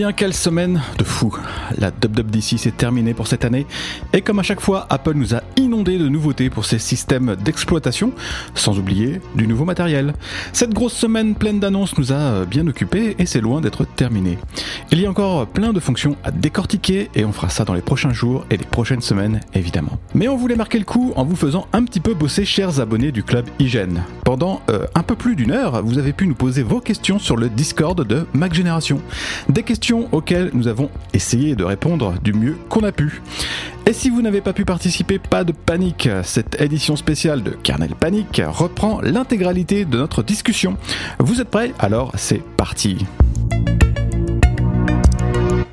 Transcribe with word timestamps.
bien, 0.00 0.12
quelle 0.12 0.32
semaine 0.32 0.80
de 0.96 1.04
fou 1.04 1.36
La 1.76 1.88
WWDC 1.88 2.56
s'est 2.56 2.70
terminée 2.70 3.12
pour 3.12 3.26
cette 3.26 3.44
année, 3.44 3.66
et 4.14 4.22
comme 4.22 4.38
à 4.38 4.42
chaque 4.42 4.62
fois, 4.62 4.86
Apple 4.88 5.12
nous 5.12 5.34
a 5.34 5.42
inondé 5.58 5.98
de 5.98 6.08
nouveautés 6.08 6.48
pour 6.48 6.64
ses 6.64 6.78
systèmes 6.78 7.36
d'exploitation, 7.36 8.14
sans 8.54 8.78
oublier 8.78 9.20
du 9.34 9.46
nouveau 9.46 9.66
matériel. 9.66 10.14
Cette 10.54 10.72
grosse 10.72 10.94
semaine 10.94 11.34
pleine 11.34 11.60
d'annonces 11.60 11.98
nous 11.98 12.14
a 12.14 12.46
bien 12.46 12.66
occupés, 12.66 13.14
et 13.18 13.26
c'est 13.26 13.42
loin 13.42 13.60
d'être 13.60 13.84
terminé. 13.84 14.38
Il 14.90 15.02
y 15.02 15.04
a 15.04 15.10
encore 15.10 15.46
plein 15.46 15.74
de 15.74 15.80
fonctions 15.80 16.16
à 16.24 16.30
décortiquer, 16.30 17.10
et 17.14 17.26
on 17.26 17.32
fera 17.32 17.50
ça 17.50 17.66
dans 17.66 17.74
les 17.74 17.82
prochains 17.82 18.14
jours 18.14 18.46
et 18.48 18.56
les 18.56 18.64
prochaines 18.64 19.02
semaines, 19.02 19.40
évidemment. 19.52 19.98
Mais 20.14 20.28
on 20.28 20.36
voulait 20.38 20.56
marquer 20.56 20.78
le 20.78 20.86
coup 20.86 21.12
en 21.14 21.26
vous 21.26 21.36
faisant 21.36 21.66
un 21.74 21.84
petit 21.84 22.00
peu 22.00 22.14
bosser, 22.14 22.46
chers 22.46 22.80
abonnés 22.80 23.12
du 23.12 23.22
club 23.22 23.44
Hygiène. 23.58 24.02
Pendant 24.24 24.62
euh, 24.70 24.86
un 24.94 25.02
peu 25.02 25.14
plus 25.14 25.36
d'une 25.36 25.50
heure, 25.50 25.82
vous 25.82 25.98
avez 25.98 26.14
pu 26.14 26.26
nous 26.26 26.34
poser 26.34 26.62
vos 26.62 26.80
questions 26.80 27.18
sur 27.18 27.36
le 27.36 27.50
Discord 27.50 28.02
de 28.02 28.26
Mac 28.32 28.54
Génération. 28.54 29.02
Des 29.50 29.62
questions 29.62 29.89
auxquelles 29.92 30.50
nous 30.54 30.68
avons 30.68 30.90
essayé 31.12 31.54
de 31.54 31.64
répondre 31.64 32.14
du 32.22 32.32
mieux 32.32 32.56
qu'on 32.68 32.82
a 32.84 32.92
pu. 32.92 33.20
Et 33.86 33.92
si 33.92 34.10
vous 34.10 34.22
n'avez 34.22 34.40
pas 34.40 34.52
pu 34.52 34.64
participer, 34.64 35.18
pas 35.18 35.44
de 35.44 35.52
panique. 35.52 36.08
Cette 36.22 36.60
édition 36.60 36.96
spéciale 36.96 37.42
de 37.42 37.50
Kernel 37.50 37.94
Panic 37.98 38.40
reprend 38.46 39.00
l'intégralité 39.00 39.84
de 39.84 39.98
notre 39.98 40.22
discussion. 40.22 40.76
Vous 41.18 41.40
êtes 41.40 41.48
prêts? 41.48 41.72
Alors 41.78 42.12
c'est 42.16 42.42
parti. 42.56 43.04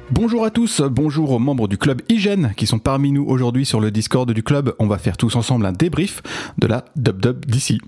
Bonjour 0.09 0.45
à 0.45 0.49
tous, 0.49 0.81
bonjour 0.81 1.31
aux 1.31 1.39
membres 1.39 1.67
du 1.67 1.77
club 1.77 2.01
Hygiène 2.09 2.53
qui 2.57 2.65
sont 2.65 2.79
parmi 2.79 3.11
nous 3.11 3.23
aujourd'hui 3.23 3.65
sur 3.65 3.79
le 3.79 3.91
Discord 3.91 4.31
du 4.31 4.41
club. 4.41 4.73
On 4.79 4.87
va 4.87 4.97
faire 4.97 5.15
tous 5.15 5.35
ensemble 5.35 5.65
un 5.65 5.73
débrief 5.73 6.23
de 6.57 6.65
la 6.65 6.85
Dub 6.95 7.45
d'ici. 7.45 7.79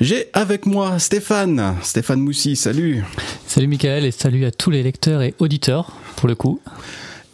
J'ai 0.00 0.26
avec 0.32 0.64
moi 0.64 1.00
Stéphane, 1.00 1.74
Stéphane 1.82 2.20
Moussy, 2.20 2.54
salut. 2.54 3.02
Salut 3.48 3.66
Michael 3.66 4.04
et 4.04 4.12
salut 4.12 4.44
à 4.44 4.52
tous 4.52 4.70
les 4.70 4.84
lecteurs 4.84 5.22
et 5.22 5.34
auditeurs 5.40 5.92
pour 6.14 6.28
le 6.28 6.36
coup. 6.36 6.60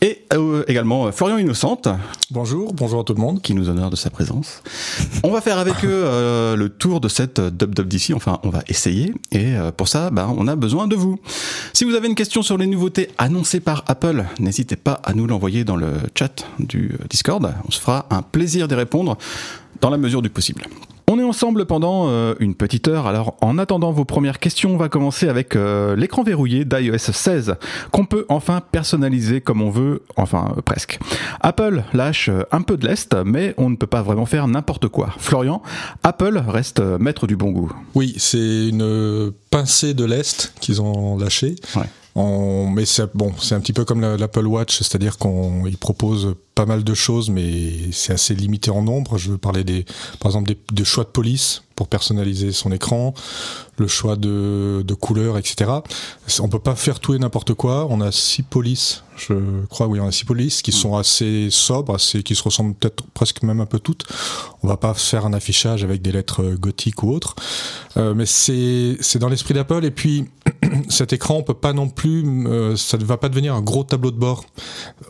Et 0.01 0.25
euh, 0.33 0.65
également 0.67 1.07
euh, 1.07 1.13
Florian 1.13 1.37
Innocente. 1.37 1.89
Bonjour, 2.31 2.73
bonjour 2.73 3.01
à 3.01 3.05
tout 3.05 3.13
le 3.13 3.21
monde. 3.21 3.43
Qui 3.43 3.53
nous 3.53 3.69
honore 3.69 3.91
de 3.91 3.97
sa 3.97 4.09
présence. 4.09 4.63
on 5.25 5.31
va 5.31 5.43
faire 5.43 5.59
avec 5.59 5.85
eux 5.85 5.89
euh, 5.91 6.57
le 6.57 6.71
tour 6.71 7.03
de 7.03 7.09
cette 7.09 7.39
Dub 7.39 7.79
d'ici, 7.87 8.15
enfin 8.15 8.41
on 8.45 8.49
va 8.49 8.63
essayer. 8.67 9.13
Et 9.31 9.53
pour 9.77 9.89
ça, 9.89 10.09
bah, 10.09 10.31
on 10.35 10.49
a 10.49 10.57
besoin 10.57 10.89
de 10.89 10.97
vous. 10.97 11.19
Si 11.75 11.85
vous 11.85 11.95
avez 11.95 12.09
une 12.09 12.15
question 12.15 12.43
sur 12.43 12.57
les 12.57 12.67
nouveautés 12.67 13.11
annoncées 13.19 13.61
par 13.61 13.85
Apple, 13.89 14.25
n'hésitez 14.41 14.77
pas 14.77 15.03
à 15.05 15.13
nous 15.13 15.27
l'envoyer 15.27 15.65
dans 15.65 15.77
le 15.77 15.93
chat 16.19 16.47
du 16.59 16.93
Discord. 17.11 17.55
On 17.69 17.71
se 17.71 17.81
fera 17.81 18.07
un 18.09 18.23
plaisir 18.23 18.69
d'y 18.69 18.75
répondre 18.75 19.19
dans 19.83 19.91
la 19.91 19.99
mesure 19.99 20.23
du 20.23 20.31
possible. 20.31 20.65
On 21.15 21.19
est 21.21 21.23
ensemble 21.23 21.65
pendant 21.65 22.09
euh, 22.09 22.35
une 22.41 22.57
petite 22.57 22.89
heure, 22.89 23.07
alors 23.07 23.37
en 23.41 23.57
attendant 23.57 23.93
vos 23.93 24.05
premières 24.05 24.41
questions, 24.41 24.75
on 24.75 24.77
va 24.77 24.89
commencer 24.89 25.29
avec 25.29 25.55
euh, 25.55 25.95
l'écran 25.95 26.25
verrouillé 26.25 26.65
d'iOS 26.65 26.99
16, 26.99 27.55
qu'on 27.93 28.05
peut 28.05 28.27
enfin 28.29 28.61
personnaliser 28.61 29.41
comme 29.41 29.63
on 29.63 29.71
veut, 29.71 30.03
enfin 30.17 30.53
euh, 30.59 30.61
presque. 30.61 30.99
Apple 31.41 31.85
lâche 31.93 32.31
un 32.51 32.63
peu 32.63 32.77
de 32.77 32.89
l'Est, 32.89 33.15
mais 33.25 33.55
on 33.59 33.71
ne 33.71 33.77
peut 33.77 33.87
pas 33.87 34.03
vraiment 34.03 34.27
faire 34.27 34.49
n'importe 34.49 34.89
quoi. 34.89 35.11
Florian, 35.19 35.63
Apple 36.03 36.43
reste 36.49 36.81
maître 36.81 37.29
du 37.29 37.37
bon 37.37 37.53
goût. 37.53 37.71
Oui, 37.95 38.17
c'est 38.19 38.71
une 38.71 39.31
pincée 39.51 39.95
de 39.95 40.05
l'Est 40.05 40.53
qu'ils 40.59 40.83
ont 40.83 41.17
lâché. 41.17 41.55
mais 42.17 42.87
c'est 42.87 43.15
bon, 43.15 43.33
c'est 43.39 43.55
un 43.55 43.61
petit 43.61 43.73
peu 43.73 43.85
comme 43.85 44.01
l'Apple 44.01 44.49
Watch, 44.49 44.79
c'est-à-dire 44.79 45.17
qu'on 45.19 45.63
propose 45.79 46.35
pas 46.55 46.67
mal 46.67 46.85
de 46.85 46.95
choses, 46.95 47.31
mais 47.31 47.93
c'est 47.93 48.13
assez 48.13 48.35
limité 48.35 48.71
en 48.71 48.83
nombre. 48.83 49.19
Je 49.19 49.33
veux 49.33 49.39
parler 49.39 49.65
des, 49.65 49.85
par 50.21 50.31
exemple, 50.31 50.55
des, 50.73 50.85
choix 50.85 51.05
de 51.05 51.09
police 51.09 51.63
pour 51.75 51.89
personnaliser 51.89 52.53
son 52.53 52.71
écran, 52.71 53.15
le 53.79 53.89
choix 53.89 54.17
de, 54.17 54.85
de 54.87 54.95
couleurs, 54.95 55.37
etc. 55.39 55.71
On 56.41 56.49
peut 56.49 56.61
pas 56.61 56.77
faire 56.77 57.01
tout 57.01 57.15
et 57.15 57.19
n'importe 57.19 57.55
quoi. 57.55 57.87
On 57.91 58.01
a 58.01 58.13
six 58.13 58.43
polices, 58.43 59.03
je 59.17 59.65
crois, 59.67 59.87
oui, 59.87 60.01
on 60.01 60.07
a 60.07 60.13
six 60.13 60.25
polices 60.25 60.63
qui 60.63 60.73
sont 60.73 60.97
assez 60.97 61.49
sobres, 61.51 61.95
assez, 61.95 62.23
qui 62.23 62.35
se 62.35 62.43
ressemblent 62.43 62.75
peut-être 62.75 63.05
presque 63.15 63.43
même 63.43 63.61
un 63.61 63.67
peu 63.67 63.79
toutes. 63.79 64.05
On 64.63 64.69
va 64.69 64.77
pas 64.77 64.95
faire 64.95 65.27
un 65.27 65.33
affichage 65.33 65.85
avec 65.85 66.03
des 66.03 66.13
lettres 66.13 66.55
gothiques 66.55 67.03
ou 67.03 67.11
autres, 67.11 67.35
euh, 67.97 68.15
mais 68.15 68.27
c'est 68.27 68.97
c'est 69.01 69.19
dans 69.19 69.29
l'esprit 69.29 69.55
d'Apple. 69.55 69.85
Et 69.85 69.91
puis 69.91 70.27
cet 70.89 71.13
écran, 71.13 71.37
on 71.37 71.43
peut 71.43 71.55
pas 71.55 71.73
non 71.73 71.89
plus, 71.89 72.25
euh, 72.47 72.77
ça 72.77 72.99
ne 72.99 73.05
va 73.05 73.17
pas 73.17 73.29
devenir 73.29 73.55
un 73.55 73.63
gros 73.63 73.85
tableau 73.85 74.11
de 74.11 74.19
bord. 74.19 74.45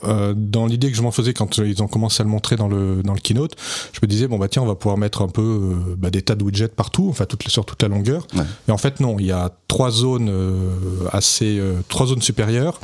Euh, 0.04 0.34
dans 0.36 0.66
l'idée 0.66 0.90
que 0.90 0.96
je 0.96 1.02
m'en 1.02 1.10
faisais 1.10 1.33
quand 1.34 1.58
ils 1.58 1.82
ont 1.82 1.88
commencé 1.88 2.20
à 2.22 2.24
le 2.24 2.30
montrer 2.30 2.56
dans 2.56 2.68
le 2.68 3.02
dans 3.02 3.12
le 3.12 3.20
keynote, 3.20 3.56
je 3.92 4.00
me 4.02 4.06
disais 4.06 4.26
bon 4.26 4.38
bah 4.38 4.48
tiens 4.48 4.62
on 4.62 4.66
va 4.66 4.74
pouvoir 4.74 4.96
mettre 4.96 5.22
un 5.22 5.28
peu 5.28 5.42
euh, 5.42 5.94
bah, 5.96 6.10
des 6.10 6.22
tas 6.22 6.34
de 6.34 6.44
widgets 6.44 6.68
partout, 6.68 7.08
enfin 7.10 7.26
toute, 7.26 7.46
sur 7.48 7.64
toute 7.64 7.82
la 7.82 7.88
longueur. 7.88 8.26
Et 8.68 8.72
en 8.72 8.78
fait 8.78 9.00
non, 9.00 9.16
il 9.18 9.26
y 9.26 9.32
a 9.32 9.50
trois 9.68 9.90
zones 9.90 10.28
euh, 10.30 10.70
assez 11.12 11.58
euh, 11.58 11.80
trois 11.88 12.06
zones 12.06 12.22
supérieures 12.22 12.80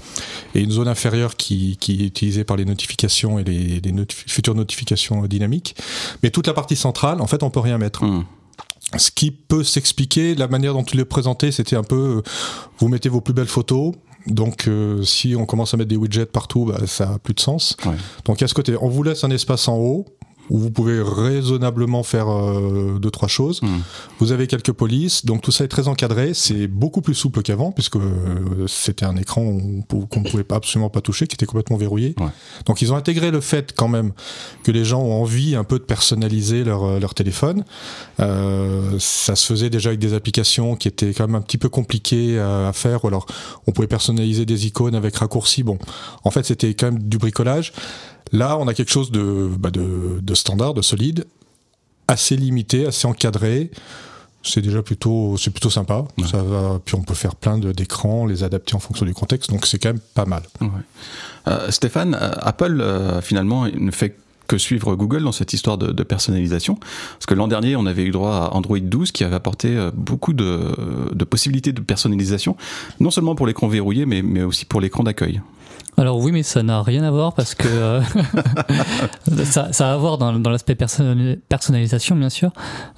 et 0.55 0.60
une 0.60 0.71
zone 0.71 0.89
inférieure 0.89 1.37
qui, 1.37 1.77
qui 1.81 2.03
est 2.03 2.06
utilisée 2.06 2.44
par 2.44 2.56
les 2.56 2.65
notifications 2.65 3.39
et 3.39 3.44
les, 3.44 3.81
les 3.81 4.06
futures 4.09 4.55
notifications 4.55 5.22
dynamiques. 5.27 5.77
Mais 6.22 6.31
toute 6.31 6.47
la 6.47 6.55
partie 6.55 6.77
centrale, 6.77 7.21
en 7.21 7.27
fait 7.27 7.43
on 7.43 7.50
peut 7.50 7.60
rien 7.60 7.78
mettre. 7.78 8.05
Hmm. 8.05 8.25
Ce 8.97 9.10
qui 9.12 9.31
peut 9.31 9.62
s'expliquer, 9.62 10.34
la 10.34 10.49
manière 10.49 10.72
dont 10.72 10.83
tu 10.83 10.97
l'as 10.97 11.05
présenté, 11.05 11.53
c'était 11.53 11.77
un 11.77 11.84
peu, 11.84 12.22
vous 12.78 12.89
mettez 12.89 13.09
vos 13.09 13.21
plus 13.21 13.34
belles 13.34 13.47
photos, 13.47 13.94
donc, 14.26 14.69
euh, 14.69 15.03
si 15.03 15.34
on 15.36 15.47
commence 15.47 15.75
à 15.75 15.76
mettre 15.76 15.88
des 15.88 15.97
widgets 15.97 16.26
partout, 16.26 16.66
bah, 16.66 16.86
ça 16.86 17.14
a 17.14 17.19
plus 17.19 17.34
de 17.34 17.41
sens. 17.41 17.76
Donc, 18.25 18.42
à 18.42 18.48
ce 18.48 18.54
côté, 18.54 18.75
on 18.81 18.88
vous 18.88 19.03
laisse 19.03 19.25
un 19.25 19.31
espace 19.31 19.69
en 19.69 19.76
haut 19.76 20.06
où 20.49 20.59
vous 20.59 20.71
pouvez 20.71 21.01
raisonnablement 21.01 22.03
faire 22.03 22.28
euh, 22.28 22.99
deux 22.99 23.11
trois 23.11 23.28
choses. 23.28 23.62
Hmm. 23.62 23.78
Vous 24.19 24.33
avez 24.33 24.47
quelques 24.47 24.73
polices, 24.73 25.25
donc 25.25 25.43
tout 25.43 25.53
ça 25.53 25.65
est 25.65 25.69
très 25.69 25.89
encadré. 25.89 26.34
C'est 26.34 26.67
beaucoup 26.67 27.03
plus 27.03 27.15
souple 27.15 27.43
qu'avant 27.43 27.73
puisque 27.73 27.97
euh, 27.97 28.67
c'était 28.67 29.05
un 29.05 29.17
écran 29.17 29.59
qu'on 30.11 30.21
ne 30.21 30.28
pouvait 30.28 30.45
pas 30.45 30.56
absolument 30.56 30.91
pas 30.91 31.01
toucher, 31.01 31.27
qui 31.27 31.34
était 31.34 31.47
complètement 31.47 31.77
verrouillé. 31.77 32.15
Donc 32.67 32.83
ils 32.83 32.93
ont 32.93 32.97
intégré 32.97 33.31
le 33.31 33.41
fait 33.41 33.73
quand 33.77 33.89
même 33.89 34.12
que 34.62 34.73
les 34.73 34.84
gens 34.84 35.01
ont 35.01 35.21
envie 35.21 35.55
un 35.55 35.65
peu 35.65 35.78
de 35.78 35.84
personnaliser 35.84 36.65
leur, 36.65 36.84
euh, 36.84 36.99
leur 37.01 37.15
téléphone. 37.15 37.65
Euh, 38.19 38.97
ça 38.99 39.37
se 39.37 39.47
faisait 39.47 39.71
déjà 39.71 39.91
avec 39.91 40.01
des 40.01 40.15
applications 40.15 40.77
qui 40.77 40.89
étaient 40.89 41.12
quand 41.15 41.27
même 41.27 41.37
un 41.37 41.43
petit 41.43 41.59
peu 41.59 41.69
compliquées 41.69 42.39
à, 42.39 42.69
à 42.69 42.72
faire. 42.72 43.05
Ou 43.05 43.09
alors 43.09 43.27
on 43.67 43.72
pouvait 43.72 43.89
personnaliser 43.89 44.47
des 44.47 44.67
icônes 44.67 44.95
avec 44.95 45.17
raccourcis. 45.17 45.62
Bon, 45.62 45.78
en 46.25 46.31
fait 46.31 46.45
c'était 46.45 46.75
quand 46.75 46.93
même 46.93 47.03
du 47.03 47.19
bricolage. 47.19 47.72
Là, 48.32 48.56
on 48.58 48.68
a 48.68 48.74
quelque 48.74 48.91
chose 48.91 49.10
de, 49.10 49.48
bah 49.58 49.70
de, 49.70 50.20
de 50.20 50.34
standard, 50.34 50.74
de 50.74 50.82
solide, 50.82 51.26
assez 52.08 52.36
limité, 52.36 52.86
assez 52.86 53.06
encadré. 53.06 53.70
C'est 54.42 54.62
déjà 54.62 54.82
plutôt, 54.82 55.36
c'est 55.36 55.50
plutôt 55.50 55.70
sympa. 55.70 56.04
Ça 56.30 56.42
va, 56.42 56.80
puis 56.84 56.94
on 56.94 57.02
peut 57.02 57.14
faire 57.14 57.34
plein 57.34 57.58
d'écrans, 57.58 58.24
les 58.26 58.42
adapter 58.42 58.74
en 58.74 58.78
fonction 58.78 59.04
du 59.04 59.12
contexte, 59.12 59.50
donc 59.50 59.66
c'est 59.66 59.78
quand 59.78 59.91
même 59.91 60.00
pas 60.14 60.24
mal. 60.24 60.42
Ouais. 60.60 60.68
Euh, 61.48 61.70
Stéphane, 61.70 62.14
euh, 62.14 62.30
Apple 62.38 62.80
euh, 62.80 63.20
finalement 63.20 63.66
ne 63.66 63.91
fait 63.91 64.16
que 64.47 64.56
suivre 64.58 64.97
Google 64.97 65.22
dans 65.22 65.32
cette 65.32 65.52
histoire 65.52 65.78
de, 65.78 65.92
de 65.92 66.02
personnalisation 66.02 66.74
Parce 66.74 67.26
que 67.26 67.34
l'an 67.34 67.47
dernier, 67.47 67.76
on 67.76 67.86
avait 67.86 68.02
eu 68.02 68.10
droit 68.10 68.34
à 68.34 68.54
Android 68.54 68.80
12 68.80 69.12
qui 69.12 69.22
avait 69.22 69.36
apporté 69.36 69.78
beaucoup 69.94 70.32
de, 70.32 70.74
de 71.12 71.24
possibilités 71.24 71.72
de 71.72 71.80
personnalisation, 71.80 72.56
non 72.98 73.12
seulement 73.12 73.36
pour 73.36 73.47
l'écran 73.47 73.68
verrouillé, 73.68 74.06
mais, 74.06 74.22
mais 74.22 74.42
aussi 74.42 74.64
pour 74.64 74.80
l'écran 74.80 75.04
d'accueil. 75.04 75.41
Alors 75.97 76.19
oui, 76.19 76.33
mais 76.33 76.43
ça 76.43 76.62
n'a 76.62 76.83
rien 76.83 77.03
à 77.03 77.11
voir 77.11 77.34
parce 77.34 77.55
que 77.55 77.69
euh, 77.69 78.01
ça, 79.45 79.73
ça, 79.73 79.91
a 79.91 79.95
à 79.95 79.97
voir 79.97 80.19
dans, 80.19 80.33
dans 80.33 80.51
l'aspect 80.51 80.75
personnalisation, 80.75 82.17
bien 82.17 82.31
sûr. 82.31 82.53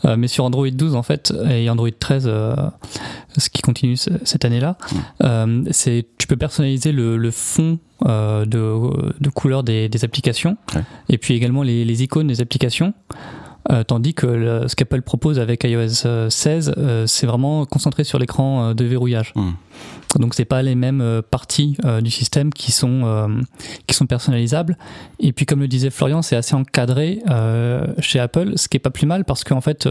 Euh, 0.05 0.17
mais 0.17 0.29
sur 0.29 0.45
Android 0.45 0.71
12, 0.71 0.95
en 0.95 1.03
fait, 1.03 1.33
et 1.51 1.69
Android 1.69 1.89
13, 1.99 2.25
euh, 2.27 2.55
ce 3.37 3.49
qui 3.49 3.63
continue 3.63 3.97
cette 3.97 4.45
année-là, 4.45 4.77
euh, 5.25 5.65
c'est 5.71 6.07
tu 6.19 6.27
peux 6.27 6.37
personnaliser 6.37 6.93
le, 6.93 7.17
le 7.17 7.31
fond 7.31 7.79
euh, 8.07 8.45
de, 8.45 8.75
de, 9.21 9.31
couleur 9.31 9.63
des, 9.63 9.89
des 9.89 10.05
applications 10.05 10.57
ouais. 10.75 10.83
et 11.09 11.19
puis 11.19 11.35
également 11.35 11.63
les, 11.63 11.85
les, 11.85 12.03
icônes 12.03 12.27
des 12.27 12.41
applications. 12.41 12.95
Euh, 13.71 13.85
tandis 13.85 14.15
que 14.15 14.27
le, 14.27 14.69
ce 14.69 14.75
qu'Apple 14.75 15.03
propose 15.03 15.39
avec 15.39 15.65
iOS 15.65 16.29
16, 16.31 16.75
euh, 16.77 17.07
c'est 17.07 17.27
vraiment 17.27 17.65
concentré 17.65 18.03
sur 18.05 18.19
l'écran 18.19 18.71
euh, 18.71 18.75
de 18.75 18.85
verrouillage. 18.85 19.33
Mmh. 19.37 19.51
Donc 20.19 20.35
c'est 20.35 20.45
pas 20.45 20.63
les 20.63 20.75
mêmes 20.75 21.01
euh, 21.01 21.23
parties 21.23 21.77
euh, 21.85 22.01
du 22.01 22.11
système 22.11 22.53
qui 22.53 22.73
sont 22.73 23.03
euh, 23.05 23.29
qui 23.87 23.95
sont 23.95 24.07
personnalisables. 24.07 24.77
Et 25.21 25.33
puis 25.33 25.47
comme 25.47 25.61
le 25.61 25.69
disait 25.69 25.91
Florian, 25.91 26.23
c'est 26.23 26.37
assez 26.37 26.55
encadré 26.55 27.23
chez 27.99 28.19
Apple, 28.19 28.53
ce 28.57 28.69
qui 28.69 28.77
est 28.77 28.81
pas 28.81 28.91
plus 28.91 29.07
mal 29.07 29.25
parce 29.25 29.45
qu'en 29.45 29.61
fait 29.61 29.89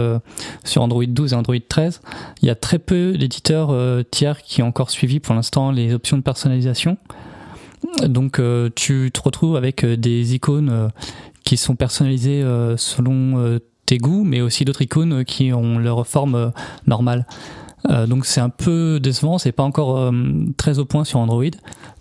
sur 0.64 0.82
Android 0.82 1.06
12 1.06 1.34
et 1.34 1.36
Android 1.36 1.56
13, 1.68 2.02
il 2.42 2.48
y 2.48 2.50
a 2.50 2.56
très 2.56 2.80
peu 2.80 3.14
d'éditeurs 3.18 3.74
tiers 4.12 4.42
qui 4.42 4.62
ont 4.62 4.68
encore 4.68 4.90
suivi 4.90 5.20
pour 5.20 5.36
l'instant 5.36 5.72
les 5.72 5.94
options 5.94 6.18
de 6.18 6.22
personnalisation. 6.22 6.98
Donc 8.04 8.42
tu 8.76 9.12
te 9.12 9.22
retrouves 9.22 9.56
avec 9.56 9.86
des 9.86 10.36
icônes 10.36 10.90
qui 11.52 11.58
sont 11.58 11.76
personnalisées 11.76 12.44
selon 12.78 13.60
tes 13.86 13.98
goûts, 13.98 14.24
mais 14.24 14.40
aussi 14.40 14.64
d'autres 14.64 14.82
icônes 14.82 15.26
qui 15.26 15.52
ont 15.52 15.78
leur 15.78 16.08
forme 16.08 16.54
normale. 16.88 17.26
Euh, 17.90 18.06
donc 18.08 18.26
c'est 18.26 18.42
un 18.42 18.50
peu 18.50 19.00
décevant, 19.02 19.38
c'est 19.38 19.52
pas 19.52 19.64
encore 19.64 19.98
euh, 19.98 20.12
très 20.58 20.80
au 20.80 20.86
point 20.86 21.04
sur 21.04 21.20
Android, 21.20 21.44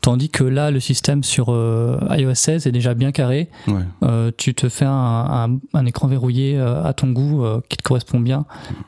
tandis 0.00 0.28
que 0.28 0.44
là 0.44 0.70
le 0.70 0.80
système 0.80 1.24
sur 1.24 1.46
euh, 1.48 1.98
iOS 2.10 2.34
16 2.34 2.66
est 2.66 2.72
déjà 2.72 2.94
bien 2.94 3.12
carré. 3.12 3.48
Ouais. 3.66 3.82
Euh, 4.02 4.30
tu 4.36 4.54
te 4.54 4.68
fais 4.68 4.84
un, 4.84 4.90
un, 4.92 5.58
un 5.72 5.86
écran 5.86 6.06
verrouillé 6.06 6.58
euh, 6.58 6.84
à 6.84 6.92
ton 6.92 7.08
goût 7.08 7.44
qui 7.68 7.76
te 7.76 7.82
correspond 7.82 8.20
bien 8.20 8.44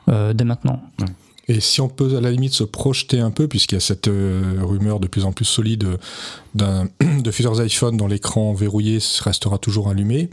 dès 0.07 0.43
maintenant. 0.43 0.81
Ouais. 0.99 1.07
Et 1.47 1.59
si 1.59 1.81
on 1.81 1.89
peut 1.89 2.15
à 2.15 2.21
la 2.21 2.31
limite 2.31 2.53
se 2.53 2.63
projeter 2.63 3.19
un 3.19 3.31
peu, 3.31 3.47
puisqu'il 3.47 3.75
y 3.75 3.77
a 3.77 3.81
cette 3.81 4.07
rumeur 4.07 4.99
de 4.99 5.07
plus 5.07 5.25
en 5.25 5.31
plus 5.31 5.45
solide 5.45 5.97
d'un 6.55 6.87
de 7.21 7.31
futurs 7.31 7.59
iPhone 7.59 7.97
dont 7.97 8.07
l'écran 8.07 8.53
verrouillé 8.53 8.99
restera 9.23 9.57
toujours 9.57 9.89
allumé. 9.89 10.29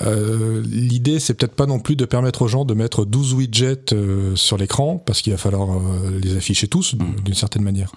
Euh, 0.00 0.62
l'idée, 0.64 1.20
c'est 1.20 1.34
peut-être 1.34 1.54
pas 1.54 1.66
non 1.66 1.78
plus 1.78 1.96
de 1.96 2.04
permettre 2.04 2.42
aux 2.42 2.48
gens 2.48 2.64
de 2.64 2.74
mettre 2.74 3.04
12 3.04 3.34
widgets 3.34 3.92
euh, 3.92 4.34
sur 4.36 4.56
l'écran, 4.56 5.02
parce 5.04 5.20
qu'il 5.20 5.32
va 5.32 5.38
falloir 5.38 5.70
euh, 5.70 6.18
les 6.22 6.36
afficher 6.36 6.66
tous 6.66 6.94
mm. 6.94 7.22
d'une 7.24 7.34
certaine 7.34 7.62
manière. 7.62 7.92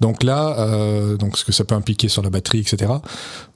Donc 0.00 0.22
là, 0.22 1.16
donc 1.18 1.36
ce 1.36 1.44
que 1.44 1.52
ça 1.52 1.64
peut 1.64 1.74
impliquer 1.74 2.08
sur 2.08 2.22
la 2.22 2.30
batterie, 2.30 2.60
etc. 2.60 2.92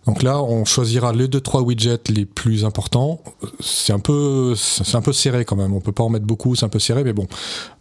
Donc 0.07 0.23
là, 0.23 0.43
on 0.43 0.65
choisira 0.65 1.13
les 1.13 1.29
deux 1.29 1.41
trois 1.41 1.63
widgets 1.63 1.99
les 2.09 2.25
plus 2.25 2.65
importants. 2.65 3.23
C'est 3.61 3.93
un 3.93 3.99
peu, 3.99 4.55
c'est 4.57 4.97
un 4.97 5.03
peu 5.03 5.13
serré 5.13 5.45
quand 5.45 5.57
même. 5.57 5.75
On 5.75 5.81
peut 5.81 5.93
pas 5.93 6.05
en 6.05 6.09
mettre 6.09 6.27
beaucoup, 6.27 6.55
c'est 6.55 6.65
un 6.65 6.71
peu 6.71 6.79
serré, 6.79 7.05
mais 7.05 7.13
bon, 7.13 7.27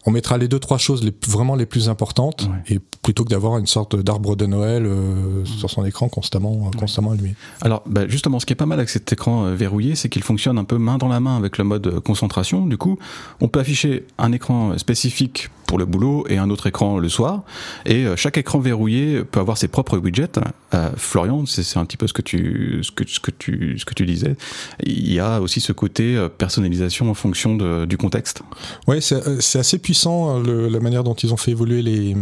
on 0.06 0.12
mettra 0.12 0.38
les 0.38 0.48
deux 0.48 0.60
trois 0.60 0.78
choses 0.78 1.04
les, 1.04 1.14
vraiment 1.28 1.56
les 1.56 1.66
plus 1.66 1.90
importantes 1.90 2.50
et 2.68 2.80
plutôt 3.02 3.24
que 3.24 3.30
d'avoir 3.30 3.58
une 3.58 3.68
sorte 3.68 3.96
d'arbre 3.96 4.36
de 4.36 4.46
Noël 4.46 4.86
euh, 4.86 5.46
sur 5.46 5.70
son 5.70 5.86
écran 5.86 6.10
constamment, 6.10 6.72
constamment 6.78 7.12
allumé. 7.12 7.36
Alors, 7.62 7.84
bah, 7.86 8.08
justement, 8.08 8.40
ce 8.40 8.46
qui 8.46 8.54
est 8.54 8.58
pas 8.58 8.66
mal 8.66 8.80
avec 8.80 8.90
cet 8.90 9.12
écran 9.12 9.46
euh, 9.46 9.56
verrouillé, 9.56 9.96
c'est 9.96 10.10
qu'il 10.10 10.24
fonctionne 10.24 10.58
un 10.58 10.64
peu 10.64 10.78
main 10.78 10.98
dans 10.98 11.08
la 11.08 11.20
main 11.20 11.38
avec 11.38 11.58
le 11.58 11.64
mode 11.64 12.00
concentration. 12.02 12.66
Du 12.66 12.78
coup, 12.78 12.98
on 13.42 13.48
peut 13.48 13.60
afficher 13.60 14.06
un 14.18 14.32
écran 14.32 14.78
spécifique 14.78 15.50
pour 15.70 15.78
le 15.78 15.86
boulot 15.86 16.26
et 16.28 16.40
un 16.40 16.50
autre 16.50 16.66
écran 16.66 16.98
le 16.98 17.10
soir. 17.10 17.44
Et 17.86 18.04
euh, 18.04 18.16
chaque 18.16 18.40
écran 18.40 18.58
verrouillé 18.58 19.24
peut 19.24 19.40
avoir 19.40 19.56
ses 19.56 19.68
propres 19.68 20.00
widgets. 20.00 20.40
Euh, 20.74 20.90
Florian, 20.98 21.46
c'est 21.46 21.78
un 21.78 21.86
petit 21.86 21.96
peu 21.96 22.08
ce 22.08 22.14
que 22.14 22.24
tu 22.24 22.80
ce 22.82 22.92
que, 22.92 23.08
ce 23.08 23.20
que 23.20 23.30
tu 23.30 23.78
ce 23.78 23.86
que 23.86 23.94
tu 23.94 24.08
disais. 24.08 24.36
Il 24.84 25.14
y 25.14 25.20
a 25.20 25.40
aussi 25.40 25.62
ce 25.62 25.72
côté 25.72 26.16
euh, 26.16 26.28
personnalisation 26.28 27.12
en 27.12 27.14
fonction 27.14 27.56
de, 27.56 27.86
du 27.86 27.98
contexte. 27.98 28.42
Oui, 28.88 29.00
c'est 29.00 29.60
assez 29.60 29.78
puissant 29.78 30.40
la 30.40 30.80
manière 30.80 31.04
dont 31.04 31.14
ils 31.14 31.32
ont 31.34 31.38
fait 31.38 31.52
évoluer 31.52 31.84
les 31.84 32.18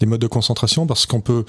les 0.00 0.06
modes 0.06 0.20
de 0.20 0.28
concentration 0.28 0.86
parce 0.86 1.06
qu'on 1.06 1.20
peut 1.20 1.44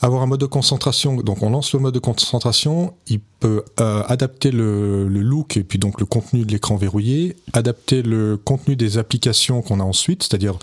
avoir 0.00 0.22
un 0.22 0.26
mode 0.26 0.40
de 0.40 0.46
concentration. 0.46 1.16
Donc 1.16 1.42
on 1.42 1.50
lance 1.50 1.74
le 1.74 1.80
mode 1.80 1.94
de 1.94 1.98
concentration, 1.98 2.94
il 3.08 3.18
peut 3.38 3.64
adapter 3.76 4.50
le, 4.50 5.08
le 5.08 5.20
look 5.20 5.56
et 5.56 5.62
puis 5.62 5.78
donc 5.78 6.00
le 6.00 6.06
contenu 6.06 6.44
de 6.44 6.52
l'écran 6.52 6.76
verrouillé, 6.76 7.36
adapter 7.52 8.02
le 8.02 8.36
contenu 8.36 8.76
des 8.76 8.98
applications 8.98 9.62
qu'on 9.62 9.78
a 9.80 9.84
ensuite, 9.84 10.22
c'est-à-dire 10.22 10.58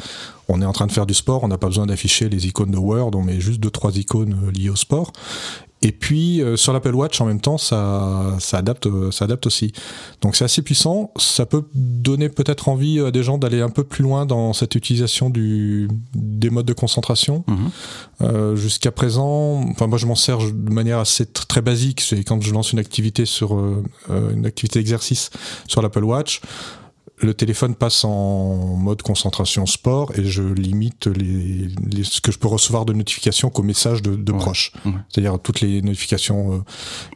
on 0.47 0.61
est 0.61 0.65
en 0.65 0.73
train 0.73 0.87
de 0.87 0.91
faire 0.91 1.05
du 1.05 1.13
sport, 1.13 1.43
on 1.43 1.47
n'a 1.47 1.57
pas 1.57 1.67
besoin 1.67 1.85
d'afficher 1.85 2.29
les 2.29 2.47
icônes 2.47 2.71
de 2.71 2.77
Word, 2.77 3.11
on 3.15 3.21
met 3.21 3.39
juste 3.39 3.59
deux 3.59 3.69
trois 3.69 3.95
icônes 3.97 4.37
euh, 4.47 4.51
liées 4.51 4.69
au 4.69 4.75
sport. 4.75 5.13
Et 5.83 5.91
puis 5.91 6.41
euh, 6.41 6.55
sur 6.55 6.71
l'Apple 6.71 6.95
Watch 6.95 7.19
en 7.19 7.25
même 7.25 7.41
temps, 7.41 7.57
ça, 7.57 8.35
ça 8.39 8.57
adapte, 8.57 8.87
euh, 8.87 9.11
ça 9.11 9.25
adapte 9.25 9.45
aussi. 9.45 9.73
Donc 10.21 10.37
c'est 10.37 10.45
assez 10.45 10.61
puissant. 10.61 11.11
Ça 11.17 11.45
peut 11.45 11.63
donner 11.75 12.29
peut-être 12.29 12.69
envie 12.69 13.01
à 13.01 13.11
des 13.11 13.21
gens 13.21 13.37
d'aller 13.37 13.61
un 13.61 13.69
peu 13.69 13.83
plus 13.83 14.01
loin 14.01 14.25
dans 14.25 14.53
cette 14.53 14.75
utilisation 14.75 15.29
du, 15.29 15.89
des 16.15 16.49
modes 16.49 16.65
de 16.65 16.73
concentration. 16.73 17.43
Mhm. 17.47 18.55
Jusqu'à 18.55 18.91
présent, 18.91 19.65
enfin 19.71 19.87
moi 19.87 19.97
je 19.97 20.05
m'en 20.05 20.15
sers 20.15 20.37
de 20.37 20.73
manière 20.73 20.99
assez 20.99 21.25
très 21.25 21.61
basique. 21.61 21.99
C'est 21.99 22.23
quand 22.23 22.41
je 22.41 22.53
lance 22.53 22.71
une 22.71 22.79
activité 22.79 23.25
sur 23.25 23.59
une 24.09 24.45
activité 24.45 24.79
d'exercice 24.79 25.29
sur 25.67 25.81
l'Apple 25.81 26.05
Watch 26.05 26.39
le 27.23 27.33
téléphone 27.33 27.75
passe 27.75 28.03
en 28.05 28.75
mode 28.75 29.01
concentration 29.01 29.65
sport 29.65 30.11
et 30.15 30.25
je 30.25 30.41
limite 30.41 31.07
les, 31.07 31.69
ce 32.03 32.21
que 32.21 32.31
je 32.31 32.37
peux 32.37 32.47
recevoir 32.47 32.85
de 32.85 32.93
notifications 32.93 33.49
qu'aux 33.49 33.63
messages 33.63 34.01
de, 34.01 34.31
proches. 34.31 34.71
C'est-à-dire 35.09 35.39
toutes 35.39 35.61
les 35.61 35.81
notifications 35.81 36.53
euh, 36.53 36.57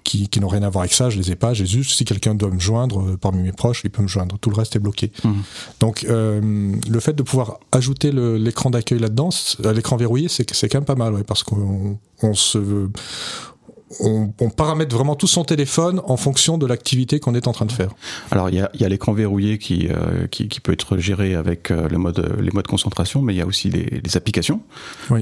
qui, 0.03 0.29
n'ont 0.39 0.47
rien 0.47 0.63
à 0.63 0.69
voir 0.69 0.83
avec 0.83 0.93
ça, 0.93 1.09
je 1.09 1.17
les 1.17 1.31
ai 1.31 1.35
pas. 1.35 1.53
J'ai 1.53 1.65
juste 1.65 1.97
si 1.97 2.05
quelqu'un 2.05 2.35
doit 2.35 2.51
me 2.51 2.59
joindre 2.59 3.01
euh, 3.01 3.17
parmi 3.17 3.41
mes 3.41 3.51
proches, 3.51 3.81
il 3.83 3.89
peut 3.89 4.03
me 4.03 4.07
joindre. 4.07 4.37
Tout 4.39 4.49
le 4.49 4.55
reste 4.55 4.75
est 4.75 4.79
bloqué. 4.79 5.11
Mhm. 5.23 5.43
Donc 5.79 6.05
euh, 6.05 6.75
le 6.87 6.99
fait 6.99 7.13
de 7.13 7.23
pouvoir 7.23 7.59
ajouter 7.71 8.11
l'écran 8.11 8.69
d'accueil 8.69 8.99
là-dedans, 8.99 9.29
l'écran 9.73 9.97
verrouillé, 9.97 10.27
c'est 10.29 10.45
quand 10.45 10.77
même 10.77 10.85
pas 10.85 10.95
mal, 10.95 11.23
parce 11.25 11.43
qu'on 11.43 11.97
on 12.21 12.33
se 12.33 12.89
on, 13.99 14.49
paramètre 14.49 14.95
vraiment 14.95 15.15
tout 15.15 15.27
son 15.27 15.43
téléphone 15.43 16.01
en 16.05 16.17
fonction 16.17 16.57
de 16.57 16.65
l'activité 16.65 17.19
qu'on 17.19 17.35
est 17.35 17.47
en 17.47 17.53
train 17.53 17.65
de 17.65 17.71
faire. 17.71 17.89
Alors 18.31 18.49
il 18.49 18.55
y 18.55 18.83
a, 18.83 18.89
l'écran 18.89 19.13
verrouillé 19.13 19.57
qui, 19.57 19.87
euh, 19.89 20.27
qui, 20.27 20.47
peut 20.59 20.73
être 20.73 20.97
géré 20.97 21.35
avec 21.35 21.71
euh, 21.71 21.87
le 21.87 21.97
mode, 21.97 22.35
les 22.39 22.51
modes 22.51 22.67
concentration, 22.67 23.21
mais 23.21 23.33
il 23.33 23.37
y 23.37 23.41
a 23.41 23.45
aussi 23.45 23.69
les, 23.69 24.17
applications. 24.17 24.61
Euh, 25.11 25.19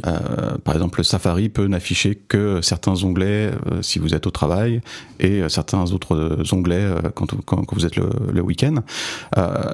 par 0.63 0.75
exemple, 0.75 1.03
Safari 1.03 1.50
peut 1.50 1.67
n'afficher 1.67 2.15
que 2.15 2.62
certains 2.62 3.03
onglets 3.03 3.51
si 3.81 4.00
vous 4.00 4.13
êtes 4.13 4.27
au 4.27 4.31
travail 4.31 4.81
et 5.19 5.41
certains 5.50 5.91
autres 5.91 6.44
onglets 6.51 6.88
quand, 7.13 7.27
quand, 7.45 7.73
vous 7.73 7.85
êtes 7.85 7.95
le, 7.95 8.41
week-end. 8.41 8.75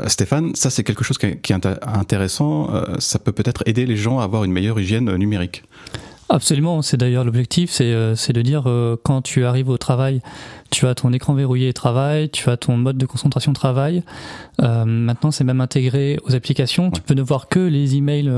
Stéphane, 0.07 0.55
ça 0.55 0.69
c'est 0.69 0.83
quelque 0.83 1.03
chose 1.03 1.17
qui 1.17 1.27
est 1.27 1.67
intéressant. 1.83 2.69
ça 2.99 3.19
peut 3.19 3.31
peut-être 3.33 3.63
aider 3.65 3.85
les 3.85 3.97
gens 3.97 4.19
à 4.19 4.23
avoir 4.23 4.43
une 4.43 4.51
meilleure 4.51 4.79
hygiène 4.79 5.13
numérique. 5.15 5.63
Absolument, 6.29 6.81
c'est 6.81 6.95
d'ailleurs 6.95 7.25
l'objectif, 7.25 7.71
c'est 7.71 7.91
euh, 7.91 8.15
de 8.15 8.41
dire 8.41 8.63
euh, 8.65 8.95
quand 9.03 9.21
tu 9.21 9.43
arrives 9.43 9.67
au 9.67 9.77
travail, 9.77 10.21
tu 10.69 10.87
as 10.87 10.95
ton 10.95 11.11
écran 11.11 11.33
verrouillé 11.33 11.73
travail, 11.73 12.29
tu 12.29 12.49
as 12.49 12.55
ton 12.55 12.77
mode 12.77 12.97
de 12.97 13.05
concentration 13.05 13.51
travail. 13.51 14.01
Euh, 14.61 14.85
maintenant, 14.85 15.31
c'est 15.31 15.43
même 15.43 15.59
intégré 15.59 16.17
aux 16.23 16.33
applications. 16.33 16.89
Tu 16.89 17.01
peux 17.01 17.15
ne 17.15 17.21
voir 17.21 17.49
que 17.49 17.59
les 17.59 17.97
emails 17.97 18.31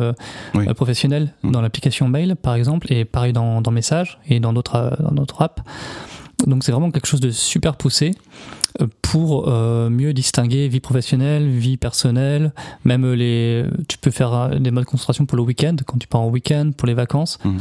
professionnels 0.75 1.33
mmh. 1.43 1.51
dans 1.51 1.61
l'application 1.61 2.07
mail, 2.07 2.35
par 2.35 2.55
exemple, 2.55 2.91
et 2.91 3.05
pareil 3.05 3.33
dans, 3.33 3.61
dans 3.61 3.71
Messages 3.71 4.19
et 4.27 4.39
dans 4.39 4.53
d'autres 4.53 4.95
apps. 5.39 5.61
Donc 6.47 6.63
c'est 6.63 6.71
vraiment 6.71 6.91
quelque 6.91 7.07
chose 7.07 7.21
de 7.21 7.31
super 7.31 7.75
poussé 7.75 8.11
pour 9.01 9.47
euh, 9.47 9.89
mieux 9.89 10.13
distinguer 10.13 10.67
vie 10.67 10.79
professionnelle, 10.79 11.47
vie 11.47 11.77
personnelle, 11.77 12.53
même 12.85 13.11
les, 13.13 13.65
tu 13.87 13.97
peux 13.97 14.11
faire 14.11 14.33
euh, 14.33 14.59
des 14.59 14.71
modes 14.71 14.83
de 14.83 14.89
concentration 14.89 15.25
pour 15.25 15.37
le 15.37 15.43
week-end, 15.43 15.75
quand 15.85 15.97
tu 15.97 16.07
pars 16.07 16.21
en 16.21 16.29
week-end, 16.29 16.71
pour 16.75 16.87
les 16.87 16.93
vacances. 16.93 17.37
Mmh. 17.43 17.57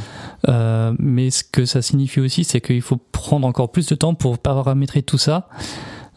Euh, 0.49 0.95
mais 0.99 1.31
ce 1.31 1.45
que 1.45 1.65
ça 1.65 1.83
signifie 1.83 2.21
aussi, 2.21 2.45
c'est 2.45 2.61
qu'il 2.61 2.83
faut 2.83 2.97
prendre 2.97 3.47
encore 3.47 3.71
plus 3.71 3.87
de 3.87 3.95
temps 3.95 4.15
pour 4.15 4.39
paramétrer 4.39 5.03
tout 5.03 5.19
ça. 5.19 5.49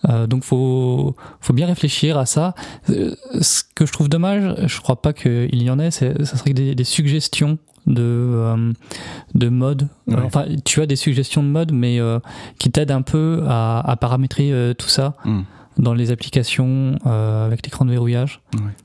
Euh, 0.07 0.27
donc 0.27 0.43
faut 0.43 1.15
faut 1.41 1.53
bien 1.53 1.67
réfléchir 1.67 2.17
à 2.17 2.25
ça. 2.25 2.53
ce 2.87 3.63
que 3.75 3.85
je 3.85 3.91
trouve 3.91 4.07
dommage, 4.07 4.55
je 4.67 4.79
crois 4.79 5.01
pas 5.01 5.13
qu'il 5.13 5.61
y 5.61 5.69
en 5.69 5.79
ait, 5.79 5.91
ça 5.91 6.13
serait 6.23 6.53
des, 6.53 6.75
des 6.75 6.83
suggestions 6.83 7.57
de, 7.87 8.01
euh, 8.01 8.73
de 9.33 9.49
mode. 9.49 9.87
Enfin, 10.11 10.45
tu 10.63 10.81
as 10.81 10.85
des 10.85 10.95
suggestions 10.95 11.43
de 11.43 11.47
mode, 11.47 11.71
mais 11.71 11.99
euh, 11.99 12.19
qui 12.57 12.71
t'aident 12.71 12.91
un 12.91 13.01
peu 13.01 13.43
à, 13.47 13.79
à 13.89 13.95
paramétrer 13.95 14.51
euh, 14.51 14.73
tout 14.73 14.89
ça. 14.89 15.13
Hmm. 15.25 15.41
dans 15.77 15.93
les 15.93 16.11
applications 16.11 16.97
avec 17.05 17.65
l'écran 17.65 17.83
de 17.85 17.91
verrouillage. 17.91 18.41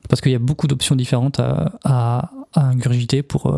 Parce 0.09 0.19
qu'il 0.21 0.31
y 0.31 0.35
a 0.35 0.39
beaucoup 0.39 0.67
d'options 0.67 0.95
différentes 0.95 1.39
à, 1.39 1.71
à, 1.85 2.31
à 2.53 2.61
ingurgiter 2.67 3.23
pour, 3.23 3.57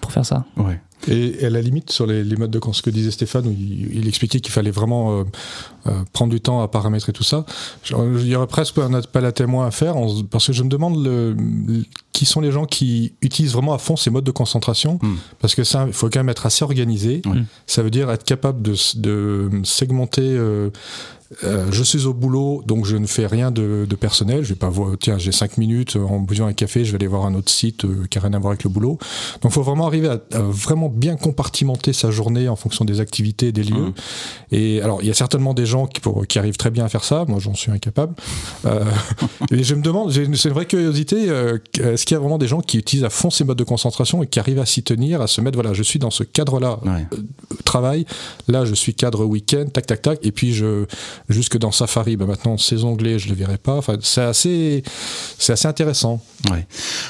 pour 0.00 0.12
faire 0.12 0.24
ça. 0.24 0.44
Ouais. 0.56 0.80
Et 1.08 1.44
à 1.44 1.50
la 1.50 1.60
limite, 1.60 1.90
sur 1.90 2.06
les, 2.06 2.22
les 2.22 2.36
modes 2.36 2.50
de 2.50 2.60
ce 2.72 2.82
que 2.82 2.90
disait 2.90 3.10
Stéphane, 3.10 3.46
où 3.46 3.54
il, 3.58 4.06
expliquait 4.06 4.40
qu'il 4.40 4.52
fallait 4.52 4.70
vraiment 4.70 5.18
euh, 5.18 5.24
euh, 5.86 5.92
prendre 6.12 6.32
du 6.32 6.40
temps 6.40 6.62
à 6.62 6.68
paramétrer 6.68 7.12
tout 7.12 7.24
ça, 7.24 7.44
il 7.90 8.26
y 8.26 8.36
aurait 8.36 8.46
presque 8.46 8.78
un 8.78 8.94
appel 8.94 9.24
à 9.24 9.32
témoin 9.32 9.66
à 9.66 9.70
faire, 9.70 9.96
parce 10.30 10.46
que 10.46 10.52
je 10.52 10.62
me 10.62 10.68
demande 10.68 11.04
le, 11.04 11.36
qui 12.12 12.24
sont 12.24 12.40
les 12.40 12.52
gens 12.52 12.66
qui 12.66 13.14
utilisent 13.20 13.52
vraiment 13.52 13.74
à 13.74 13.78
fond 13.78 13.96
ces 13.96 14.10
modes 14.10 14.24
de 14.24 14.30
concentration, 14.30 14.98
hmm. 15.02 15.16
parce 15.40 15.54
que 15.54 15.64
ça, 15.64 15.84
il 15.86 15.92
faut 15.92 16.08
quand 16.08 16.20
même 16.20 16.28
être 16.28 16.46
assez 16.46 16.64
organisé. 16.64 17.22
Ça 17.66 17.82
veut 17.82 17.90
dire 17.90 18.10
être 18.10 18.24
capable 18.24 18.62
de, 18.62 18.74
de 18.96 19.50
segmenter 19.64 20.22
euh, 20.22 20.70
euh, 21.44 21.66
je 21.70 21.82
suis 21.82 22.06
au 22.06 22.14
boulot, 22.14 22.62
donc 22.66 22.84
je 22.86 22.96
ne 22.96 23.06
fais 23.06 23.26
rien 23.26 23.50
de, 23.50 23.86
personnel. 23.98 24.42
Je 24.42 24.50
vais 24.50 24.54
pas 24.54 24.68
voir, 24.68 24.96
tiens, 24.98 25.18
j'ai 25.18 25.32
cinq 25.32 25.58
minutes 25.58 25.96
en 25.96 26.18
buvant 26.18 26.46
un 26.46 26.52
café, 26.52 26.84
je 26.84 26.92
vais 26.92 26.96
aller 26.96 27.06
voir 27.06 27.26
un 27.26 27.34
autre 27.34 27.50
site 27.50 27.84
euh, 27.84 28.06
qui 28.10 28.18
a 28.18 28.20
rien 28.20 28.32
à 28.32 28.38
voir 28.38 28.52
avec 28.52 28.64
le 28.64 28.70
boulot. 28.70 28.98
Donc, 29.40 29.50
il 29.50 29.50
faut 29.52 29.62
vraiment 29.62 29.86
arriver 29.86 30.08
à, 30.08 30.18
vraiment 30.38 30.88
bien 30.88 31.16
compartimenter 31.16 31.92
sa 31.92 32.10
journée 32.10 32.48
en 32.48 32.56
fonction 32.56 32.84
des 32.84 33.00
activités, 33.00 33.52
des 33.52 33.64
lieux. 33.64 33.88
Mmh. 33.88 33.94
Et 34.52 34.82
alors, 34.82 35.02
il 35.02 35.08
y 35.08 35.10
a 35.10 35.14
certainement 35.14 35.54
des 35.54 35.66
gens 35.66 35.86
qui, 35.86 36.00
qui 36.28 36.38
arrivent 36.38 36.56
très 36.56 36.70
bien 36.70 36.84
à 36.84 36.88
faire 36.88 37.04
ça. 37.04 37.24
Moi, 37.28 37.38
j'en 37.38 37.54
suis 37.54 37.70
incapable. 37.70 38.14
Euh, 38.66 38.84
et 39.50 39.62
je 39.62 39.74
me 39.74 39.82
demande, 39.82 40.12
c'est 40.12 40.24
une 40.24 40.54
vraie 40.54 40.66
curiosité, 40.66 41.26
est-ce 41.78 42.04
qu'il 42.04 42.14
y 42.14 42.18
a 42.18 42.20
vraiment 42.20 42.38
des 42.38 42.48
gens 42.48 42.60
qui 42.60 42.78
utilisent 42.78 43.04
à 43.04 43.10
fond 43.10 43.30
ces 43.30 43.44
modes 43.44 43.58
de 43.58 43.64
concentration 43.64 44.22
et 44.22 44.26
qui 44.26 44.38
arrivent 44.38 44.60
à 44.60 44.66
s'y 44.66 44.82
tenir, 44.82 45.20
à 45.20 45.26
se 45.26 45.40
mettre, 45.40 45.56
voilà, 45.56 45.72
je 45.72 45.82
suis 45.82 45.98
dans 45.98 46.10
ce 46.10 46.24
cadre-là, 46.24 46.80
Là, 48.48 48.64
je 48.64 48.74
suis 48.74 48.94
cadre 48.94 49.24
week-end, 49.24 49.64
tac, 49.72 49.86
tac, 49.86 50.02
tac. 50.02 50.18
Et 50.22 50.32
puis, 50.32 50.52
je 50.52 50.84
jusque 51.28 51.58
dans 51.58 51.72
Safari, 51.72 52.16
ben 52.16 52.26
maintenant 52.26 52.56
ces 52.58 52.84
onglets, 52.84 53.18
je 53.18 53.26
ne 53.26 53.34
les 53.34 53.38
verrai 53.38 53.58
pas. 53.58 53.76
Enfin, 53.76 53.96
c'est 54.00 54.22
assez, 54.22 54.82
c'est 55.38 55.52
assez 55.52 55.68
intéressant. 55.68 56.20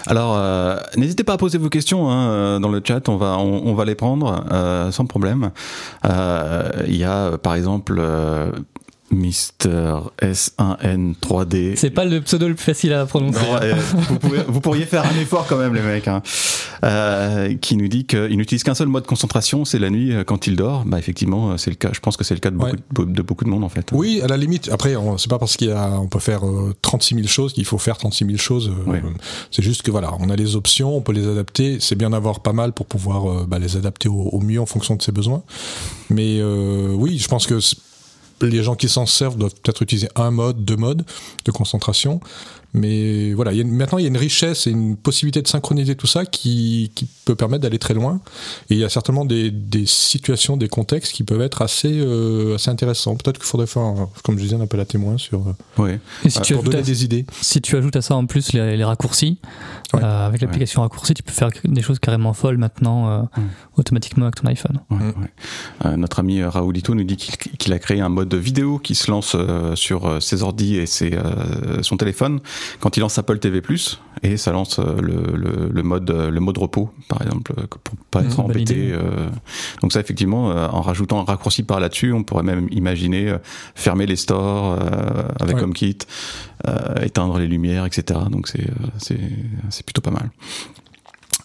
Alors, 0.07 0.35
euh, 0.37 0.77
n'hésitez 0.97 1.25
pas 1.25 1.35
à 1.35 1.39
poser 1.39 1.59
vos 1.59 1.69
questions 1.69 2.11
hein, 2.11 2.31
euh, 2.31 2.59
dans 2.59 2.69
le 2.69 2.81
chat, 2.85 3.09
on 3.09 3.17
va, 3.17 3.39
on, 3.39 3.75
va 3.75 3.85
les 3.85 3.95
prendre 3.95 4.45
euh, 4.53 4.91
sans 4.93 5.07
problème. 5.07 5.51
Il 6.05 6.97
y 6.97 7.05
a, 7.05 7.39
par 7.39 7.55
exemple, 7.55 8.01
Mister 9.13 9.99
S1N3D. 10.21 11.77
C'est 11.77 11.91
pas 11.91 12.05
le 12.05 12.21
pseudo 12.23 12.49
le 12.49 12.55
plus 12.55 12.65
facile 12.65 12.95
à 12.95 13.05
prononcer. 13.07 13.39
vous, 14.49 14.61
pourriez 14.61 14.87
faire 14.87 15.05
un 15.05 15.21
effort 15.21 15.47
quand 15.47 15.59
même, 15.59 15.75
les 15.75 15.83
mecs. 15.83 16.09
Hein. 16.09 16.23
Euh, 16.85 17.55
qui 17.57 17.77
nous 17.77 17.89
dit 17.89 18.05
qu'il 18.07 18.37
n'utilise 18.37 18.65
qu'un 18.65 18.75
seul 18.75 18.89
mode 18.89 19.05
de 19.05 19.09
concentration, 19.09 19.65
c'est 19.65 19.79
la 19.79 19.91
nuit 19.91 20.13
euh, 20.13 20.25
quand 20.25 20.47
il 20.47 20.57
dort. 20.57 20.85
Bah 20.87 20.99
effectivement, 20.99 21.57
c'est 21.59 21.71
le 21.71 21.77
cas. 21.77 21.91
Je 21.93 22.01
pense 22.01 22.17
que 22.17 22.25
c'est 22.25 22.35
le 22.35 22.41
cas 22.41 22.51
de 22.51 22.57
beaucoup, 22.57 23.45
de 23.45 23.51
monde 23.51 23.65
en 23.65 23.69
fait. 23.69 23.91
Oui, 23.93 24.21
à 24.23 24.27
la 24.27 24.37
limite. 24.37 24.71
Après, 24.73 24.95
c'est 25.19 25.31
pas 25.31 25.39
parce 25.39 25.57
qu'on 25.57 26.09
peut 26.09 26.19
faire 26.19 26.43
36 26.81 27.15
000 27.17 27.27
choses 27.27 27.53
qu'il 27.53 27.67
faut 27.67 27.79
faire 27.79 27.99
36 27.99 28.25
000 28.25 28.39
choses. 28.39 28.73
C'est 29.51 29.63
juste 29.63 29.83
que 29.83 29.91
voilà, 29.91 30.13
on 30.21 30.31
a 30.31 30.37
les 30.37 30.57
options, 30.57 30.97
on 30.97 31.03
peut 31.03 31.13
les 31.13 31.29
adapter. 31.29 31.79
C'est 31.81 31.97
bien 31.97 32.11
d'avoir 32.11 32.41
pas 32.41 32.53
mal 32.53 32.73
pour 32.73 32.87
pouvoir 32.87 33.47
bah, 33.47 33.59
les 33.59 33.77
adapter 33.77 34.09
au, 34.09 34.31
au, 34.33 34.41
mieux 34.41 34.61
en 34.61 34.67
fonction 34.67 34.97
de 34.97 35.03
ses 35.03 35.13
besoins. 35.13 35.43
Mais 36.09 36.43
oui, 36.43 37.19
je 37.19 37.29
pense 37.29 37.47
que 37.47 37.59
les 38.41 38.63
gens 38.63 38.75
qui 38.75 38.89
s'en 38.89 39.07
servent 39.07 39.37
doivent 39.37 39.55
peut-être 39.55 39.83
utiliser 39.83 40.09
un 40.17 40.31
mode, 40.31 40.65
deux 40.65 40.77
modes 40.77 41.05
de 41.45 41.51
concentration. 41.51 42.21
Mais 42.75 43.35
voilà, 43.35 43.53
maintenant 43.65 43.99
il 43.99 44.03
y 44.03 44.05
a 44.07 44.09
une 44.09 44.17
richesse 44.17 44.67
et 44.67 44.71
une 44.71 44.97
possibilité 44.97 45.43
de 45.43 45.49
synchroniser 45.49 45.95
tout 45.95 46.07
ça 46.07 46.25
qui, 46.25 46.91
peut 47.27 47.35
permettre 47.35 47.63
d'aller 47.63 47.79
très 47.79 47.93
loin. 47.93 48.21
Et 48.71 48.75
il 48.75 48.79
y 48.79 48.85
a 48.85 48.89
certainement 48.89 49.27
des, 49.27 49.53
situations, 49.85 50.57
des 50.57 50.69
contextes 50.69 51.13
qui 51.13 51.23
peuvent 51.23 51.43
être 51.43 51.61
assez, 51.61 51.93
euh, 51.93 52.55
assez 52.55 52.71
intéressants. 52.71 53.15
Peut-être 53.17 53.37
qu'il 53.37 53.47
faudrait 53.47 53.67
faire, 53.67 54.09
comme 54.25 54.39
je 54.39 54.45
disais, 54.45 54.57
un 54.57 54.63
appel 54.63 54.81
à 54.81 54.87
témoins 54.87 55.19
sur, 55.19 55.41
euh, 55.41 55.83
ouais. 55.83 56.01
et 56.25 56.31
si 56.31 56.41
tu 56.41 56.55
pour 56.55 56.63
donner 56.63 56.83
des 56.83 57.05
idées. 57.05 57.27
Si 57.43 57.61
tu 57.61 57.77
ajoutes 57.77 57.97
à 57.97 58.03
ça 58.03 58.17
en 58.17 58.25
plus 58.25 58.55
les, 58.55 58.85
raccourcis, 58.85 59.39
euh, 59.95 60.27
avec 60.27 60.41
l'application 60.41 60.83
raccourci, 60.83 61.15
tu 61.15 61.23
peux 61.23 61.33
faire 61.33 61.51
des 61.65 61.83
choses 61.83 61.99
carrément 61.99 62.33
folles 62.33 62.59
maintenant 62.59 63.29
automatiquement 63.77 64.27
avec 64.27 64.37
ton 64.37 64.49
iPhone. 64.49 64.81
notre 65.97 66.21
ami 66.21 66.43
Raoulito 66.43 66.95
nous 66.95 67.05
dit 67.05 67.17
qu'il 67.17 67.73
a 67.73 67.79
créé 67.79 68.01
un 68.01 68.09
mode 68.09 68.35
vidéo 68.35 68.79
qui 68.79 68.95
se 68.95 69.11
lance 69.11 69.37
sur 69.75 70.23
ses 70.23 70.43
ordi 70.43 70.77
et 70.77 70.87
ses, 70.87 71.19
son 71.83 71.97
téléphone 71.97 72.41
quand 72.81 72.97
il 72.97 73.01
lance 73.01 73.19
Apple 73.19 73.39
TV+, 73.39 73.63
et 74.23 74.37
ça 74.37 74.53
lance 74.53 74.79
euh, 74.79 75.01
le, 75.01 75.83
mode, 75.83 76.11
le 76.11 76.41
mode 76.41 76.59
repos, 76.59 76.91
par 77.09 77.23
exemple, 77.23 77.53
euh, 77.59 77.67
pour 77.67 77.97
pas 78.11 78.23
être 78.23 78.39
mmh, 78.39 78.45
embêté. 78.45 78.93
Euh. 78.93 79.29
Donc 79.81 79.93
ça, 79.93 80.01
effectivement, 80.01 80.49
en 80.49 80.81
rajoutant 80.81 81.21
un 81.21 81.25
raccourci 81.25 81.63
par 81.63 81.81
là-dessus, 81.81 82.13
on 82.13 82.23
pourrait 82.23 82.43
même 82.43 82.69
imaginer 82.71 83.37
fermer 83.75 84.07
les 84.07 84.17
stores 84.17 84.79
avec 85.41 85.57
HomeKit, 85.57 85.99
éteindre 87.03 87.39
les 87.39 87.47
lumières, 87.47 87.87
etc. 87.87 88.21
Donc 88.31 88.49
c'est 88.49 89.85
plutôt 89.85 90.03
pas 90.03 90.11
mal. 90.11 90.31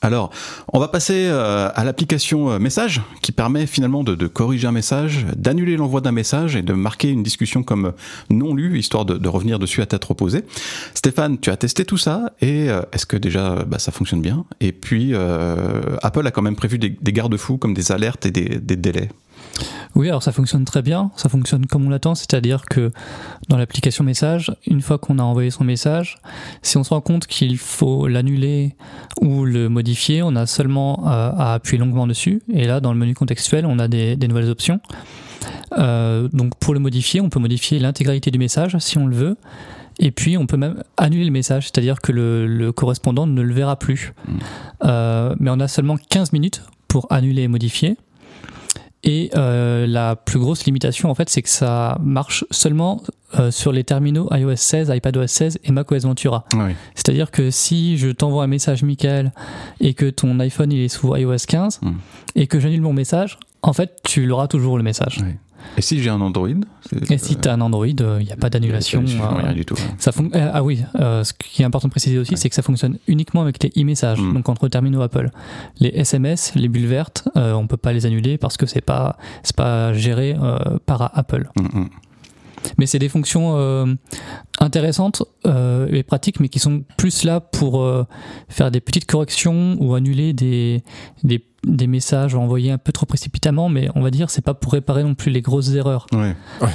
Alors, 0.01 0.31
on 0.73 0.79
va 0.79 0.87
passer 0.87 1.27
euh, 1.27 1.69
à 1.73 1.83
l'application 1.83 2.51
euh, 2.51 2.59
message 2.59 3.01
qui 3.21 3.31
permet 3.31 3.65
finalement 3.65 4.03
de, 4.03 4.27
corriger 4.27 4.67
un 4.67 4.71
message, 4.71 5.25
d'annuler 5.35 5.77
l'envoi 5.77 6.01
d'un 6.01 6.11
message 6.11 6.55
et 6.55 6.61
de 6.61 6.73
marquer 6.73 7.09
une 7.09 7.23
discussion 7.23 7.63
comme 7.63 7.93
non 8.29 8.53
lue, 8.53 8.77
histoire 8.77 9.05
de, 9.05 9.27
revenir 9.27 9.59
dessus 9.59 9.81
à 9.81 9.85
tête 9.85 10.03
reposée. 10.03 10.43
Stéphane, 10.93 11.39
tu 11.39 11.49
as 11.49 11.57
testé 11.57 11.85
tout 11.85 11.97
ça 11.97 12.33
et 12.41 12.69
euh, 12.69 12.81
est-ce 12.91 13.05
que 13.05 13.17
déjà 13.17 13.65
bah, 13.65 13.79
ça 13.79 13.91
fonctionne 13.91 14.21
bien? 14.21 14.45
Et 14.59 14.71
puis, 14.71 15.13
Apple 16.01 16.25
a 16.25 16.31
quand 16.31 16.41
même 16.41 16.55
prévu 16.55 16.77
des, 16.77 16.95
garde-fous 17.11 17.57
comme 17.57 17.73
des 17.73 17.91
alertes 17.91 18.25
et 18.25 18.31
des 18.31 18.75
délais. 18.75 19.09
Oui, 19.95 20.09
alors 20.09 20.21
ça 20.21 20.31
fonctionne 20.31 20.65
très 20.65 20.81
bien, 20.81 21.11
ça 21.15 21.29
fonctionne 21.29 21.65
comme 21.65 21.85
on 21.85 21.89
l'attend, 21.89 22.15
c'est-à-dire 22.15 22.65
que 22.65 22.91
dans 23.49 23.57
l'application 23.57 24.03
message, 24.03 24.55
une 24.67 24.81
fois 24.81 24.97
qu'on 24.97 25.19
a 25.19 25.23
envoyé 25.23 25.49
son 25.49 25.63
message, 25.63 26.19
si 26.61 26.77
on 26.77 26.83
se 26.83 26.89
rend 26.89 27.01
compte 27.01 27.25
qu'il 27.25 27.57
faut 27.57 28.07
l'annuler 28.07 28.75
ou 29.21 29.45
le 29.45 29.69
modifier, 29.69 30.21
on 30.21 30.35
a 30.35 30.45
seulement 30.45 31.05
à 31.07 31.53
appuyer 31.53 31.79
longuement 31.79 32.07
dessus, 32.07 32.41
et 32.53 32.65
là 32.65 32.79
dans 32.79 32.93
le 32.93 32.99
menu 32.99 33.15
contextuel, 33.15 33.65
on 33.65 33.79
a 33.79 33.87
des, 33.87 34.15
nouvelles 34.27 34.49
options. 34.49 34.79
Euh, 35.77 36.27
donc 36.33 36.55
pour 36.59 36.73
le 36.73 36.79
modifier, 36.79 37.21
on 37.21 37.29
peut 37.29 37.39
modifier 37.39 37.79
l'intégralité 37.79 38.31
du 38.31 38.39
message 38.39 38.77
si 38.79 38.97
on 38.97 39.07
le 39.07 39.15
veut. 39.15 39.37
Et 39.99 40.11
puis 40.11 40.37
on 40.37 40.45
peut 40.45 40.57
même 40.57 40.83
annuler 40.97 41.25
le 41.25 41.31
message, 41.31 41.63
c'est-à-dire 41.63 42.01
que 42.01 42.11
le, 42.11 42.71
correspondant 42.71 43.25
ne 43.25 43.41
le 43.41 43.53
verra 43.53 43.79
plus. 43.79 44.13
Mmh. 44.27 44.31
Euh, 44.83 45.35
mais 45.39 45.49
on 45.49 45.59
a 45.59 45.67
seulement 45.67 45.97
15 45.97 46.33
minutes 46.33 46.61
pour 46.87 47.07
annuler 47.11 47.43
et 47.43 47.47
modifier. 47.47 47.97
Et 49.03 49.29
euh, 49.35 49.85
la 49.87 50.15
plus 50.15 50.39
grosse 50.39 50.65
limitation, 50.65 51.09
en 51.09 51.15
fait, 51.15 51.29
c'est 51.29 51.41
que 51.41 51.49
ça 51.49 51.97
marche 52.01 52.45
seulement 52.51 53.03
euh, 53.39 53.51
sur 53.51 53.71
les 53.71 53.83
terminaux 53.83 54.27
iOS 54.31 54.55
16, 54.55 54.91
iPadOS 54.93 55.27
16 55.27 55.59
et 55.63 55.71
macOS 55.71 56.03
Ventura. 56.03 56.45
Ah 56.53 56.67
C'est-à-dire 56.95 57.31
que 57.31 57.51
si 57.51 57.97
je 57.97 58.09
t'envoie 58.09 58.43
un 58.43 58.47
message, 58.47 58.83
Michael, 58.83 59.31
et 59.79 59.93
que 59.93 60.09
ton 60.09 60.39
iPhone 60.39 60.71
il 60.71 60.81
est 60.81 60.87
sous 60.87 61.15
iOS 61.15 61.35
15, 61.47 61.79
hmm. 61.81 61.91
et 62.35 62.47
que 62.47 62.59
j'annule 62.59 62.81
mon 62.81 62.93
message, 62.93 63.37
en 63.61 63.73
fait, 63.73 63.99
tu 64.03 64.25
l'auras 64.25 64.47
toujours 64.47 64.77
le 64.77 64.83
message. 64.83 65.23
Et 65.77 65.81
si 65.81 66.01
j'ai 66.01 66.09
un 66.09 66.21
Android 66.21 66.49
Et 67.09 67.17
si 67.17 67.35
tu 67.35 67.47
as 67.47 67.53
un 67.53 67.61
Android, 67.61 67.87
il 67.87 68.01
euh, 68.01 68.19
n'y 68.19 68.31
a 68.31 68.35
pas 68.35 68.49
d'annulation. 68.49 69.03
rien 69.05 69.53
du 69.53 69.65
tout. 69.65 69.75
Ça 69.99 70.11
euh, 70.17 70.51
ah 70.53 70.63
oui, 70.63 70.83
euh, 70.99 71.23
ce 71.23 71.33
qui 71.33 71.61
est 71.61 71.65
important 71.65 71.87
de 71.87 71.91
préciser 71.91 72.17
aussi, 72.17 72.35
c'est 72.35 72.49
que 72.49 72.55
ça 72.55 72.61
fonctionne 72.61 72.97
uniquement 73.07 73.41
avec 73.41 73.61
les 73.63 73.71
e-messages, 73.81 74.19
mm. 74.19 74.33
donc 74.33 74.49
entre 74.49 74.67
terminaux 74.67 75.01
Apple. 75.01 75.29
Les 75.79 75.89
SMS, 75.89 76.53
les 76.55 76.67
bulles 76.67 76.87
vertes, 76.87 77.27
on 77.35 77.63
ne 77.63 77.67
peut 77.67 77.77
pas 77.77 77.93
les 77.93 78.05
annuler 78.05 78.37
parce 78.37 78.57
que 78.57 78.65
c'est 78.65 78.81
pas, 78.81 79.17
pas 79.55 79.93
géré 79.93 80.35
par 80.85 81.11
Apple. 81.17 81.49
Mm, 81.55 81.79
mm. 81.79 81.89
Mais 82.79 82.85
c'est 82.85 82.99
des 82.99 83.09
fonctions 83.09 83.97
intéressantes 84.59 85.23
et 85.45 86.03
pratiques, 86.03 86.39
mais 86.39 86.49
qui 86.49 86.59
sont 86.59 86.83
plus 86.97 87.23
là 87.23 87.39
pour 87.39 87.87
faire 88.49 88.71
des 88.71 88.81
petites 88.81 89.05
corrections 89.05 89.77
ou 89.79 89.93
annuler 89.93 90.33
des, 90.33 90.83
des 91.23 91.45
des 91.67 91.87
messages 91.87 92.35
envoyés 92.35 92.71
un 92.71 92.77
peu 92.77 92.91
trop 92.91 93.05
précipitamment, 93.05 93.69
mais 93.69 93.89
on 93.95 94.01
va 94.01 94.09
dire 94.09 94.29
c'est 94.29 94.43
pas 94.43 94.53
pour 94.53 94.73
réparer 94.73 95.03
non 95.03 95.15
plus 95.15 95.31
les 95.31 95.41
grosses 95.41 95.73
erreurs. 95.73 96.07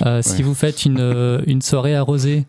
Euh, 0.06 0.20
si 0.22 0.42
vous 0.42 0.54
faites 0.54 0.84
une, 0.84 0.98
euh, 1.00 1.40
une 1.46 1.62
soirée 1.62 1.96
arrosée, 1.96 2.44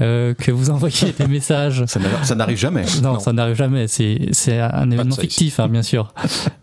euh, 0.00 0.34
que 0.34 0.50
vous 0.50 0.70
envoyez 0.70 1.14
des 1.18 1.26
messages, 1.26 1.84
ça 1.86 2.34
n'arrive 2.34 2.58
jamais. 2.58 2.84
Non, 3.02 3.18
ça 3.18 3.32
n'arrive 3.32 3.56
jamais. 3.56 3.86
C'est 3.88 4.60
un 4.60 4.90
événement 4.90 5.16
fictif, 5.16 5.60
hein, 5.60 5.68
bien 5.68 5.82
sûr. 5.82 6.12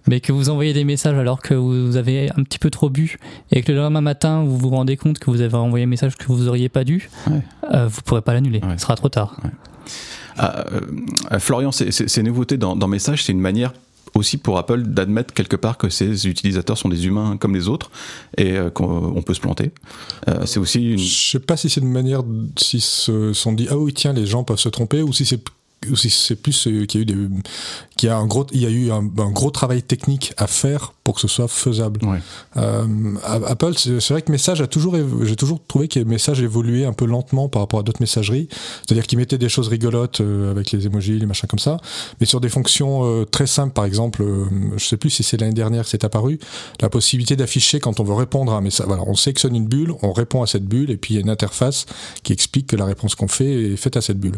mais 0.07 0.19
que 0.19 0.31
vous 0.31 0.49
envoyez 0.49 0.73
des 0.73 0.83
messages 0.83 1.17
alors 1.17 1.41
que 1.41 1.53
vous 1.53 1.95
avez 1.95 2.29
un 2.37 2.43
petit 2.43 2.59
peu 2.59 2.69
trop 2.69 2.89
bu 2.89 3.17
et 3.51 3.61
que 3.61 3.71
le 3.71 3.77
lendemain 3.77 4.01
matin 4.01 4.43
vous 4.43 4.57
vous 4.57 4.69
rendez 4.69 4.97
compte 4.97 5.19
que 5.19 5.29
vous 5.29 5.41
avez 5.41 5.55
envoyé 5.55 5.85
un 5.85 5.89
message 5.89 6.15
que 6.15 6.25
vous 6.27 6.47
auriez 6.47 6.69
pas 6.69 6.83
dû, 6.83 7.09
vous 7.27 8.01
pourrez 8.05 8.21
pas 8.21 8.33
l'annuler. 8.33 8.61
Ce 8.77 8.83
sera 8.83 8.95
trop 8.95 9.09
tard. 9.09 9.37
Ah, 10.37 10.65
Florian, 11.39 11.71
ces, 11.71 12.23
nouveautés 12.23 12.57
dans, 12.57 12.75
dans 12.75 12.87
Message, 12.87 13.23
c'est 13.23 13.31
une 13.31 13.41
manière 13.41 13.73
aussi 14.15 14.37
pour 14.37 14.57
Apple 14.57 14.83
d'admettre 14.83 15.33
quelque 15.33 15.55
part 15.55 15.77
que 15.77 15.89
ses 15.89 16.27
utilisateurs 16.27 16.77
sont 16.77 16.89
des 16.89 17.05
humains 17.05 17.37
comme 17.37 17.55
les 17.55 17.67
autres 17.67 17.91
et 18.37 18.57
euh, 18.57 18.69
qu'on 18.69 19.21
peut 19.21 19.33
se 19.33 19.39
planter. 19.39 19.71
Euh, 20.27 20.45
c'est 20.45 20.59
aussi 20.59 20.91
une... 20.91 20.97
Je 20.97 21.31
sais 21.31 21.39
pas 21.39 21.57
si 21.57 21.69
c'est 21.69 21.81
une 21.81 21.91
manière, 21.91 22.23
si 22.57 22.81
se 22.81 23.33
sont 23.33 23.53
dit 23.53 23.67
ah 23.69 23.77
oui 23.77 23.93
tiens 23.93 24.13
les 24.13 24.25
gens 24.25 24.43
peuvent 24.43 24.59
se 24.59 24.69
tromper 24.69 25.01
ou 25.01 25.13
si 25.13 25.25
c'est 25.25 25.41
c'est 25.95 26.35
plus 26.35 26.67
euh, 26.67 26.85
qu'il 26.85 27.01
y 27.01 27.03
a 27.03 27.03
eu 27.03 27.05
des 27.05 27.27
qu'il 27.97 28.09
y 28.09 28.11
a 28.11 28.17
un 28.17 28.25
gros 28.25 28.47
il 28.51 28.61
y 28.61 28.65
a 28.65 28.69
eu 28.69 28.91
un, 28.91 29.03
gros 29.03 29.51
travail 29.51 29.83
technique 29.83 30.33
à 30.37 30.47
faire 30.47 30.93
pour 31.03 31.15
que 31.15 31.21
ce 31.21 31.27
soit 31.27 31.47
faisable. 31.47 31.99
Euh, 32.57 33.15
Apple, 33.23 33.73
c'est 33.75 34.09
vrai 34.09 34.21
que 34.21 34.31
Message 34.31 34.61
a 34.61 34.67
toujours, 34.67 34.95
j'ai 35.23 35.35
toujours 35.35 35.59
trouvé 35.67 35.87
que 35.87 35.99
Message 35.99 36.41
évoluait 36.41 36.85
un 36.85 36.93
peu 36.93 37.05
lentement 37.05 37.49
par 37.49 37.61
rapport 37.61 37.79
à 37.79 37.83
d'autres 37.83 38.01
messageries. 38.01 38.47
C'est-à-dire 38.85 39.07
qu'ils 39.07 39.17
mettaient 39.17 39.37
des 39.37 39.49
choses 39.49 39.67
rigolotes 39.67 40.21
euh, 40.21 40.51
avec 40.51 40.71
les 40.71 40.85
emojis, 40.85 41.19
les 41.19 41.25
machins 41.25 41.47
comme 41.47 41.59
ça, 41.59 41.77
mais 42.19 42.25
sur 42.25 42.39
des 42.39 42.49
fonctions 42.49 43.03
euh, 43.03 43.25
très 43.25 43.47
simples, 43.47 43.73
par 43.73 43.85
exemple, 43.85 44.23
je 44.77 44.85
sais 44.85 44.97
plus 44.97 45.09
si 45.09 45.23
c'est 45.23 45.39
l'année 45.39 45.53
dernière 45.53 45.83
que 45.83 45.89
c'est 45.89 46.03
apparu, 46.03 46.39
la 46.81 46.89
possibilité 46.89 47.35
d'afficher 47.35 47.79
quand 47.79 47.99
on 47.99 48.03
veut 48.03 48.13
répondre 48.13 48.53
à 48.53 48.57
un 48.57 48.61
message. 48.61 48.87
Voilà, 48.87 49.03
on 49.05 49.15
sélectionne 49.15 49.55
une 49.55 49.67
bulle, 49.67 49.93
on 50.01 50.11
répond 50.11 50.43
à 50.43 50.47
cette 50.47 50.65
bulle, 50.65 50.91
et 50.91 50.97
puis 50.97 51.13
il 51.13 51.17
y 51.17 51.19
a 51.19 51.21
une 51.21 51.29
interface 51.29 51.85
qui 52.23 52.33
explique 52.33 52.67
que 52.67 52.75
la 52.75 52.85
réponse 52.85 53.15
qu'on 53.15 53.27
fait 53.27 53.71
est 53.73 53.75
faite 53.75 53.97
à 53.97 54.01
cette 54.01 54.19
bulle. 54.19 54.37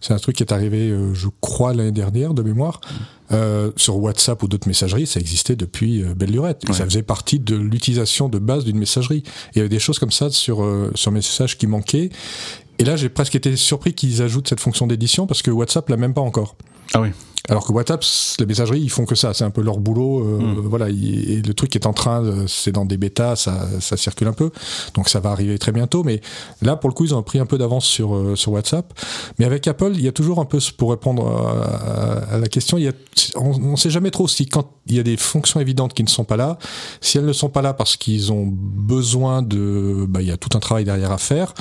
C'est 0.00 0.12
un 0.12 0.18
truc 0.18 0.36
qui 0.36 0.42
est 0.42 0.52
arrivé, 0.52 0.96
je 1.14 1.28
crois, 1.40 1.74
l'année 1.74 1.92
dernière 1.92 2.34
de 2.34 2.42
mémoire. 2.42 2.80
Euh, 3.32 3.72
sur 3.76 3.96
WhatsApp 3.96 4.42
ou 4.42 4.48
d'autres 4.48 4.68
messageries, 4.68 5.06
ça 5.06 5.18
existait 5.18 5.56
depuis 5.56 6.02
euh, 6.02 6.14
belle 6.14 6.30
lurette. 6.30 6.62
Ça 6.72 6.84
faisait 6.84 7.02
partie 7.02 7.38
de 7.38 7.56
l'utilisation 7.56 8.28
de 8.28 8.38
base 8.38 8.64
d'une 8.64 8.78
messagerie. 8.78 9.22
il 9.54 9.58
y 9.58 9.60
avait 9.60 9.70
des 9.70 9.78
choses 9.78 9.98
comme 9.98 10.10
ça 10.10 10.30
sur, 10.30 10.62
euh, 10.62 10.90
sur 10.94 11.10
Message 11.10 11.56
qui 11.56 11.66
manquaient. 11.66 12.10
Et 12.78 12.84
là, 12.84 12.96
j'ai 12.96 13.08
presque 13.08 13.34
été 13.34 13.56
surpris 13.56 13.94
qu'ils 13.94 14.20
ajoutent 14.20 14.48
cette 14.48 14.60
fonction 14.60 14.86
d'édition 14.86 15.26
parce 15.26 15.40
que 15.40 15.50
WhatsApp 15.50 15.88
l'a 15.88 15.96
même 15.96 16.12
pas 16.12 16.20
encore. 16.20 16.54
Ah 16.92 17.00
oui. 17.00 17.08
Alors 17.50 17.66
que 17.66 17.72
WhatsApp, 17.72 18.02
les 18.38 18.46
messageries, 18.46 18.80
ils 18.80 18.90
font 18.90 19.04
que 19.04 19.14
ça. 19.14 19.34
C'est 19.34 19.44
un 19.44 19.50
peu 19.50 19.60
leur 19.60 19.78
boulot. 19.78 20.20
Euh, 20.20 20.38
hmm. 20.38 20.60
Voilà. 20.66 20.88
et 20.88 21.42
le 21.44 21.52
truc 21.52 21.76
est 21.76 21.84
en 21.84 21.92
train, 21.92 22.46
c'est 22.46 22.72
dans 22.72 22.86
des 22.86 22.96
bêtas, 22.96 23.36
ça, 23.36 23.68
ça, 23.80 23.98
circule 23.98 24.28
un 24.28 24.32
peu. 24.32 24.50
Donc 24.94 25.10
ça 25.10 25.20
va 25.20 25.30
arriver 25.30 25.58
très 25.58 25.72
bientôt. 25.72 26.04
Mais 26.04 26.22
là, 26.62 26.76
pour 26.76 26.88
le 26.88 26.94
coup, 26.94 27.04
ils 27.04 27.14
ont 27.14 27.22
pris 27.22 27.38
un 27.38 27.46
peu 27.46 27.58
d'avance 27.58 27.84
sur, 27.84 28.14
euh, 28.14 28.34
sur 28.34 28.52
WhatsApp. 28.52 28.98
Mais 29.38 29.44
avec 29.44 29.68
Apple, 29.68 29.92
il 29.94 30.00
y 30.00 30.08
a 30.08 30.12
toujours 30.12 30.40
un 30.40 30.46
peu, 30.46 30.58
pour 30.78 30.90
répondre 30.90 31.26
à, 32.30 32.38
la 32.38 32.48
question, 32.48 32.78
il 32.78 32.84
y 32.84 32.88
a, 32.88 32.92
on 33.36 33.72
ne 33.72 33.76
sait 33.76 33.90
jamais 33.90 34.10
trop 34.10 34.26
si 34.26 34.46
quand 34.46 34.70
il 34.86 34.96
y 34.96 34.98
a 34.98 35.02
des 35.02 35.18
fonctions 35.18 35.60
évidentes 35.60 35.92
qui 35.92 36.02
ne 36.02 36.08
sont 36.08 36.24
pas 36.24 36.36
là, 36.36 36.58
si 37.02 37.18
elles 37.18 37.26
ne 37.26 37.32
sont 37.32 37.50
pas 37.50 37.62
là 37.62 37.74
parce 37.74 37.96
qu'ils 37.96 38.32
ont 38.32 38.46
besoin 38.50 39.42
de, 39.42 40.06
bah, 40.08 40.22
il 40.22 40.28
y 40.28 40.32
a 40.32 40.36
tout 40.36 40.56
un 40.56 40.60
travail 40.60 40.84
derrière 40.84 41.12
à 41.12 41.18
faire 41.18 41.52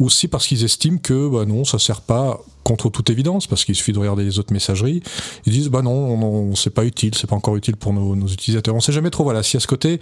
aussi 0.00 0.28
parce 0.28 0.46
qu'ils 0.46 0.64
estiment 0.64 0.98
que 0.98 1.28
bah 1.28 1.44
non, 1.44 1.64
ça 1.64 1.78
sert 1.78 2.00
pas 2.00 2.40
contre 2.64 2.90
toute 2.90 3.10
évidence, 3.10 3.46
parce 3.46 3.64
qu'il 3.64 3.74
suffit 3.74 3.92
de 3.92 3.98
regarder 3.98 4.24
les 4.24 4.38
autres 4.38 4.52
messageries. 4.52 5.02
Ils 5.46 5.52
disent 5.52 5.68
bah 5.68 5.82
non, 5.82 5.92
on, 5.92 6.54
c'est 6.56 6.70
pas 6.70 6.84
utile, 6.84 7.14
c'est 7.14 7.28
pas 7.28 7.36
encore 7.36 7.56
utile 7.56 7.76
pour 7.76 7.92
nos, 7.92 8.16
nos, 8.16 8.26
utilisateurs. 8.26 8.74
On 8.74 8.80
sait 8.80 8.92
jamais 8.92 9.10
trop. 9.10 9.24
Voilà, 9.24 9.42
si 9.42 9.56
à 9.56 9.60
ce 9.60 9.66
côté 9.66 10.00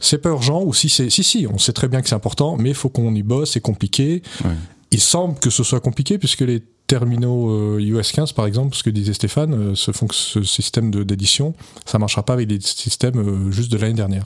c'est 0.00 0.18
pas 0.18 0.30
urgent 0.30 0.62
ou 0.62 0.74
si 0.74 0.88
c'est 0.88 1.10
si 1.10 1.24
si, 1.24 1.46
on 1.52 1.58
sait 1.58 1.72
très 1.72 1.88
bien 1.88 2.02
que 2.02 2.08
c'est 2.08 2.14
important, 2.14 2.56
mais 2.56 2.70
il 2.70 2.74
faut 2.74 2.88
qu'on 2.88 3.14
y 3.14 3.22
bosse, 3.22 3.52
c'est 3.52 3.60
compliqué. 3.60 4.22
Il 4.90 5.00
semble 5.00 5.38
que 5.38 5.50
ce 5.50 5.62
soit 5.64 5.80
compliqué 5.80 6.18
puisque 6.18 6.40
les 6.40 6.62
terminaux 6.88 7.78
iOS 7.78 7.98
euh, 7.98 8.02
15 8.02 8.32
par 8.32 8.46
exemple, 8.46 8.74
ce 8.74 8.82
que 8.82 8.90
disait 8.90 9.12
Stéphane, 9.12 9.54
euh, 9.54 9.74
ce, 9.76 9.92
ce 10.10 10.42
système 10.42 10.90
d'édition, 10.90 11.54
ça 11.84 11.98
marchera 11.98 12.24
pas 12.24 12.32
avec 12.32 12.48
des 12.48 12.58
systèmes 12.60 13.18
euh, 13.18 13.52
juste 13.52 13.70
de 13.70 13.78
l'année 13.78 13.94
dernière. 13.94 14.24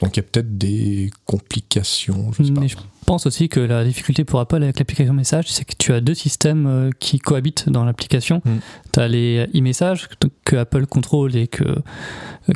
Donc 0.00 0.16
il 0.16 0.18
y 0.18 0.20
a 0.20 0.22
peut-être 0.22 0.56
des 0.56 1.10
complications. 1.26 2.30
Je, 2.38 2.44
sais 2.44 2.52
pas. 2.52 2.66
je 2.66 2.76
pense 3.06 3.26
aussi 3.26 3.48
que 3.48 3.60
la 3.60 3.82
difficulté 3.84 4.24
pour 4.24 4.38
Apple 4.40 4.62
avec 4.62 4.78
l'application 4.78 5.14
message, 5.14 5.46
c'est 5.48 5.64
que 5.64 5.74
tu 5.76 5.92
as 5.92 6.00
deux 6.00 6.14
systèmes 6.14 6.90
qui 7.00 7.18
cohabitent 7.18 7.68
dans 7.68 7.84
l'application. 7.84 8.42
Mm. 8.44 8.50
Tu 8.92 9.00
as 9.00 9.08
les 9.08 9.46
e-messages 9.54 10.08
que 10.44 10.56
Apple 10.56 10.86
contrôle 10.86 11.34
et 11.34 11.48
que, 11.48 11.64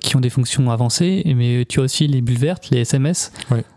qui 0.03 0.17
ont 0.17 0.21
des 0.21 0.31
fonctions 0.31 0.71
avancées, 0.71 1.23
mais 1.35 1.65
tu 1.67 1.81
as 1.81 1.85
aussi 1.85 2.07
les 2.07 2.21
bulles 2.21 2.39
vertes, 2.39 2.71
les 2.71 2.81
SMS, 2.81 3.33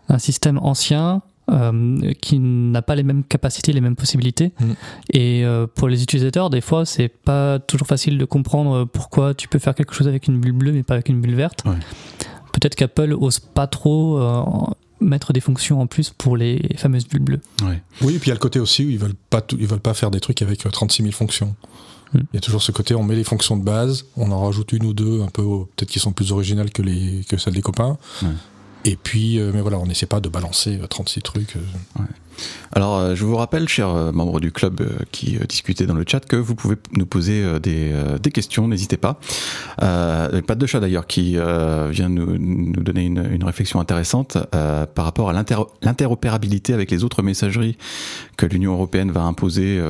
un 0.08 0.18
système 0.18 0.58
ancien 0.58 1.22
euh, 1.50 2.12
qui 2.20 2.38
n'a 2.38 2.82
pas 2.82 2.94
les 2.94 3.02
mêmes 3.02 3.24
capacités, 3.24 3.72
les 3.72 3.80
mêmes 3.80 3.96
possibilités. 3.96 4.52
Mm. 4.60 4.72
Et 5.12 5.44
euh, 5.44 5.66
pour 5.66 5.88
les 5.88 6.02
utilisateurs, 6.02 6.50
des 6.50 6.60
fois, 6.60 6.84
c'est 6.84 7.08
pas 7.08 7.58
toujours 7.58 7.86
facile 7.86 8.18
de 8.18 8.24
comprendre 8.24 8.84
pourquoi 8.84 9.34
tu 9.34 9.48
peux 9.48 9.58
faire 9.58 9.74
quelque 9.74 9.94
chose 9.94 10.08
avec 10.08 10.28
une 10.28 10.38
bulle 10.38 10.52
bleue 10.52 10.72
mais 10.72 10.82
pas 10.82 10.94
avec 10.94 11.08
une 11.08 11.20
bulle 11.20 11.34
verte. 11.34 11.64
Peut-être 12.52 12.74
qu'Apple 12.74 13.14
ose 13.18 13.38
pas 13.38 13.66
trop 13.66 14.18
euh, 14.18 14.42
mettre 15.00 15.32
des 15.32 15.40
fonctions 15.40 15.80
en 15.80 15.86
plus 15.86 16.10
pour 16.10 16.36
les 16.36 16.74
fameuses 16.76 17.06
bulles 17.06 17.22
bleues. 17.22 17.40
Oui, 17.62 18.14
et 18.14 18.18
puis 18.18 18.26
il 18.26 18.28
y 18.28 18.30
a 18.32 18.34
le 18.34 18.40
côté 18.40 18.60
aussi 18.60 18.84
où 18.84 18.90
ils 18.90 18.98
veulent 18.98 19.14
pas, 19.30 19.44
ils 19.58 19.66
veulent 19.66 19.80
pas 19.80 19.94
faire 19.94 20.10
des 20.10 20.20
trucs 20.20 20.42
avec 20.42 20.60
36 20.70 21.02
000 21.02 21.12
fonctions. 21.12 21.54
Mm. 22.12 22.18
Il 22.18 22.34
y 22.34 22.38
a 22.38 22.40
toujours 22.40 22.62
ce 22.62 22.72
côté, 22.72 22.94
on 22.94 23.02
met 23.02 23.16
les 23.16 23.24
fonctions 23.24 23.56
de 23.56 23.64
base, 23.64 24.06
on 24.16 24.30
en 24.30 24.44
rajoute 24.44 24.72
une 24.72 24.84
ou 24.84 24.92
deux, 24.92 25.22
un 25.22 25.28
peu 25.28 25.42
peut-être 25.76 25.90
qui 25.90 25.98
sont 25.98 26.12
plus 26.12 26.32
originales 26.32 26.70
que 26.70 26.82
les 26.82 27.24
que 27.28 27.36
celles 27.36 27.54
des 27.54 27.62
copains. 27.62 27.98
Et 28.84 28.96
puis, 28.96 29.38
euh, 29.38 29.50
mais 29.52 29.60
voilà, 29.60 29.78
on 29.78 29.86
n'essaie 29.86 30.06
pas 30.06 30.20
de 30.20 30.28
balancer 30.28 30.80
36 30.88 31.18
euh, 31.18 31.22
trucs. 31.22 31.56
Euh. 31.56 32.02
Alors, 32.72 32.98
euh, 32.98 33.14
je 33.14 33.24
vous 33.24 33.36
rappelle, 33.36 33.68
chers 33.68 33.88
euh, 33.88 34.12
membres 34.12 34.40
du 34.40 34.52
club 34.52 34.80
euh, 34.80 35.04
qui 35.10 35.38
discutaient 35.48 35.86
dans 35.86 35.94
le 35.94 36.04
chat, 36.06 36.20
que 36.20 36.36
vous 36.36 36.54
pouvez 36.54 36.76
nous 36.92 37.06
poser 37.06 37.58
des, 37.60 38.30
questions, 38.32 38.68
n'hésitez 38.68 38.96
pas. 38.96 39.18
Euh, 39.82 40.40
Pat 40.42 40.56
de 40.56 40.66
chat 40.66 40.80
d'ailleurs 40.80 41.06
qui 41.06 41.32
vient 41.32 42.08
nous, 42.08 42.72
donner 42.82 43.04
une, 43.04 43.44
réflexion 43.44 43.80
intéressante 43.80 44.38
par 44.94 45.04
rapport 45.04 45.30
à 45.30 45.32
l'interopérabilité 45.32 46.72
avec 46.72 46.90
les 46.90 47.02
autres 47.02 47.22
messageries 47.22 47.76
que 48.36 48.46
l'Union 48.46 48.72
européenne 48.72 49.10
va 49.10 49.22
imposer 49.22 49.80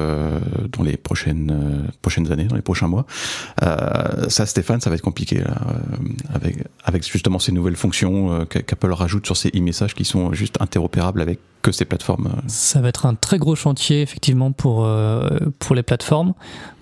dans 0.72 0.82
les 0.82 0.96
prochaines, 0.96 1.50
années, 2.30 2.44
dans 2.44 2.56
les 2.56 2.62
prochains 2.62 2.88
mois. 2.88 3.06
ça, 3.60 4.46
Stéphane, 4.46 4.80
ça 4.80 4.88
va 4.88 4.96
être 4.96 5.02
compliqué 5.02 5.42
avec, 6.32 6.56
avec 6.84 7.10
justement 7.10 7.38
ces 7.38 7.52
nouvelles 7.52 7.76
fonctions 7.76 8.46
qu'Apple 8.46 8.92
rajoute 8.92 9.26
sur 9.26 9.36
ces 9.36 9.50
e-messages 9.50 9.94
qui 9.94 10.04
sont 10.04 10.32
juste 10.32 10.56
interopérables 10.60 11.20
avec 11.20 11.40
que 11.62 11.72
ces 11.72 11.84
plateformes. 11.84 12.30
Ça 12.46 12.80
va 12.80 12.88
être 12.88 13.06
un 13.06 13.14
très 13.14 13.38
gros 13.38 13.54
chantier 13.54 14.02
effectivement 14.02 14.52
pour, 14.52 14.84
euh, 14.84 15.28
pour 15.58 15.74
les 15.74 15.82
plateformes 15.82 16.34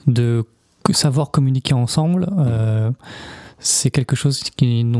de 0.06 0.44
savoir 0.92 1.30
communiquer 1.30 1.74
ensemble. 1.74 2.28
Euh, 2.38 2.90
c'est 3.58 3.90
quelque 3.90 4.14
chose 4.14 4.42
qu'ils 4.56 4.90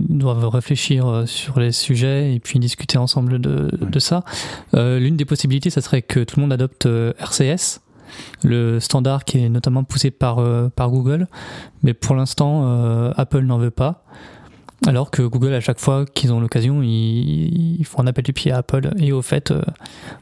doivent 0.00 0.48
réfléchir 0.48 1.06
euh, 1.06 1.26
sur 1.26 1.60
les 1.60 1.72
sujets 1.72 2.34
et 2.34 2.40
puis 2.40 2.58
discuter 2.58 2.98
ensemble 2.98 3.40
de, 3.40 3.70
de 3.80 3.98
ça. 3.98 4.24
L'une 4.72 5.16
des 5.16 5.24
possibilités, 5.24 5.70
ça 5.70 5.80
serait 5.80 6.02
que 6.02 6.20
tout 6.20 6.36
le 6.36 6.42
monde 6.42 6.52
adopte 6.52 6.86
RCS, 7.18 7.80
le 8.42 8.80
standard 8.80 9.24
qui 9.24 9.38
est 9.38 9.48
notamment 9.48 9.84
poussé 9.84 10.10
par, 10.10 10.42
par 10.72 10.90
Google, 10.90 11.28
mais 11.82 11.94
pour 11.94 12.16
l'instant, 12.16 13.12
Apple 13.16 13.42
n'en 13.42 13.58
veut 13.58 13.70
pas. 13.70 14.04
Alors 14.84 15.12
que 15.12 15.22
Google, 15.22 15.54
à 15.54 15.60
chaque 15.60 15.78
fois 15.78 16.04
qu'ils 16.06 16.32
ont 16.32 16.40
l'occasion, 16.40 16.82
ils, 16.82 17.84
font 17.84 18.00
un 18.02 18.06
appel 18.08 18.24
du 18.24 18.32
pied 18.32 18.50
à 18.50 18.58
Apple. 18.58 18.90
Et 18.98 19.12
au 19.12 19.22
fait, 19.22 19.52
euh, 19.52 19.62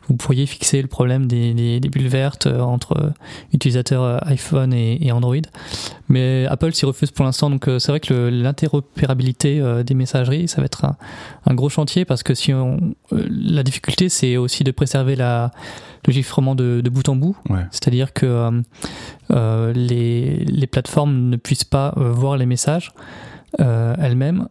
vous 0.06 0.16
pourriez 0.16 0.44
fixer 0.44 0.82
le 0.82 0.88
problème 0.88 1.26
des, 1.26 1.80
bulles 1.80 2.08
vertes 2.08 2.46
euh, 2.46 2.60
entre 2.60 3.12
utilisateurs 3.54 4.02
euh, 4.02 4.18
iPhone 4.22 4.74
et, 4.74 5.10
Android. 5.12 5.36
Mais 6.08 6.46
Apple 6.46 6.72
s'y 6.72 6.84
refuse 6.84 7.10
pour 7.10 7.24
l'instant. 7.24 7.48
Donc 7.48 7.68
c'est 7.78 7.88
vrai 7.88 8.00
que 8.00 8.28
l'interopérabilité 8.28 9.62
des 9.84 9.94
messageries, 9.94 10.46
ça 10.48 10.60
va 10.60 10.66
être 10.66 10.84
un, 11.46 11.54
gros 11.54 11.68
chantier 11.68 12.04
parce 12.04 12.22
que 12.22 12.34
si 12.34 12.52
on, 12.52 12.94
la 13.12 13.62
difficulté, 13.62 14.08
c'est 14.08 14.36
aussi 14.36 14.64
de 14.64 14.72
préserver 14.72 15.16
la, 15.16 15.52
le 16.06 16.12
chiffrement 16.12 16.54
de, 16.54 16.82
bout 16.90 17.08
en 17.08 17.16
bout. 17.16 17.36
C'est-à-dire 17.70 18.12
que 18.12 18.62
les, 19.30 20.44
les, 20.44 20.66
plateformes 20.66 21.28
ne 21.28 21.36
puissent 21.36 21.64
pas 21.64 21.94
voir 21.96 22.36
les 22.36 22.46
messages 22.46 22.92
elle-même. 23.58 24.48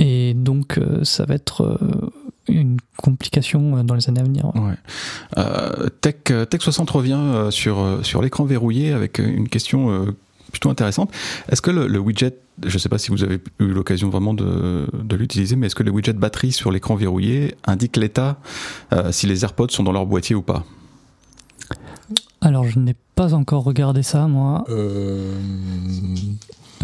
Et 0.00 0.32
donc, 0.32 0.78
euh, 0.78 1.04
ça 1.04 1.26
va 1.26 1.34
être 1.34 1.62
euh, 1.62 2.10
une 2.48 2.78
complication 2.96 3.84
dans 3.84 3.94
les 3.94 4.08
années 4.08 4.20
à 4.20 4.24
venir. 4.24 4.50
Ouais. 4.54 5.90
Tech, 6.00 6.48
Tech 6.48 6.60
60 6.60 6.90
revient 6.90 7.48
sur, 7.50 8.00
sur 8.02 8.22
l'écran 8.22 8.44
verrouillé 8.44 8.92
avec 8.92 9.18
une 9.18 9.48
question 9.48 10.06
plutôt 10.50 10.70
intéressante. 10.70 11.12
Est-ce 11.50 11.60
que 11.62 11.70
le, 11.70 11.98
widget, 11.98 12.34
je 12.64 12.74
ne 12.74 12.78
sais 12.78 12.88
pas 12.88 12.98
si 12.98 13.10
vous 13.10 13.22
avez 13.22 13.40
eu 13.60 13.66
l'occasion 13.66 14.08
vraiment 14.08 14.34
de, 14.34 14.86
de 14.92 15.16
l'utiliser, 15.16 15.54
mais 15.54 15.66
est-ce 15.66 15.74
que 15.74 15.82
le 15.82 15.92
widget 15.92 16.14
batterie 16.14 16.52
sur 16.52 16.72
l'écran 16.72 16.96
verrouillé 16.96 17.54
indique 17.66 17.96
l'état 17.96 18.38
si 19.12 19.26
les 19.26 19.44
AirPods 19.44 19.68
sont 19.70 19.84
dans 19.84 19.92
leur 19.92 20.06
boîtier 20.06 20.34
ou 20.34 20.42
pas? 20.42 20.64
Alors, 22.40 22.64
je 22.64 22.78
n'ai 22.78 22.96
pas 23.14 23.34
encore 23.34 23.64
regardé 23.64 24.02
ça, 24.02 24.26
moi. 24.26 24.64
Euh... 24.70 25.34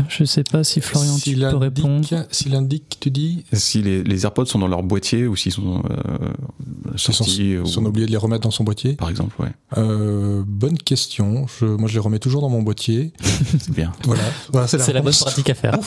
Je 0.08 0.24
sais 0.24 0.44
pas 0.44 0.62
si 0.62 0.80
Florian 0.80 1.16
tu 1.18 1.36
peux 1.36 1.56
répondre. 1.56 2.06
S'il 2.30 2.54
indique, 2.54 2.98
tu 3.00 3.10
dis 3.10 3.44
Si 3.52 3.82
les, 3.82 4.02
les, 4.02 4.24
AirPods 4.24 4.46
sont 4.46 4.58
dans 4.58 4.68
leur 4.68 4.82
boîtier 4.82 5.26
ou 5.26 5.36
s'ils 5.36 5.52
sont 5.52 5.82
euh, 5.90 6.96
sortis. 6.96 7.52
Ils 7.52 7.66
sont, 7.66 7.84
oubliés 7.84 8.06
de 8.06 8.10
les 8.10 8.16
remettre 8.16 8.42
dans 8.42 8.50
son 8.50 8.64
boîtier 8.64 8.94
Par 8.94 9.08
exemple, 9.08 9.40
ouais. 9.40 9.50
Euh, 9.78 10.42
bonne 10.46 10.78
question. 10.78 11.46
Je, 11.58 11.64
moi, 11.64 11.88
je 11.88 11.94
les 11.94 12.00
remets 12.00 12.18
toujours 12.18 12.42
dans 12.42 12.50
mon 12.50 12.62
boîtier. 12.62 13.12
c'est 13.22 13.70
bien. 13.70 13.92
voilà. 14.04 14.22
voilà 14.52 14.68
c'est 14.68 14.92
la, 14.92 15.00
bonne 15.00 15.12
pratique 15.12 15.50
à 15.50 15.54
faire. 15.54 15.78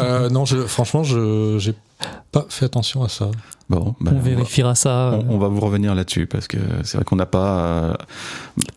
euh, 0.00 0.28
non, 0.28 0.44
je, 0.44 0.58
franchement, 0.66 1.04
je 1.04 1.56
j'ai 1.58 1.74
pas 2.32 2.46
fait 2.48 2.64
attention 2.64 3.02
à 3.04 3.08
ça. 3.08 3.30
Bon, 3.68 3.96
ben, 4.00 4.12
on 4.14 4.20
vérifiera 4.20 4.74
ça. 4.76 5.18
On, 5.28 5.34
on, 5.34 5.38
va 5.38 5.48
vous 5.48 5.60
revenir 5.60 5.94
là-dessus 5.94 6.26
parce 6.26 6.46
que 6.46 6.58
c'est 6.84 6.98
vrai 6.98 7.04
qu'on 7.04 7.16
n'a 7.16 7.26
pas. 7.26 7.58
Euh, 7.58 7.94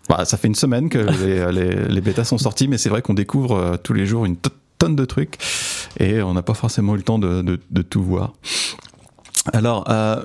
bah, 0.08 0.26
ça 0.26 0.38
fait 0.38 0.48
une 0.48 0.56
semaine 0.56 0.90
que 0.90 0.98
les, 1.24 1.52
les, 1.52 1.88
les 1.88 2.02
bêtas 2.02 2.24
sont 2.24 2.40
sortis, 2.40 2.68
mais 2.68 2.78
c'est 2.78 2.90
vrai 2.90 3.02
qu'on 3.02 3.14
découvre 3.14 3.56
euh, 3.56 3.78
tous 3.78 3.94
les 3.94 4.08
jours 4.08 4.26
une 4.26 4.38
tonne 4.80 4.96
de 4.96 5.06
trucs 5.06 5.38
et 6.00 6.22
on 6.22 6.34
n'a 6.34 6.42
pas 6.42 6.56
forcément 6.56 6.96
eu 6.96 6.98
le 6.98 7.04
temps 7.04 7.20
de, 7.20 7.42
de, 7.42 7.60
de 7.70 7.82
tout 7.82 8.02
voir. 8.02 8.34
Alors, 9.54 9.86
euh, 9.90 10.24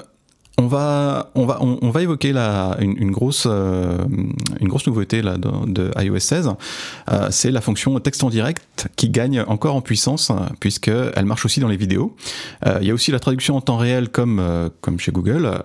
on 0.57 0.69
va, 0.69 1.31
on 1.35 1.47
va, 1.47 1.59
on, 1.61 1.91
va 1.91 2.03
évoquer 2.03 2.33
la, 2.33 2.77
une, 2.79 3.11
grosse, 3.11 3.47
euh, 3.51 3.99
une 4.61 4.69
grosse 4.69 4.87
nouveauté 4.87 5.21
là, 5.21 5.37
de, 5.37 5.91
iOS 5.99 6.21
16. 6.21 6.51
Euh, 7.11 7.29
c'est 7.31 7.51
la 7.51 7.61
fonction 7.61 7.99
texte 7.99 8.23
en 8.23 8.31
direct 8.31 8.89
qui 8.95 9.09
gagne 9.09 9.41
encore 9.49 9.75
en 9.75 9.81
puissance 9.81 10.31
puisque 10.61 10.89
elle 10.89 11.25
marche 11.25 11.45
aussi 11.45 11.59
dans 11.59 11.67
les 11.67 11.77
vidéos. 11.77 12.15
Euh, 12.67 12.79
il 12.81 12.87
y 12.87 12.93
a 12.93 12.95
aussi 12.95 13.11
la 13.11 13.19
traduction 13.19 13.57
en 13.57 13.61
temps 13.61 13.79
réel 13.79 14.11
comme, 14.11 14.71
comme 14.81 15.01
chez 15.01 15.11
Google. 15.11 15.65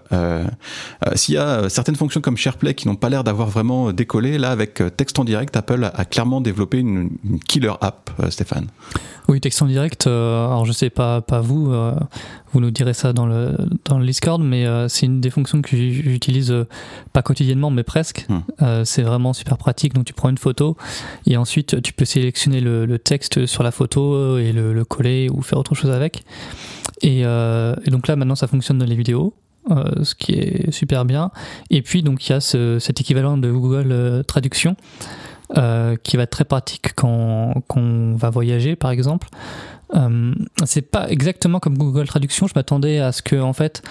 S'il 1.13 1.36
y 1.36 1.38
a 1.38 1.69
certaines 1.69 1.95
fonctions 1.95 2.21
comme 2.21 2.38
SharePlay 2.38 2.73
qui 2.73 2.88
n'ont 2.88 2.95
pas 2.95 3.10
l'air 3.10 3.23
d'avoir 3.23 3.49
vraiment 3.49 3.91
décollé, 3.91 4.39
là 4.39 4.49
avec 4.49 4.82
texte 4.97 5.19
en 5.19 5.23
direct, 5.23 5.56
Apple 5.56 5.89
a, 5.93 6.06
clairement 6.06 6.41
développé 6.41 6.80
une, 6.80 7.12
une 7.23 7.39
killer 7.39 7.73
app, 7.82 8.10
Stéphane. 8.30 8.67
Oui, 9.29 9.39
texte 9.39 9.61
en 9.61 9.67
direct. 9.67 10.07
alors 10.07 10.65
je 10.65 10.71
sais 10.71 10.89
pas, 10.89 11.21
pas 11.21 11.39
vous 11.39 11.71
vous 12.51 12.59
nous 12.59 12.71
direz 12.71 12.93
ça 12.93 13.13
dans 13.13 13.25
le, 13.25 13.55
dans 13.85 13.99
le 13.99 14.05
Discord, 14.05 14.41
mais 14.41 14.65
euh, 14.65 14.87
c'est 14.87 15.05
une 15.05 15.21
des 15.21 15.29
fonctions 15.29 15.61
que 15.61 15.75
j'utilise 15.75 16.51
euh, 16.51 16.67
pas 17.13 17.21
quotidiennement, 17.21 17.69
mais 17.69 17.83
presque. 17.83 18.25
Euh, 18.61 18.83
c'est 18.85 19.03
vraiment 19.03 19.33
super 19.33 19.57
pratique. 19.57 19.93
Donc 19.93 20.05
tu 20.05 20.13
prends 20.13 20.29
une 20.29 20.37
photo 20.37 20.75
et 21.25 21.37
ensuite 21.37 21.81
tu 21.81 21.93
peux 21.93 22.05
sélectionner 22.05 22.61
le, 22.61 22.85
le 22.85 22.99
texte 22.99 23.45
sur 23.45 23.63
la 23.63 23.71
photo 23.71 24.37
et 24.37 24.51
le, 24.51 24.73
le, 24.73 24.85
coller 24.85 25.29
ou 25.29 25.41
faire 25.41 25.59
autre 25.59 25.75
chose 25.75 25.91
avec. 25.91 26.23
Et, 27.01 27.19
et, 27.21 27.91
donc 27.91 28.07
là 28.07 28.15
maintenant 28.15 28.35
ça 28.35 28.47
fonctionne 28.47 28.77
dans 28.77 28.85
les 28.85 28.95
vidéos. 28.95 29.33
ce 29.69 30.15
qui 30.15 30.33
est 30.33 30.71
super 30.71 31.05
bien. 31.05 31.31
Et 31.69 31.81
puis 31.81 32.01
donc 32.01 32.27
il 32.27 32.31
y 32.31 32.35
a 32.35 32.41
ce, 32.41 32.79
cet 32.79 32.99
équivalent 32.99 33.37
de 33.37 33.51
Google 33.51 34.23
Traduction 34.27 34.75
qui 35.55 36.17
va 36.17 36.23
être 36.23 36.29
très 36.29 36.45
pratique 36.45 36.93
quand, 36.95 37.53
quand 37.67 37.81
on 37.81 38.15
va 38.15 38.29
voyager 38.29 38.75
par 38.75 38.91
exemple. 38.91 39.27
Euh, 39.95 40.33
c'est 40.65 40.83
pas 40.83 41.09
exactement 41.09 41.59
comme 41.59 41.77
Google 41.77 42.07
Traduction. 42.07 42.47
Je 42.47 42.53
m'attendais 42.55 42.99
à 42.99 43.12
ce 43.12 43.21
que, 43.21 43.35
en 43.35 43.53
fait, 43.53 43.81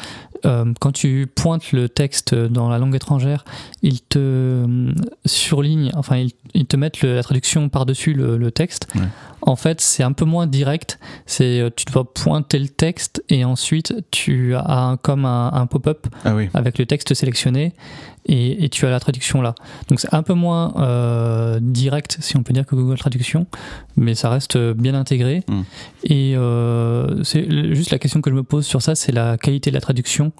euh, 0.44 0.72
quand 0.80 0.92
tu 0.92 1.26
pointes 1.34 1.72
le 1.72 1.88
texte 1.88 2.34
dans 2.34 2.68
la 2.68 2.78
langue 2.78 2.94
étrangère, 2.94 3.44
il 3.82 4.00
te 4.00 4.18
euh, 4.18 4.92
surligne, 5.26 5.90
enfin, 5.94 6.24
il, 6.54 6.66
te 6.66 6.76
mette 6.76 7.02
la 7.02 7.22
traduction 7.22 7.68
par-dessus 7.68 8.12
le, 8.12 8.50
texte. 8.50 8.88
en 9.42 9.56
fait, 9.56 9.80
c'est 9.80 10.02
un 10.02 10.12
peu 10.12 10.24
moins 10.24 10.46
direct. 10.46 10.98
C'est 11.26 11.60
euh, 11.60 11.70
tu 11.74 11.84
dois 11.86 12.12
pointer 12.12 12.58
le 12.58 12.68
texte 12.68 13.22
et 13.28 13.44
ensuite 13.44 13.94
tu 14.10 14.54
as 14.54 14.96
comme 15.02 15.24
un, 15.24 15.66
pop-up 15.66 16.06
ah 16.24 16.34
avec 16.54 16.78
le 16.78 16.86
texte 16.86 17.14
sélectionné 17.14 17.74
et, 18.28 18.68
tu 18.68 18.86
as 18.86 18.90
la 18.90 19.00
traduction 19.00 19.40
là. 19.40 19.54
Donc 19.88 20.00
c'est 20.00 20.12
un 20.14 20.22
peu 20.22 20.34
moins 20.34 20.74
euh, 20.76 21.58
direct, 21.60 22.18
si 22.20 22.36
on 22.36 22.42
peut 22.42 22.52
dire, 22.52 22.66
que 22.66 22.74
Google 22.74 22.98
Traduction, 22.98 23.46
mais 23.96 24.14
ça 24.14 24.28
reste 24.28 24.58
bien 24.58 24.94
intégré. 24.94 25.42
Hmm. 25.48 25.62
Et 26.04 26.34
euh, 26.36 27.22
c'est 27.24 27.74
juste 27.74 27.90
la 27.90 27.98
question 27.98 28.20
que 28.20 28.30
je 28.30 28.34
me 28.34 28.42
pose 28.42 28.66
sur 28.66 28.82
ça, 28.82 28.94
c'est 28.94 29.12
la 29.12 29.36
qualité 29.38 29.70
de 29.70 29.74
la 29.74 29.80
traduction. 29.80 30.32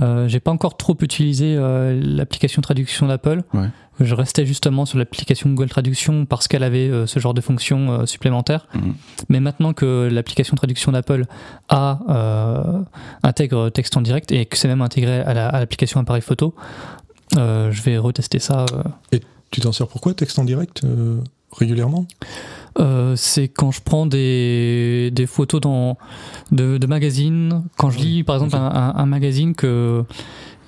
Euh, 0.00 0.28
J'ai 0.28 0.40
pas 0.40 0.50
encore 0.50 0.76
trop 0.76 0.96
utilisé 1.00 1.56
euh, 1.56 2.00
l'application 2.02 2.62
traduction 2.62 3.06
d'Apple. 3.08 3.42
Je 4.00 4.14
restais 4.14 4.46
justement 4.46 4.86
sur 4.86 4.98
l'application 4.98 5.50
Google 5.50 5.68
Traduction 5.68 6.24
parce 6.24 6.48
qu'elle 6.48 6.64
avait 6.64 6.88
euh, 6.88 7.06
ce 7.06 7.20
genre 7.20 7.34
de 7.34 7.40
fonction 7.40 8.06
supplémentaire. 8.06 8.66
Hmm. 8.74 8.92
Mais 9.28 9.38
maintenant 9.38 9.74
que 9.74 10.08
l'application 10.10 10.56
traduction 10.56 10.92
d'Apple 10.92 11.24
a 11.68 11.98
intègre 13.22 13.68
texte 13.68 13.96
en 13.96 14.00
direct 14.00 14.32
et 14.32 14.46
que 14.46 14.56
c'est 14.56 14.68
même 14.68 14.82
intégré 14.82 15.20
à 15.20 15.34
l'application 15.34 16.00
appareil 16.00 16.22
photo, 16.22 16.54
je 17.34 17.82
vais 17.82 17.98
retester 17.98 18.38
ça. 18.38 18.66
Euh. 18.72 18.82
Et 19.12 19.20
tu 19.50 19.60
t'en 19.60 19.72
sers 19.72 19.86
pourquoi 19.86 20.14
texte 20.14 20.38
en 20.38 20.44
direct 20.44 20.82
euh, 20.84 21.20
régulièrement? 21.52 22.06
C'est 23.16 23.48
quand 23.48 23.70
je 23.70 23.82
prends 23.82 24.06
des, 24.06 25.10
des 25.12 25.26
photos 25.26 25.60
dans, 25.60 25.98
de, 26.50 26.78
de 26.78 26.86
magazines, 26.86 27.64
quand 27.76 27.90
je 27.90 27.98
lis 27.98 28.24
par 28.24 28.36
exemple 28.36 28.56
un, 28.56 29.06
magazine 29.06 29.54
que, 29.54 30.04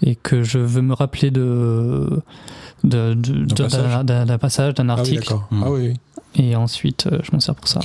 et 0.02 0.14
que 0.14 0.42
je 0.42 0.58
veux 0.58 0.82
me 0.82 0.92
rappeler 0.92 1.30
de, 1.30 2.22
d'un 2.84 4.38
passage, 4.38 4.74
d'un 4.74 4.88
ah 4.90 4.92
article. 4.92 5.34
Ah 5.50 5.70
oui, 5.70 5.94
Et 6.36 6.54
ensuite, 6.54 7.08
je 7.22 7.32
m'en 7.32 7.40
sers 7.40 7.54
pour 7.54 7.68
ça. 7.68 7.80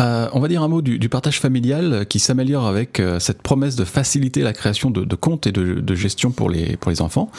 Euh, 0.00 0.28
on 0.32 0.40
va 0.40 0.48
dire 0.48 0.62
un 0.62 0.68
mot 0.68 0.82
du, 0.82 1.08
partage 1.08 1.40
familial 1.40 2.06
qui 2.08 2.18
s'améliore 2.18 2.66
avec 2.66 2.98
euh, 2.98 3.20
cette 3.20 3.42
promesse 3.42 3.76
de 3.76 3.84
faciliter 3.84 4.42
la 4.42 4.52
création 4.52 4.90
de, 4.90 5.14
comptes 5.14 5.46
et 5.46 5.52
de, 5.52 5.94
gestion 5.94 6.32
pour 6.32 6.50
les, 6.50 6.76
pour 6.76 6.90
les 6.90 7.00
enfants. 7.00 7.30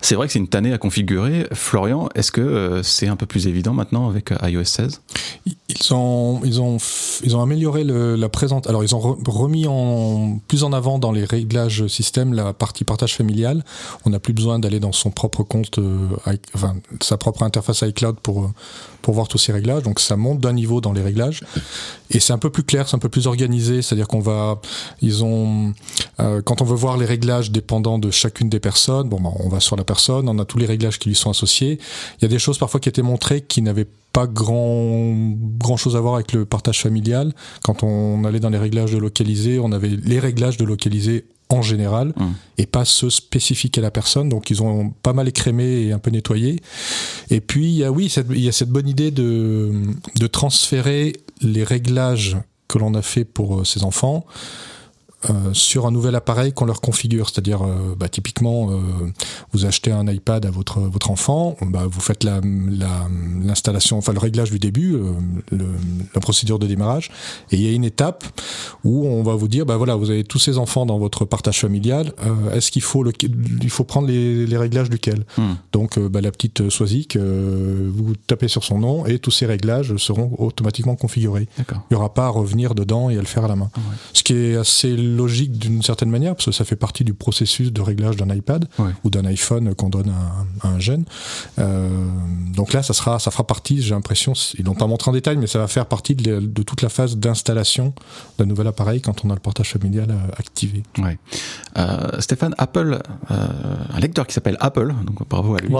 C'est 0.00 0.14
vrai 0.14 0.28
que 0.28 0.32
c'est 0.32 0.38
une 0.38 0.48
tannée 0.48 0.72
à 0.72 0.78
configurer. 0.78 1.48
Florian, 1.52 2.08
est-ce 2.14 2.30
que 2.30 2.40
euh, 2.40 2.82
c'est 2.82 3.08
un 3.08 3.16
peu 3.16 3.26
plus 3.26 3.48
évident 3.48 3.72
maintenant 3.72 4.08
avec 4.08 4.30
iOS 4.42 4.64
16 4.64 5.00
ils 5.46 5.94
ont, 5.94 6.40
ils, 6.44 6.60
ont, 6.60 6.76
ils 7.24 7.36
ont 7.36 7.42
amélioré 7.42 7.84
la 7.84 8.28
présente. 8.28 8.68
Alors, 8.68 8.84
ils 8.84 8.94
ont 8.94 9.18
remis 9.26 9.66
en, 9.66 10.38
plus 10.46 10.62
en 10.62 10.72
avant 10.72 10.98
dans 10.98 11.12
les 11.12 11.24
réglages 11.24 11.86
système 11.88 12.34
la 12.34 12.52
partie 12.52 12.84
partage 12.84 13.16
familial. 13.16 13.64
On 14.04 14.10
n'a 14.10 14.20
plus 14.20 14.32
besoin 14.32 14.58
d'aller 14.58 14.80
dans 14.80 14.92
son 14.92 15.10
propre 15.10 15.42
compte, 15.42 15.78
enfin, 16.54 16.76
sa 17.00 17.16
propre 17.16 17.42
interface 17.42 17.82
iCloud 17.82 18.16
pour, 18.22 18.50
pour 19.02 19.14
voir 19.14 19.28
tous 19.28 19.38
ces 19.38 19.52
réglages. 19.52 19.82
Donc, 19.82 20.00
ça 20.00 20.16
monte 20.16 20.40
d'un 20.40 20.52
niveau 20.52 20.80
dans 20.80 20.92
les 20.92 21.02
réglages. 21.02 21.42
Et 22.10 22.20
c'est 22.20 22.32
un 22.32 22.38
peu 22.38 22.50
plus 22.50 22.62
clair, 22.62 22.88
c'est 22.88 22.96
un 22.96 23.00
peu 23.00 23.08
plus 23.08 23.26
organisé, 23.26 23.82
c'est-à-dire 23.82 24.08
qu'on 24.08 24.20
va, 24.20 24.60
ils 25.02 25.24
ont, 25.24 25.72
euh, 26.20 26.40
quand 26.42 26.62
on 26.62 26.64
veut 26.64 26.76
voir 26.76 26.96
les 26.96 27.06
réglages 27.06 27.50
dépendant 27.50 27.98
de 27.98 28.10
chacune 28.10 28.48
des 28.48 28.60
personnes, 28.60 29.08
bon, 29.08 29.20
ben, 29.20 29.32
on 29.40 29.48
va 29.48 29.60
sur 29.60 29.76
la 29.76 29.84
personne, 29.84 30.28
on 30.28 30.38
a 30.38 30.44
tous 30.44 30.58
les 30.58 30.66
réglages 30.66 30.98
qui 30.98 31.08
lui 31.08 31.16
sont 31.16 31.30
associés. 31.30 31.78
Il 32.18 32.22
y 32.22 32.24
a 32.24 32.28
des 32.28 32.38
choses 32.38 32.58
parfois 32.58 32.80
qui 32.80 32.88
étaient 32.88 33.02
montrées 33.02 33.40
qui 33.40 33.62
n'avaient 33.62 33.88
pas 34.12 34.26
grand 34.26 35.14
grand 35.58 35.76
chose 35.76 35.94
à 35.94 36.00
voir 36.00 36.14
avec 36.14 36.32
le 36.32 36.46
partage 36.46 36.80
familial. 36.80 37.34
Quand 37.62 37.82
on 37.82 38.24
allait 38.24 38.40
dans 38.40 38.50
les 38.50 38.58
réglages 38.58 38.92
de 38.92 38.98
localiser, 38.98 39.58
on 39.58 39.72
avait 39.72 39.90
les 39.90 40.18
réglages 40.18 40.56
de 40.56 40.64
localiser 40.64 41.26
en 41.48 41.62
général 41.62 42.08
mmh. 42.16 42.24
et 42.58 42.66
pas 42.66 42.84
ceux 42.84 43.10
spécifiques 43.10 43.78
à 43.78 43.80
la 43.80 43.90
personne. 43.90 44.28
Donc 44.28 44.50
ils 44.50 44.62
ont 44.62 44.90
pas 45.02 45.12
mal 45.12 45.28
écrémé 45.28 45.82
et 45.82 45.92
un 45.92 45.98
peu 45.98 46.10
nettoyé. 46.10 46.60
Et 47.30 47.40
puis 47.40 47.66
il 47.66 47.76
y 47.76 47.84
a, 47.84 47.92
oui, 47.92 48.12
il 48.30 48.40
y 48.40 48.48
a 48.48 48.52
cette 48.52 48.70
bonne 48.70 48.88
idée 48.88 49.10
de, 49.10 49.72
de 50.18 50.26
transférer 50.26 51.12
les 51.40 51.64
réglages 51.64 52.36
que 52.68 52.78
l'on 52.78 52.94
a 52.94 53.02
fait 53.02 53.24
pour 53.24 53.60
euh, 53.60 53.64
ces 53.64 53.84
enfants 53.84 54.26
euh, 55.30 55.52
sur 55.52 55.86
un 55.86 55.90
nouvel 55.90 56.14
appareil 56.14 56.52
qu'on 56.52 56.64
leur 56.64 56.80
configure. 56.80 57.28
C'est-à-dire, 57.28 57.62
euh, 57.62 57.94
bah, 57.98 58.08
typiquement, 58.08 58.70
euh, 58.70 58.76
vous 59.52 59.64
achetez 59.64 59.92
un 59.92 60.06
iPad 60.06 60.46
à 60.46 60.50
votre, 60.50 60.80
votre 60.80 61.10
enfant, 61.10 61.56
bah, 61.62 61.86
vous 61.90 62.00
faites 62.00 62.24
l'installation, 62.24 63.96
la, 63.96 63.98
enfin 63.98 64.12
le 64.12 64.18
réglage 64.18 64.50
du 64.50 64.58
début, 64.58 64.98
la 65.52 66.20
procédure 66.20 66.58
de 66.58 66.66
démarrage, 66.66 67.10
et 67.50 67.56
il 67.56 67.62
y 67.62 67.68
a 67.68 67.72
une 67.72 67.84
étape 67.84 68.24
où 68.84 69.06
on 69.06 69.22
va 69.22 69.34
vous 69.34 69.48
dire, 69.48 69.66
bah 69.66 69.76
voilà, 69.76 69.94
vous 69.96 70.10
avez 70.10 70.24
tous 70.24 70.38
ces 70.38 70.58
enfants 70.58 70.86
dans 70.86 70.98
votre 70.98 71.24
partage 71.24 71.60
familial, 71.60 72.12
est-ce 72.52 72.70
qu'il 72.70 72.82
faut, 72.82 73.02
le, 73.02 73.12
il 73.62 73.70
faut 73.70 73.84
prendre 73.84 74.08
les, 74.08 74.46
les 74.46 74.56
réglages 74.56 74.90
duquel? 74.90 75.24
Hmm. 75.36 75.54
Donc, 75.72 75.98
bah, 75.98 76.20
la 76.20 76.30
petite 76.30 76.68
Swazik, 76.68 77.16
vous 77.16 78.14
tapez 78.26 78.48
sur 78.48 78.64
son 78.64 78.78
nom 78.78 79.06
et 79.06 79.18
tous 79.18 79.30
ces 79.30 79.46
réglages 79.46 79.96
seront 79.96 80.32
automatiquement 80.38 80.96
configurés. 80.96 81.48
Il 81.58 81.64
n'y 81.90 81.96
aura 81.96 82.12
pas 82.12 82.26
à 82.26 82.30
revenir 82.30 82.74
dedans 82.74 83.10
et 83.10 83.16
à 83.16 83.20
le 83.20 83.26
faire 83.26 83.44
à 83.44 83.48
la 83.48 83.56
main. 83.56 83.70
Ce 84.12 84.22
qui 84.22 84.34
est 84.34 84.56
assez 84.56 84.96
logique 85.16 85.58
d'une 85.58 85.82
certaine 85.82 86.10
manière, 86.10 86.34
parce 86.34 86.46
que 86.46 86.52
ça 86.52 86.64
fait 86.64 86.76
partie 86.76 87.04
du 87.04 87.14
processus 87.14 87.72
de 87.72 87.80
réglage 87.80 88.16
d'un 88.16 88.32
iPad 88.34 88.68
ou 89.04 89.10
d'un 89.10 89.24
iPhone 89.24 89.74
qu'on 89.74 89.88
donne 89.88 90.12
à, 90.62 90.68
un 90.68 90.78
jeune. 90.78 91.04
Euh, 91.58 91.88
donc 92.54 92.72
là, 92.72 92.82
ça, 92.82 92.92
sera, 92.92 93.18
ça 93.18 93.30
fera 93.30 93.44
partie, 93.44 93.82
j'ai 93.82 93.94
l'impression, 93.94 94.34
ils 94.58 94.64
n'ont 94.64 94.74
pas 94.74 94.86
montré 94.86 95.10
en 95.10 95.14
détail, 95.14 95.36
mais 95.36 95.46
ça 95.46 95.58
va 95.58 95.68
faire 95.68 95.86
partie 95.86 96.14
de, 96.14 96.40
toute 96.62 96.82
la 96.82 96.88
phase 96.88 97.16
d'installation 97.16 97.94
d'un 98.38 98.46
nouvel 98.46 98.66
appareil 98.66 99.00
quand 99.00 99.24
on 99.24 99.30
a 99.30 99.34
le 99.34 99.40
portage 99.40 99.70
familial 99.70 100.10
euh, 100.10 100.14
activé. 100.36 100.82
Ouais. 100.98 101.18
Euh, 101.78 102.20
Stéphane, 102.20 102.54
Apple, 102.58 102.98
un 103.28 104.00
lecteur 104.00 104.26
qui 104.26 104.34
s'appelle 104.34 104.56
Apple, 104.60 104.94
donc 105.04 105.28
bravo 105.28 105.56
à 105.56 105.58
lui, 105.58 105.74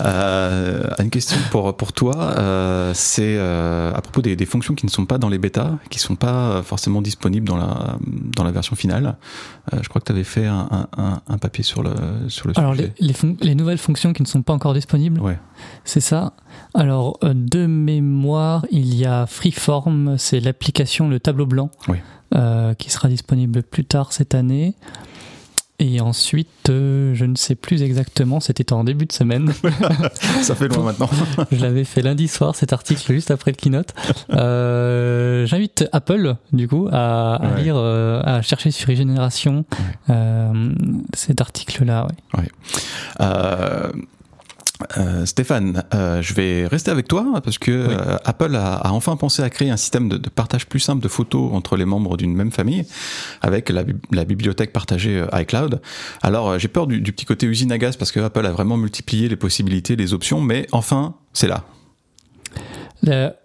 a 0.00 1.02
une 1.02 1.10
question 1.10 1.36
pour, 1.50 1.76
pour 1.76 1.92
toi. 1.92 2.92
C'est 2.94 3.38
à 3.38 4.00
propos 4.02 4.22
des, 4.22 4.36
des, 4.36 4.46
fonctions 4.46 4.74
qui 4.74 4.86
ne 4.86 4.90
sont 4.90 5.06
pas 5.06 5.18
dans 5.18 5.28
les 5.28 5.38
bêtas, 5.38 5.78
qui 5.90 5.98
ne 5.98 6.02
sont 6.02 6.16
pas 6.16 6.62
forcément 6.62 7.02
disponibles 7.02 7.46
dans 7.46 7.56
la, 7.56 7.96
dans 8.06 8.44
la 8.44 8.50
version 8.50 8.71
finale. 8.74 9.16
Euh, 9.72 9.78
je 9.82 9.88
crois 9.88 10.00
que 10.00 10.06
tu 10.06 10.12
avais 10.12 10.24
fait 10.24 10.46
un, 10.46 10.88
papier 11.40 11.64
sur 11.64 11.82
le, 11.82 11.92
sur 12.28 12.48
le 12.48 12.58
Alors, 12.58 12.74
Les, 12.74 12.92
les, 13.40 13.54
nouvelles 13.54 13.78
fonctions 13.78 14.12
qui 14.12 14.22
ne 14.22 14.28
sont 14.28 14.42
pas 14.42 14.52
encore 14.52 14.74
disponibles, 14.74 15.20
ouais. 15.20 15.38
c'est 15.84 16.00
ça. 16.00 16.34
Alors, 16.74 17.18
euh, 17.22 17.32
de 17.34 17.66
mémoire, 17.66 18.66
il 18.70 18.94
y 18.94 19.04
a 19.06 19.26
Freeform, 19.26 20.16
c'est 20.18 20.40
l'application, 20.40 21.08
le 21.08 21.20
tableau 21.20 21.46
blanc, 21.46 21.70
euh, 22.34 22.74
qui 22.74 22.90
sera 22.90 23.08
disponible 23.08 23.62
plus 23.62 23.84
tard 23.84 24.12
cette 24.12 24.34
année. 24.34 24.74
Et 25.84 26.00
ensuite, 26.00 26.70
euh, 26.70 27.12
je 27.12 27.24
ne 27.24 27.34
sais 27.34 27.56
plus 27.56 27.82
exactement, 27.82 28.38
c'était 28.38 28.72
en 28.72 28.84
début 28.84 29.04
de 29.04 29.12
semaine. 29.12 29.52
Ça 30.42 30.54
fait 30.54 30.68
loin 30.68 30.84
maintenant. 30.84 31.10
je 31.50 31.60
l'avais 31.60 31.82
fait 31.82 32.02
lundi 32.02 32.28
soir, 32.28 32.54
cet 32.54 32.72
article, 32.72 33.12
juste 33.12 33.32
après 33.32 33.50
le 33.50 33.56
keynote. 33.56 33.92
Euh, 34.32 35.44
J'invite 35.44 35.88
Apple, 35.90 36.36
du 36.52 36.68
coup, 36.68 36.88
à, 36.92 37.40
lire, 37.58 37.74
euh, 37.76 38.22
à 38.22 38.42
chercher 38.42 38.70
sur 38.70 38.92
e-génération 38.92 39.64
euh, 40.08 40.72
cet 41.14 41.40
article-là. 41.40 42.06
Ouais. 42.38 42.48
Euh, 44.98 45.26
Stéphane, 45.26 45.84
euh, 45.94 46.22
je 46.22 46.34
vais 46.34 46.66
rester 46.66 46.90
avec 46.90 47.08
toi 47.08 47.40
parce 47.42 47.58
que 47.58 47.70
euh, 47.70 48.16
Apple 48.24 48.54
a, 48.56 48.80
enfin 48.92 49.16
pensé 49.16 49.42
à 49.42 49.50
créer 49.50 49.70
un 49.70 49.76
système 49.76 50.08
de, 50.08 50.16
partage 50.28 50.66
plus 50.66 50.80
simple 50.80 51.02
de 51.02 51.08
photos 51.08 51.52
entre 51.52 51.76
les 51.76 51.84
membres 51.84 52.16
d'une 52.16 52.34
même 52.34 52.50
famille 52.50 52.84
avec 53.40 53.68
la, 53.70 53.84
bibliothèque 54.24 54.72
partagée 54.72 55.24
iCloud. 55.32 55.80
Alors 56.22 56.58
j'ai 56.58 56.68
peur 56.68 56.86
du, 56.86 57.00
petit 57.12 57.24
côté 57.24 57.46
usine 57.46 57.72
à 57.72 57.78
gaz 57.78 57.96
parce 57.96 58.12
que 58.12 58.20
Apple 58.20 58.46
a 58.46 58.50
vraiment 58.50 58.76
multiplié 58.76 59.28
les 59.28 59.36
possibilités, 59.36 59.96
les 59.96 60.14
options, 60.14 60.40
mais 60.40 60.66
enfin 60.72 61.14
c'est 61.32 61.48
là. 61.48 61.64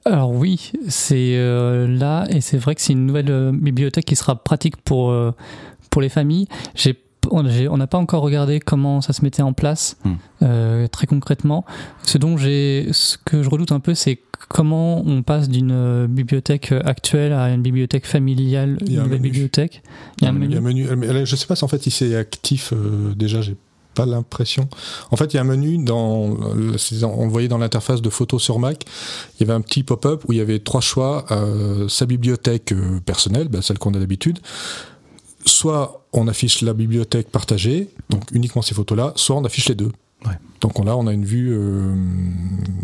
alors 0.05 0.31
oui, 0.31 0.71
c'est 0.87 1.35
là 1.87 2.25
et 2.29 2.41
c'est 2.41 2.57
vrai 2.57 2.75
que 2.75 2.81
c'est 2.81 2.93
une 2.93 3.05
nouvelle 3.05 3.51
bibliothèque 3.53 4.05
qui 4.05 4.15
sera 4.15 4.35
pratique 4.35 4.77
pour 4.77 5.13
pour 5.89 6.01
les 6.01 6.09
familles. 6.09 6.47
J'ai 6.75 6.97
on 7.31 7.77
n'a 7.77 7.87
pas 7.87 7.97
encore 7.97 8.21
regardé 8.21 8.59
comment 8.59 9.01
ça 9.01 9.13
se 9.13 9.21
mettait 9.21 9.41
en 9.41 9.53
place 9.53 9.97
hmm. 10.03 10.13
euh, 10.43 10.87
très 10.87 11.07
concrètement. 11.07 11.65
Ce 12.03 12.17
dont 12.17 12.37
j'ai, 12.37 12.87
ce 12.91 13.17
que 13.23 13.43
je 13.43 13.49
redoute 13.49 13.71
un 13.71 13.79
peu, 13.79 13.93
c'est 13.93 14.19
comment 14.49 15.01
on 15.05 15.23
passe 15.23 15.49
d'une 15.49 15.71
euh, 15.71 16.07
bibliothèque 16.07 16.71
actuelle 16.71 17.33
à 17.33 17.49
une 17.49 17.61
bibliothèque 17.61 18.05
familiale, 18.05 18.77
une 18.87 19.03
nouvelle 19.03 19.19
bibliothèque. 19.19 19.81
Il 20.19 20.25
y 20.25 20.27
a 20.27 20.29
un 20.29 20.33
menu. 20.33 20.87
Je 21.25 21.35
sais 21.35 21.47
pas 21.47 21.55
si 21.55 21.63
en 21.63 21.67
fait 21.67 21.85
il 21.85 21.91
c'est 21.91 22.15
actif 22.15 22.73
euh, 22.73 23.13
déjà. 23.15 23.41
J'ai 23.41 23.55
pas 23.93 24.05
l'impression. 24.05 24.69
En 25.09 25.15
fait, 25.15 25.33
il 25.33 25.37
y 25.37 25.39
a 25.39 25.41
un 25.41 25.45
menu 25.45 25.83
dans, 25.83 26.37
on 26.37 27.25
le 27.25 27.29
voyait 27.29 27.47
dans 27.47 27.57
l'interface 27.57 28.03
de 28.03 28.11
photos 28.11 28.43
sur 28.43 28.59
Mac. 28.59 28.85
Il 29.35 29.41
y 29.41 29.49
avait 29.49 29.57
un 29.57 29.61
petit 29.61 29.81
pop-up 29.81 30.23
où 30.27 30.33
il 30.33 30.37
y 30.37 30.41
avait 30.41 30.59
trois 30.59 30.81
choix 30.81 31.25
sa 31.89 32.05
bibliothèque 32.05 32.75
personnelle, 33.07 33.47
bah, 33.47 33.63
celle 33.63 33.79
qu'on 33.79 33.95
a 33.95 33.99
d'habitude 33.99 34.37
soit 35.47 36.06
on 36.17 36.27
affiche 36.27 36.61
la 36.61 36.73
bibliothèque 36.73 37.29
partagée, 37.29 37.89
donc 38.09 38.23
uniquement 38.31 38.61
ces 38.61 38.75
photos-là, 38.75 39.13
soit 39.15 39.35
on 39.35 39.45
affiche 39.45 39.69
les 39.69 39.75
deux. 39.75 39.91
Donc 40.61 40.83
là, 40.83 40.97
on 40.97 41.05
a 41.05 41.13
une 41.13 41.25
vue 41.25 41.51
euh, 41.53 41.95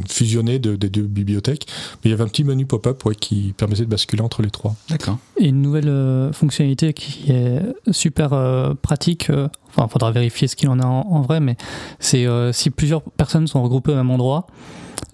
fusionnée 0.07 0.59
des 0.59 0.77
deux 0.77 1.01
bibliothèques. 1.01 1.65
Mais 1.95 2.09
il 2.09 2.11
y 2.11 2.13
avait 2.13 2.23
un 2.23 2.27
petit 2.27 2.43
menu 2.43 2.65
pop-up 2.65 3.03
qui 3.19 3.53
permettait 3.57 3.81
de 3.81 3.89
basculer 3.89 4.21
entre 4.21 4.43
les 4.43 4.51
trois. 4.51 4.75
D'accord. 4.89 5.17
Et 5.37 5.47
une 5.47 5.61
nouvelle 5.61 5.89
euh, 5.89 6.31
fonctionnalité 6.31 6.93
qui 6.93 7.31
est 7.31 7.61
super 7.91 8.33
euh, 8.33 8.75
pratique. 8.79 9.31
Enfin, 9.75 9.87
il 9.87 9.91
faudra 9.91 10.11
vérifier 10.11 10.47
ce 10.47 10.55
qu'il 10.55 10.69
en 10.69 10.79
a 10.79 10.85
en, 10.85 11.21
vrai, 11.21 11.39
mais 11.39 11.55
c'est 11.99 12.25
si 12.51 12.69
plusieurs 12.69 13.01
personnes 13.01 13.47
sont 13.47 13.61
regroupées 13.63 13.91
au 13.91 13.95
même 13.95 14.11
endroit. 14.11 14.47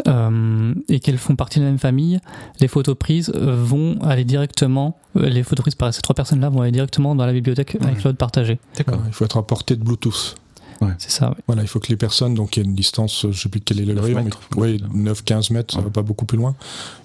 et 0.08 1.00
qu'elles 1.00 1.18
font 1.18 1.36
partie 1.36 1.60
de 1.60 1.66
la 1.66 1.72
même 1.72 1.80
famille, 1.80 2.20
les 2.60 2.68
photos 2.68 2.96
prises 2.98 3.32
vont 3.36 4.00
aller 4.02 4.24
directement, 4.24 4.98
les 5.16 5.44
photos 5.44 5.64
prises 5.64 5.76
par 5.76 5.94
ces 5.94 6.02
trois 6.02 6.16
personnes-là 6.16 6.50
vont 6.50 6.62
aller 6.62 6.72
directement 6.72 7.16
dans 7.16 7.26
la 7.26 7.34
bibliothèque 7.34 7.78
avec 7.82 8.04
l'autre 8.04 8.18
partagé. 8.18 8.60
D'accord. 8.78 9.00
il 9.08 9.14
faut 9.14 9.26
être 9.26 9.38
à 9.38 9.46
portée 9.46 9.76
de 9.76 9.84
Bluetooth. 9.84 10.36
C'est 10.98 11.12
ça. 11.12 11.36
Voilà, 11.48 11.62
il 11.62 11.68
faut 11.68 11.80
que 11.80 11.88
les 11.88 11.98
personnes, 11.98 12.34
donc 12.34 12.56
il 12.56 12.62
y 12.62 12.66
a 12.66 12.66
une 12.66 12.76
distance, 12.76 13.22
je 13.24 13.28
ne 13.28 13.34
sais 13.34 13.50
plus 13.50 13.62
quel 13.62 13.80
est 13.80 13.86
le 13.86 14.00
rayon, 14.00 14.26
mais 14.58 14.78
9-15 14.78 15.54
mètres, 15.54 15.74
ça 15.74 15.82
va 15.82 15.90
pas 15.90 16.02
beaucoup 16.02 16.26
plus 16.26 16.38
loin. 16.38 16.56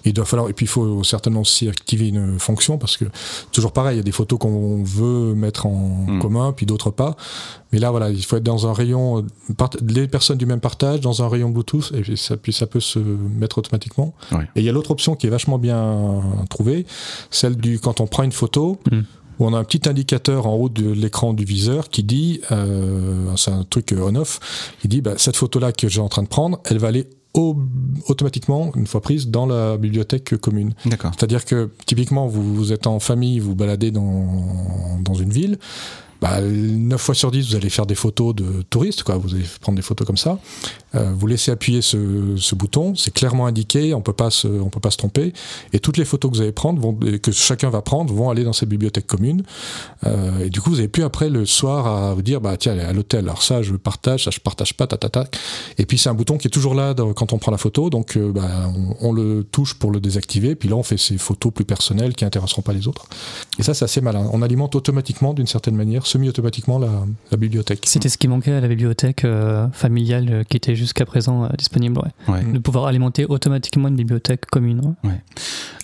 Il 0.05 0.13
doit 0.13 0.25
falloir, 0.25 0.49
et 0.49 0.53
puis 0.53 0.65
il 0.65 0.69
faut 0.69 1.03
certainement 1.03 1.41
aussi 1.41 1.67
activer 1.67 2.07
une 2.07 2.39
fonction 2.39 2.77
parce 2.77 2.97
que 2.97 3.05
toujours 3.51 3.73
pareil, 3.73 3.95
il 3.95 3.97
y 3.97 4.01
a 4.01 4.03
des 4.03 4.11
photos 4.11 4.39
qu'on 4.39 4.83
veut 4.83 5.35
mettre 5.35 5.65
en 5.65 6.05
hmm. 6.07 6.19
commun, 6.19 6.53
puis 6.53 6.65
d'autres 6.65 6.91
pas. 6.91 7.15
Mais 7.71 7.79
là, 7.79 7.91
voilà, 7.91 8.09
il 8.09 8.23
faut 8.23 8.37
être 8.37 8.43
dans 8.43 8.67
un 8.67 8.73
rayon, 8.73 9.25
les 9.85 10.07
personnes 10.07 10.37
du 10.37 10.45
même 10.45 10.61
partage, 10.61 11.01
dans 11.01 11.23
un 11.23 11.27
rayon 11.27 11.49
Bluetooth, 11.49 11.91
et 11.93 12.01
puis 12.01 12.17
ça, 12.17 12.37
puis 12.37 12.53
ça 12.53 12.67
peut 12.67 12.79
se 12.79 12.99
mettre 12.99 13.57
automatiquement. 13.57 14.13
Et 14.55 14.61
il 14.61 14.63
y 14.63 14.69
a 14.69 14.71
l'autre 14.71 14.91
option 14.91 15.15
qui 15.15 15.27
est 15.27 15.31
vachement 15.31 15.57
bien 15.57 16.21
trouvée, 16.49 16.85
celle 17.31 17.57
du 17.57 17.79
quand 17.79 17.99
on 17.99 18.07
prend 18.07 18.23
une 18.23 18.31
photo. 18.31 18.79
Hmm 18.91 19.01
où 19.39 19.45
on 19.45 19.53
a 19.53 19.57
un 19.57 19.63
petit 19.63 19.87
indicateur 19.89 20.47
en 20.47 20.55
haut 20.55 20.69
de 20.69 20.89
l'écran 20.91 21.33
du 21.33 21.45
viseur 21.45 21.89
qui 21.89 22.03
dit, 22.03 22.41
euh, 22.51 23.35
c'est 23.35 23.51
un 23.51 23.63
truc 23.63 23.93
on-off, 23.97 24.39
il 24.83 24.89
dit 24.89 25.01
bah, 25.01 25.13
cette 25.17 25.35
photo-là 25.35 25.71
que 25.71 25.87
j'ai 25.87 26.01
en 26.01 26.09
train 26.09 26.23
de 26.23 26.27
prendre, 26.27 26.59
elle 26.65 26.77
va 26.77 26.87
aller 26.87 27.07
automatiquement, 28.07 28.71
une 28.75 28.87
fois 28.87 29.01
prise, 29.01 29.27
dans 29.27 29.45
la 29.45 29.77
bibliothèque 29.77 30.37
commune. 30.37 30.73
C'est-à-dire 31.17 31.43
que 31.43 31.69
typiquement, 31.85 32.27
vous, 32.27 32.55
vous, 32.55 32.71
êtes 32.71 32.87
en 32.87 32.99
famille, 32.99 33.39
vous 33.39 33.55
baladez 33.55 33.91
dans, 33.91 34.97
dans 35.01 35.15
une 35.15 35.31
ville, 35.31 35.57
bah, 36.25 36.41
9 36.41 36.99
fois 36.99 37.13
sur 37.13 37.29
10, 37.29 37.49
vous 37.49 37.55
allez 37.55 37.69
faire 37.69 37.85
des 37.85 37.93
photos 37.93 38.33
de 38.33 38.63
touristes, 38.63 39.03
quoi. 39.03 39.15
vous 39.17 39.35
allez 39.35 39.45
prendre 39.61 39.75
des 39.75 39.83
photos 39.83 40.07
comme 40.07 40.17
ça. 40.17 40.39
Euh, 40.95 41.11
vous 41.15 41.27
laissez 41.27 41.51
appuyer 41.51 41.83
ce, 41.83 42.35
ce 42.37 42.55
bouton, 42.55 42.95
c'est 42.95 43.13
clairement 43.13 43.45
indiqué, 43.45 43.93
on 43.93 43.97
on 43.97 44.01
peut 44.01 44.13
pas 44.13 44.31
se 44.31 44.97
tromper. 44.97 45.33
Et 45.71 45.79
toutes 45.79 45.97
les 45.97 46.05
photos 46.05 46.31
que 46.31 46.37
vous 46.37 46.41
allez 46.41 46.51
prendre, 46.51 46.81
vont, 46.81 46.95
que 46.95 47.31
chacun 47.31 47.69
va 47.69 47.81
prendre, 47.83 48.11
vont 48.11 48.31
aller 48.31 48.43
dans 48.43 48.53
cette 48.53 48.69
bibliothèque 48.69 49.05
commune. 49.05 49.43
Euh, 50.05 50.45
et 50.45 50.49
du 50.49 50.61
coup, 50.61 50.71
vous 50.71 50.79
avez 50.79 50.87
plus 50.87 51.03
après 51.03 51.29
le 51.29 51.45
soir 51.45 51.85
à 51.85 52.13
vous 52.15 52.23
dire, 52.23 52.41
bah 52.41 52.57
tiens, 52.57 52.77
à 52.79 52.91
l'hôtel, 52.91 53.25
alors 53.25 53.43
ça 53.43 53.61
je 53.61 53.75
partage, 53.75 54.23
ça 54.23 54.31
je 54.31 54.39
partage 54.39 54.73
pas, 54.73 54.87
ta, 54.87 54.97
ta, 54.97 55.09
ta. 55.09 55.25
Et 55.77 55.85
puis 55.85 55.99
c'est 55.99 56.09
un 56.09 56.15
bouton 56.15 56.37
qui 56.37 56.47
est 56.47 56.51
toujours 56.51 56.73
là 56.73 56.95
quand 57.15 57.33
on 57.33 57.37
prend 57.37 57.51
la 57.51 57.59
photo, 57.59 57.91
donc 57.91 58.17
euh, 58.17 58.31
bah, 58.31 58.71
on, 58.99 59.13
le 59.13 59.43
touche 59.43 59.75
pour 59.75 59.91
le 59.91 59.99
désactiver. 59.99 60.55
Puis 60.55 60.69
là, 60.69 60.75
on 60.75 60.83
fait 60.83 60.97
ces 60.97 61.19
photos 61.19 61.53
plus 61.53 61.65
personnelles 61.65 62.15
qui 62.15 62.25
intéresseront 62.25 62.63
pas 62.63 62.73
les 62.73 62.87
autres. 62.87 63.05
Et 63.57 63.63
ça, 63.63 63.73
c'est 63.73 63.85
assez 63.85 64.01
malin. 64.01 64.29
On 64.33 64.41
alimente 64.41 64.75
automatiquement, 64.75 65.33
d'une 65.33 65.47
certaine 65.47 65.75
manière, 65.75 66.05
semi-automatiquement 66.05 66.79
la, 66.79 67.37
bibliothèque. 67.37 67.85
C'était 67.85 68.09
ce 68.09 68.17
qui 68.17 68.27
manquait 68.27 68.51
à 68.51 68.61
la 68.61 68.67
bibliothèque 68.67 69.23
euh, 69.25 69.67
familiale 69.71 70.27
euh, 70.29 70.43
qui 70.43 70.57
était 70.57 70.75
jusqu'à 70.75 71.05
présent 71.05 71.45
euh, 71.45 71.49
disponible, 71.57 72.01
de 72.27 72.59
pouvoir 72.59 72.85
alimenter 72.85 73.25
automatiquement 73.25 73.87
une 73.87 73.95
bibliothèque 73.95 74.45
commune. 74.47 74.95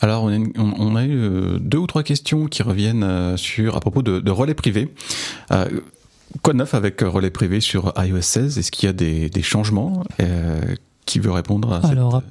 Alors 0.01 0.29
on 0.57 0.95
a, 0.95 1.05
eu 1.05 1.59
deux 1.59 1.77
ou 1.77 1.87
trois 1.87 2.03
questions 2.03 2.47
qui 2.47 2.63
reviennent 2.63 3.37
sur 3.37 3.75
à 3.75 3.79
propos 3.79 4.01
de, 4.01 4.31
relais 4.31 4.53
privés. 4.53 4.93
quoi 5.49 6.53
de 6.53 6.57
neuf 6.57 6.73
avec 6.73 7.01
relais 7.01 7.29
privé 7.29 7.59
sur 7.59 7.93
iOS 7.97 8.21
16 8.21 8.57
Est-ce 8.57 8.71
qu'il 8.71 8.87
y 8.87 8.89
a 8.89 8.93
des, 8.93 9.41
changements 9.41 10.03
Qui 11.05 11.19
veut 11.19 11.31
répondre 11.31 11.71
à 11.73 11.85
Alors, 11.87 12.21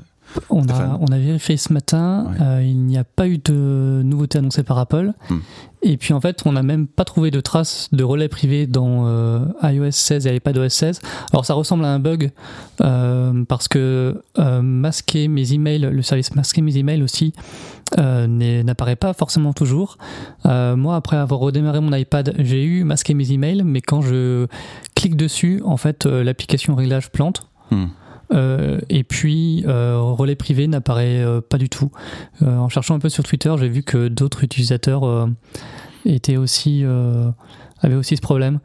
on 0.49 0.69
a, 0.69 0.99
on 1.01 1.07
a, 1.07 1.19
vérifié 1.19 1.57
ce 1.57 1.73
matin, 1.73 2.33
euh, 2.41 2.63
il 2.65 2.79
n'y 2.85 2.99
a 2.99 3.05
pas 3.05 3.27
eu 3.27 3.39
de 3.39 4.03
nouveauté 4.05 4.39
annoncée 4.39 4.63
par 4.63 4.79
Apple. 4.79 5.13
Hmm. 5.29 5.39
Et 5.83 5.97
puis 5.97 6.13
en 6.13 6.21
fait, 6.21 6.43
on 6.45 6.53
n'a 6.53 6.63
même 6.63 6.87
pas 6.87 7.05
trouvé 7.05 7.31
de 7.31 7.41
traces 7.41 7.89
de 7.93 8.05
relais 8.05 8.29
privé 8.29 8.67
dans 8.67 9.07
euh, 9.07 9.41
iOS 9.63 9.93
16 9.93 10.27
et 10.27 10.37
iPadOS 10.37 10.69
16. 10.69 11.01
Alors 11.33 11.47
ça 11.47 11.55
ressemble 11.55 11.85
à 11.85 11.89
un 11.89 11.99
bug 11.99 12.31
euh, 12.81 13.45
parce 13.49 13.67
que 13.67 14.23
masquer 14.39 15.29
mes 15.29 15.53
emails, 15.53 15.89
le 15.91 16.03
service 16.03 16.35
masquer 16.35 16.61
mes 16.61 16.77
emails 16.77 17.03
aussi, 17.03 17.33
n'apparaît 17.97 18.97
pas 18.97 19.15
forcément 19.15 19.53
toujours. 19.53 19.97
moi, 20.45 20.97
après 20.97 21.17
avoir 21.17 21.41
redémarré 21.41 21.81
mon 21.81 21.95
iPad, 21.97 22.35
j'ai 22.39 22.63
eu 22.63 22.85
masquer 22.85 23.15
mes 23.15 23.33
emails, 23.33 23.63
mais 23.65 23.81
quand 23.81 24.03
je 24.03 24.47
clique 24.95 25.17
dessus, 25.17 25.63
en 25.65 25.77
fait, 25.77 26.05
l'application 26.05 26.75
réglage 26.75 27.11
plante. 27.11 27.49
Hmm. 27.71 27.87
Euh, 28.33 28.79
et 28.89 29.05
puis, 29.05 29.65
euh, 29.67 29.99
relais 30.01 30.37
privé 30.37 30.69
n'apparaît 30.69 31.23
euh, 31.23 31.41
pas 31.41 31.59
du 31.59 31.69
tout. 31.69 31.91
en 32.45 32.69
cherchant 32.69 32.95
un 32.95 32.99
peu 32.99 33.09
sur 33.09 33.25
Twitter, 33.25 33.53
j'ai 33.59 33.69
vu 33.69 33.83
que 33.83 34.09
d'autres 34.09 34.45
utilisateurs 34.45 35.29
étaient 36.05 36.37
aussi, 36.37 36.85
avaient 37.81 37.95
aussi 37.95 38.17
ce 38.17 38.23
problème. 38.23 38.61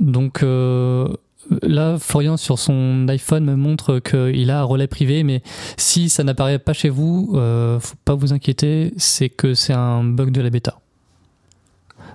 Donc 0.00 0.42
là, 0.42 1.98
Florian 1.98 2.36
sur 2.36 2.58
son 2.58 3.06
iPhone 3.08 3.44
me 3.44 3.56
montre 3.56 3.98
qu'il 3.98 4.50
a 4.50 4.60
un 4.60 4.64
relais 4.64 4.86
privé, 4.86 5.22
mais 5.24 5.42
si 5.76 6.08
ça 6.08 6.24
n'apparaît 6.24 6.58
pas 6.58 6.72
chez 6.72 6.88
vous, 6.88 7.32
faut 7.80 7.96
pas 8.04 8.14
vous 8.14 8.32
inquiéter, 8.32 8.92
c'est 8.96 9.28
que 9.28 9.54
c'est 9.54 9.74
un 9.74 10.04
bug 10.04 10.30
de 10.30 10.40
la 10.40 10.50
bêta. 10.50 10.78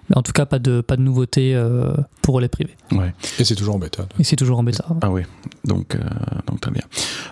Mais 0.10 0.18
en 0.18 0.22
tout 0.22 0.32
cas, 0.32 0.46
pas 0.46 0.60
de, 0.60 0.82
pas 0.82 0.98
de 0.98 1.02
nouveauté 1.02 1.56
euh, 1.56 1.94
pour 2.22 2.40
les 2.40 2.48
privés. 2.48 2.76
Ouais. 2.92 3.14
Et 3.40 3.44
c'est 3.44 3.56
toujours 3.56 3.76
en 3.76 3.80
bêta. 3.80 4.08
Et 4.20 4.24
c'est 4.24 4.36
toujours 4.36 4.60
en 4.60 4.64
bêta. 4.64 4.86
Ah 5.02 5.10
oui, 5.10 5.24
donc, 5.64 5.96
euh, 5.96 6.00
donc 6.48 6.62
très 6.62 6.72
bien. 6.72 6.84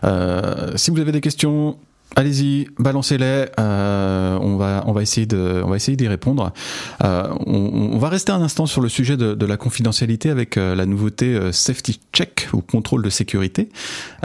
Euh, 0.03 0.71
si 0.75 0.91
vous 0.91 0.99
avez 0.99 1.11
des 1.11 1.21
questions, 1.21 1.77
Allez-y, 2.15 2.67
balancez-les. 2.77 3.47
on 3.57 4.55
va, 4.55 4.83
on 4.85 4.91
va 4.91 5.01
essayer 5.01 5.25
de, 5.25 5.63
on 5.65 5.69
va 5.69 5.77
essayer 5.77 5.97
d'y 5.97 6.07
répondre. 6.07 6.53
on, 7.01 7.97
va 7.97 8.09
rester 8.09 8.31
un 8.31 8.43
instant 8.43 8.67
sur 8.67 8.81
le 8.81 8.89
sujet 8.89 9.17
de, 9.17 9.45
la 9.47 9.57
confidentialité 9.57 10.29
avec 10.29 10.57
la 10.57 10.85
nouveauté 10.85 11.51
Safety 11.51 11.99
Check 12.13 12.49
ou 12.53 12.61
contrôle 12.61 13.01
de 13.01 13.09
sécurité. 13.09 13.69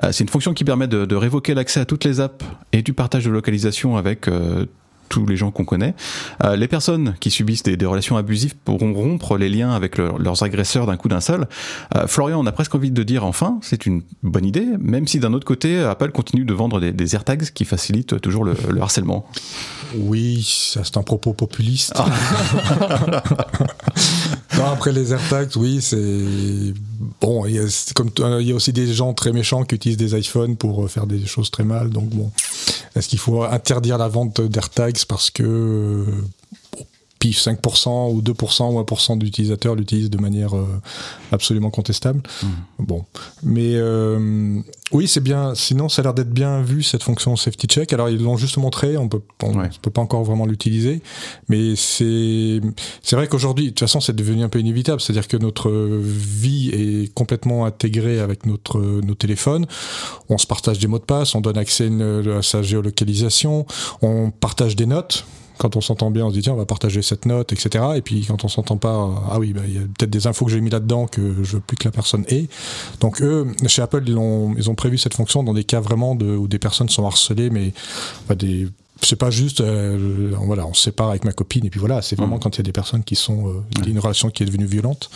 c'est 0.02 0.20
une 0.20 0.28
fonction 0.28 0.52
qui 0.52 0.64
permet 0.64 0.86
de, 0.86 1.06
de 1.06 1.16
révoquer 1.16 1.54
l'accès 1.54 1.80
à 1.80 1.86
toutes 1.86 2.04
les 2.04 2.20
apps 2.20 2.44
et 2.72 2.82
du 2.82 2.92
partage 2.92 3.24
de 3.24 3.30
localisation 3.30 3.96
avec 3.96 4.28
tous 5.08 5.26
les 5.26 5.36
gens 5.36 5.50
qu'on 5.50 5.64
connaît. 5.64 5.94
Euh, 6.44 6.56
les 6.56 6.68
personnes 6.68 7.14
qui 7.20 7.30
subissent 7.30 7.62
des, 7.62 7.88
relations 7.88 8.16
abusives 8.16 8.54
pourront 8.64 8.92
rompre 8.92 9.38
les 9.38 9.48
liens 9.48 9.70
avec 9.70 9.98
leurs 9.98 10.42
agresseurs 10.42 10.86
d'un 10.86 10.96
coup 10.96 11.08
d'un 11.08 11.20
seul. 11.20 11.48
Euh, 11.96 12.06
Florian, 12.06 12.40
on 12.40 12.46
a 12.46 12.52
presque 12.52 12.74
envie 12.74 12.90
de 12.90 13.02
dire 13.02 13.24
enfin, 13.24 13.58
c'est 13.62 13.86
une 13.86 14.02
bonne 14.22 14.44
idée, 14.44 14.66
même 14.78 15.06
si 15.06 15.18
d'un 15.18 15.32
autre 15.32 15.46
côté, 15.46 15.78
Apple 15.80 16.10
continue 16.10 16.44
de 16.44 16.52
vendre 16.52 16.80
des, 16.80 17.14
AirTags 17.14 17.50
qui 17.52 17.64
facilitent 17.64 18.20
toujours 18.20 18.44
le, 18.44 18.54
harcèlement. 18.80 19.26
Oui, 19.94 20.46
c'est 20.46 20.96
un 20.96 21.02
propos 21.02 21.32
populiste. 21.32 21.94
Ah. 21.96 23.22
après 24.66 24.92
les 24.92 25.12
AirTags, 25.12 25.56
oui, 25.56 25.80
c'est 25.80 26.74
bon. 27.20 27.46
Il 27.46 27.54
y, 27.54 27.58
a, 27.58 27.92
comme, 27.94 28.10
il 28.40 28.48
y 28.48 28.52
a 28.52 28.54
aussi 28.54 28.72
des 28.72 28.92
gens 28.92 29.14
très 29.14 29.32
méchants 29.32 29.64
qui 29.64 29.76
utilisent 29.76 29.98
des 29.98 30.18
iPhones 30.18 30.56
pour 30.56 30.90
faire 30.90 31.06
des 31.06 31.24
choses 31.26 31.50
très 31.50 31.64
mal. 31.64 31.90
Donc 31.90 32.08
bon, 32.10 32.30
est-ce 32.94 33.08
qu'il 33.08 33.18
faut 33.18 33.42
interdire 33.44 33.98
la 33.98 34.08
vente 34.08 34.40
d'AirTags 34.40 35.04
parce 35.06 35.30
que 35.30 36.04
pif 37.18 37.38
5% 37.38 38.12
ou 38.12 38.22
2% 38.22 38.72
ou 38.72 38.80
1% 38.80 39.18
d'utilisateurs 39.18 39.74
l'utilisent 39.74 40.10
de 40.10 40.18
manière 40.18 40.56
euh, 40.56 40.66
absolument 41.32 41.70
contestable. 41.70 42.20
Mmh. 42.42 42.46
Bon, 42.78 43.04
mais 43.42 43.72
euh, 43.74 44.60
oui, 44.92 45.08
c'est 45.08 45.20
bien. 45.20 45.54
Sinon, 45.54 45.88
ça 45.88 46.00
a 46.00 46.04
l'air 46.04 46.14
d'être 46.14 46.30
bien 46.30 46.62
vu 46.62 46.82
cette 46.82 47.02
fonction 47.02 47.34
safety 47.36 47.66
check. 47.66 47.92
Alors 47.92 48.08
ils 48.08 48.22
l'ont 48.22 48.36
juste 48.36 48.56
montré, 48.56 48.96
on 48.96 49.08
peut 49.08 49.20
on, 49.42 49.52
peut 49.82 49.90
pas 49.90 50.00
encore 50.00 50.24
vraiment 50.24 50.46
l'utiliser, 50.46 51.02
mais 51.48 51.74
c'est 51.76 52.60
c'est 53.02 53.16
vrai 53.16 53.26
qu'aujourd'hui, 53.26 53.66
de 53.66 53.70
toute 53.70 53.80
façon, 53.80 54.00
c'est 54.00 54.14
devenu 54.14 54.42
un 54.44 54.48
peu 54.48 54.60
inévitable. 54.60 55.00
C'est-à-dire 55.00 55.28
que 55.28 55.36
notre 55.36 55.70
vie 55.70 56.70
est 56.70 57.12
complètement 57.14 57.64
intégrée 57.64 58.20
avec 58.20 58.46
notre 58.46 58.80
nos 58.80 59.14
téléphones. 59.14 59.66
On 60.28 60.38
se 60.38 60.46
partage 60.46 60.78
des 60.78 60.86
mots 60.86 60.98
de 60.98 61.04
passe, 61.04 61.34
on 61.34 61.40
donne 61.40 61.58
accès 61.58 61.90
à 62.36 62.42
sa 62.42 62.62
géolocalisation, 62.62 63.66
on 64.02 64.30
partage 64.30 64.76
des 64.76 64.86
notes 64.86 65.24
quand 65.58 65.76
on 65.76 65.80
s'entend 65.80 66.10
bien, 66.10 66.26
on 66.26 66.30
se 66.30 66.34
dit 66.34 66.42
tiens, 66.42 66.54
on 66.54 66.56
va 66.56 66.66
partager 66.66 67.02
cette 67.02 67.26
note, 67.26 67.52
etc. 67.52 67.84
Et 67.96 68.02
puis 68.02 68.24
quand 68.26 68.44
on 68.44 68.48
s'entend 68.48 68.76
pas, 68.76 69.10
ah 69.30 69.38
oui, 69.38 69.52
bah, 69.52 69.62
il 69.66 69.74
y 69.74 69.78
a 69.78 69.82
peut-être 69.82 70.10
des 70.10 70.26
infos 70.26 70.44
que 70.44 70.50
j'ai 70.50 70.60
mis 70.60 70.70
là-dedans 70.70 71.06
que 71.06 71.42
je 71.42 71.56
veux 71.56 71.60
plus 71.60 71.76
que 71.76 71.84
la 71.84 71.90
personne 71.90 72.24
ait. 72.28 72.48
Donc 73.00 73.20
eux, 73.20 73.46
chez 73.66 73.82
Apple, 73.82 74.04
ils 74.06 74.18
ont, 74.18 74.74
prévu 74.74 74.96
cette 74.96 75.14
fonction 75.14 75.42
dans 75.42 75.54
des 75.54 75.64
cas 75.64 75.80
vraiment 75.80 76.12
où 76.12 76.46
des 76.46 76.60
personnes 76.60 76.88
sont 76.88 77.04
harcelées, 77.04 77.50
mais 77.50 77.72
des 78.36 78.68
c'est 79.02 79.16
pas 79.16 79.30
juste, 79.30 79.60
euh, 79.60 80.32
voilà, 80.44 80.66
on 80.66 80.74
se 80.74 80.82
sépare 80.82 81.10
avec 81.10 81.24
ma 81.24 81.32
copine 81.32 81.64
et 81.64 81.70
puis 81.70 81.80
voilà, 81.80 82.02
c'est 82.02 82.16
vraiment 82.16 82.36
mm. 82.36 82.40
quand 82.40 82.56
il 82.56 82.58
y 82.58 82.60
a 82.60 82.64
des 82.64 82.72
personnes 82.72 83.04
qui 83.04 83.14
sont, 83.14 83.48
euh, 83.48 83.86
une 83.86 83.98
relation 83.98 84.28
qui 84.30 84.42
est 84.42 84.46
devenue 84.46 84.66
violente. 84.66 85.10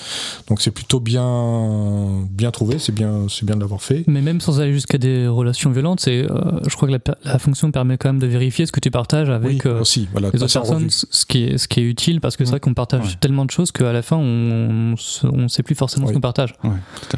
Donc 0.49 0.63
c'est 0.63 0.71
plutôt 0.71 1.01
bien, 1.01 2.27
bien 2.31 2.51
trouvé, 2.51 2.79
c'est 2.79 2.93
bien, 2.93 3.27
c'est 3.29 3.45
bien 3.45 3.57
de 3.57 3.61
l'avoir 3.61 3.83
fait. 3.83 4.05
Mais 4.07 4.21
même 4.21 4.41
sans 4.41 4.61
aller 4.61 4.73
jusqu'à 4.73 4.99
des 4.99 5.27
relations 5.27 5.71
violentes, 5.71 6.01
c'est, 6.01 6.31
euh, 6.31 6.61
je 6.67 6.77
crois 6.77 6.89
que 6.89 6.97
la, 7.25 7.39
fonction 7.39 7.71
permet 7.73 7.99
quand 7.99 8.09
même 8.09 8.21
de 8.21 8.27
vérifier 8.27 8.67
ce 8.67 8.73
que 8.73 8.81
tu 8.81 8.91
partages 8.91 9.31
avec 9.31 9.67
aussi, 9.67 10.09
voilà, 10.13 10.31
les 10.33 10.43
autres 10.43 10.53
personnes, 10.53 10.89
ce 10.89 11.27
qui 11.27 11.45
est, 11.45 11.59
ce 11.59 11.67
qui 11.67 11.81
est 11.81 11.85
utile 11.85 12.21
parce 12.21 12.37
que 12.37 12.45
c'est 12.45 12.51
mm. 12.51 12.53
vrai 12.53 12.61
qu'on 12.61 12.75
partage 12.75 13.19
tellement 13.21 13.45
de 13.45 13.51
choses 13.51 13.73
qu'à 13.73 13.93
la 13.93 14.03
fin 14.03 14.17
on, 14.17 14.95
on, 15.25 15.49
sait 15.49 15.63
plus 15.63 15.75
forcément 15.75 16.07
ce 16.07 16.13
qu'on 16.13 16.21
partage. 16.21 16.55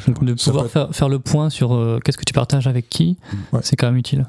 Donc 0.06 0.24
de 0.24 0.34
pouvoir 0.34 0.66
faire, 0.68 0.88
faire, 0.92 1.08
le 1.08 1.18
point 1.18 1.50
sur 1.50 2.00
qu'est-ce 2.04 2.16
que 2.16 2.24
tu 2.24 2.32
partages 2.32 2.66
avec 2.66 2.88
qui, 2.88 3.16
c'est 3.62 3.76
quand 3.76 3.86
même 3.86 3.98
utile. 3.98 4.26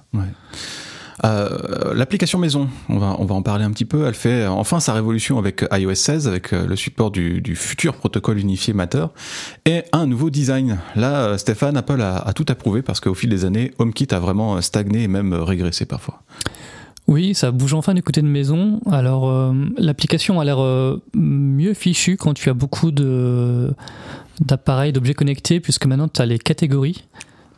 Euh, 1.23 1.93
l'application 1.93 2.39
maison, 2.39 2.67
on 2.89 2.97
va, 2.97 3.15
en 3.15 3.41
parler 3.41 3.63
un 3.63 3.71
petit 3.71 3.86
peu, 3.86 4.06
elle 4.06 4.15
fait 4.15 4.45
enfin 4.47 4.82
sa 4.82 4.93
révolution 4.93 5.38
avec 5.38 5.65
iOS 5.71 5.95
16, 5.95 6.28
avec 6.28 6.51
euh, 6.51 6.67
le 6.67 6.75
support 6.75 7.12
du, 7.12 7.56
futur 7.56 7.95
protocole 7.95 8.38
unifié 8.38 8.73
Matter, 8.73 9.06
et 9.65 9.84
un 9.93 10.08
nouveau 10.08 10.30
design. 10.30 10.80
Là, 10.95 11.28
euh, 11.28 11.38
Stéphane, 11.38 11.78
Apple 11.78 12.01
a, 12.01 12.34
tout 12.34 12.45
approuvé 12.49 12.82
parce 12.82 12.99
qu'au 12.99 13.13
fil 13.13 13.30
des 13.30 13.45
années, 13.45 13.71
HomeKit 13.80 14.08
a 14.12 14.19
vraiment 14.19 14.60
stagné 14.62 15.04
et 15.04 15.08
même 15.08 15.34
régressé 15.34 15.86
parfois. 15.86 16.21
Oui, 17.08 17.34
ça 17.36 17.51
bouge 17.51 17.75
enfin 17.75 17.93
du 17.93 18.01
côté 18.01 18.21
de 18.21 18.28
maison. 18.28 18.82
Alors, 18.91 19.54
l'application 19.78 20.39
a 20.39 20.43
l'air 20.43 20.58
mieux 21.13 21.75
fichue 21.75 22.17
quand 22.17 22.34
tu 22.34 22.49
as 22.49 22.56
beaucoup 22.56 22.91
d'appareils, 24.41 24.91
d'objets 24.91 25.13
connectés, 25.13 25.60
puisque 25.60 25.86
maintenant 25.86 26.08
tu 26.08 26.19
as 26.19 26.25
les 26.25 26.39
catégories 26.39 27.06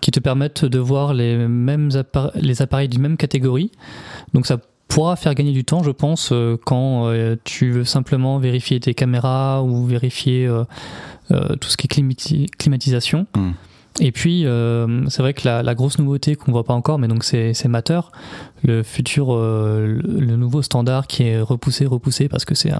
qui 0.01 0.11
te 0.11 0.19
permettent 0.19 0.65
de 0.65 0.79
voir 0.79 1.13
les 1.13 1.35
mêmes 1.47 1.89
les 2.35 2.61
appareils 2.61 2.87
d'une 2.89 3.01
même 3.01 3.17
catégorie. 3.17 3.71
Donc 4.33 4.45
ça 4.45 4.57
pourra 4.87 5.15
faire 5.15 5.35
gagner 5.35 5.51
du 5.51 5.63
temps, 5.65 5.83
je 5.83 5.91
pense, 5.91 6.31
euh, 6.31 6.57
quand 6.65 7.07
euh, 7.07 7.35
tu 7.43 7.71
veux 7.71 7.83
simplement 7.83 8.39
vérifier 8.39 8.79
tes 8.79 8.93
caméras 8.93 9.63
ou 9.63 9.85
vérifier 9.85 10.47
euh, 10.47 10.63
tout 11.29 11.69
ce 11.69 11.77
qui 11.77 11.87
est 11.87 12.57
climatisation. 12.57 13.27
Hmm. 13.35 13.51
Et 13.99 14.11
puis, 14.11 14.45
euh, 14.45 15.07
c'est 15.09 15.21
vrai 15.21 15.33
que 15.33 15.47
la, 15.47 15.75
grosse 15.75 15.97
nouveauté 15.97 16.35
qu'on 16.35 16.51
voit 16.51 16.63
pas 16.63 16.73
encore, 16.73 16.99
mais 16.99 17.07
donc 17.07 17.23
c'est 17.23 17.67
Matter, 17.67 17.99
le 18.63 18.83
futur, 18.83 19.33
euh, 19.33 19.99
le 20.03 20.35
nouveau 20.35 20.61
standard 20.61 21.07
qui 21.07 21.23
est 21.23 21.41
repoussé, 21.41 21.85
repoussé, 21.85 22.29
parce 22.29 22.45
que 22.45 22.53
c'est 22.53 22.71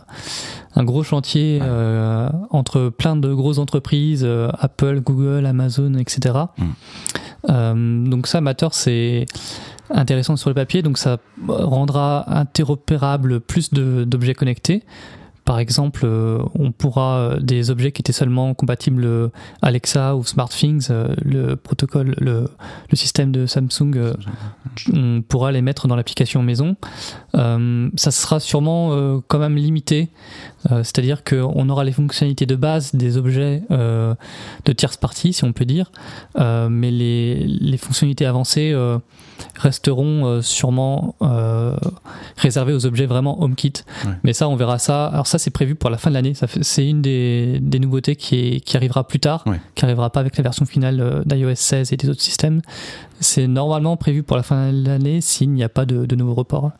un, 0.76 0.84
gros 0.84 1.04
chantier 1.04 1.60
euh, 1.62 2.30
entre 2.52 2.90
plein 2.90 3.16
de 3.16 3.34
grosses 3.34 3.58
entreprises, 3.58 4.28
Apple, 4.60 5.02
Google, 5.02 5.46
Amazon, 5.46 5.96
etc. 5.96 6.36
Mm. 7.48 8.10
donc 8.10 8.28
ça, 8.28 8.42
Matter, 8.42 8.68
c'est 8.72 9.26
intéressant 9.90 10.36
sur 10.36 10.50
le 10.50 10.56
papier, 10.56 10.82
donc 10.84 10.98
ça 10.98 11.18
rendra 11.48 12.26
interopérable 12.28 13.40
plus 13.40 13.74
d'objets 13.74 14.36
connectés. 14.36 14.84
Par 15.48 15.60
exemple, 15.60 16.02
euh, 16.04 16.40
on 16.60 16.74
pourra 16.74 17.20
euh, 17.20 17.40
des 17.40 17.72
objets 17.72 17.94
qui 17.94 18.02
étaient 18.02 18.12
seulement 18.12 18.54
compatibles 18.54 19.06
euh, 19.06 19.30
Alexa 19.62 20.18
ou 20.18 20.26
SmartThings, 20.26 20.90
le 21.24 21.56
protocole, 21.56 22.16
le, 22.18 22.50
système 22.92 23.32
de 23.32 23.46
Samsung, 23.46 24.16
on 24.92 25.22
pourra 25.22 25.54
les 25.54 25.62
mettre 25.62 25.88
dans 25.88 25.96
l'application 25.96 26.44
maison. 26.44 26.76
ça 27.34 28.12
sera 28.12 28.40
sûrement 28.40 29.22
quand 29.28 29.38
même 29.38 29.56
limité, 29.56 30.10
c'est-à-dire 30.68 31.24
qu'on 31.24 31.70
aura 31.70 31.84
les 31.84 31.92
fonctionnalités 31.92 32.48
de 32.48 32.56
base 32.56 32.96
des 32.96 33.18
objets 33.18 33.62
de 33.70 34.74
tierce 34.74 34.98
partie, 34.98 35.32
si 35.32 35.44
on 35.44 35.54
peut 35.54 35.66
dire, 35.66 35.92
mais 36.38 36.90
les, 36.90 37.78
fonctionnalités 37.78 38.26
avancées 38.26 38.76
resteront 39.56 40.42
sûrement 40.42 41.16
réservées 42.38 42.74
aux 42.74 42.86
objets 42.86 43.06
vraiment 43.06 43.42
HomeKit. 43.42 43.74
Mais 44.24 44.34
ça, 44.34 44.48
on 44.50 44.56
verra 44.56 44.80
ça. 44.80 45.08
Alors 45.08 45.28
ça, 45.28 45.38
c'est 45.38 45.52
prévu 45.52 45.76
pour 45.76 45.90
la 45.90 45.98
fin 45.98 46.10
de 46.10 46.16
l'année. 46.16 46.34
C'est 46.62 46.88
une 46.88 47.02
des, 47.02 47.60
nouveautés 47.80 48.16
qui, 48.16 48.62
arrivera 48.76 49.08
plus 49.08 49.20
tard, 49.20 49.44
qui 49.76 49.86
arrivera 49.86 50.10
pas 50.10 50.20
avec 50.20 50.38
la 50.38 50.44
version 50.44 50.66
finale 50.66 51.00
euh, 51.02 51.24
d'iOS 51.26 51.56
16 51.56 51.94
et 51.94 51.98
des 51.98 52.10
autres 52.10 52.22
systèmes. 52.22 52.62
C'est 53.20 53.48
normalement 53.48 53.98
prévu 53.98 54.24
pour 54.24 54.38
la 54.38 54.44
fin 54.44 54.72
de 54.72 54.86
l'année 54.86 55.22
s'il 55.22 55.52
n'y 55.52 55.64
a 55.64 55.70
pas 55.70 55.86
de, 55.86 56.06
de 56.06 56.16
nouveaux 56.16 56.36
reports. 56.36 56.72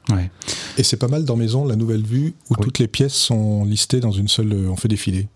Et 0.78 0.84
c'est 0.84 0.98
pas 0.98 1.08
mal 1.08 1.26
dans 1.26 1.36
Maison, 1.36 1.66
la 1.66 1.76
nouvelle 1.76 2.04
vue, 2.04 2.36
où 2.50 2.56
toutes 2.56 2.80
les 2.80 2.88
pièces 2.88 3.14
sont 3.14 3.66
listées 3.66 4.00
dans 4.00 4.12
une 4.12 4.28
seule. 4.28 4.68
On 4.70 4.76
fait 4.76 4.88
défiler. 4.88 5.28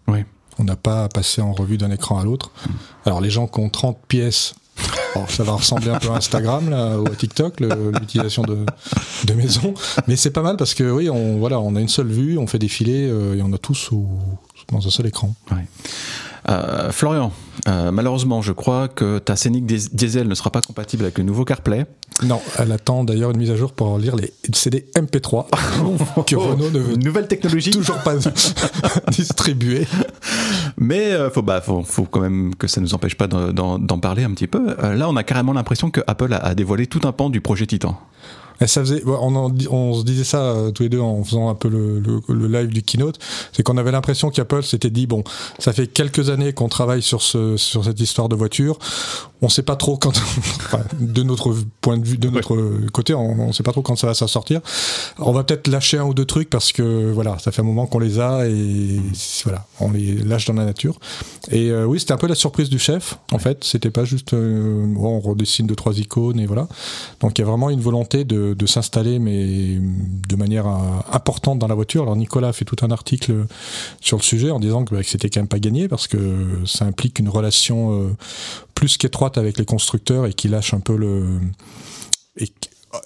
On 0.59 0.63
n'a 0.63 0.75
pas 0.75 1.05
à 1.05 1.09
passer 1.09 1.41
en 1.41 1.53
revue 1.53 1.77
d'un 1.77 1.91
écran 1.91 2.19
à 2.19 2.23
l'autre. 2.23 2.51
Mm. 2.51 2.71
Alors 3.05 3.21
les 3.21 3.29
gens 3.29 3.47
qui 3.47 3.59
ont 3.59 3.69
30 3.69 3.97
pièces 4.07 4.53
ça 5.27 5.43
va 5.43 5.53
ressembler 5.53 5.89
un 5.89 5.99
peu 5.99 6.09
à 6.09 6.15
Instagram 6.15 6.69
là, 6.69 6.99
ou 6.99 7.05
à 7.07 7.15
TikTok, 7.15 7.59
l'utilisation 7.59 8.43
de, 8.43 8.65
de 9.25 9.33
maison. 9.33 9.73
Mais 10.07 10.15
c'est 10.15 10.31
pas 10.31 10.41
mal 10.41 10.57
parce 10.57 10.73
que 10.73 10.89
oui, 10.89 11.09
on, 11.09 11.37
voilà, 11.37 11.59
on 11.59 11.75
a 11.75 11.81
une 11.81 11.89
seule 11.89 12.07
vue, 12.07 12.37
on 12.37 12.47
fait 12.47 12.59
défiler 12.59 13.07
euh, 13.09 13.35
et 13.35 13.41
on 13.41 13.51
a 13.53 13.57
tout 13.57 13.75
sous, 13.75 14.07
dans 14.71 14.85
un 14.85 14.89
seul 14.89 15.07
écran. 15.07 15.33
Euh, 16.49 16.91
Florian, 16.91 17.31
euh, 17.67 17.91
malheureusement, 17.91 18.41
je 18.41 18.51
crois 18.51 18.87
que 18.87 19.19
ta 19.19 19.35
Scénic 19.35 19.65
Diesel 19.65 20.27
ne 20.27 20.33
sera 20.33 20.49
pas 20.49 20.61
compatible 20.61 21.03
avec 21.03 21.17
le 21.17 21.23
nouveau 21.23 21.45
CarPlay. 21.45 21.85
Non, 22.23 22.41
elle 22.57 22.71
attend 22.71 23.03
d'ailleurs 23.03 23.31
une 23.31 23.37
mise 23.37 23.51
à 23.51 23.55
jour 23.55 23.73
pour 23.73 23.97
lire 23.97 24.15
les 24.15 24.33
CD 24.53 24.85
MP3 24.95 25.45
que 26.25 26.35
Renault 26.35 26.69
ne 26.71 26.79
veut 26.79 26.95
nouvelle 26.95 27.27
technologie 27.27 27.71
toujours 27.71 27.99
pas 27.99 28.15
distribuer. 29.11 29.87
Mais 30.77 31.11
euh, 31.11 31.29
faut, 31.29 31.41
bah, 31.41 31.61
faut, 31.61 31.83
faut, 31.83 32.05
quand 32.05 32.21
même 32.21 32.55
que 32.55 32.67
ça 32.67 32.81
nous 32.81 32.93
empêche 32.93 33.15
pas 33.15 33.27
d'en 33.27 33.99
parler 33.99 34.23
un 34.23 34.31
petit 34.31 34.47
peu. 34.47 34.75
là, 34.81 35.09
on 35.09 35.15
a 35.15 35.23
carrément 35.23 35.53
l'impression 35.53 35.91
que 35.91 36.01
Apple 36.07 36.33
a, 36.33 36.55
dévoilé 36.55 36.87
tout 36.87 37.01
un 37.05 37.11
pan 37.11 37.29
du 37.29 37.41
projet 37.41 37.65
Titan. 37.65 37.99
Ça 38.67 38.81
faisait, 38.81 39.01
on, 39.05 39.51
on, 39.71 39.93
se 39.93 40.03
disait 40.03 40.23
ça 40.23 40.43
euh, 40.43 40.71
tous 40.71 40.83
les 40.83 40.89
deux 40.89 40.99
en 40.99 41.23
faisant 41.23 41.49
un 41.49 41.55
peu 41.55 41.67
le, 41.67 41.99
le, 41.99 42.47
live 42.47 42.67
du 42.67 42.83
keynote, 42.83 43.17
c'est 43.53 43.63
qu'on 43.63 43.77
avait 43.77 43.91
l'impression 43.91 44.29
qu'Apple 44.29 44.61
s'était 44.63 44.91
dit 44.91 45.07
bon, 45.07 45.23
ça 45.57 45.73
fait 45.73 45.87
quelques 45.87 46.29
années 46.29 46.53
qu'on 46.53 46.69
travaille 46.69 47.01
sur 47.01 47.23
ce 47.23 47.57
sur 47.57 47.83
cette 47.83 47.99
histoire 47.99 48.29
de 48.29 48.35
voiture, 48.35 48.77
on 49.41 49.49
sait 49.49 49.63
pas 49.63 49.75
trop 49.75 49.97
quand, 49.97 50.13
de 50.99 51.23
notre 51.23 51.55
point 51.81 51.97
de 51.97 52.05
vue, 52.05 52.17
de 52.17 52.29
notre 52.29 52.57
côté, 52.91 53.13
on, 53.13 53.39
on 53.39 53.53
sait 53.53 53.63
pas 53.63 53.71
trop 53.71 53.81
quand 53.81 53.95
ça 53.95 54.07
va 54.07 54.13
sortir. 54.13 54.61
On 55.17 55.31
va 55.31 55.43
peut-être 55.43 55.67
lâcher 55.67 55.97
un 55.97 56.05
ou 56.05 56.13
deux 56.13 56.25
trucs 56.25 56.49
parce 56.49 56.71
que 56.71 57.11
voilà, 57.11 57.37
ça 57.39 57.51
fait 57.51 57.61
un 57.61 57.65
moment 57.65 57.87
qu'on 57.87 57.99
les 57.99 58.19
a 58.19 58.47
et 58.47 58.99
voilà, 59.43 59.65
on 59.79 59.91
les 59.91 60.15
lâche 60.15 60.45
dans 60.45 60.53
la 60.53 60.65
nature. 60.65 60.99
Et 61.49 61.69
euh, 61.69 61.85
oui, 61.85 61.99
c'était 61.99 62.13
un 62.13 62.17
peu 62.17 62.27
la 62.27 62.35
surprise 62.35 62.69
du 62.69 62.79
chef. 62.79 63.17
En 63.31 63.39
fait, 63.39 63.63
c'était 63.63 63.89
pas 63.89 64.05
juste 64.05 64.33
euh, 64.33 64.93
on 64.97 65.19
redessine 65.19 65.67
deux 65.67 65.75
trois 65.75 65.97
icônes 65.97 66.39
et 66.39 66.45
voilà. 66.45 66.67
Donc 67.19 67.37
il 67.37 67.41
y 67.41 67.43
a 67.43 67.47
vraiment 67.47 67.69
une 67.69 67.81
volonté 67.81 68.23
de 68.23 68.41
de, 68.53 68.65
s'installer, 68.65 69.19
mais 69.19 69.79
de 70.27 70.35
manière 70.35 70.67
euh, 70.67 70.79
importante 71.11 71.59
dans 71.59 71.67
la 71.67 71.75
voiture. 71.75 72.03
Alors 72.03 72.15
Nicolas 72.15 72.53
fait 72.53 72.65
tout 72.65 72.77
un 72.81 72.91
article 72.91 73.45
sur 73.99 74.17
le 74.17 74.23
sujet 74.23 74.51
en 74.51 74.59
disant 74.59 74.85
que, 74.85 74.95
bah, 74.95 75.01
c'était 75.03 75.29
quand 75.29 75.41
même 75.41 75.47
pas 75.47 75.59
gagné 75.59 75.87
parce 75.87 76.07
que 76.07 76.17
ça 76.65 76.85
implique 76.85 77.19
une 77.19 77.29
relation 77.29 77.93
euh, 77.93 78.09
plus 78.81 78.97
qu'étroite 78.97 79.37
avec 79.37 79.59
les 79.59 79.65
constructeurs 79.65 80.25
et 80.25 80.33
qui 80.33 80.47
lâche 80.47 80.73
un 80.73 80.79
peu 80.79 80.97
le 80.97 81.39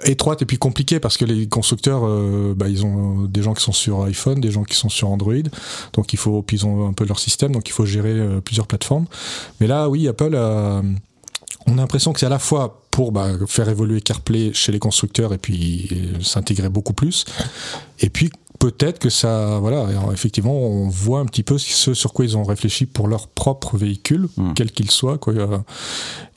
étroite 0.06 0.42
et 0.42 0.46
puis 0.46 0.58
compliquée 0.58 1.00
parce 1.00 1.18
que 1.18 1.26
les 1.26 1.48
constructeurs 1.48 2.04
euh, 2.06 2.54
bah, 2.56 2.70
ils 2.70 2.86
ont 2.86 3.26
des 3.26 3.44
gens 3.44 3.54
qui 3.54 3.62
sont 3.62 3.74
sur 3.74 4.04
iPhone 4.06 4.40
des 4.40 4.50
gens 4.50 4.64
qui 4.64 4.76
sont 4.76 4.90
sur 4.90 5.10
Android 5.10 5.46
donc 5.94 6.14
il 6.14 6.18
faut 6.18 6.42
puis 6.42 6.58
ils 6.58 6.66
ont 6.66 6.88
un 6.88 6.94
peu 6.94 7.06
leur 7.06 7.20
système 7.20 7.52
donc 7.52 7.68
il 7.68 7.74
faut 7.74 7.86
gérer 7.86 8.16
plusieurs 8.42 8.68
plateformes 8.68 9.06
mais 9.60 9.68
là 9.68 9.90
oui 9.90 10.08
Apple 10.08 10.34
on 11.68 11.74
a 11.74 11.82
l'impression 11.82 12.14
que 12.14 12.20
c'est 12.20 12.26
à 12.26 12.30
la 12.30 12.40
fois 12.40 12.82
pour 12.92 13.12
bah, 13.12 13.34
faire 13.48 13.68
évoluer 13.70 14.02
CarPlay 14.02 14.54
chez 14.54 14.72
les 14.72 14.80
constructeurs 14.80 15.34
et 15.34 15.38
puis 15.38 15.90
euh, 15.92 16.22
s'intégrer 16.22 16.70
beaucoup 16.70 16.94
plus. 16.94 17.26
Et 18.00 18.10
puis 18.10 18.30
peut-être 18.60 19.00
que 19.00 19.10
ça, 19.10 19.60
voilà, 19.60 19.88
effectivement, 20.12 20.58
on 20.58 20.88
voit 20.90 21.20
un 21.20 21.26
petit 21.26 21.44
peu 21.44 21.58
ce 21.58 21.94
sur 21.94 22.14
quoi 22.14 22.26
ils 22.26 22.38
ont 22.38 22.44
réfléchi 22.44 22.86
pour 22.86 23.08
leur 23.08 23.28
propre 23.28 23.78
véhicule, 23.78 24.28
hmm. 24.38 24.54
quel 24.54 24.72
qu'il 24.72 24.92
soit, 24.92 25.18
quoi, 25.18 25.34
euh, 25.34 25.58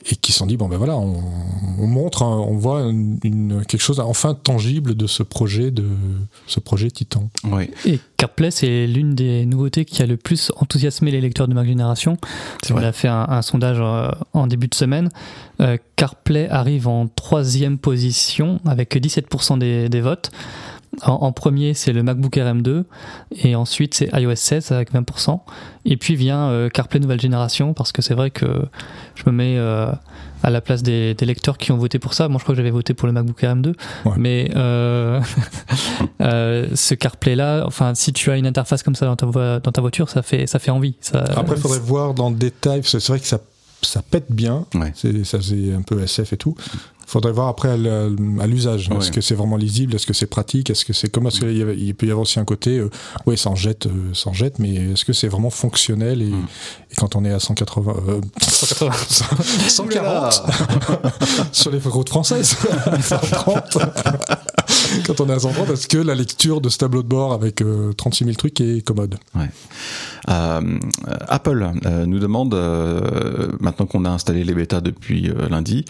et 0.09 0.15
qui 0.15 0.31
se 0.31 0.39
sont 0.39 0.45
dit 0.45 0.55
bon 0.55 0.67
ben 0.67 0.77
voilà, 0.77 0.97
on, 0.97 1.87
montre, 1.87 2.21
on 2.21 2.55
voit 2.55 2.81
une, 2.81 3.63
quelque 3.67 3.81
chose 3.81 3.99
enfin 3.99 4.33
tangible 4.33 4.95
de 4.95 5.07
ce 5.07 5.23
projet 5.23 5.71
de 5.71 5.85
ce 6.47 6.59
projet 6.59 6.89
Titan. 6.89 7.29
Oui. 7.43 7.69
Et 7.85 7.99
CarPlay, 8.17 8.51
c'est 8.51 8.87
l'une 8.87 9.13
des 9.13 9.45
nouveautés 9.45 9.85
qui 9.85 10.01
a 10.01 10.05
le 10.05 10.15
plus 10.15 10.51
enthousiasmé 10.55 11.11
les 11.11 11.21
lecteurs 11.21 11.47
de 11.47 11.53
ma 11.53 11.65
génération. 11.65 12.17
On 12.71 12.77
a 12.77 12.91
fait 12.93 13.09
un, 13.09 13.41
sondage 13.41 13.79
euh, 13.81 14.11
en 14.33 14.47
début 14.47 14.67
de 14.67 14.75
semaine. 14.75 15.09
Euh, 15.59 15.77
CarPlay 15.95 16.47
arrive 16.49 16.87
en 16.87 17.07
troisième 17.07 17.77
position 17.77 18.59
avec 18.65 18.95
17% 18.95 19.59
des, 19.59 19.89
des 19.89 20.01
votes. 20.01 20.31
En, 21.03 21.31
premier, 21.31 21.73
c'est 21.73 21.93
le 21.93 22.03
MacBook 22.03 22.35
RM2, 22.35 22.83
et 23.31 23.55
ensuite 23.55 23.93
c'est 23.93 24.09
iOS 24.13 24.35
16 24.35 24.71
avec 24.71 24.93
20%, 24.93 25.39
et 25.85 25.97
puis 25.97 26.15
vient 26.15 26.49
euh, 26.49 26.67
CarPlay 26.69 26.99
nouvelle 26.99 27.21
génération, 27.21 27.73
parce 27.73 27.91
que 27.91 28.01
c'est 28.01 28.15
vrai 28.15 28.31
que 28.31 28.65
je 29.15 29.23
me 29.27 29.31
mets 29.31 29.55
euh, 29.57 29.91
à 30.43 30.49
la 30.49 30.61
place 30.61 30.83
des, 30.83 31.15
lecteurs 31.21 31.57
qui 31.57 31.71
ont 31.71 31.77
voté 31.77 31.99
pour 31.99 32.13
ça. 32.13 32.27
Moi, 32.27 32.39
je 32.39 32.43
crois 32.43 32.53
que 32.53 32.57
j'avais 32.57 32.71
voté 32.71 32.93
pour 32.93 33.07
le 33.07 33.13
MacBook 33.13 33.41
RM2, 33.41 33.75
mais 34.17 34.49
euh, 34.55 35.21
ce 36.19 36.95
CarPlay-là, 36.95 37.63
enfin, 37.65 37.93
si 37.95 38.11
tu 38.11 38.31
as 38.31 38.37
une 38.37 38.47
interface 38.47 38.83
comme 38.83 38.95
ça 38.95 39.05
dans 39.05 39.15
ta, 39.15 39.59
dans 39.59 39.71
ta 39.71 39.81
voiture, 39.81 40.09
ça 40.09 40.21
fait, 40.21 40.47
ça 40.47 40.59
fait 40.59 40.71
envie. 40.71 40.95
Ça, 41.01 41.23
Après, 41.35 41.55
il 41.55 41.61
faudrait 41.61 41.79
voir 41.79 42.13
dans 42.13 42.29
le 42.29 42.35
détail, 42.35 42.81
c'est 42.83 43.05
vrai 43.07 43.19
que 43.19 43.27
ça 43.27 43.39
ça 43.81 44.01
pète 44.01 44.25
bien. 44.29 44.65
Ça 45.23 45.39
c'est 45.41 45.73
un 45.73 45.81
peu 45.81 46.01
SF 46.01 46.33
et 46.33 46.37
tout 46.37 46.55
faudrait 47.09 47.31
voir 47.31 47.47
après 47.47 47.69
à 47.69 48.47
l'usage. 48.47 48.89
Est-ce 48.97 49.11
que 49.11 49.21
c'est 49.21 49.35
vraiment 49.35 49.57
lisible? 49.57 49.95
Est-ce 49.95 50.05
que 50.05 50.13
c'est 50.13 50.27
pratique? 50.27 50.69
Est-ce 50.69 50.85
que 50.85 50.93
c'est 50.93 51.09
comme 51.09 51.27
est-ce 51.27 51.39
qu'il 51.39 51.95
peut 51.95 52.05
y 52.05 52.11
avoir 52.11 52.23
aussi 52.23 52.39
un 52.39 52.45
côté, 52.45 52.81
oui, 53.25 53.37
ça 53.37 53.49
en 53.49 53.55
jette, 53.55 53.87
ça 54.13 54.31
jette, 54.31 54.59
mais 54.59 54.73
est-ce 54.75 55.05
que 55.05 55.13
c'est 55.13 55.27
vraiment 55.27 55.49
fonctionnel 55.49 56.21
et, 56.21 56.31
quand 56.97 57.15
on 57.15 57.23
est 57.23 57.31
à 57.31 57.39
180, 57.39 57.93
180 58.41 58.91
140 59.67 60.43
sur 61.51 61.71
les 61.71 61.79
routes 61.79 62.09
françaises, 62.09 62.57
130 63.01 63.77
quand 65.05 65.21
on 65.21 65.29
est 65.29 65.33
à 65.33 65.39
130 65.39 65.67
parce 65.67 65.87
que 65.87 65.97
la 65.97 66.15
lecture 66.15 66.61
de 66.61 66.69
ce 66.69 66.77
tableau 66.77 67.03
de 67.03 67.07
bord 67.07 67.33
avec 67.33 67.63
36 67.97 68.25
000 68.25 68.35
trucs 68.35 68.61
est 68.61 68.85
commode. 68.85 69.15
Ouais. 69.35 69.49
Apple 70.27 71.71
nous 72.05 72.19
demande 72.19 72.53
maintenant 73.59 73.85
qu'on 73.85 74.05
a 74.05 74.09
installé 74.09 74.43
les 74.43 74.53
bêtas 74.53 74.81
depuis 74.81 75.31
lundi, 75.49 75.85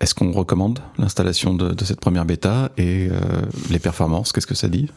est-ce 0.00 0.14
qu'on 0.14 0.32
recommande 0.32 0.80
l'installation 0.98 1.54
de, 1.54 1.84
cette 1.84 2.00
première 2.00 2.24
bêta 2.24 2.70
et 2.76 3.08
euh, 3.10 3.18
les 3.70 3.78
performances 3.78 4.32
Qu'est-ce 4.32 4.46
que 4.46 4.54
ça 4.54 4.68
dit? 4.68 4.88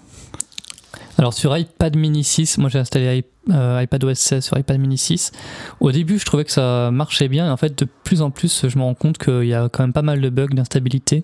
Alors 1.18 1.34
sur 1.34 1.58
iPad 1.58 1.96
mini 1.96 2.24
6, 2.24 2.60
moi 2.60 2.70
j'ai 2.70 2.78
installé 2.78 3.26
euh, 3.50 3.82
iPad 3.82 4.04
OS 4.04 4.20
16 4.20 4.46
sur 4.46 4.58
iPad 4.58 4.80
mini 4.80 5.00
6. 5.00 5.32
Au 5.80 5.92
début, 5.92 6.20
je 6.20 6.26
trouvais 6.26 6.46
que 6.46 6.52
ça 6.52 6.92
marchait 6.92 7.28
bien. 7.28 7.48
Et 7.48 7.50
en 7.50 7.58
fait, 7.58 7.80
de 7.80 7.88
plus 8.04 8.22
en 8.22 8.30
plus, 8.30 8.68
je 8.68 8.78
me 8.78 8.84
rends 8.84 8.94
compte 8.94 9.18
qu'il 9.18 9.46
y 9.46 9.54
a 9.56 9.68
quand 9.68 9.82
même 9.82 9.94
pas 9.94 10.04
mal 10.04 10.22
de 10.22 10.30
bugs, 10.30 10.48
d'instabilité. 10.52 11.24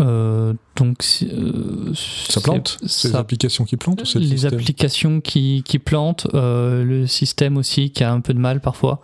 Euh, 0.00 0.54
donc, 0.76 1.02
ça 1.02 2.40
plante 2.40 2.78
Ces 2.86 3.14
applications 3.14 3.64
qui 3.64 3.76
plantent 3.76 4.14
Les 4.14 4.46
applications 4.46 5.20
qui, 5.20 5.62
qui 5.64 5.78
plantent, 5.78 6.26
le 6.32 7.06
système 7.06 7.56
aussi 7.56 7.90
qui 7.90 8.04
a 8.04 8.12
un 8.12 8.20
peu 8.20 8.34
de 8.34 8.40
mal 8.40 8.60
parfois. 8.60 9.00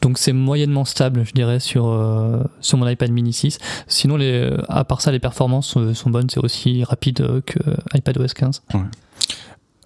Donc 0.00 0.18
c'est 0.18 0.32
moyennement 0.32 0.84
stable, 0.84 1.24
je 1.24 1.32
dirais, 1.32 1.60
sur, 1.60 1.88
euh, 1.88 2.42
sur 2.60 2.78
mon 2.78 2.88
iPad 2.88 3.10
mini 3.10 3.32
6. 3.32 3.58
Sinon, 3.88 4.16
les, 4.16 4.50
à 4.68 4.84
part 4.84 5.00
ça, 5.00 5.10
les 5.10 5.18
performances 5.18 5.76
euh, 5.76 5.92
sont 5.94 6.10
bonnes, 6.10 6.30
c'est 6.30 6.40
aussi 6.40 6.84
rapide 6.84 7.20
euh, 7.20 7.40
que 7.44 7.58
iPadOS 7.94 8.28
15. 8.34 8.62
Ouais. 8.74 8.80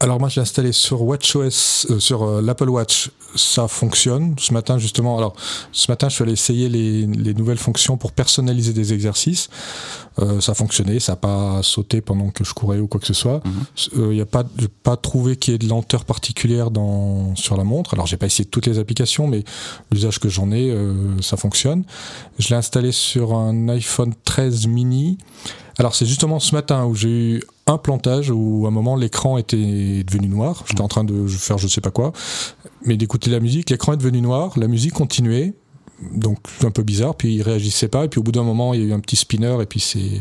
Alors 0.03 0.19
moi 0.19 0.29
j'ai 0.29 0.41
installé 0.41 0.73
sur 0.73 1.03
WatchOS, 1.03 1.87
euh, 1.91 2.01
sur 2.01 2.25
euh, 2.25 2.43
l'Apple 2.43 2.69
Watch, 2.69 3.13
ça 3.37 3.69
fonctionne. 3.69 4.35
Ce 4.37 4.53
matin 4.53 4.77
justement, 4.77 5.17
alors 5.17 5.37
ce 5.71 5.89
matin 5.93 6.09
je 6.09 6.17
suis 6.17 6.25
allé 6.25 6.33
essayer 6.33 6.69
les, 6.69 7.07
les 7.07 7.35
nouvelles 7.35 7.57
fonctions 7.57 7.97
pour 7.97 8.11
personnaliser 8.11 8.73
des 8.73 8.93
exercices. 8.93 9.49
Euh, 10.19 10.41
ça 10.41 10.53
a 10.53 10.55
fonctionné, 10.57 10.99
ça 10.99 11.13
n'a 11.13 11.17
pas 11.17 11.63
sauté 11.63 12.01
pendant 12.01 12.31
que 12.31 12.43
je 12.43 12.53
courais 12.53 12.81
ou 12.81 12.89
quoi 12.89 12.99
que 12.99 13.07
ce 13.07 13.15
soit. 13.15 13.43
Il 13.95 14.01
mhm. 14.01 14.11
n'y 14.11 14.21
a 14.21 14.27
pas, 14.27 14.43
pas 14.83 14.97
trouvé 14.97 15.37
qu'il 15.37 15.53
y 15.53 15.55
ait 15.55 15.59
de 15.59 15.69
lenteur 15.69 16.05
particulière 16.05 16.73
dans 16.73 17.37
sur 17.37 17.57
la 17.57 17.63
montre. 17.63 17.95
Alors 17.95 18.09
j'ai 18.09 18.17
pas 18.17 18.27
essayé 18.27 18.45
toutes 18.45 18.67
les 18.67 18.81
applications, 18.81 19.29
mais 19.29 19.45
l'usage 19.93 20.19
que 20.19 20.29
j'en 20.29 20.51
ai, 20.51 20.77
ça 21.21 21.37
fonctionne. 21.37 21.85
Je 22.41 22.49
l'ai 22.49 22.57
installé 22.57 22.91
sur 22.91 23.37
un 23.37 23.69
iPhone 23.69 24.15
13 24.25 24.67
mini. 24.67 25.19
Alors 25.79 25.95
c'est 25.95 26.07
justement 26.07 26.39
ce 26.39 26.55
matin 26.55 26.85
où 26.85 26.95
j'ai 26.95 27.09
eu 27.09 27.43
un 27.67 27.79
plantage 27.79 28.31
où 28.31 28.63
à 28.67 28.69
un 28.69 28.71
moment 28.73 28.97
l'écran 28.97 29.39
était 29.39 30.05
devenu 30.05 30.29
noir. 30.29 30.65
J'étais 30.69 30.83
en 30.83 30.89
train 30.89 31.05
de 31.05 31.27
faire 31.27 31.59
je 31.59 31.69
sais 31.69 31.81
pas 31.81 31.91
quoi, 31.91 32.13
mais 32.85 32.97
d'écouter 32.97 33.31
la 33.31 33.41
musique, 33.41 33.71
l'écran 33.71 33.95
est 33.95 33.97
devenu 33.97 34.21
noir, 34.21 34.53
la 34.59 34.69
musique 34.69 34.93
continuait. 34.93 35.55
Donc 36.17 36.39
un 36.65 36.73
peu 36.73 36.83
bizarre, 36.83 37.15
puis 37.15 37.37
il 37.37 37.43
réagissait 37.43 37.87
pas, 37.87 38.05
et 38.05 38.09
puis 38.09 38.19
au 38.19 38.25
bout 38.25 38.33
d'un 38.33 38.43
moment 38.43 38.75
il 38.75 38.81
y 38.81 38.83
a 38.83 38.87
eu 38.89 38.93
un 38.93 38.99
petit 38.99 39.15
spinner, 39.15 39.57
et 39.61 39.67
puis 39.67 39.79
c'est, 39.79 40.21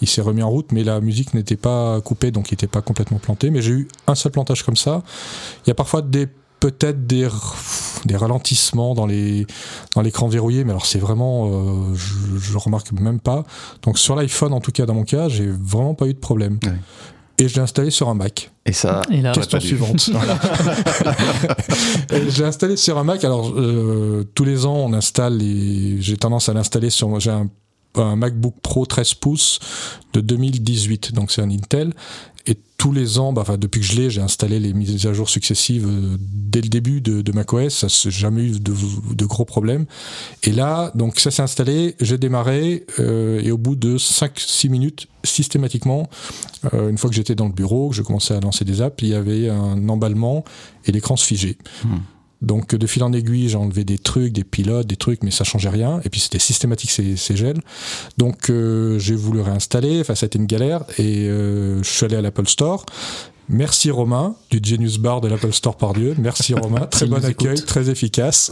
il 0.00 0.08
s'est 0.08 0.22
remis 0.22 0.42
en 0.42 0.48
route, 0.48 0.72
mais 0.72 0.82
la 0.82 1.02
musique 1.02 1.34
n'était 1.34 1.58
pas 1.58 2.00
coupée, 2.00 2.30
donc 2.30 2.50
il 2.50 2.54
n'était 2.54 2.66
pas 2.66 2.80
complètement 2.80 3.18
planté. 3.18 3.50
Mais 3.50 3.60
j'ai 3.60 3.72
eu 3.72 3.88
un 4.06 4.14
seul 4.14 4.32
plantage 4.32 4.62
comme 4.62 4.76
ça. 4.76 5.02
Il 5.66 5.68
y 5.68 5.70
a 5.70 5.74
parfois 5.74 6.00
des 6.00 6.28
peut-être 6.60 7.06
des, 7.06 7.28
des 8.04 8.16
ralentissements 8.16 8.94
dans 8.94 9.06
les 9.06 9.46
dans 9.94 10.02
l'écran 10.02 10.28
verrouillé, 10.28 10.64
mais 10.64 10.70
alors 10.70 10.86
c'est 10.86 10.98
vraiment, 10.98 11.48
euh, 11.48 11.94
je, 11.94 12.38
je 12.38 12.58
remarque 12.58 12.92
même 12.92 13.20
pas. 13.20 13.44
Donc 13.82 13.98
sur 13.98 14.16
l'iPhone, 14.16 14.52
en 14.52 14.60
tout 14.60 14.72
cas 14.72 14.86
dans 14.86 14.94
mon 14.94 15.04
cas, 15.04 15.28
j'ai 15.28 15.46
vraiment 15.48 15.94
pas 15.94 16.06
eu 16.06 16.14
de 16.14 16.18
problème. 16.18 16.58
Et 17.40 17.46
je 17.46 17.54
l'ai 17.54 17.60
installé 17.60 17.90
sur 17.90 18.08
un 18.08 18.14
Mac. 18.14 18.50
Et 18.66 18.72
ça, 18.72 19.02
Et 19.12 19.22
question 19.32 19.60
suivante. 19.60 20.10
j'ai 22.30 22.44
installé 22.44 22.76
sur 22.76 22.98
un 22.98 23.04
Mac. 23.04 23.22
Alors 23.24 23.52
euh, 23.56 24.24
tous 24.34 24.44
les 24.44 24.66
ans, 24.66 24.74
on 24.74 24.92
installe. 24.92 25.40
J'ai 25.40 26.16
tendance 26.16 26.48
à 26.48 26.52
l'installer 26.52 26.90
sur. 26.90 27.20
J'ai 27.20 27.30
un 27.30 27.48
un 27.94 28.16
MacBook 28.16 28.54
Pro 28.62 28.86
13 28.86 29.14
pouces 29.14 29.58
de 30.12 30.20
2018, 30.20 31.12
donc 31.14 31.30
c'est 31.30 31.42
un 31.42 31.50
Intel. 31.50 31.92
Et 32.48 32.56
tous 32.78 32.92
les 32.92 33.18
ans, 33.18 33.34
bah, 33.34 33.42
enfin, 33.42 33.58
depuis 33.58 33.80
que 33.80 33.86
je 33.86 33.94
l'ai, 33.94 34.08
j'ai 34.08 34.22
installé 34.22 34.58
les 34.58 34.72
mises 34.72 35.06
à 35.06 35.12
jour 35.12 35.28
successives 35.28 35.86
euh, 35.86 36.16
dès 36.18 36.62
le 36.62 36.68
début 36.68 37.02
de, 37.02 37.20
de 37.20 37.32
macOS. 37.32 37.86
Ça 37.86 37.86
n'a 37.88 38.10
jamais 38.10 38.44
eu 38.44 38.58
de, 38.58 39.24
gros 39.26 39.44
problèmes. 39.44 39.84
Et 40.44 40.52
là, 40.52 40.90
donc 40.94 41.20
ça 41.20 41.30
s'est 41.30 41.42
installé, 41.42 41.94
j'ai 42.00 42.16
démarré 42.16 42.86
euh, 43.00 43.42
et 43.44 43.50
au 43.50 43.58
bout 43.58 43.76
de 43.76 43.98
5-6 43.98 44.70
minutes, 44.70 45.08
systématiquement, 45.24 46.08
euh, 46.72 46.88
une 46.88 46.96
fois 46.96 47.10
que 47.10 47.16
j'étais 47.16 47.34
dans 47.34 47.46
le 47.46 47.52
bureau, 47.52 47.90
que 47.90 47.96
je 47.96 48.02
commençais 48.02 48.34
à 48.34 48.40
lancer 48.40 48.64
des 48.64 48.80
apps, 48.80 48.96
il 49.02 49.08
y 49.08 49.14
avait 49.14 49.50
un 49.50 49.86
emballement 49.90 50.42
et 50.86 50.92
l'écran 50.92 51.16
se 51.16 51.26
figeait. 51.26 51.58
Hmm. 51.84 51.98
Donc 52.40 52.74
de 52.74 52.86
fil 52.86 53.02
en 53.02 53.12
aiguille, 53.12 53.48
j'ai 53.48 53.56
enlevé 53.56 53.84
des 53.84 53.98
trucs, 53.98 54.32
des 54.32 54.44
pilotes, 54.44 54.86
des 54.86 54.96
trucs, 54.96 55.22
mais 55.22 55.30
ça 55.30 55.44
changeait 55.44 55.68
rien. 55.68 56.00
Et 56.04 56.08
puis 56.08 56.20
c'était 56.20 56.38
systématique 56.38 56.90
ces, 56.90 57.16
ces 57.16 57.36
gels. 57.36 57.60
Donc 58.16 58.50
euh, 58.50 58.98
j'ai 58.98 59.16
voulu 59.16 59.40
réinstaller. 59.40 60.00
Enfin, 60.00 60.14
ça 60.14 60.24
a 60.24 60.28
été 60.28 60.38
une 60.38 60.46
galère. 60.46 60.84
Et 60.98 61.28
euh, 61.28 61.82
je 61.82 61.88
suis 61.88 62.04
allé 62.04 62.16
à 62.16 62.20
l'Apple 62.20 62.46
Store. 62.46 62.86
Merci 63.48 63.90
Romain 63.90 64.36
du 64.50 64.60
Genius 64.62 64.98
Bar 64.98 65.20
de 65.20 65.28
l'Apple 65.28 65.52
Store 65.52 65.76
par 65.76 65.94
Dieu. 65.94 66.14
Merci 66.18 66.54
Romain, 66.54 66.86
très 66.90 67.06
bon 67.06 67.24
accueil, 67.24 67.60
très 67.64 67.88
efficace. 67.88 68.50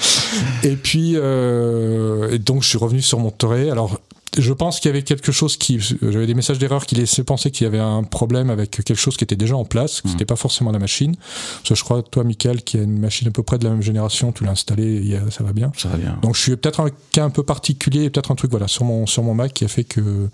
et 0.62 0.76
puis 0.76 1.12
euh, 1.16 2.30
et 2.30 2.38
donc 2.38 2.62
je 2.62 2.68
suis 2.68 2.78
revenu 2.78 3.02
sur 3.02 3.18
mon 3.18 3.30
torrent. 3.30 3.70
Alors 3.70 4.00
je 4.38 4.52
pense 4.52 4.80
qu'il 4.80 4.88
y 4.88 4.92
avait 4.92 5.02
quelque 5.02 5.32
chose 5.32 5.56
qui, 5.56 5.80
j'avais 5.80 6.26
des 6.26 6.34
messages 6.34 6.58
d'erreur 6.58 6.86
qui 6.86 6.94
laissaient 6.94 7.24
penser 7.24 7.50
qu'il 7.50 7.64
y 7.64 7.68
avait 7.68 7.78
un 7.78 8.02
problème 8.04 8.50
avec 8.50 8.70
quelque 8.70 8.94
chose 8.94 9.16
qui 9.16 9.24
était 9.24 9.36
déjà 9.36 9.56
en 9.56 9.64
place, 9.64 10.00
que 10.00 10.08
mmh. 10.08 10.10
c'était 10.12 10.24
pas 10.24 10.36
forcément 10.36 10.70
la 10.70 10.78
machine. 10.78 11.16
Ça, 11.64 11.74
je 11.74 11.82
crois, 11.82 12.02
toi, 12.02 12.24
Michael, 12.24 12.62
qui 12.62 12.78
a 12.78 12.82
une 12.82 12.98
machine 12.98 13.28
à 13.28 13.30
peu 13.30 13.42
près 13.42 13.58
de 13.58 13.64
la 13.64 13.70
même 13.70 13.82
génération, 13.82 14.32
tu 14.32 14.44
l'as 14.44 14.52
installée, 14.52 15.18
ça 15.30 15.42
va 15.42 15.52
bien. 15.52 15.72
Ça 15.76 15.88
va 15.88 15.96
bien. 15.96 16.18
Donc, 16.22 16.36
je 16.36 16.40
suis 16.40 16.56
peut-être 16.56 16.80
un 16.80 16.90
cas 17.12 17.24
un 17.24 17.30
peu 17.30 17.42
particulier, 17.42 18.10
peut-être 18.10 18.30
un 18.30 18.36
truc, 18.36 18.50
voilà, 18.50 18.68
sur 18.68 18.84
mon, 18.84 19.06
sur 19.06 19.22
mon 19.22 19.34
Mac 19.34 19.52
qui 19.52 19.64
a 19.64 19.68
fait 19.68 19.84
que, 19.84 20.28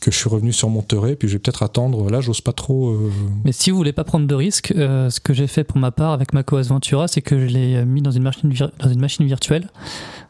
que 0.00 0.10
je 0.10 0.16
suis 0.16 0.28
revenu 0.28 0.52
sur 0.52 0.68
mon 0.68 0.78
Monterey, 0.78 1.16
puis 1.16 1.28
je 1.28 1.34
vais 1.34 1.38
peut-être 1.38 1.62
attendre. 1.62 2.08
Là, 2.10 2.20
j'ose 2.20 2.40
pas 2.40 2.52
trop. 2.52 2.90
Euh, 2.90 3.10
Mais 3.44 3.52
si 3.52 3.70
vous 3.70 3.76
voulez 3.76 3.92
pas 3.92 4.04
prendre 4.04 4.26
de 4.26 4.34
risques, 4.34 4.72
euh, 4.76 5.10
ce 5.10 5.20
que 5.20 5.34
j'ai 5.34 5.46
fait 5.46 5.64
pour 5.64 5.78
ma 5.78 5.90
part 5.90 6.12
avec 6.12 6.32
macOS 6.32 6.68
Ventura, 6.68 7.08
c'est 7.08 7.20
que 7.20 7.38
je 7.38 7.46
l'ai 7.46 7.84
mis 7.84 8.02
dans 8.02 8.12
une 8.12 8.22
machine, 8.22 8.52
dans 8.78 8.88
une 8.88 9.00
machine 9.00 9.26
virtuelle. 9.26 9.68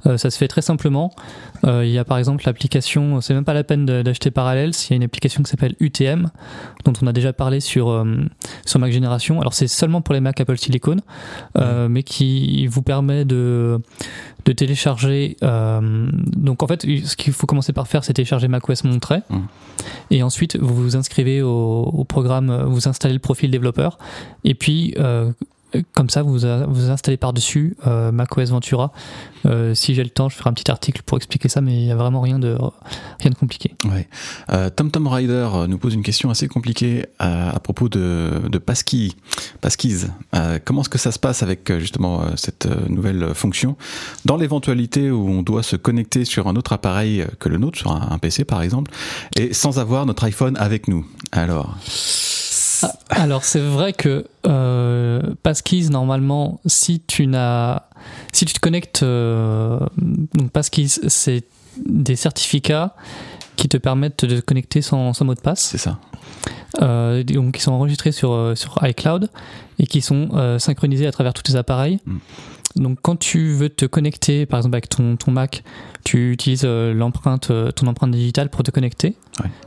Euh, 0.06 0.16
ça 0.16 0.30
se 0.30 0.38
fait 0.38 0.48
très 0.48 0.62
simplement. 0.62 1.12
Euh, 1.64 1.84
il 1.84 1.90
y 1.90 1.98
a 1.98 2.04
par 2.04 2.18
exemple 2.18 2.44
l'application, 2.46 2.97
c'est 3.20 3.34
même 3.34 3.44
pas 3.44 3.54
la 3.54 3.64
peine 3.64 3.86
d'acheter 3.86 4.30
Parallels, 4.30 4.70
il 4.70 4.90
y 4.90 4.92
a 4.94 4.96
une 4.96 5.02
application 5.02 5.42
qui 5.42 5.50
s'appelle 5.50 5.74
UTM, 5.80 6.30
dont 6.84 6.92
on 7.02 7.06
a 7.06 7.12
déjà 7.12 7.32
parlé 7.32 7.60
sur, 7.60 7.90
euh, 7.90 8.04
sur 8.64 8.78
Mac 8.78 8.92
Génération. 8.92 9.40
Alors 9.40 9.54
c'est 9.54 9.68
seulement 9.68 10.00
pour 10.00 10.14
les 10.14 10.20
Mac 10.20 10.40
Apple 10.40 10.56
Silicon, 10.56 10.96
mais 11.88 12.02
qui 12.02 12.66
vous 12.66 12.82
permet 12.82 13.24
de, 13.24 13.80
de 14.44 14.52
télécharger. 14.52 15.36
donc 15.42 16.62
en 16.62 16.66
fait, 16.66 16.82
ce 16.82 17.16
qu'il 17.16 17.32
faut 17.32 17.46
commencer 17.46 17.72
par 17.72 17.88
faire, 17.88 18.04
c'est 18.04 18.14
télécharger 18.14 18.48
macOS 18.48 18.84
Monterey. 18.84 19.22
Et 20.10 20.22
ensuite, 20.22 20.56
vous 20.56 20.74
vous 20.74 20.96
inscrivez 20.96 21.42
au, 21.42 21.82
au, 21.82 22.04
programme, 22.04 22.64
vous 22.66 22.88
installez 22.88 23.14
le 23.14 23.20
profil 23.20 23.50
développeur. 23.50 23.98
Et 24.44 24.54
puis, 24.54 24.94
comme 25.94 26.08
ça, 26.08 26.22
vous 26.22 26.38
vous 26.38 26.90
installez 26.90 27.16
par-dessus 27.16 27.76
euh, 27.86 28.10
macOS 28.12 28.50
Ventura. 28.50 28.92
Euh, 29.46 29.74
si 29.74 29.94
j'ai 29.94 30.02
le 30.02 30.10
temps, 30.10 30.28
je 30.28 30.36
ferai 30.36 30.50
un 30.50 30.52
petit 30.52 30.70
article 30.70 31.02
pour 31.04 31.18
expliquer 31.18 31.48
ça, 31.48 31.60
mais 31.60 31.72
il 31.72 31.84
n'y 31.84 31.92
a 31.92 31.96
vraiment 31.96 32.20
rien 32.20 32.38
de, 32.38 32.56
rien 33.20 33.30
de 33.30 33.34
compliqué. 33.34 33.74
Ouais. 33.84 34.08
Euh, 34.50 34.70
Tom 34.70 34.90
Tom 34.90 35.06
Rider 35.06 35.48
nous 35.68 35.78
pose 35.78 35.94
une 35.94 36.02
question 36.02 36.30
assez 36.30 36.48
compliquée 36.48 37.06
à, 37.18 37.50
à 37.54 37.60
propos 37.60 37.88
de, 37.88 38.42
de 38.48 38.58
Passkey, 38.58 39.10
Passkeys. 39.60 40.06
comment 40.64 40.80
est-ce 40.80 40.88
que 40.88 40.98
ça 40.98 41.12
se 41.12 41.18
passe 41.18 41.42
avec 41.42 41.70
justement 41.78 42.22
cette 42.36 42.66
nouvelle 42.88 43.34
fonction? 43.34 43.76
Dans 44.24 44.36
l'éventualité 44.36 45.10
où 45.10 45.28
on 45.28 45.42
doit 45.42 45.62
se 45.62 45.76
connecter 45.76 46.24
sur 46.24 46.48
un 46.48 46.56
autre 46.56 46.72
appareil 46.72 47.26
que 47.38 47.48
le 47.48 47.58
nôtre, 47.58 47.78
sur 47.78 47.92
un, 47.92 48.08
un 48.10 48.18
PC 48.18 48.44
par 48.44 48.62
exemple, 48.62 48.90
et 49.36 49.52
sans 49.52 49.78
avoir 49.78 50.06
notre 50.06 50.24
iPhone 50.24 50.56
avec 50.56 50.88
nous. 50.88 51.06
Alors 51.32 51.76
alors 53.10 53.44
c'est 53.44 53.60
vrai 53.60 53.92
que 53.92 54.26
euh, 54.46 55.20
Passkeys 55.42 55.88
normalement 55.90 56.60
si 56.66 57.00
tu 57.00 57.26
n'as 57.26 57.82
si 58.32 58.44
tu 58.44 58.54
te 58.54 58.60
connectes 58.60 59.02
euh, 59.02 59.80
donc 60.34 60.50
Passkeys 60.50 61.00
c'est 61.08 61.44
des 61.86 62.16
certificats 62.16 62.94
qui 63.56 63.68
te 63.68 63.76
permettent 63.76 64.24
de 64.24 64.40
te 64.40 64.44
connecter 64.44 64.82
sans, 64.82 65.20
mot 65.22 65.34
de 65.34 65.40
passe. 65.40 65.60
C'est 65.60 65.78
ça. 65.78 65.98
Euh, 66.80 67.24
donc 67.24 67.54
qui 67.54 67.60
sont 67.60 67.72
enregistrés 67.72 68.12
sur, 68.12 68.52
sur 68.54 68.78
iCloud 68.82 69.30
et 69.80 69.86
qui 69.86 70.00
sont 70.00 70.28
synchronisés 70.58 71.08
à 71.08 71.12
travers 71.12 71.34
tous 71.34 71.42
tes 71.42 71.56
appareils. 71.56 71.98
Mm. 72.06 72.18
Donc 72.78 72.98
quand 73.02 73.16
tu 73.16 73.52
veux 73.52 73.68
te 73.68 73.84
connecter, 73.84 74.46
par 74.46 74.58
exemple 74.58 74.76
avec 74.76 74.88
ton, 74.88 75.16
ton 75.16 75.30
Mac, 75.30 75.62
tu 76.04 76.32
utilises 76.32 76.64
l'empreinte, 76.64 77.52
ton 77.74 77.86
empreinte 77.86 78.12
digitale 78.12 78.48
pour 78.48 78.62
te 78.62 78.70
connecter, 78.70 79.16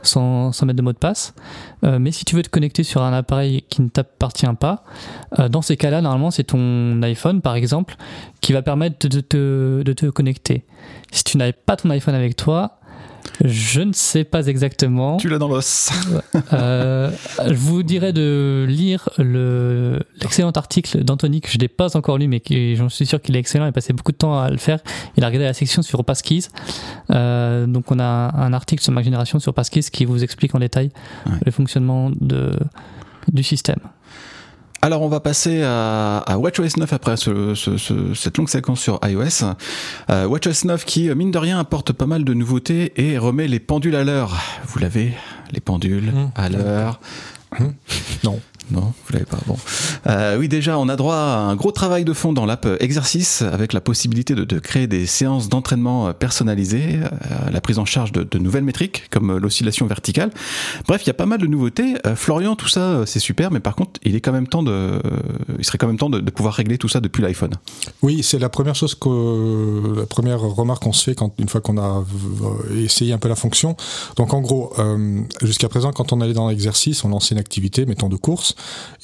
sans, 0.02 0.52
sans, 0.52 0.66
mettre 0.66 0.78
de 0.78 0.82
mot 0.82 0.92
de 0.92 0.98
passe. 0.98 1.34
mais 1.82 2.10
si 2.10 2.24
tu 2.24 2.34
veux 2.34 2.42
te 2.42 2.48
connecter 2.48 2.82
sur 2.82 3.02
un 3.02 3.12
appareil 3.12 3.64
qui 3.68 3.82
ne 3.82 3.88
t'appartient 3.88 4.46
pas, 4.58 4.84
dans 5.50 5.62
ces 5.62 5.76
cas-là, 5.76 6.00
normalement, 6.00 6.30
c'est 6.30 6.44
ton 6.44 7.00
iPhone, 7.02 7.42
par 7.42 7.54
exemple, 7.54 7.96
qui 8.40 8.52
va 8.52 8.62
permettre 8.62 9.08
de 9.08 9.20
te, 9.20 9.82
de 9.82 9.92
te 9.92 10.06
connecter. 10.06 10.64
Si 11.12 11.24
tu 11.24 11.36
n'avais 11.36 11.52
pas 11.52 11.76
ton 11.76 11.90
iPhone 11.90 12.14
avec 12.14 12.36
toi, 12.36 12.80
je 13.44 13.80
ne 13.80 13.92
sais 13.92 14.24
pas 14.24 14.46
exactement. 14.46 15.16
Tu 15.16 15.28
l'as 15.28 15.38
dans 15.38 15.48
l'os. 15.48 15.90
euh, 16.52 17.10
je 17.46 17.54
vous 17.54 17.82
dirais 17.82 18.12
de 18.12 18.66
lire 18.68 19.08
l'excellent 19.18 20.50
article 20.50 21.04
d'Anthony 21.04 21.40
que 21.40 21.48
je 21.48 21.58
n'ai 21.58 21.68
pas 21.68 21.96
encore 21.96 22.18
lu, 22.18 22.28
mais 22.28 22.42
j'en 22.76 22.88
suis 22.88 23.06
sûr 23.06 23.20
qu'il 23.20 23.36
est 23.36 23.40
excellent. 23.40 23.64
Il 23.64 23.68
a 23.68 23.72
passé 23.72 23.92
beaucoup 23.92 24.12
de 24.12 24.16
temps 24.16 24.38
à 24.38 24.50
le 24.50 24.58
faire. 24.58 24.80
Il 25.16 25.24
a 25.24 25.26
regardé 25.26 25.44
la 25.44 25.54
section 25.54 25.82
sur 25.82 26.04
Passkeys. 26.04 26.48
Euh, 27.10 27.66
donc 27.66 27.90
on 27.90 27.98
a 27.98 28.04
un 28.04 28.52
article 28.52 28.82
sur 28.82 28.92
Mac 28.92 29.04
Génération 29.04 29.38
sur 29.38 29.54
Passkeys 29.54 29.90
qui 29.92 30.04
vous 30.04 30.22
explique 30.22 30.54
en 30.54 30.58
détail 30.58 30.90
le 31.44 31.50
fonctionnement 31.50 32.10
de, 32.20 32.52
du 33.32 33.42
système. 33.42 33.78
Alors 34.84 35.02
on 35.02 35.08
va 35.08 35.20
passer 35.20 35.62
à, 35.62 36.18
à 36.18 36.38
WatchOS 36.38 36.76
9 36.76 36.92
après 36.92 37.14
cette 37.16 38.36
longue 38.36 38.48
séquence 38.48 38.80
sur 38.80 38.98
iOS. 39.04 39.44
Euh, 40.10 40.26
WatchOS 40.26 40.66
9 40.66 40.84
qui, 40.84 41.08
mine 41.14 41.30
de 41.30 41.38
rien, 41.38 41.60
apporte 41.60 41.92
pas 41.92 42.06
mal 42.06 42.24
de 42.24 42.34
nouveautés 42.34 42.92
et 42.96 43.16
remet 43.16 43.46
les 43.46 43.60
pendules 43.60 43.94
à 43.94 44.02
l'heure. 44.02 44.36
Vous 44.66 44.80
l'avez, 44.80 45.12
les 45.52 45.60
pendules 45.60 46.12
mmh. 46.12 46.32
à 46.34 46.48
l'heure. 46.48 47.00
Mmh. 47.60 47.66
Non. 48.24 48.40
Non, 48.72 48.92
vous 49.06 49.12
l'avez 49.12 49.26
pas. 49.26 49.38
Bon. 49.46 49.56
Euh, 50.06 50.38
oui, 50.38 50.48
déjà, 50.48 50.78
on 50.78 50.88
a 50.88 50.96
droit 50.96 51.16
à 51.16 51.38
un 51.38 51.56
gros 51.56 51.72
travail 51.72 52.04
de 52.04 52.12
fond 52.12 52.32
dans 52.32 52.46
l'app 52.46 52.66
Exercice 52.80 53.42
avec 53.42 53.72
la 53.72 53.80
possibilité 53.80 54.34
de, 54.34 54.58
créer 54.58 54.86
des 54.86 55.06
séances 55.06 55.48
d'entraînement 55.48 56.08
euh, 56.08 56.12
personnalisées, 56.12 57.00
euh, 57.02 57.50
la 57.50 57.60
prise 57.60 57.78
en 57.78 57.84
charge 57.84 58.12
de, 58.12 58.38
nouvelles 58.38 58.64
métriques 58.64 59.08
comme 59.10 59.36
l'oscillation 59.36 59.86
verticale. 59.86 60.30
Bref, 60.86 61.02
il 61.04 61.08
y 61.08 61.10
a 61.10 61.14
pas 61.14 61.26
mal 61.26 61.38
de 61.38 61.46
nouveautés. 61.46 61.94
Euh, 62.06 62.16
Florian, 62.16 62.56
tout 62.56 62.68
ça, 62.68 63.04
c'est 63.06 63.18
super, 63.18 63.50
mais 63.50 63.60
par 63.60 63.76
contre, 63.76 64.00
il 64.04 64.16
est 64.16 64.20
quand 64.20 64.32
même 64.32 64.46
temps 64.46 64.62
de, 64.62 65.00
il 65.58 65.64
serait 65.64 65.78
quand 65.78 65.86
même 65.86 65.98
temps 65.98 66.10
de, 66.10 66.20
de 66.20 66.30
pouvoir 66.30 66.54
régler 66.54 66.78
tout 66.78 66.88
ça 66.88 67.00
depuis 67.00 67.22
l'iPhone. 67.22 67.52
Oui, 68.02 68.22
c'est 68.22 68.38
la 68.38 68.48
première 68.48 68.74
chose 68.74 68.94
que, 68.94 69.96
la 69.96 70.06
première 70.06 70.40
remarque 70.40 70.82
qu'on 70.82 70.92
se 70.92 71.04
fait 71.04 71.14
quand 71.14 71.34
une 71.38 71.48
fois 71.48 71.60
qu'on 71.60 71.78
a 71.78 72.04
essayé 72.74 73.12
un 73.12 73.18
peu 73.18 73.28
la 73.28 73.36
fonction. 73.36 73.76
Donc 74.16 74.32
en 74.32 74.40
gros, 74.40 74.74
jusqu'à 75.42 75.68
présent, 75.68 75.92
quand 75.92 76.12
on 76.12 76.20
allait 76.20 76.32
dans 76.32 76.48
l'exercice, 76.48 77.04
on 77.04 77.08
lançait 77.08 77.34
une 77.34 77.40
activité, 77.40 77.86
mettons 77.86 78.08
de 78.08 78.16
course 78.16 78.54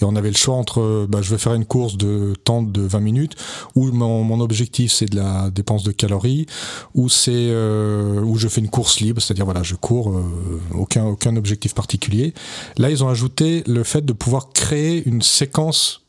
et 0.01 0.05
on 0.05 0.17
avait 0.17 0.31
le 0.31 0.37
choix 0.37 0.55
entre 0.55 1.07
bah, 1.09 1.21
je 1.23 1.31
vais 1.31 1.39
faire 1.39 1.55
une 1.55 1.65
course 1.65 1.97
de 1.97 2.35
temps 2.45 2.63
de 2.63 2.83
20 2.83 3.01
minutes 3.01 3.37
ou 3.75 3.91
mon, 3.93 4.25
mon 4.25 4.41
objectif 4.41 4.93
c'est 4.93 5.07
de 5.07 5.17
la 5.17 5.51
dépense 5.51 5.83
de 5.83 5.93
calories 5.93 6.47
ou 6.95 7.09
c'est 7.09 7.33
euh, 7.33 8.21
où 8.21 8.37
je 8.37 8.49
fais 8.49 8.61
une 8.61 8.71
course 8.71 9.01
libre, 9.01 9.21
c'est-à-dire 9.21 9.45
voilà 9.45 9.63
je 9.63 9.75
cours 9.75 10.11
euh, 10.11 10.23
aucun 10.75 11.05
aucun 11.05 11.37
objectif 11.37 11.75
particulier. 11.75 12.35
Là 12.77 12.91
ils 12.91 13.05
ont 13.05 13.09
ajouté 13.09 13.63
le 13.67 13.85
fait 13.85 14.05
de 14.05 14.13
pouvoir 14.13 14.51
créer 14.53 15.07
une 15.07 15.23
séquence 15.23 16.03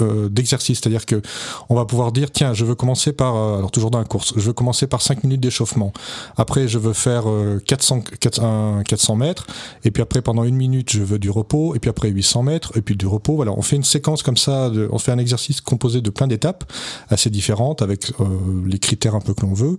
euh, 0.00 0.28
d'exercice, 0.28 0.80
c'est-à-dire 0.80 1.06
que 1.06 1.22
on 1.68 1.74
va 1.74 1.84
pouvoir 1.84 2.12
dire 2.12 2.30
tiens, 2.30 2.52
je 2.54 2.64
veux 2.64 2.74
commencer 2.74 3.12
par 3.12 3.36
euh, 3.36 3.58
alors 3.58 3.70
toujours 3.70 3.90
dans 3.90 3.98
la 3.98 4.04
course, 4.04 4.34
je 4.36 4.40
veux 4.40 4.52
commencer 4.52 4.86
par 4.86 5.02
5 5.02 5.24
minutes 5.24 5.40
d'échauffement. 5.40 5.92
Après, 6.36 6.68
je 6.68 6.78
veux 6.78 6.92
faire 6.92 7.24
400 7.66 8.02
400, 8.20 8.82
400 8.84 9.16
mètres 9.16 9.46
et 9.84 9.90
puis 9.90 10.02
après 10.02 10.22
pendant 10.22 10.44
une 10.44 10.56
minute, 10.56 10.90
je 10.92 11.02
veux 11.02 11.18
du 11.18 11.30
repos 11.30 11.74
et 11.74 11.78
puis 11.78 11.90
après 11.90 12.08
800 12.08 12.42
mètres 12.42 12.76
et 12.76 12.82
puis 12.82 12.96
du 12.96 13.06
repos. 13.06 13.36
Voilà, 13.36 13.52
on 13.52 13.62
fait 13.62 13.76
une 13.76 13.84
séquence 13.84 14.22
comme 14.22 14.36
ça, 14.36 14.70
de, 14.70 14.88
on 14.90 14.98
fait 14.98 15.12
un 15.12 15.18
exercice 15.18 15.60
composé 15.60 16.00
de 16.00 16.10
plein 16.10 16.26
d'étapes 16.26 16.64
assez 17.08 17.30
différentes 17.30 17.82
avec 17.82 18.10
euh, 18.20 18.24
les 18.66 18.78
critères 18.78 19.14
un 19.14 19.20
peu 19.20 19.34
que 19.34 19.42
l'on 19.42 19.54
veut. 19.54 19.76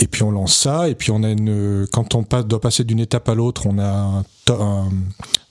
Et 0.00 0.08
puis 0.08 0.24
on 0.24 0.32
lance 0.32 0.56
ça, 0.56 0.88
et 0.88 0.96
puis 0.96 1.12
on 1.12 1.22
a 1.22 1.30
une, 1.30 1.86
quand 1.92 2.16
on 2.16 2.24
doit 2.42 2.60
passer 2.60 2.82
d'une 2.82 2.98
étape 2.98 3.28
à 3.28 3.34
l'autre, 3.34 3.66
on 3.66 3.78
a 3.78 4.24
un, 4.50 4.88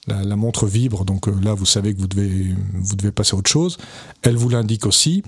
la, 0.06 0.36
montre 0.36 0.66
vibre, 0.66 1.04
donc 1.04 1.28
euh, 1.28 1.34
là 1.42 1.54
vous 1.54 1.66
savez 1.66 1.94
que 1.94 2.00
vous 2.00 2.06
devez, 2.06 2.54
vous 2.74 2.96
devez 2.96 3.12
passer 3.12 3.34
à 3.34 3.38
autre 3.38 3.50
chose. 3.50 3.78
Elle 4.22 4.36
vous 4.36 4.48
l'indique 4.48 4.86
aussi. 4.86 5.22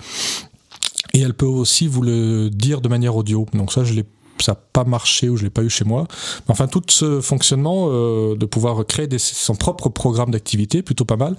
Et 1.14 1.20
elle 1.20 1.34
peut 1.34 1.46
aussi 1.46 1.86
vous 1.86 2.02
le 2.02 2.50
dire 2.50 2.80
de 2.80 2.88
manière 2.88 3.16
audio. 3.16 3.46
Donc 3.54 3.72
ça, 3.72 3.84
je 3.84 3.94
l'ai 3.94 4.04
ça 4.38 4.52
n'a 4.52 4.58
pas 4.72 4.84
marché 4.84 5.30
ou 5.30 5.36
je 5.36 5.44
l'ai 5.44 5.50
pas 5.50 5.62
eu 5.62 5.70
chez 5.70 5.84
moi. 5.84 6.06
Enfin, 6.48 6.66
tout 6.66 6.82
ce 6.88 7.22
fonctionnement 7.22 7.88
euh, 7.88 8.36
de 8.36 8.44
pouvoir 8.44 8.84
créer 8.86 9.08
son 9.18 9.54
propre 9.54 9.88
programme 9.88 10.30
d'activité, 10.30 10.82
plutôt 10.82 11.06
pas 11.06 11.16
mal, 11.16 11.36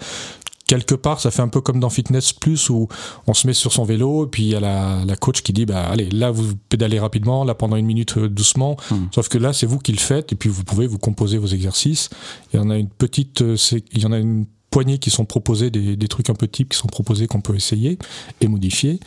quelque 0.68 0.96
part, 0.96 1.20
ça 1.20 1.32
fait 1.32 1.42
un 1.42 1.48
peu 1.48 1.62
comme 1.62 1.80
dans 1.80 1.90
Fitness 1.90 2.34
Plus 2.34 2.70
où 2.70 2.88
on 3.26 3.34
se 3.34 3.48
met 3.48 3.54
sur 3.54 3.72
son 3.72 3.86
vélo 3.86 4.26
et 4.26 4.30
puis 4.30 4.44
il 4.44 4.50
y 4.50 4.56
a 4.56 4.60
la, 4.60 5.04
la 5.06 5.16
coach 5.16 5.42
qui 5.42 5.54
dit 5.54 5.66
bah 5.66 5.86
allez 5.86 6.10
là 6.10 6.30
vous 6.30 6.56
pédalez 6.70 7.00
rapidement, 7.00 7.44
là 7.44 7.56
pendant 7.56 7.78
une 7.78 7.86
minute 7.86 8.18
euh, 8.18 8.30
doucement. 8.30 8.78
Hmm. 8.92 9.06
Sauf 9.12 9.30
que 9.30 9.38
là 9.38 9.54
c'est 9.54 9.66
vous 9.66 9.80
qui 9.80 9.94
le 9.94 9.98
faites 9.98 10.34
et 10.34 10.36
puis 10.36 10.50
vous 10.50 10.64
pouvez 10.64 10.86
vous 10.86 11.00
composer 11.00 11.38
vos 11.38 11.48
exercices. 11.48 12.10
Il 12.54 12.58
y 12.58 12.60
en 12.60 12.70
a 12.70 12.78
une 12.78 12.90
petite, 12.90 13.42
euh, 13.42 13.56
il 13.94 14.04
y 14.04 14.06
en 14.06 14.12
a 14.12 14.20
une 14.20 14.46
poignée 14.70 14.98
qui 15.00 15.10
sont 15.10 15.26
proposés 15.26 15.72
des, 15.72 15.96
des 15.96 16.08
trucs 16.08 16.30
un 16.30 16.36
peu 16.36 16.48
types 16.48 16.70
qui 16.70 16.78
sont 16.78 16.88
proposés 16.88 17.28
qu'on 17.28 17.42
peut 17.42 17.56
essayer 17.56 17.98
et 18.42 18.48
modifier. 18.48 19.00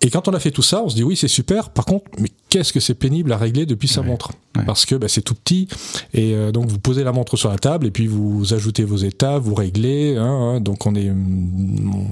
Et 0.00 0.10
quand 0.10 0.28
on 0.28 0.32
a 0.32 0.40
fait 0.40 0.50
tout 0.50 0.62
ça, 0.62 0.82
on 0.82 0.88
se 0.88 0.94
dit 0.94 1.02
oui, 1.04 1.16
c'est 1.16 1.28
super. 1.28 1.70
Par 1.70 1.84
contre, 1.84 2.06
mais 2.18 2.30
qu'est-ce 2.48 2.72
que 2.72 2.80
c'est 2.80 2.94
pénible 2.94 3.32
à 3.32 3.36
régler 3.36 3.66
depuis 3.66 3.88
sa 3.88 4.02
montre 4.02 4.32
Parce 4.66 4.86
que 4.86 4.94
bah, 4.94 5.08
c'est 5.08 5.22
tout 5.22 5.34
petit. 5.34 5.68
Et 6.14 6.34
euh, 6.34 6.52
donc, 6.52 6.66
vous 6.66 6.78
posez 6.78 7.04
la 7.04 7.12
montre 7.12 7.36
sur 7.36 7.50
la 7.50 7.58
table 7.58 7.86
et 7.86 7.90
puis 7.90 8.06
vous 8.06 8.54
ajoutez 8.54 8.84
vos 8.84 8.96
états, 8.96 9.38
vous 9.38 9.54
réglez. 9.54 10.16
Hein, 10.16 10.24
hein. 10.24 10.60
donc, 10.60 10.86
on 10.86 10.94
est, 10.94 11.12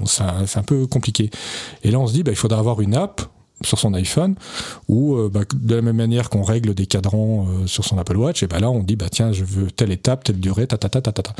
c'est 0.05 0.57
un 0.57 0.63
peu 0.63 0.87
compliqué. 0.87 1.29
Et 1.83 1.91
là, 1.91 1.99
on 1.99 2.07
se 2.07 2.13
dit, 2.13 2.23
bah, 2.23 2.31
il 2.31 2.37
faudra 2.37 2.59
avoir 2.59 2.81
une 2.81 2.95
app 2.95 3.21
sur 3.63 3.79
son 3.79 3.93
iPhone 3.93 4.35
ou 4.87 5.15
euh, 5.15 5.29
bah, 5.29 5.41
de 5.55 5.75
la 5.75 5.81
même 5.81 5.95
manière 5.95 6.29
qu'on 6.29 6.43
règle 6.43 6.73
des 6.73 6.85
cadrans 6.85 7.47
euh, 7.47 7.67
sur 7.67 7.85
son 7.85 7.97
Apple 7.97 8.17
Watch 8.17 8.43
et 8.43 8.47
bah 8.47 8.59
là 8.59 8.69
on 8.69 8.83
dit 8.83 8.97
bah 8.97 9.07
tiens 9.09 9.31
je 9.31 9.45
veux 9.45 9.71
telle 9.71 9.91
étape 9.91 10.25
telle 10.25 10.39
durée 10.39 10.67
ta 10.67 10.77
ta 10.77 10.89
ta 10.89 11.01
ta 11.01 11.11
ta, 11.11 11.23
ta. 11.23 11.35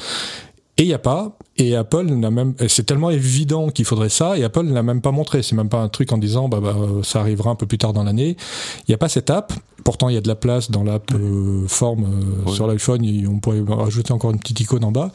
Et 0.78 0.84
il 0.84 0.88
n'y 0.88 0.94
a 0.94 1.00
pas. 1.00 1.38
Et 1.58 1.76
Apple 1.76 2.06
n'a 2.06 2.32
même, 2.32 2.54
c'est 2.68 2.86
tellement 2.86 3.10
évident 3.10 3.70
qu'il 3.70 3.86
faudrait 3.86 4.10
ça, 4.10 4.38
et 4.38 4.44
Apple 4.44 4.64
n'a 4.64 4.84
même 4.84 5.02
pas 5.02 5.12
montré. 5.12 5.42
C'est 5.42 5.56
même 5.56 5.70
pas 5.70 5.80
un 5.80 5.88
truc 5.88 6.12
en 6.12 6.18
disant, 6.18 6.50
bah, 6.50 6.60
bah 6.62 6.76
ça 7.04 7.22
arrivera 7.22 7.50
un 7.50 7.56
peu 7.56 7.66
plus 7.66 7.78
tard 7.78 7.94
dans 7.94 8.04
l'année. 8.04 8.36
Il 8.80 8.86
n'y 8.90 8.96
a 8.96 8.98
pas 8.98 9.08
cette 9.08 9.30
app. 9.30 9.54
Pourtant, 9.86 10.10
il 10.10 10.16
y 10.16 10.18
a 10.18 10.22
de 10.22 10.28
la 10.28 10.36
place 10.36 10.72
dans 10.72 10.84
l'app 10.84 11.12
euh, 11.14 11.66
forme 11.68 12.06
euh, 12.48 12.52
sur 12.52 12.68
l'iPhone. 12.68 13.06
On 13.30 13.40
pourrait 13.40 13.64
rajouter 13.68 14.12
encore 14.12 14.32
une 14.32 14.40
petite 14.40 14.60
icône 14.60 14.84
en 14.84 14.92
bas. 14.92 15.12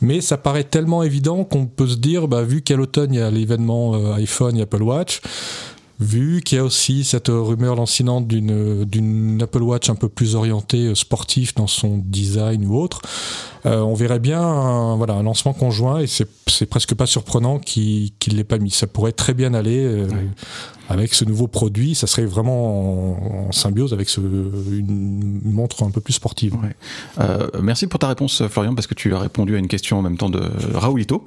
Mais 0.00 0.20
ça 0.20 0.36
paraît 0.36 0.64
tellement 0.64 1.02
évident 1.02 1.44
qu'on 1.44 1.66
peut 1.66 1.86
se 1.86 1.96
dire, 1.96 2.26
bah, 2.26 2.42
vu 2.42 2.62
qu'à 2.62 2.74
l'automne, 2.74 3.12
il 3.12 3.20
y 3.20 3.22
a 3.22 3.30
l'événement 3.30 3.94
euh, 3.94 4.14
iPhone 4.14 4.56
et 4.56 4.62
Apple 4.62 4.82
Watch, 4.82 5.20
vu 6.00 6.40
qu'il 6.40 6.58
y 6.58 6.60
a 6.60 6.64
aussi 6.64 7.04
cette 7.04 7.28
rumeur 7.28 7.74
lancinante 7.74 8.26
d'une 8.26 8.84
d'une 8.84 9.42
Apple 9.42 9.62
Watch 9.62 9.90
un 9.90 9.96
peu 9.96 10.08
plus 10.08 10.36
orientée 10.36 10.94
sportif 10.94 11.54
dans 11.56 11.66
son 11.66 11.98
design 11.98 12.64
ou 12.66 12.80
autre, 12.80 13.02
euh, 13.66 13.80
on 13.80 13.94
verrait 13.94 14.18
bien 14.18 14.40
un, 14.40 14.96
voilà, 14.96 15.14
un 15.14 15.22
lancement 15.22 15.52
conjoint 15.52 16.00
et 16.00 16.06
c'est 16.06 16.66
presque 16.66 16.94
pas 16.94 17.06
surprenant 17.06 17.58
qu'il 17.58 18.12
ne 18.30 18.34
l'ait 18.34 18.44
pas 18.44 18.58
mis. 18.58 18.70
Ça 18.70 18.86
pourrait 18.86 19.12
très 19.12 19.34
bien 19.34 19.54
aller 19.54 19.84
euh, 19.84 20.06
avec 20.88 21.14
ce 21.14 21.24
nouveau 21.24 21.46
produit. 21.48 21.94
Ça 21.94 22.06
serait 22.06 22.24
vraiment 22.24 23.48
en, 23.48 23.52
symbiose 23.52 23.92
avec 23.92 24.08
ce, 24.08 24.20
une, 24.20 25.40
montre 25.44 25.82
un 25.82 25.90
peu 25.90 26.00
plus 26.00 26.14
sportive. 26.14 26.54
Euh, 27.18 27.48
merci 27.60 27.86
pour 27.86 27.98
ta 27.98 28.08
réponse, 28.08 28.46
Florian, 28.48 28.74
parce 28.74 28.86
que 28.86 28.94
tu 28.94 29.14
as 29.14 29.18
répondu 29.18 29.56
à 29.56 29.58
une 29.58 29.68
question 29.68 29.98
en 29.98 30.02
même 30.02 30.16
temps 30.16 30.30
de 30.30 30.42
Raoulito. 30.74 31.24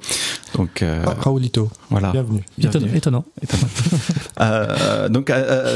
Donc, 0.56 0.82
ah, 0.82 1.14
Raoulito. 1.20 1.70
Voilà. 1.90 2.12
Bienvenue. 2.12 2.42
Étonnant. 2.94 3.24
donc, 5.10 5.32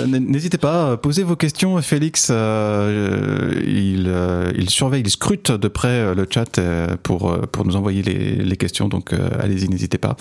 n'hésitez 0.06 0.58
pas, 0.58 0.96
posez 0.96 1.22
vos 1.22 1.36
questions. 1.36 1.80
Félix, 1.82 2.30
il, 2.30 4.12
il 4.56 4.70
surveille, 4.70 5.02
il 5.02 5.10
scrute 5.10 5.50
de 5.50 5.68
près 5.68 6.14
le 6.14 6.26
chat 6.28 6.45
euh, 6.58 6.96
pour, 7.02 7.30
euh, 7.30 7.42
pour 7.50 7.64
nous 7.64 7.76
envoyer 7.76 8.02
les, 8.02 8.36
les 8.36 8.56
questions, 8.56 8.88
donc 8.88 9.12
euh, 9.12 9.28
allez-y, 9.40 9.68
n'hésitez 9.68 9.98
pas. 9.98 10.16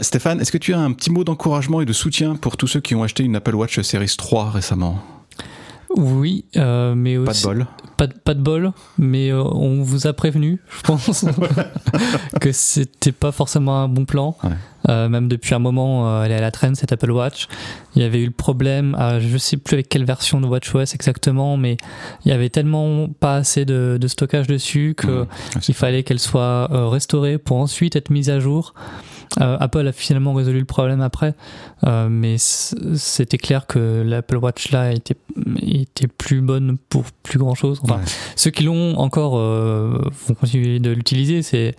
Stéphane, 0.00 0.40
est-ce 0.40 0.52
que 0.52 0.58
tu 0.58 0.74
as 0.74 0.78
un 0.78 0.92
petit 0.92 1.10
mot 1.10 1.24
d'encouragement 1.24 1.80
et 1.80 1.84
de 1.84 1.92
soutien 1.92 2.36
pour 2.36 2.56
tous 2.56 2.66
ceux 2.66 2.80
qui 2.80 2.94
ont 2.94 3.02
acheté 3.02 3.24
une 3.24 3.36
Apple 3.36 3.54
Watch 3.54 3.80
Series 3.80 4.14
3 4.16 4.50
récemment? 4.50 5.02
Oui, 5.96 6.44
mais 6.54 7.16
aussi, 7.16 7.42
pas 7.42 7.52
de 7.52 7.54
bol. 7.54 7.66
Pas, 7.96 8.08
pas 8.08 8.34
de 8.34 8.40
bol, 8.40 8.72
mais 8.98 9.32
on 9.32 9.82
vous 9.82 10.06
a 10.06 10.12
prévenu, 10.12 10.60
je 10.76 10.82
pense, 10.82 11.24
que 12.40 12.52
c'était 12.52 13.12
pas 13.12 13.32
forcément 13.32 13.82
un 13.82 13.88
bon 13.88 14.04
plan. 14.04 14.36
Ouais. 14.42 14.50
Euh, 14.88 15.08
même 15.08 15.28
depuis 15.28 15.54
un 15.54 15.58
moment, 15.58 16.08
euh, 16.08 16.24
elle 16.24 16.32
est 16.32 16.36
à 16.36 16.40
la 16.40 16.50
traîne 16.50 16.74
cette 16.74 16.92
Apple 16.92 17.10
Watch. 17.10 17.48
Il 17.94 18.02
y 18.02 18.04
avait 18.04 18.20
eu 18.20 18.26
le 18.26 18.32
problème, 18.32 18.96
euh, 18.98 19.20
je 19.20 19.36
sais 19.38 19.56
plus 19.56 19.74
avec 19.74 19.88
quelle 19.88 20.04
version 20.04 20.40
de 20.40 20.46
WatchOS 20.46 20.94
exactement, 20.94 21.56
mais 21.56 21.76
il 22.24 22.30
y 22.30 22.32
avait 22.32 22.48
tellement 22.48 23.08
pas 23.08 23.36
assez 23.36 23.64
de, 23.64 23.98
de 24.00 24.08
stockage 24.08 24.46
dessus 24.46 24.94
que 24.96 25.22
mmh, 25.22 25.26
il 25.68 25.74
fallait 25.74 26.02
qu'elle 26.02 26.18
soit 26.18 26.68
euh, 26.72 26.88
restaurée 26.88 27.38
pour 27.38 27.58
ensuite 27.58 27.96
être 27.96 28.10
mise 28.10 28.30
à 28.30 28.40
jour. 28.40 28.74
Euh, 29.40 29.56
Apple 29.60 29.86
a 29.86 29.92
finalement 29.92 30.34
résolu 30.34 30.58
le 30.58 30.64
problème 30.64 31.00
après, 31.00 31.34
mais 31.84 32.36
c'était 32.38 33.38
clair 33.38 33.66
que 33.66 34.02
l'Apple 34.04 34.36
Watch 34.36 34.70
là 34.70 34.92
était, 34.92 35.16
était 35.62 36.06
plus 36.06 36.40
bonne 36.40 36.76
pour 36.88 37.04
plus 37.22 37.38
grand 37.38 37.54
chose. 37.54 37.80
Enfin, 37.82 38.00
ceux 38.36 38.50
qui 38.50 38.64
l'ont 38.64 38.96
encore 38.98 39.36
vont 39.36 40.34
continuer 40.38 40.78
de 40.78 40.90
l'utiliser. 40.90 41.42
C'est 41.42 41.74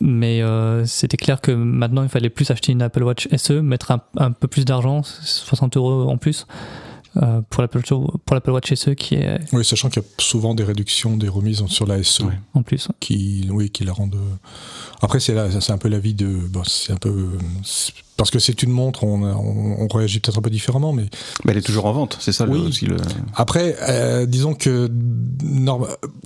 mais 0.00 0.42
c'était 0.84 1.16
clair 1.16 1.40
que 1.40 1.52
maintenant 1.52 2.02
il 2.02 2.08
fallait 2.08 2.30
plus 2.30 2.50
acheter 2.50 2.72
une 2.72 2.82
Apple 2.82 3.02
Watch 3.02 3.28
SE, 3.36 3.60
mettre 3.60 3.92
un, 4.16 4.32
peu 4.32 4.48
plus 4.48 4.64
d'argent, 4.64 5.02
60 5.02 5.76
euros 5.76 6.08
en 6.08 6.16
plus. 6.16 6.46
Pour 7.50 7.62
l'Apple 7.62 7.82
pour 7.82 8.34
l'Apple 8.34 8.50
Watch 8.50 8.72
SE 8.74 8.90
qui 8.90 9.16
est 9.16 9.38
oui 9.52 9.64
sachant 9.64 9.88
qu'il 9.90 10.02
y 10.02 10.04
a 10.04 10.08
souvent 10.18 10.54
des 10.54 10.64
réductions 10.64 11.16
des 11.16 11.28
remises 11.28 11.64
sur 11.66 11.86
la 11.86 12.02
SE 12.02 12.22
en 12.54 12.62
plus 12.62 12.88
qui 13.00 13.46
oui 13.50 13.70
qui 13.70 13.84
la 13.84 13.92
rendent 13.92 14.16
après 15.02 15.20
c'est 15.20 15.36
c'est 15.60 15.72
un 15.72 15.78
peu 15.78 15.88
la 15.88 15.98
vie 15.98 16.14
de 16.14 16.26
bon, 16.26 16.64
c'est 16.64 16.92
un 16.92 16.96
peu 16.96 17.28
parce 18.22 18.30
que 18.30 18.38
c'est 18.38 18.62
une 18.62 18.70
montre, 18.70 19.02
on, 19.02 19.24
on, 19.24 19.88
réagit 19.88 20.20
peut-être 20.20 20.38
un 20.38 20.42
peu 20.42 20.48
différemment, 20.48 20.92
mais. 20.92 21.06
Mais 21.44 21.50
elle 21.50 21.58
est 21.58 21.62
toujours 21.62 21.86
en 21.86 21.92
vente, 21.92 22.18
c'est 22.20 22.30
ça 22.30 22.46
oui. 22.46 22.72
le. 22.82 22.96
Après, 23.34 23.74
euh, 23.88 24.26
disons 24.26 24.54
que 24.54 24.88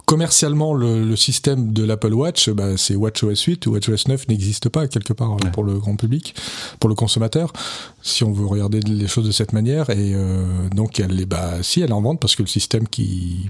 commercialement, 0.05 0.75
le, 0.75 1.17
système 1.17 1.73
de 1.73 1.85
l'Apple 1.85 2.13
Watch, 2.13 2.51
bah, 2.51 2.77
c'est 2.77 2.97
WatchOS 2.97 3.45
8 3.47 3.67
ou 3.67 3.73
WatchOS 3.73 4.09
9 4.09 4.29
n'existe 4.29 4.69
pas 4.69 4.87
quelque 4.89 5.15
part 5.15 5.39
pour 5.55 5.65
le 5.65 5.79
grand 5.79 5.97
public, 5.97 6.35
pour 6.81 6.91
le 6.91 6.95
consommateur, 6.95 7.55
si 8.03 8.25
on 8.25 8.33
veut 8.33 8.45
regarder 8.45 8.81
les 8.81 9.09
choses 9.09 9.25
de 9.25 9.33
cette 9.33 9.55
manière. 9.55 9.89
Et 9.89 10.13
euh, 10.15 10.69
donc, 10.75 11.01
elle 11.01 11.19
est, 11.19 11.25
bah, 11.25 11.63
si, 11.63 11.81
elle 11.81 11.89
est 11.89 11.95
en 11.95 12.03
vente 12.03 12.21
parce 12.21 12.37
que 12.37 12.43
le 12.43 12.49
système 12.49 12.87
qui, 12.87 13.49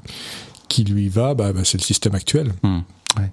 qui 0.69 0.85
lui 0.85 1.09
va, 1.09 1.35
bah, 1.35 1.53
bah 1.53 1.63
c'est 1.65 1.79
le 1.79 1.83
système 1.83 2.15
actuel. 2.15 2.53
Mmh. 2.63 2.79
Ouais. 3.19 3.33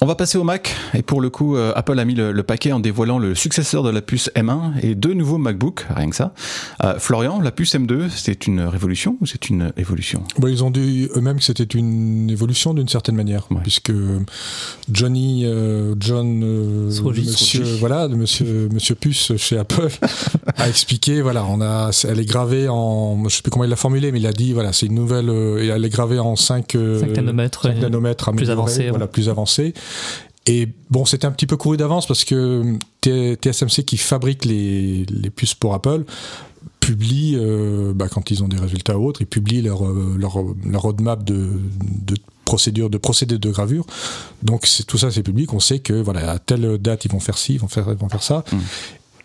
On 0.00 0.06
va 0.06 0.14
passer 0.14 0.38
au 0.38 0.44
Mac. 0.44 0.76
Et 0.94 1.02
pour 1.02 1.20
le 1.20 1.28
coup 1.28 1.56
euh, 1.56 1.72
Apple 1.74 1.98
a 1.98 2.04
mis 2.04 2.14
le, 2.14 2.42
paquet 2.44 2.70
en 2.70 2.78
dévoilant 2.78 3.18
le 3.18 3.34
successeur 3.34 3.82
de 3.82 3.90
la 3.90 4.00
puce 4.00 4.30
M1 4.36 4.74
et 4.80 4.94
deux 4.94 5.12
nouveaux 5.12 5.38
MacBook, 5.38 5.86
rien 5.92 6.08
que 6.08 6.14
ça. 6.14 6.32
Euh, 6.84 7.00
Florian, 7.00 7.40
la 7.40 7.50
puce 7.50 7.74
M2, 7.74 8.08
c'est 8.08 8.46
une 8.46 8.60
révolution 8.60 9.16
ou 9.20 9.26
c'est 9.26 9.48
une 9.48 9.72
évolution? 9.76 10.22
Bah, 10.38 10.50
Ils 10.50 10.62
ont 10.62 10.70
dit 10.70 11.08
eux-mêmes 11.16 11.38
que 11.38 11.44
c'était 11.44 11.64
une 11.64 12.30
évolution 12.30 12.74
d'une 12.74 12.86
certaine 12.86 13.16
manière, 13.16 13.48
puisque 13.62 13.92
Johnny, 14.90 15.44
euh, 15.44 15.96
John, 15.98 16.44
Monsieur, 16.86 17.64
voilà, 17.80 18.06
Monsieur, 18.06 18.68
Monsieur 18.72 18.94
Puce 18.94 19.36
chez 19.36 19.58
Apple 19.58 19.88
a 20.56 20.68
expliqué, 20.68 21.22
voilà, 21.22 21.44
on 21.44 21.60
a, 21.60 21.90
elle 22.08 22.20
est 22.20 22.24
gravée 22.28 22.68
en, 22.68 23.28
je 23.28 23.34
sais 23.34 23.42
plus 23.42 23.50
comment 23.50 23.64
il 23.64 23.70
l'a 23.70 23.76
formulé, 23.76 24.12
mais 24.12 24.20
il 24.20 24.26
a 24.28 24.32
dit, 24.32 24.52
voilà, 24.52 24.72
c'est 24.72 24.86
une 24.86 24.94
nouvelle, 24.94 25.28
elle 25.28 25.84
est 25.84 25.90
gravée 25.90 26.20
en 26.20 26.36
5, 26.36 26.76
5 27.00 27.16
nanomètres, 27.16 27.62
5 27.62 27.80
nanomètres 27.80 28.30
plus 28.32 28.50
avancé, 28.50 28.90
voilà, 28.90 29.08
plus 29.08 29.28
avancé. 29.28 29.74
Et 30.46 30.68
bon, 30.90 31.04
c'était 31.04 31.26
un 31.26 31.30
petit 31.30 31.46
peu 31.46 31.56
couru 31.56 31.76
d'avance 31.76 32.06
parce 32.06 32.24
que 32.24 32.78
TSMC 33.02 33.84
qui 33.84 33.98
fabrique 33.98 34.44
les, 34.44 35.04
les 35.04 35.30
puces 35.30 35.54
pour 35.54 35.74
Apple 35.74 36.04
publie, 36.80 37.36
euh, 37.36 37.92
bah, 37.94 38.08
quand 38.08 38.30
ils 38.30 38.42
ont 38.42 38.48
des 38.48 38.56
résultats 38.56 38.98
ou 38.98 39.06
autres, 39.06 39.20
ils 39.20 39.26
publient 39.26 39.60
leur, 39.60 39.84
euh, 39.84 40.16
leur, 40.18 40.38
leur 40.64 40.82
roadmap 40.82 41.22
de, 41.22 41.60
de 42.00 42.16
procédure, 42.46 42.88
de 42.88 42.96
procédés 42.96 43.36
de 43.36 43.50
gravure. 43.50 43.84
Donc 44.42 44.64
c'est 44.64 44.84
tout 44.84 44.96
ça, 44.96 45.10
c'est 45.10 45.22
public. 45.22 45.52
On 45.52 45.60
sait 45.60 45.80
que 45.80 45.92
voilà, 45.92 46.30
à 46.30 46.38
telle 46.38 46.78
date 46.78 47.04
ils 47.04 47.10
vont 47.10 47.20
faire 47.20 47.36
ci, 47.36 47.54
ils 47.54 47.60
vont 47.60 47.68
faire, 47.68 47.86
ils 47.90 47.98
vont 47.98 48.08
faire 48.08 48.22
ça. 48.22 48.42
Mmh. 48.50 48.56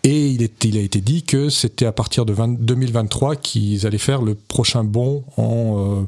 Et 0.06 0.28
il, 0.28 0.42
est, 0.42 0.62
il, 0.64 0.76
a 0.76 0.80
été 0.80 1.00
dit 1.00 1.22
que 1.22 1.48
c'était 1.48 1.86
à 1.86 1.92
partir 1.92 2.26
de 2.26 2.34
2023 2.34 3.36
qu'ils 3.36 3.86
allaient 3.86 3.96
faire 3.96 4.20
le 4.20 4.34
prochain 4.34 4.84
bond 4.84 5.24
en, 5.38 6.02
euh, 6.02 6.06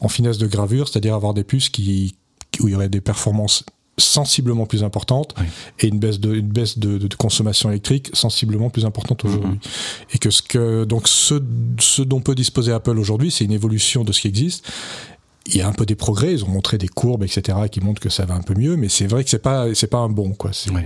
en 0.00 0.08
finesse 0.08 0.36
de 0.36 0.46
gravure, 0.46 0.86
c'est-à-dire 0.88 1.14
avoir 1.14 1.32
des 1.32 1.44
puces 1.44 1.70
qui, 1.70 2.14
où 2.60 2.68
il 2.68 2.72
y 2.72 2.74
aurait 2.74 2.90
des 2.90 3.00
performances 3.00 3.64
sensiblement 3.98 4.66
plus 4.66 4.84
importante 4.84 5.34
et 5.80 5.88
une 5.88 5.98
baisse 5.98 6.20
de 6.20 6.34
une 6.34 6.48
baisse 6.48 6.78
de, 6.78 6.98
de, 6.98 7.14
consommation 7.16 7.70
électrique 7.70 8.10
sensiblement 8.12 8.70
plus 8.70 8.84
importante 8.84 9.24
aujourd'hui 9.24 9.58
mm-hmm. 9.58 10.14
et 10.14 10.18
que 10.18 10.30
ce 10.30 10.42
que 10.42 10.84
donc 10.84 11.08
ce, 11.08 11.42
ce 11.78 12.02
dont 12.02 12.20
peut 12.20 12.34
disposer 12.34 12.72
Apple 12.72 12.98
aujourd'hui 12.98 13.30
c'est 13.30 13.44
une 13.44 13.52
évolution 13.52 14.04
de 14.04 14.12
ce 14.12 14.20
qui 14.20 14.28
existe 14.28 14.66
il 15.48 15.56
y 15.56 15.62
a 15.62 15.68
un 15.68 15.72
peu 15.72 15.86
des 15.86 15.94
progrès, 15.94 16.32
ils 16.32 16.44
ont 16.44 16.48
montré 16.48 16.76
des 16.76 16.88
courbes, 16.88 17.24
etc., 17.24 17.56
qui 17.70 17.80
montrent 17.80 18.00
que 18.00 18.10
ça 18.10 18.26
va 18.26 18.34
un 18.34 18.42
peu 18.42 18.54
mieux, 18.54 18.76
mais 18.76 18.88
c'est 18.88 19.06
vrai 19.06 19.24
que 19.24 19.30
c'est 19.30 19.38
pas 19.38 19.74
c'est 19.74 19.86
pas 19.86 19.98
un 19.98 20.10
bon 20.10 20.32
quoi. 20.32 20.50
Euh, 20.50 20.80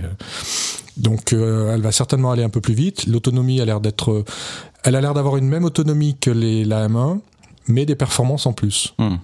donc 0.95 1.33
euh, 1.33 1.73
elle 1.73 1.81
va 1.81 1.91
certainement 1.91 2.31
aller 2.31 2.43
un 2.43 2.49
peu 2.49 2.61
plus 2.61 2.73
vite. 2.73 3.05
L'autonomie 3.05 3.59
a 3.59 3.65
l'air 3.65 3.81
d'être, 3.81 4.23
elle 4.83 4.95
a 4.95 5.01
l'air 5.01 5.13
d'avoir 5.13 5.37
une 5.37 5.47
même 5.47 5.65
autonomie 5.65 6.15
que 6.17 6.31
les 6.31 6.63
la 6.63 6.87
M1, 6.87 7.19
mais 7.67 7.85
des 7.85 7.95
performances 7.95 8.45
en 8.45 8.53
plus. 8.53 8.93
Mm 8.99 9.15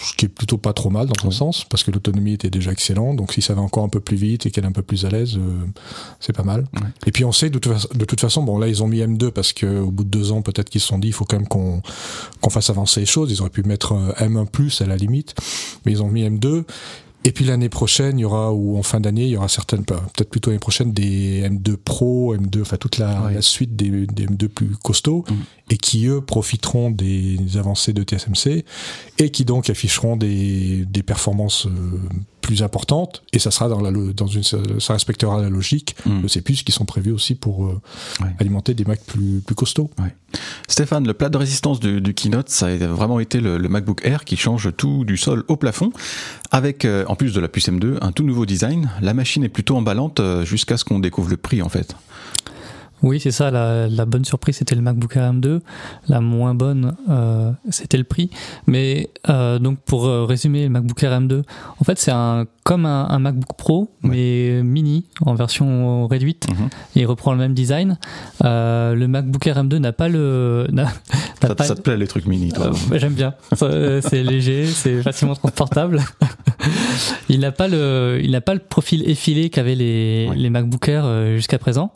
ce 0.00 0.14
qui 0.14 0.26
est 0.26 0.28
plutôt 0.28 0.58
pas 0.58 0.72
trop 0.72 0.90
mal 0.90 1.06
dans 1.06 1.28
un 1.28 1.30
sens, 1.30 1.64
parce 1.64 1.84
que 1.84 1.90
l'autonomie 1.90 2.34
était 2.34 2.50
déjà 2.50 2.72
excellente, 2.72 3.16
donc 3.16 3.32
si 3.32 3.42
ça 3.42 3.54
va 3.54 3.62
encore 3.62 3.84
un 3.84 3.88
peu 3.88 4.00
plus 4.00 4.16
vite 4.16 4.46
et 4.46 4.50
qu'elle 4.50 4.64
est 4.64 4.68
un 4.68 4.72
peu 4.72 4.82
plus 4.82 5.04
à 5.04 5.10
l'aise, 5.10 5.36
euh, 5.36 5.64
c'est 6.20 6.32
pas 6.32 6.42
mal. 6.42 6.66
Et 7.06 7.12
puis 7.12 7.24
on 7.24 7.32
sait 7.32 7.50
de, 7.50 7.58
de, 7.58 8.04
toute 8.04 8.20
façon, 8.20 8.42
bon 8.42 8.58
là 8.58 8.68
ils 8.68 8.82
ont 8.82 8.88
mis 8.88 9.00
M2 9.00 9.30
parce 9.30 9.52
qu'au 9.52 9.90
bout 9.90 10.04
de 10.04 10.08
deux 10.08 10.32
ans 10.32 10.42
peut-être 10.42 10.68
qu'ils 10.68 10.80
se 10.80 10.88
sont 10.88 10.98
dit 10.98 11.08
il 11.08 11.12
faut 11.12 11.24
quand 11.24 11.36
même 11.36 11.48
qu'on 11.48 11.82
qu'on 12.40 12.50
fasse 12.50 12.70
avancer 12.70 13.00
les 13.00 13.06
choses, 13.06 13.30
ils 13.30 13.40
auraient 13.40 13.50
pu 13.50 13.62
mettre 13.62 13.92
euh, 13.92 14.12
M1 14.14 14.82
à 14.82 14.86
la 14.86 14.96
limite, 14.96 15.34
mais 15.84 15.92
ils 15.92 16.02
ont 16.02 16.08
mis 16.08 16.28
M2 16.28 16.64
et 17.26 17.32
puis 17.32 17.46
l'année 17.46 17.70
prochaine, 17.70 18.18
il 18.18 18.22
y 18.22 18.24
aura, 18.26 18.52
ou 18.52 18.76
en 18.76 18.82
fin 18.82 19.00
d'année, 19.00 19.24
il 19.24 19.30
y 19.30 19.36
aura 19.36 19.48
certaines, 19.48 19.84
peut-être 19.84 20.28
plutôt 20.28 20.50
l'année 20.50 20.60
prochaine, 20.60 20.92
des 20.92 21.42
M2 21.48 21.76
Pro, 21.76 22.36
M2, 22.36 22.60
enfin 22.60 22.76
toute 22.76 22.98
la, 22.98 23.40
suite 23.40 23.74
des, 23.74 24.06
des, 24.06 24.26
M2 24.26 24.48
plus 24.48 24.76
costauds, 24.82 25.24
mm. 25.28 25.34
et 25.70 25.78
qui 25.78 26.06
eux 26.06 26.20
profiteront 26.20 26.90
des 26.90 27.38
avancées 27.56 27.94
de 27.94 28.02
TSMC, 28.02 28.64
et 29.18 29.30
qui 29.30 29.46
donc 29.46 29.70
afficheront 29.70 30.16
des, 30.16 30.84
des 30.84 31.02
performances 31.02 31.66
euh, 31.66 31.70
plus 32.44 32.62
importante 32.62 33.22
et 33.32 33.38
ça 33.38 33.50
sera 33.50 33.70
dans 33.70 33.80
la 33.80 33.90
dans 33.90 34.26
une 34.26 34.42
ça 34.42 34.92
respectera 34.92 35.40
la 35.40 35.48
logique 35.48 35.96
hmm. 36.04 36.20
de 36.20 36.28
ces 36.28 36.42
puces 36.42 36.62
qui 36.62 36.72
sont 36.72 36.84
prévues 36.84 37.10
aussi 37.10 37.34
pour 37.34 37.64
euh, 37.64 37.80
alimenter 38.38 38.74
des 38.74 38.84
Macs 38.84 39.04
plus 39.06 39.40
plus 39.40 39.54
costauds. 39.54 39.90
Stéphane, 40.68 41.06
le 41.06 41.14
plat 41.14 41.30
de 41.30 41.38
résistance 41.38 41.80
du, 41.80 42.12
Keynote, 42.12 42.50
ça 42.50 42.66
a 42.66 42.76
vraiment 42.76 43.20
été 43.20 43.40
le, 43.40 43.58
MacBook 43.68 44.00
Air 44.04 44.24
qui 44.24 44.36
change 44.36 44.70
tout 44.76 45.04
du 45.04 45.16
sol 45.16 45.44
au 45.48 45.56
plafond 45.56 45.90
avec 46.50 46.84
euh, 46.84 47.04
en 47.08 47.16
plus 47.16 47.32
de 47.32 47.40
la 47.40 47.48
puce 47.48 47.68
M2 47.68 47.98
un 48.02 48.12
tout 48.12 48.24
nouveau 48.24 48.44
design. 48.44 48.90
La 49.00 49.14
machine 49.14 49.42
est 49.44 49.48
plutôt 49.48 49.76
emballante 49.76 50.20
euh, 50.20 50.44
jusqu'à 50.44 50.76
ce 50.76 50.84
qu'on 50.84 50.98
découvre 50.98 51.30
le 51.30 51.36
prix 51.38 51.62
en 51.62 51.70
fait. 51.70 51.96
Oui, 53.04 53.20
c'est 53.20 53.30
ça. 53.30 53.50
La, 53.50 54.06
bonne 54.06 54.24
surprise, 54.24 54.56
c'était 54.56 54.74
le 54.74 54.80
MacBook 54.80 55.16
Air 55.16 55.32
M2. 55.34 55.60
La 56.08 56.20
moins 56.20 56.54
bonne, 56.54 56.96
euh, 57.10 57.52
c'était 57.68 57.98
le 57.98 58.04
prix. 58.04 58.30
Mais 58.66 59.10
euh, 59.28 59.58
donc, 59.58 59.78
pour 59.80 60.06
euh, 60.06 60.24
résumer, 60.24 60.64
le 60.64 60.70
MacBook 60.70 61.02
Air 61.02 61.20
M2, 61.20 61.42
en 61.78 61.84
fait, 61.84 61.98
c'est 61.98 62.10
un 62.10 62.46
comme 62.64 62.86
un, 62.86 63.18
MacBook 63.18 63.58
Pro, 63.58 63.90
mais 64.02 64.62
mini, 64.62 65.04
en 65.20 65.34
version 65.34 66.06
réduite. 66.06 66.48
Mhm. 66.48 66.68
Il 66.96 67.04
reprend 67.04 67.32
le 67.32 67.38
même 67.38 67.52
design. 67.52 67.98
le 68.42 69.06
MacBook 69.06 69.46
Air 69.46 69.62
M2 69.62 69.76
n'a 69.76 69.92
pas 69.92 70.08
le. 70.08 70.66
Ça, 71.44 71.54
ça, 71.62 71.74
te 71.74 71.82
plaît 71.82 71.98
les 71.98 72.06
trucs 72.06 72.24
mini, 72.24 72.52
toi 72.52 72.70
J'aime 72.94 73.12
bien. 73.12 73.34
c'est 73.54 74.22
léger, 74.22 74.64
c'est 74.64 75.02
facilement 75.02 75.34
transportable. 75.34 76.00
il 77.28 77.40
n'a 77.40 77.52
pas 77.52 77.68
le, 77.68 78.18
il 78.22 78.30
n'a 78.30 78.40
pas 78.40 78.54
le 78.54 78.60
profil 78.60 79.06
effilé 79.06 79.50
qu'avaient 79.50 79.74
les, 79.74 80.30
les 80.34 80.48
MacBook 80.48 80.88
Air 80.88 81.36
jusqu'à 81.36 81.58
présent. 81.58 81.92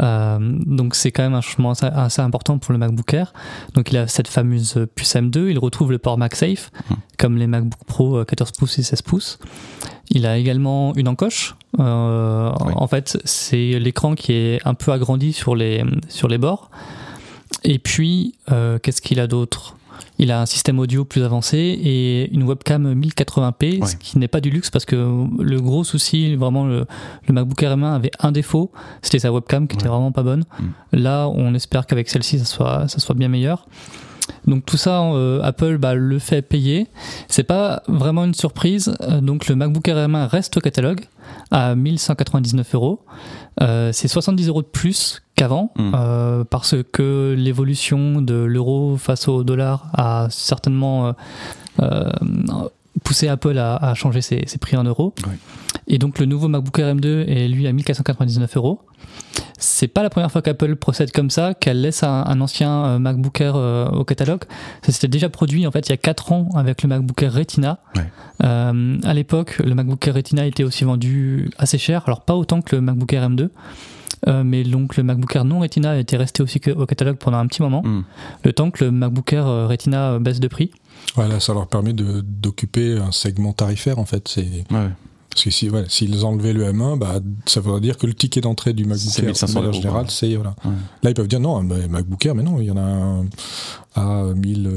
Euh, 0.00 0.38
donc 0.40 0.94
c'est 0.94 1.10
quand 1.10 1.22
même 1.22 1.34
un 1.34 1.40
changement 1.40 1.72
assez, 1.72 2.22
important 2.22 2.58
pour 2.58 2.72
le 2.72 2.78
MacBook 2.78 3.12
Air. 3.14 3.32
Donc 3.74 3.90
il 3.90 3.96
a 3.96 4.06
cette 4.06 4.28
fameuse 4.28 4.86
puce 4.94 5.14
M2, 5.14 5.50
il 5.50 5.58
retrouve 5.58 5.90
le 5.90 5.98
port 5.98 6.18
MagSafe, 6.18 6.70
mmh. 6.70 6.94
comme 7.18 7.36
les 7.36 7.46
MacBook 7.46 7.84
Pro 7.86 8.24
14 8.24 8.50
euh, 8.50 8.52
pouces 8.58 8.78
et 8.78 8.82
16 8.82 9.02
pouces. 9.02 9.38
Il 10.10 10.26
a 10.26 10.38
également 10.38 10.94
une 10.94 11.08
encoche. 11.08 11.54
Euh, 11.78 12.50
En 12.50 12.86
fait, 12.86 13.18
c'est 13.24 13.78
l'écran 13.78 14.14
qui 14.14 14.32
est 14.32 14.60
un 14.64 14.74
peu 14.74 14.92
agrandi 14.92 15.32
sur 15.32 15.54
les, 15.54 15.84
sur 16.08 16.28
les 16.28 16.38
bords. 16.38 16.70
Et 17.64 17.78
puis, 17.78 18.34
euh, 18.50 18.78
qu'est-ce 18.78 19.02
qu'il 19.02 19.20
a 19.20 19.26
d'autre? 19.26 19.76
Il 20.18 20.30
a 20.32 20.40
un 20.40 20.46
système 20.46 20.78
audio 20.78 21.04
plus 21.04 21.22
avancé 21.22 21.56
et 21.58 22.32
une 22.32 22.42
webcam 22.44 22.94
1080p, 22.94 23.86
ce 23.86 23.96
qui 23.96 24.18
n'est 24.18 24.28
pas 24.28 24.40
du 24.40 24.50
luxe 24.50 24.70
parce 24.70 24.84
que 24.84 24.96
le 25.38 25.60
gros 25.60 25.84
souci, 25.84 26.36
vraiment, 26.36 26.66
le, 26.66 26.86
MacBook 27.28 27.62
Air 27.62 27.76
M1 27.76 27.94
avait 27.94 28.10
un 28.20 28.32
défaut, 28.32 28.72
c'était 29.02 29.18
sa 29.18 29.32
webcam 29.32 29.68
qui 29.68 29.76
était 29.76 29.88
vraiment 29.88 30.12
pas 30.12 30.22
bonne. 30.22 30.44
Mm. 30.58 30.64
Là, 30.98 31.28
on 31.28 31.54
espère 31.54 31.86
qu'avec 31.86 32.08
celle-ci, 32.08 32.38
ça 32.38 32.44
soit, 32.44 32.88
ça 32.88 32.98
soit 32.98 33.14
bien 33.14 33.28
meilleur. 33.28 33.66
Donc 34.46 34.64
tout 34.64 34.76
ça, 34.76 35.02
euh, 35.02 35.40
Apple 35.42 35.78
bah, 35.78 35.94
le 35.94 36.18
fait 36.18 36.42
payer. 36.42 36.86
C'est 37.28 37.44
pas 37.44 37.82
vraiment 37.86 38.24
une 38.24 38.34
surprise. 38.34 38.94
Euh, 39.00 39.20
donc 39.20 39.48
le 39.48 39.56
MacBook 39.56 39.86
Air 39.88 40.08
M1 40.08 40.26
reste 40.26 40.56
au 40.56 40.60
catalogue 40.60 41.04
à 41.50 41.74
1199 41.74 42.74
euros. 42.74 43.00
Euh, 43.60 43.90
c'est 43.92 44.08
70 44.08 44.48
euros 44.48 44.62
de 44.62 44.66
plus 44.66 45.22
qu'avant 45.38 45.72
hmm. 45.76 46.44
parce 46.50 46.74
que 46.92 47.34
l'évolution 47.36 48.20
de 48.20 48.34
l'euro 48.34 48.96
face 48.96 49.28
au 49.28 49.44
dollar 49.44 49.90
a 49.94 50.26
certainement 50.30 51.14
poussé 53.02 53.28
Apple 53.28 53.58
à, 53.58 53.94
changer 53.94 54.20
ses, 54.20 54.44
prix 54.60 54.76
en 54.76 54.84
euros. 54.84 55.14
Et 55.86 55.98
donc 55.98 56.18
le 56.18 56.26
nouveau 56.26 56.48
MacBook 56.48 56.78
Air 56.78 56.94
M2 56.94 57.26
est 57.28 57.48
lui 57.48 57.66
à 57.66 57.72
1499 57.72 58.56
euros. 58.56 58.80
C'est 59.58 59.88
pas 59.88 60.02
la 60.02 60.10
première 60.10 60.30
fois 60.30 60.40
qu'Apple 60.40 60.76
procède 60.76 61.10
comme 61.10 61.30
ça, 61.30 61.54
qu'elle 61.54 61.80
laisse 61.80 62.04
un, 62.04 62.40
ancien 62.40 62.84
euh, 62.84 62.98
MacBook 62.98 63.40
Air 63.40 63.56
euh, 63.56 63.88
au 63.88 64.04
catalogue. 64.04 64.42
Ça 64.82 64.92
s'était 64.92 65.08
déjà 65.08 65.28
produit 65.28 65.66
en 65.66 65.72
fait 65.72 65.88
il 65.88 65.90
y 65.90 65.94
a 65.94 65.96
4 65.96 66.32
ans 66.32 66.48
avec 66.54 66.82
le 66.82 66.88
MacBook 66.88 67.20
Air 67.22 67.32
Retina. 67.32 67.80
Euh, 68.44 68.98
à 69.02 69.14
l'époque, 69.14 69.58
le 69.64 69.74
MacBook 69.74 70.06
Air 70.06 70.14
Retina 70.14 70.46
était 70.46 70.62
aussi 70.62 70.84
vendu 70.84 71.50
assez 71.58 71.78
cher, 71.78 72.04
alors 72.06 72.20
pas 72.20 72.34
autant 72.34 72.62
que 72.62 72.76
le 72.76 72.82
MacBook 72.82 73.12
Air 73.12 73.28
M2. 73.28 73.48
Mais 74.26 74.64
donc 74.64 74.96
le 74.96 75.02
MacBook 75.02 75.34
Air 75.34 75.44
non 75.44 75.60
Retina 75.60 75.98
était 75.98 76.16
resté 76.16 76.42
aussi 76.42 76.60
au 76.76 76.86
catalogue 76.86 77.16
pendant 77.16 77.38
un 77.38 77.46
petit 77.46 77.62
moment, 77.62 77.82
hmm. 77.82 78.04
le 78.44 78.52
temps 78.52 78.70
que 78.70 78.84
le 78.84 78.90
MacBook 78.90 79.32
Air 79.32 79.46
Retina 79.68 80.18
baisse 80.18 80.40
de 80.40 80.48
prix. 80.48 80.70
Voilà, 81.14 81.40
ça 81.40 81.54
leur 81.54 81.66
permet 81.66 81.92
d'occuper 81.92 82.98
un 82.98 83.12
segment 83.12 83.52
tarifaire 83.52 83.98
en 83.98 84.04
fait. 84.04 84.28
C'est 84.28 84.64
Parce 84.68 85.44
que 85.44 85.50
si, 85.50 85.70
s'ils 85.88 86.24
enlevaient 86.24 86.52
le 86.52 86.64
M1, 86.72 86.98
bah, 86.98 87.20
ça 87.46 87.60
voudrait 87.60 87.80
dire 87.80 87.96
que 87.96 88.06
le 88.06 88.14
ticket 88.14 88.40
d'entrée 88.40 88.72
du 88.72 88.84
MacBook 88.84 89.18
Air, 89.18 89.34
en 89.56 89.72
général, 89.72 90.06
c'est 90.10 90.34
voilà. 90.34 90.54
Là, 91.02 91.10
ils 91.10 91.14
peuvent 91.14 91.28
dire 91.28 91.40
non, 91.40 91.62
MacBook 91.62 92.24
Air, 92.26 92.34
mais 92.34 92.42
non, 92.42 92.60
il 92.60 92.66
y 92.66 92.70
en 92.70 92.76
a 92.76 92.82
un, 92.82 93.26
à 93.94 94.24
1000, 94.34 94.68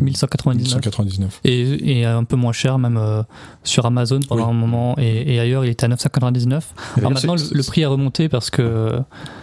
1199. 0.00 1.40
Et, 1.44 2.04
un 2.04 2.24
peu 2.24 2.36
moins 2.36 2.52
cher, 2.52 2.78
même 2.78 2.96
euh, 2.96 3.22
sur 3.64 3.86
Amazon 3.86 4.20
pendant 4.26 4.48
un 4.48 4.52
moment, 4.52 4.96
et, 4.98 5.38
ailleurs, 5.38 5.64
il 5.64 5.70
était 5.70 5.84
à 5.84 5.88
999. 5.88 6.74
Alors 6.96 7.10
maintenant, 7.10 7.34
le, 7.34 7.62
prix 7.62 7.84
a 7.84 7.88
remonté 7.88 8.28
parce 8.28 8.50
que 8.50 9.00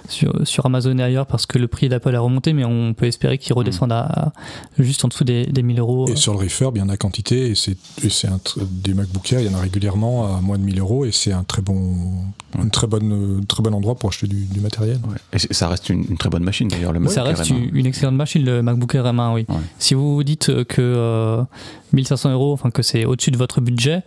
sur, 0.08 0.66
Amazon 0.66 0.98
et 0.98 1.04
ailleurs, 1.04 1.26
parce 1.26 1.46
que 1.46 1.58
le 1.58 1.68
prix 1.68 1.90
d'Apple 1.90 2.16
a 2.16 2.20
remonté, 2.20 2.54
mais 2.54 2.66
on 2.66 2.94
peut 2.94 3.06
espérer 3.06 3.38
qu'il 3.38 3.54
redescende 3.54 3.92
à, 3.92 4.32
juste 4.80 5.04
en 5.06 5.08
dessous 5.08 5.24
des, 5.24 5.46
des 5.46 5.64
1000 5.64 5.80
euros. 5.80 6.08
Et 6.08 6.16
sur 6.16 6.34
le 6.34 6.40
refurb, 6.40 6.76
il 6.78 6.80
y 6.80 6.84
en 6.84 6.90
a 6.90 6.98
quantité, 6.98 7.52
et 7.52 7.56
c'est 7.56 7.78
des 8.70 8.94
MacBook 8.94 9.32
Air, 9.34 9.42
il 9.42 9.52
y 9.52 9.54
en 9.54 9.58
a 9.58 9.62
régulièrement 9.62 10.38
à 10.38 10.42
moins 10.42 10.58
de 10.58 10.64
1000 10.64 10.80
euros, 10.80 11.06
et 11.06 11.12
c'est 11.12 11.32
un 11.32 11.44
très 11.44 11.62
bon, 11.62 11.96
une 12.58 12.72
très 12.72 12.88
bonne, 12.88 13.46
très 13.48 13.62
bon 13.62 13.74
endroit 13.74 13.96
pour 13.96 14.10
acheter 14.10 14.28
du, 14.28 14.60
matériel. 14.62 15.00
Et 15.34 15.40
ça 15.54 15.68
reste 15.68 15.90
une, 15.90 16.18
très 16.18 16.30
bonne 16.30 16.44
machine 16.44 16.68
d'ailleurs, 16.68 16.94
le 16.94 17.08
Ça 17.08 17.24
reste 17.24 17.50
une, 17.50 17.86
excellente 17.86 18.16
machine, 18.16 18.44
le 18.44 18.62
MacBook 18.62 18.96
Air 18.96 19.06
M1 19.18 19.34
oui. 19.34 19.46
Si 19.80 19.94
vous 19.94 20.16
vous 20.16 20.24
dites 20.24 20.64
que 20.66 21.44
1500 21.94 22.30
euh, 22.30 22.34
euros, 22.34 22.54
enfin 22.54 22.72
que 22.72 22.82
c'est 22.82 23.06
au-dessus 23.06 23.32
de 23.32 23.38
votre 23.38 23.62
budget, 23.62 24.04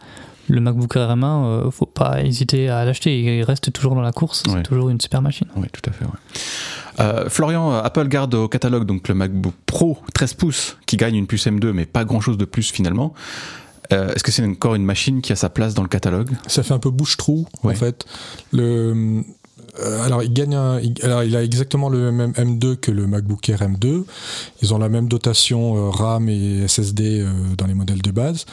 le 0.49 0.61
MacBook 0.61 0.97
Air 0.97 1.17
M1, 1.17 1.25
euh, 1.25 1.71
faut 1.71 1.87
pas 1.87 2.23
hésiter 2.23 2.69
à 2.69 2.85
l'acheter. 2.85 3.39
Il 3.39 3.43
reste 3.43 3.73
toujours 3.73 3.95
dans 3.95 4.01
la 4.01 4.13
course. 4.13 4.43
C'est 4.47 4.63
toujours 4.63 4.89
une 4.89 5.01
super 5.01 5.23
machine. 5.23 5.47
Oui, 5.57 5.67
tout 5.73 5.89
à 5.89 5.93
fait. 5.93 6.05
Euh, 6.99 7.29
Florian, 7.29 7.73
Apple 7.73 8.09
garde 8.09 8.35
au 8.35 8.49
catalogue 8.49 8.85
donc 8.85 9.09
le 9.09 9.15
MacBook 9.15 9.55
Pro 9.65 9.99
13 10.13 10.35
pouces 10.35 10.77
qui 10.87 10.97
gagne 10.97 11.15
une 11.15 11.27
puce 11.27 11.47
M2, 11.47 11.73
mais 11.73 11.87
pas 11.87 12.05
grand 12.05 12.21
chose 12.21 12.37
de 12.37 12.45
plus 12.45 12.71
finalement. 12.71 13.15
Est-ce 13.91 14.23
que 14.23 14.31
c'est 14.31 14.45
encore 14.45 14.77
une 14.77 14.85
machine 14.85 15.21
qui 15.21 15.33
a 15.33 15.37
sa 15.37 15.49
place 15.49 15.75
dans 15.75 15.83
le 15.83 15.89
catalogue? 15.89 16.31
Ça 16.47 16.63
fait 16.63 16.75
un 16.75 16.79
peu 16.79 16.91
bouche-trou, 16.91 17.49
en 17.65 17.75
fait. 17.75 18.07
Le, 18.53 19.25
euh, 19.79 20.05
alors, 20.05 20.23
il 20.23 20.33
gagne 20.33 20.55
alors, 21.03 21.23
il 21.23 21.37
a 21.37 21.43
exactement 21.43 21.89
le 21.89 22.11
même 22.11 22.33
M2 22.33 22.77
que 22.77 22.91
le 22.91 23.07
MacBook 23.07 23.49
Air 23.49 23.61
M2. 23.61 24.05
Ils 24.63 24.75
ont 24.75 24.79
la 24.79 24.89
même 24.89 25.09
dotation 25.09 25.77
euh, 25.77 25.91
RAM 25.91 26.29
et 26.29 26.67
SSD 26.67 27.21
euh, 27.21 27.31
dans 27.57 27.67
les 27.67 27.75
modèles 27.75 28.03
de 28.03 28.11
base. 28.11 28.47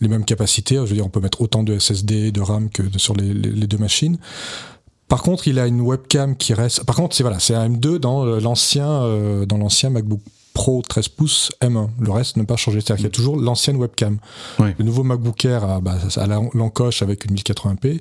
Les 0.00 0.08
mêmes 0.08 0.24
capacités. 0.24 0.76
Je 0.76 0.80
veux 0.80 0.94
dire, 0.94 1.06
on 1.06 1.10
peut 1.10 1.20
mettre 1.20 1.40
autant 1.40 1.62
de 1.62 1.78
SSD 1.78 2.32
de 2.32 2.40
RAM 2.40 2.70
que 2.70 2.82
sur 2.96 3.14
les, 3.14 3.32
deux 3.34 3.78
machines. 3.78 4.18
Par 5.08 5.22
contre, 5.22 5.48
il 5.48 5.58
a 5.58 5.66
une 5.66 5.80
webcam 5.80 6.36
qui 6.36 6.54
reste. 6.54 6.84
Par 6.84 6.96
contre, 6.96 7.14
c'est 7.14 7.22
voilà, 7.22 7.38
c'est 7.38 7.54
un 7.54 7.68
M2 7.68 7.98
dans 7.98 8.24
l'ancien 8.24 8.86
dans 9.46 9.58
l'ancien 9.58 9.90
MacBook 9.90 10.20
Pro 10.54 10.82
13 10.82 11.08
pouces 11.08 11.50
M1. 11.60 11.88
Le 12.00 12.10
reste 12.12 12.36
n'a 12.36 12.44
pas 12.44 12.56
changé. 12.56 12.80
C'est-à-dire 12.80 12.96
qu'il 12.96 13.04
y 13.04 13.08
a 13.08 13.10
toujours 13.10 13.36
l'ancienne 13.36 13.76
webcam. 13.76 14.18
Le 14.60 14.84
nouveau 14.84 15.02
MacBook 15.02 15.44
Air 15.44 15.64
a, 15.64 15.80
bah, 15.80 15.98
l'encoche 16.54 17.02
avec 17.02 17.24
une 17.24 17.34
1080p. 17.34 18.00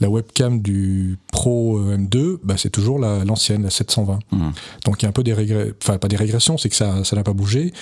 La 0.00 0.10
webcam 0.10 0.60
du 0.60 1.18
Pro 1.32 1.78
euh, 1.78 1.96
M2, 1.96 2.36
bah, 2.44 2.56
c'est 2.58 2.68
toujours 2.68 2.98
l'ancienne, 2.98 3.62
la, 3.62 3.70
720. 3.70 4.18
Mmh. 4.30 4.50
Donc 4.84 5.00
il 5.00 5.04
y 5.04 5.06
a 5.06 5.08
un 5.08 5.12
peu 5.12 5.22
des 5.22 5.32
régressions, 5.32 5.74
enfin 5.82 5.96
pas 5.96 6.08
des 6.08 6.16
régressions, 6.16 6.58
c'est 6.58 6.68
que 6.68 6.76
ça 6.76 7.02
n'a 7.12 7.22
pas 7.22 7.32
bougé. 7.32 7.72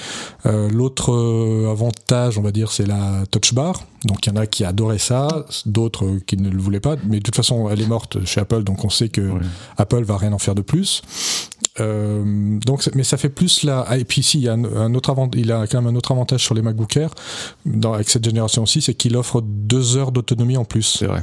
Euh, 0.46 0.70
l'autre 0.70 1.12
euh, 1.12 1.70
avantage, 1.72 2.38
on 2.38 2.42
va 2.42 2.52
dire, 2.52 2.70
c'est 2.70 2.86
la 2.86 3.24
touch 3.32 3.52
bar. 3.52 3.82
Donc 4.04 4.26
il 4.26 4.30
y 4.30 4.32
en 4.32 4.36
a 4.36 4.46
qui 4.46 4.64
adoraient 4.64 4.98
ça, 4.98 5.44
d'autres 5.66 6.18
qui 6.24 6.36
ne 6.36 6.50
le 6.50 6.58
voulaient 6.58 6.78
pas. 6.78 6.94
Mais 7.04 7.18
de 7.18 7.22
toute 7.22 7.34
façon, 7.34 7.68
elle 7.68 7.80
est 7.80 7.88
morte 7.88 8.24
chez 8.24 8.40
Apple, 8.40 8.62
donc 8.62 8.84
on 8.84 8.90
sait 8.90 9.08
que 9.08 9.32
Apple 9.76 10.04
va 10.04 10.16
rien 10.16 10.32
en 10.32 10.38
faire 10.38 10.54
de 10.54 10.62
plus. 10.62 11.02
Donc, 11.78 12.88
mais 12.94 13.02
ça 13.02 13.16
fait 13.16 13.28
plus 13.28 13.64
la. 13.64 13.80
Ah, 13.80 13.98
et 13.98 14.04
puis 14.04 14.20
ici, 14.20 14.38
il 14.38 14.44
y 14.44 14.48
a 14.48 14.52
un, 14.52 14.94
autre 14.94 15.10
avant... 15.10 15.28
il 15.34 15.50
a 15.50 15.66
quand 15.66 15.82
même 15.82 15.92
un 15.92 15.96
autre 15.96 16.12
avantage 16.12 16.44
sur 16.44 16.54
les 16.54 16.62
MacBook 16.62 16.96
Air 16.96 17.10
dans, 17.66 17.92
avec 17.92 18.08
cette 18.08 18.24
génération 18.24 18.62
aussi, 18.62 18.80
c'est 18.80 18.94
qu'il 18.94 19.16
offre 19.16 19.40
deux 19.40 19.96
heures 19.96 20.12
d'autonomie 20.12 20.56
en 20.56 20.64
plus. 20.64 20.98
C'est 20.98 21.06
vrai. 21.06 21.22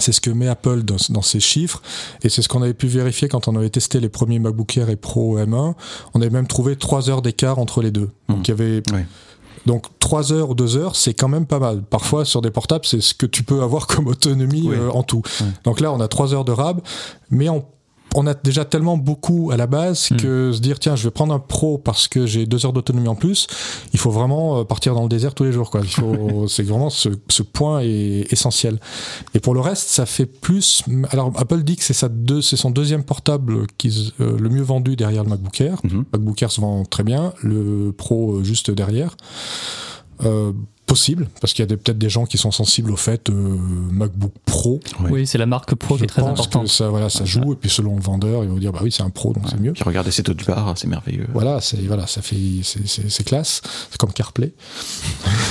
C'est 0.00 0.12
ce 0.12 0.20
que 0.20 0.30
met 0.30 0.48
Apple 0.48 0.82
dans, 0.82 1.22
ses 1.22 1.40
chiffres 1.40 1.82
et 2.22 2.28
c'est 2.28 2.42
ce 2.42 2.48
qu'on 2.48 2.62
avait 2.62 2.74
pu 2.74 2.86
vérifier 2.86 3.28
quand 3.28 3.48
on 3.48 3.56
avait 3.56 3.70
testé 3.70 3.98
les 4.00 4.08
premiers 4.08 4.38
MacBook 4.38 4.76
Air 4.76 4.90
et 4.90 4.96
Pro 4.96 5.38
M1. 5.38 5.74
On 6.14 6.20
avait 6.20 6.30
même 6.30 6.46
trouvé 6.46 6.76
3 6.76 7.10
heures 7.10 7.22
d'écart 7.22 7.58
entre 7.58 7.82
les 7.82 7.90
deux. 7.90 8.10
Donc 8.28 8.46
il 8.46 8.50
y 8.50 8.54
avait 8.54 8.82
Donc 9.66 9.86
3 9.98 10.32
heures 10.32 10.50
ou 10.50 10.54
2 10.54 10.76
heures, 10.76 10.94
c'est 10.94 11.14
quand 11.14 11.28
même 11.28 11.46
pas 11.46 11.58
mal. 11.58 11.82
Parfois 11.82 12.24
sur 12.24 12.42
des 12.42 12.50
portables, 12.50 12.84
c'est 12.84 13.00
ce 13.00 13.14
que 13.14 13.26
tu 13.26 13.42
peux 13.42 13.62
avoir 13.62 13.86
comme 13.86 14.06
autonomie 14.06 14.68
euh, 14.70 14.90
en 14.90 15.02
tout. 15.02 15.22
Donc 15.64 15.80
là, 15.80 15.92
on 15.92 16.00
a 16.00 16.06
3 16.06 16.32
heures 16.32 16.44
de 16.44 16.52
RAB, 16.52 16.80
mais 17.30 17.48
on 17.48 17.64
on 18.14 18.26
a 18.26 18.34
déjà 18.34 18.64
tellement 18.64 18.96
beaucoup 18.96 19.50
à 19.52 19.56
la 19.56 19.66
base 19.66 20.10
hmm. 20.10 20.16
que 20.16 20.52
se 20.52 20.60
dire 20.60 20.78
tiens 20.78 20.96
je 20.96 21.04
vais 21.04 21.10
prendre 21.10 21.34
un 21.34 21.38
pro 21.38 21.78
parce 21.78 22.08
que 22.08 22.26
j'ai 22.26 22.46
deux 22.46 22.64
heures 22.64 22.72
d'autonomie 22.72 23.08
en 23.08 23.14
plus 23.14 23.46
il 23.92 23.98
faut 23.98 24.10
vraiment 24.10 24.58
euh, 24.60 24.64
partir 24.64 24.94
dans 24.94 25.02
le 25.02 25.08
désert 25.08 25.34
tous 25.34 25.44
les 25.44 25.52
jours 25.52 25.70
quoi 25.70 25.82
c'est 26.48 26.62
vraiment 26.62 26.90
ce, 26.90 27.08
point 27.42 27.80
est 27.80 28.32
essentiel 28.32 28.78
et 29.34 29.40
pour 29.40 29.54
le 29.54 29.60
reste 29.60 29.88
ça 29.88 30.06
fait 30.06 30.26
plus 30.26 30.82
alors 31.10 31.32
Apple 31.36 31.62
dit 31.62 31.76
que 31.76 31.84
c'est 31.84 31.94
sa 31.94 32.08
deux 32.08 32.42
c'est 32.42 32.56
son 32.56 32.70
deuxième 32.70 33.04
portable 33.04 33.66
qui 33.78 34.12
euh, 34.20 34.36
le 34.38 34.48
mieux 34.48 34.62
vendu 34.62 34.96
derrière 34.96 35.24
le 35.24 35.30
MacBook 35.30 35.60
Air 35.60 35.80
mhm. 35.84 36.04
MacBook 36.12 36.42
Air 36.42 36.50
se 36.50 36.60
vend 36.60 36.84
très 36.84 37.04
bien 37.04 37.32
le 37.42 37.92
pro 37.92 38.36
euh, 38.36 38.44
juste 38.44 38.70
derrière 38.70 39.16
possible, 40.88 41.28
parce 41.40 41.52
qu'il 41.52 41.62
y 41.62 41.72
a 41.72 41.76
peut-être 41.76 41.98
des 41.98 42.08
gens 42.08 42.24
qui 42.24 42.38
sont 42.38 42.50
sensibles 42.50 42.90
au 42.90 42.96
fait 42.96 43.28
euh, 43.28 43.32
MacBook 43.92 44.32
Pro. 44.46 44.80
Oui, 45.10 45.26
c'est 45.26 45.38
la 45.38 45.46
marque 45.46 45.74
Pro 45.74 45.96
qui 45.96 46.04
est 46.04 46.06
très 46.06 46.22
importante. 46.22 46.64
Que 46.64 46.70
ça, 46.70 46.88
voilà, 46.88 47.10
ça 47.10 47.24
joue, 47.24 47.52
et 47.52 47.56
puis 47.56 47.68
selon 47.68 47.94
le 47.94 48.00
vendeur, 48.00 48.42
il 48.42 48.50
va 48.50 48.58
dire 48.58 48.72
bah 48.72 48.80
oui, 48.82 48.90
c'est 48.90 49.02
un 49.02 49.10
Pro, 49.10 49.34
donc 49.34 49.44
c'est 49.48 49.60
mieux. 49.60 49.72
Puis 49.72 49.84
regardez 49.84 50.10
cette 50.10 50.28
autre 50.30 50.44
barre, 50.46 50.72
c'est 50.76 50.88
merveilleux. 50.88 51.26
Voilà, 51.32 51.60
c'est 51.60 51.76
voilà, 51.82 52.06
ça 52.06 52.22
fait 52.22 52.36
c'est 52.62 53.24
classe, 53.24 53.60
c'est 53.90 53.98
comme 53.98 54.12
CarPlay, 54.12 54.54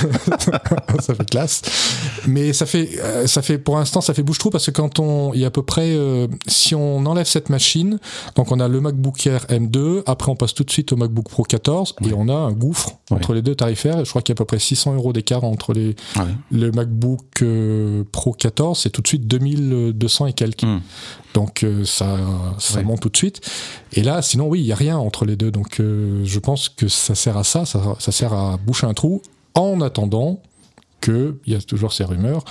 ça 1.00 1.14
fait 1.14 1.30
classe. 1.30 1.62
Mais 2.26 2.52
ça 2.52 2.66
fait 2.66 2.98
euh, 3.00 3.26
ça 3.28 3.40
fait 3.40 3.58
pour 3.58 3.78
l'instant 3.78 4.00
ça 4.00 4.14
fait 4.14 4.24
bouche 4.24 4.38
trou 4.38 4.50
parce 4.50 4.66
que 4.66 4.72
quand 4.72 4.98
on 4.98 5.32
il 5.34 5.40
y 5.40 5.44
a 5.44 5.48
à 5.48 5.50
peu 5.50 5.62
près 5.62 5.92
euh, 5.94 6.26
si 6.48 6.74
on 6.74 7.06
enlève 7.06 7.26
cette 7.26 7.48
machine, 7.48 8.00
donc 8.34 8.50
on 8.50 8.58
a 8.58 8.66
le 8.66 8.80
MacBook 8.80 9.24
Air 9.26 9.46
M2, 9.46 10.02
après 10.06 10.32
on 10.32 10.36
passe 10.36 10.52
tout 10.52 10.64
de 10.64 10.70
suite 10.70 10.92
au 10.92 10.96
MacBook 10.96 11.28
Pro 11.28 11.44
14 11.44 11.94
et 12.04 12.12
on 12.12 12.28
a 12.28 12.34
un 12.34 12.52
gouffre 12.52 12.90
entre 13.10 13.34
les 13.34 13.42
deux 13.42 13.54
tarifaires. 13.54 14.04
Je 14.04 14.10
crois 14.10 14.22
qu'il 14.22 14.32
y 14.32 14.34
a 14.34 14.36
à 14.36 14.40
peu 14.40 14.44
près 14.44 14.58
600 14.58 14.94
euros 14.94 15.12
d'écart 15.12 15.27
entre 15.36 15.72
les, 15.72 15.94
le 16.50 16.70
MacBook 16.72 17.42
euh, 17.42 18.04
Pro 18.10 18.32
14, 18.32 18.78
c'est 18.78 18.90
tout 18.90 19.02
de 19.02 19.08
suite 19.08 19.26
2200 19.26 20.26
et 20.26 20.32
quelques. 20.32 20.62
Hmm. 20.62 20.80
Donc 21.34 21.62
euh, 21.62 21.84
ça, 21.84 22.16
ça 22.58 22.82
monte 22.82 23.00
tout 23.00 23.08
de 23.08 23.16
suite. 23.16 23.40
Et 23.92 24.02
là, 24.02 24.22
sinon, 24.22 24.48
oui, 24.48 24.60
il 24.60 24.64
n'y 24.64 24.72
a 24.72 24.76
rien 24.76 24.98
entre 24.98 25.24
les 25.24 25.36
deux. 25.36 25.50
Donc 25.50 25.80
euh, 25.80 26.22
je 26.24 26.38
pense 26.38 26.68
que 26.68 26.88
ça 26.88 27.14
sert 27.14 27.36
à 27.36 27.44
ça, 27.44 27.64
ça, 27.64 27.80
ça 27.98 28.12
sert 28.12 28.32
à 28.32 28.56
boucher 28.56 28.86
un 28.86 28.94
trou 28.94 29.22
en 29.54 29.80
attendant 29.80 30.40
que, 31.00 31.36
il 31.46 31.52
y 31.52 31.56
a 31.56 31.60
toujours 31.60 31.92
ces 31.92 32.04
rumeurs, 32.04 32.44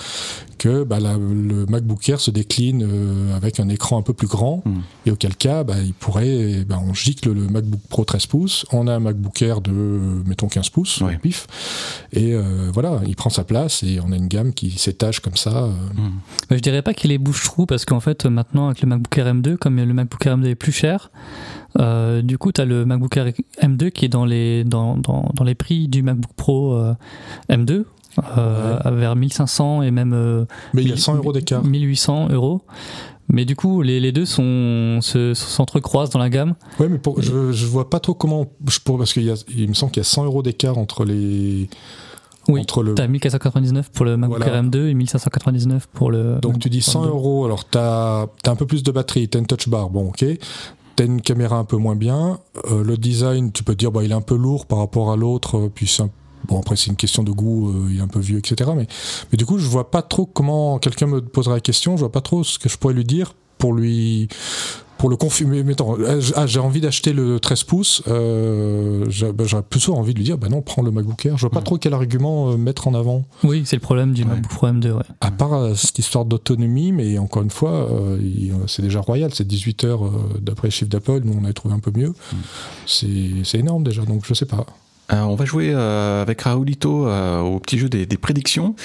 que 0.57 0.83
bah, 0.83 0.99
le 0.99 1.65
MacBook 1.65 2.07
Air 2.09 2.19
se 2.19 2.31
décline 2.31 2.83
euh, 2.83 3.35
avec 3.35 3.59
un 3.59 3.69
écran 3.69 3.97
un 3.97 4.01
peu 4.01 4.13
plus 4.13 4.27
grand, 4.27 4.63
hmm. 4.65 4.81
et 5.05 5.11
auquel 5.11 5.35
cas, 5.35 5.63
bah, 5.63 5.75
il 5.83 5.93
pourrait, 5.93 6.65
bah, 6.67 6.79
on 6.83 6.93
gicle 6.93 7.31
le 7.31 7.47
MacBook 7.47 7.81
Pro 7.89 8.05
13 8.05 8.25
pouces, 8.25 8.65
on 8.71 8.87
a 8.87 8.95
un 8.95 8.99
MacBook 8.99 9.41
Air 9.41 9.61
de, 9.61 9.71
mettons, 9.71 10.47
15 10.47 10.69
pouces, 10.69 11.03
pif, 11.21 11.47
et 12.13 12.33
euh, 12.33 12.69
voilà, 12.73 13.01
il 13.05 13.15
prend 13.15 13.29
sa 13.29 13.43
place, 13.43 13.83
et 13.83 13.99
on 14.03 14.11
a 14.11 14.15
une 14.15 14.27
gamme 14.27 14.53
qui 14.53 14.71
s'étage 14.71 15.19
comme 15.19 15.37
ça. 15.37 15.65
Euh. 15.65 15.71
Hmm. 15.95 16.19
je 16.51 16.59
dirais 16.59 16.81
pas 16.81 16.93
qu'il 16.93 17.11
est 17.11 17.17
bouche-trou, 17.17 17.65
parce 17.65 17.85
qu'en 17.85 17.99
fait, 17.99 18.25
maintenant, 18.25 18.67
avec 18.67 18.81
le 18.81 18.87
MacBook 18.87 19.17
Air 19.17 19.33
M2, 19.33 19.57
comme 19.57 19.77
le 19.77 19.93
MacBook 19.93 20.25
Air 20.25 20.37
M2 20.37 20.47
est 20.47 20.55
plus 20.55 20.71
cher, 20.71 21.11
du 22.23 22.37
coup, 22.39 22.51
tu 22.51 22.61
as 22.61 22.65
le 22.65 22.85
MacBook 22.85 23.15
Air 23.17 23.31
M2 23.61 23.91
qui 23.91 24.05
est 24.05 24.09
dans 24.09 24.25
les, 24.25 24.63
dans, 24.63 24.97
dans, 24.97 25.29
dans 25.35 25.43
les 25.43 25.53
prix 25.53 25.87
du 25.87 26.01
MacBook 26.01 26.33
Pro 26.35 26.75
M2, 27.49 27.83
euh, 28.37 28.79
vers 28.85 29.15
1500 29.15 29.81
et 29.83 29.91
même. 29.91 30.13
Euh, 30.13 30.45
Mais 30.73 30.83
il 30.83 30.89
y 30.89 30.93
a 30.93 30.97
100 30.97 31.15
euros 31.15 31.33
d'écart. 31.33 31.63
1800 31.63 32.29
euros. 32.31 32.61
Mais 33.29 33.43
du 33.43 33.55
coup, 33.57 33.81
les, 33.81 33.99
les 33.99 34.13
deux 34.13 34.25
sont, 34.25 34.99
s'entrecroisent 35.01 36.11
dans 36.11 36.19
la 36.19 36.29
gamme. 36.29 36.55
Ouais, 36.79 36.87
mais 36.87 36.99
je, 37.17 37.51
je 37.51 37.65
vois 37.65 37.89
pas 37.89 37.99
trop 37.99 38.13
comment. 38.13 38.47
Je 38.65 38.79
pour, 38.79 38.97
parce 38.97 39.11
qu'il 39.11 39.33
il 39.55 39.67
me 39.67 39.73
semble 39.73 39.91
qu'il 39.91 39.99
y 39.99 40.05
a 40.05 40.09
100 40.09 40.25
euros 40.25 40.41
d'écart 40.43 40.77
entre 40.77 41.03
les. 41.03 41.69
Oui, 42.47 42.61
entre 42.61 42.81
le... 42.81 42.95
t'as 42.95 43.07
1499 43.07 43.91
pour 43.91 44.05
le 44.05 44.15
MacBook 44.15 44.41
Air 44.47 44.63
M2 44.63 44.87
et 44.87 44.93
1599 44.93 45.87
pour 45.87 46.11
le. 46.11 46.37
Donc 46.41 46.59
tu 46.59 46.69
dis 46.69 46.81
100 46.81 47.05
euros, 47.07 47.43
alors 47.43 47.65
t'as 47.65 48.21
as 48.21 48.49
un 48.49 48.55
peu 48.55 48.65
plus 48.65 48.83
de 48.83 48.91
batterie, 48.91 49.27
t'as 49.27 49.39
une 49.39 49.47
touch 49.47 49.67
bar, 49.67 49.89
bon 49.89 50.07
ok. 50.09 50.23
T'as 50.95 51.05
une 51.05 51.21
caméra 51.21 51.57
un 51.57 51.65
peu 51.65 51.77
moins 51.77 51.95
bien. 51.95 52.39
Euh, 52.71 52.83
le 52.83 52.97
design, 52.97 53.51
tu 53.51 53.63
peux 53.63 53.75
dire, 53.75 53.91
bah, 53.91 54.03
il 54.03 54.11
est 54.11 54.15
un 54.15 54.21
peu 54.21 54.35
lourd 54.35 54.65
par 54.65 54.79
rapport 54.79 55.11
à 55.11 55.15
l'autre, 55.17 55.69
puis 55.75 55.85
c'est 55.85 56.03
un 56.03 56.09
Bon, 56.45 56.59
après, 56.59 56.75
c'est 56.75 56.87
une 56.87 56.95
question 56.95 57.23
de 57.23 57.31
goût, 57.31 57.69
euh, 57.69 57.87
il 57.91 57.97
est 57.97 58.01
un 58.01 58.07
peu 58.07 58.19
vieux, 58.19 58.37
etc. 58.37 58.71
Mais, 58.75 58.87
mais 59.31 59.37
du 59.37 59.45
coup, 59.45 59.57
je 59.57 59.67
vois 59.67 59.91
pas 59.91 60.01
trop 60.01 60.25
comment 60.25 60.79
quelqu'un 60.79 61.07
me 61.07 61.21
poserait 61.21 61.55
la 61.55 61.61
question, 61.61 61.95
je 61.97 62.01
vois 62.01 62.11
pas 62.11 62.21
trop 62.21 62.43
ce 62.43 62.59
que 62.59 62.69
je 62.69 62.77
pourrais 62.77 62.93
lui 62.93 63.05
dire 63.05 63.33
pour 63.57 63.73
lui 63.73 64.29
pour 64.97 65.09
le 65.09 65.15
confirmer, 65.15 65.63
mettons, 65.63 65.97
ah, 66.35 66.47
j'ai 66.47 66.59
envie 66.59 66.81
d'acheter 66.81 67.13
le 67.13 67.39
13 67.39 67.63
pouces, 67.63 68.03
euh, 68.07 69.05
bah, 69.33 69.43
j'aurais 69.45 69.63
plutôt 69.63 69.95
envie 69.95 70.13
de 70.13 70.17
lui 70.17 70.25
dire, 70.25 70.37
bah 70.37 70.49
non, 70.49 70.61
prends 70.61 70.81
le 70.81 70.91
MacBook 70.91 71.25
Air. 71.25 71.37
Je 71.37 71.41
vois 71.41 71.51
pas 71.51 71.61
trop 71.61 71.77
quel 71.77 71.93
argument 71.93 72.51
euh, 72.51 72.57
mettre 72.57 72.87
en 72.87 72.93
avant. 72.93 73.23
Oui, 73.43 73.63
c'est 73.65 73.75
le 73.75 73.81
problème 73.81 74.13
du 74.13 74.25
MacBook 74.25 74.51
Pro 74.51 74.67
M2, 74.67 74.91
ouais. 74.91 75.03
À 75.21 75.31
part 75.31 75.53
euh, 75.53 75.75
cette 75.75 75.99
histoire 75.99 76.25
d'autonomie, 76.25 76.91
mais 76.91 77.17
encore 77.17 77.43
une 77.43 77.51
fois, 77.51 77.89
c'est 78.67 78.81
déjà 78.81 78.99
royal, 78.99 79.33
c'est 79.33 79.47
18 79.47 79.83
heures 79.83 80.11
d'après 80.41 80.67
les 80.67 80.71
chiffres 80.71 80.89
d'Apple, 80.89 81.21
nous 81.23 81.37
on 81.39 81.43
avait 81.43 81.53
trouvé 81.53 81.75
un 81.75 81.79
peu 81.79 81.91
mieux. 81.95 82.09
Mm. 82.09 82.35
C'est 83.43 83.59
énorme 83.59 83.83
déjà, 83.83 84.03
donc 84.03 84.25
je 84.25 84.33
sais 84.33 84.45
pas. 84.45 84.65
On 85.09 85.35
va 85.35 85.45
jouer 85.45 85.73
avec 85.73 86.41
Raoulito 86.41 87.07
au 87.07 87.59
petit 87.59 87.77
jeu 87.77 87.89
des, 87.89 88.05
prédictions 88.17 88.75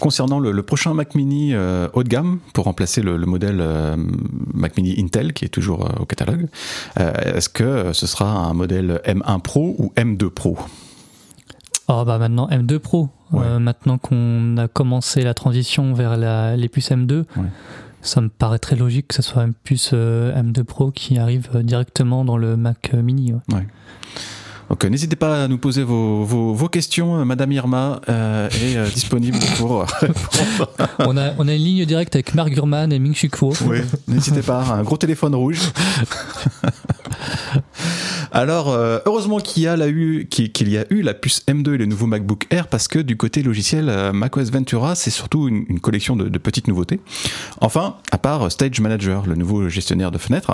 concernant 0.00 0.38
le, 0.38 0.62
prochain 0.62 0.94
Mac 0.94 1.14
Mini 1.14 1.54
haut 1.54 2.02
de 2.02 2.08
gamme 2.08 2.38
pour 2.54 2.64
remplacer 2.64 3.02
le, 3.02 3.18
modèle 3.26 3.62
Mac 4.54 4.76
Mini 4.76 4.94
Intel 4.98 5.32
qui 5.32 5.44
est 5.44 5.48
toujours 5.48 5.88
au 6.00 6.06
catalogue. 6.06 6.48
Est-ce 6.96 7.48
que 7.48 7.92
ce 7.92 8.06
sera 8.06 8.30
un 8.30 8.54
modèle 8.54 9.00
M1 9.04 9.40
Pro 9.40 9.76
ou 9.78 9.92
M2 9.96 10.30
Pro? 10.30 10.58
Oh 11.88 12.04
bah 12.04 12.18
maintenant 12.18 12.48
M2 12.48 12.78
Pro. 12.78 13.10
maintenant 13.32 13.98
qu'on 13.98 14.56
a 14.56 14.68
commencé 14.68 15.22
la 15.22 15.34
transition 15.34 15.92
vers 15.94 16.16
les 16.56 16.68
puces 16.68 16.90
M2, 16.90 17.24
ça 18.02 18.20
me 18.20 18.28
paraît 18.28 18.58
très 18.58 18.76
logique 18.76 19.08
que 19.08 19.14
ce 19.14 19.22
soit 19.22 19.42
une 19.42 19.54
puce 19.54 19.92
M2 19.92 20.64
Pro 20.64 20.90
qui 20.90 21.18
arrive 21.18 21.50
directement 21.62 22.24
dans 22.24 22.36
le 22.36 22.56
Mac 22.56 22.92
Mini. 22.94 23.34
Donc 24.68 24.84
n'hésitez 24.84 25.16
pas 25.16 25.44
à 25.44 25.48
nous 25.48 25.58
poser 25.58 25.82
vos, 25.82 26.24
vos, 26.24 26.68
questions. 26.68 27.24
Madame 27.24 27.52
Irma 27.52 28.00
euh, 28.08 28.48
est 28.48 28.76
euh, 28.76 28.88
disponible 28.94 29.38
pour 29.56 29.86
répondre. 30.00 30.70
on, 30.98 31.16
a, 31.16 31.32
on 31.38 31.48
a 31.48 31.54
une 31.54 31.62
ligne 31.62 31.84
directe 31.84 32.16
avec 32.16 32.34
Marc 32.34 32.50
Gurman 32.50 32.92
et 32.92 32.98
Ming 32.98 33.14
Chi 33.14 33.30
Oui, 33.42 33.78
n'hésitez 34.08 34.42
pas. 34.42 34.64
Un 34.64 34.82
gros 34.82 34.96
téléphone 34.96 35.34
rouge. 35.34 35.60
Alors, 38.32 38.70
euh, 38.70 38.98
heureusement 39.06 39.38
qu'il 39.38 39.62
y, 39.62 39.66
a 39.66 39.76
la 39.76 39.88
eu, 39.88 40.26
qu'il 40.28 40.68
y 40.68 40.78
a 40.78 40.84
eu 40.90 41.02
la 41.02 41.14
puce 41.14 41.42
M2 41.46 41.74
et 41.74 41.78
le 41.78 41.86
nouveau 41.86 42.06
MacBook 42.06 42.46
Air, 42.50 42.68
parce 42.68 42.88
que 42.88 42.98
du 42.98 43.16
côté 43.16 43.42
logiciel, 43.42 43.88
euh, 43.88 44.12
macOS 44.12 44.50
Ventura, 44.50 44.94
c'est 44.94 45.10
surtout 45.10 45.48
une, 45.48 45.80
collection 45.80 46.16
de, 46.16 46.38
petites 46.38 46.68
nouveautés. 46.68 47.00
Enfin, 47.60 47.96
à 48.10 48.18
part 48.18 48.50
Stage 48.50 48.80
Manager, 48.80 49.26
le 49.26 49.34
nouveau 49.34 49.68
gestionnaire 49.68 50.10
de 50.10 50.18
fenêtres, 50.18 50.52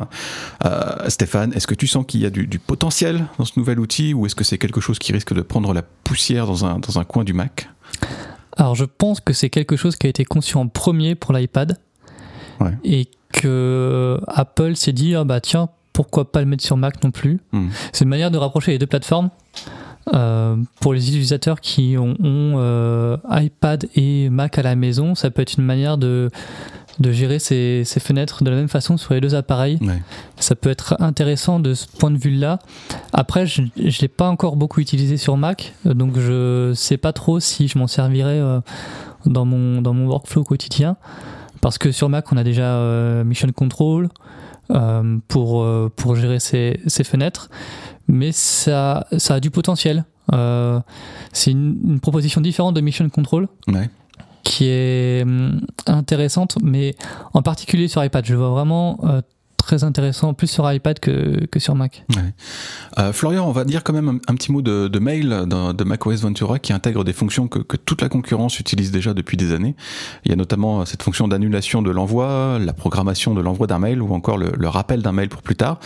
euh, 0.65 1.09
Stéphane, 1.09 1.53
est-ce 1.55 1.67
que 1.67 1.75
tu 1.75 1.87
sens 1.87 2.05
qu'il 2.07 2.21
y 2.21 2.27
a 2.27 2.31
du, 2.31 2.59
potentiel 2.59 3.27
dans 3.39 3.45
ce 3.45 3.59
nouvel 3.59 3.81
outil, 3.81 4.15
ou 4.15 4.27
est-ce 4.27 4.35
que 4.35 4.45
c'est 4.45 4.59
quelque 4.59 4.81
chose 4.81 4.99
qui 4.99 5.13
risque 5.13 5.35
de 5.35 5.43
prendre 5.43 5.73
la 5.73 5.83
poussière 5.83 6.47
dans 6.47 6.65
un, 6.65 6.79
dans 6.79 6.99
un 6.99 7.05
coin 7.05 7.25
du 7.25 7.33
Mac? 7.33 7.69
Alors, 8.57 8.75
je 8.75 8.85
pense 8.85 9.21
que 9.21 9.33
c'est 9.33 9.51
quelque 9.51 9.77
chose 9.77 9.97
qui 9.97 10.07
a 10.07 10.11
été 10.11 10.25
conçu 10.25 10.57
en 10.57 10.69
premier 10.69 11.15
pour 11.15 11.33
l'iPad. 11.33 11.79
Et 12.85 13.09
que 13.33 14.21
Apple 14.29 14.77
s'est 14.77 14.93
dit, 14.93 15.17
ah 15.17 15.25
bah 15.25 15.41
tiens, 15.41 15.69
pourquoi 15.93 16.31
pas 16.31 16.41
le 16.41 16.47
mettre 16.47 16.65
sur 16.65 16.77
Mac 16.77 17.03
non 17.05 17.11
plus 17.11 17.41
hmm. 17.53 17.69
C'est 17.93 18.05
une 18.05 18.11
manière 18.11 18.31
de 18.31 18.39
rapprocher 18.39 18.73
les 18.73 18.79
deux 18.79 18.87
plateformes. 18.87 19.31
Euh, 20.13 20.57
pour 20.81 20.95
les 20.95 21.09
utilisateurs 21.09 21.61
qui 21.61 21.97
ont, 21.97 22.17
euh, 22.25 23.17
iPad 23.31 23.89
et 23.95 24.31
Mac 24.31 24.59
à 24.59 24.63
la 24.63 24.75
maison, 24.75 25.15
ça 25.15 25.31
peut 25.31 25.43
être 25.43 25.59
une 25.59 25.65
manière 25.65 25.97
de, 25.97 26.29
de 26.99 27.13
gérer 27.13 27.39
ces, 27.39 27.85
fenêtres 27.85 28.43
de 28.43 28.51
la 28.51 28.57
même 28.57 28.69
façon 28.69 28.97
sur 28.97 29.15
les 29.15 29.21
deux 29.21 29.35
appareils. 29.35 29.79
Ça 30.39 30.57
peut 30.57 30.71
être 30.71 30.97
intéressant 31.01 31.61
de 31.61 31.75
ce 31.75 31.87
point 31.87 32.11
de 32.11 32.19
vue-là. 32.19 32.59
Après, 33.13 33.47
je 33.47 33.63
ne 33.63 34.01
l'ai 34.01 34.09
pas 34.09 34.29
encore 34.29 34.57
beaucoup 34.57 34.81
utilisé 34.81 35.17
sur 35.17 35.37
Mac, 35.37 35.73
donc 35.85 36.19
je 36.19 36.73
sais 36.75 36.97
pas 36.97 37.13
trop 37.13 37.39
si 37.39 37.69
je 37.69 37.79
m'en 37.79 37.87
servirais 37.87 38.41
euh, 38.41 38.61
dans, 39.25 39.45
mon, 39.45 39.83
dans 39.83 39.95
mon 39.95 40.09
workflow 40.09 40.43
quotidien. 40.43 40.97
Parce 41.61 41.79
que 41.79 41.93
sur 41.93 42.09
Mac, 42.09 42.33
on 42.33 42.37
a 42.37 42.43
déjà 42.43 43.23
Mission 43.23 43.49
Control, 43.53 44.09
pour, 45.29 45.63
euh, 45.63 45.91
pour 45.95 46.17
gérer 46.17 46.41
ces, 46.41 46.81
ces, 46.87 47.05
fenêtres. 47.05 47.51
Mais 48.09 48.33
ça, 48.33 49.07
ça 49.19 49.35
a 49.35 49.41
du 49.41 49.51
potentiel. 49.51 50.05
Euh, 50.33 50.81
c'est 51.33 51.51
une, 51.51 52.01
proposition 52.01 52.41
différente 52.41 52.75
de 52.75 52.81
Mission 52.81 53.09
Control. 53.09 53.49
qui 54.45 54.67
est 54.67 55.23
hum, 55.23 55.61
intéressante, 55.87 56.59
mais 56.61 56.97
en 57.33 57.43
particulier 57.43 57.87
sur 57.87 58.05
iPad. 58.05 58.25
Je 58.25 58.35
vois 58.35 58.51
vraiment 58.51 58.99
très 59.63 59.85
intéressant, 59.85 60.35
plus 60.35 60.47
sur 60.47 60.71
iPad 60.71 60.99
que, 60.99 61.47
que 61.47 61.59
sur 61.59 61.75
Mac. 61.75 62.05
Euh, 62.99 63.13
Florian, 63.13 63.47
on 63.49 63.53
va 63.53 63.65
dire 63.65 63.83
quand 63.83 63.93
même 63.93 64.21
un, 64.27 64.35
petit 64.35 64.53
mot 64.53 64.63
de, 64.63 64.89
de 64.89 64.99
mail 64.99 65.29
de, 65.29 65.73
de 65.73 65.85
macOS 65.85 66.21
Ventura 66.21 66.59
qui 66.59 66.73
intègre 66.73 67.05
des 67.05 67.13
fonctions 67.13 67.49
que, 67.49 67.59
que, 67.59 67.77
toute 67.77 68.03
la 68.03 68.09
concurrence 68.09 68.61
utilise 68.61 68.91
déjà 68.91 69.15
depuis 69.15 69.37
des 69.37 69.53
années. 69.53 69.75
Il 70.25 70.31
y 70.31 70.33
a 70.33 70.37
notamment 70.37 70.85
cette 70.85 71.03
fonction 71.03 71.29
d'annulation 71.29 71.83
de 71.83 71.91
l'envoi, 71.91 72.59
la 72.61 72.73
programmation 72.73 73.35
de 73.35 73.41
l'envoi 73.41 73.67
d'un 73.67 73.79
mail 73.79 74.03
ou 74.03 74.13
encore 74.15 74.39
le, 74.39 74.53
le 74.57 74.69
rappel 74.69 75.03
d'un 75.03 75.13
mail 75.13 75.29
pour 75.29 75.43
plus 75.43 75.57
tard. 75.57 75.79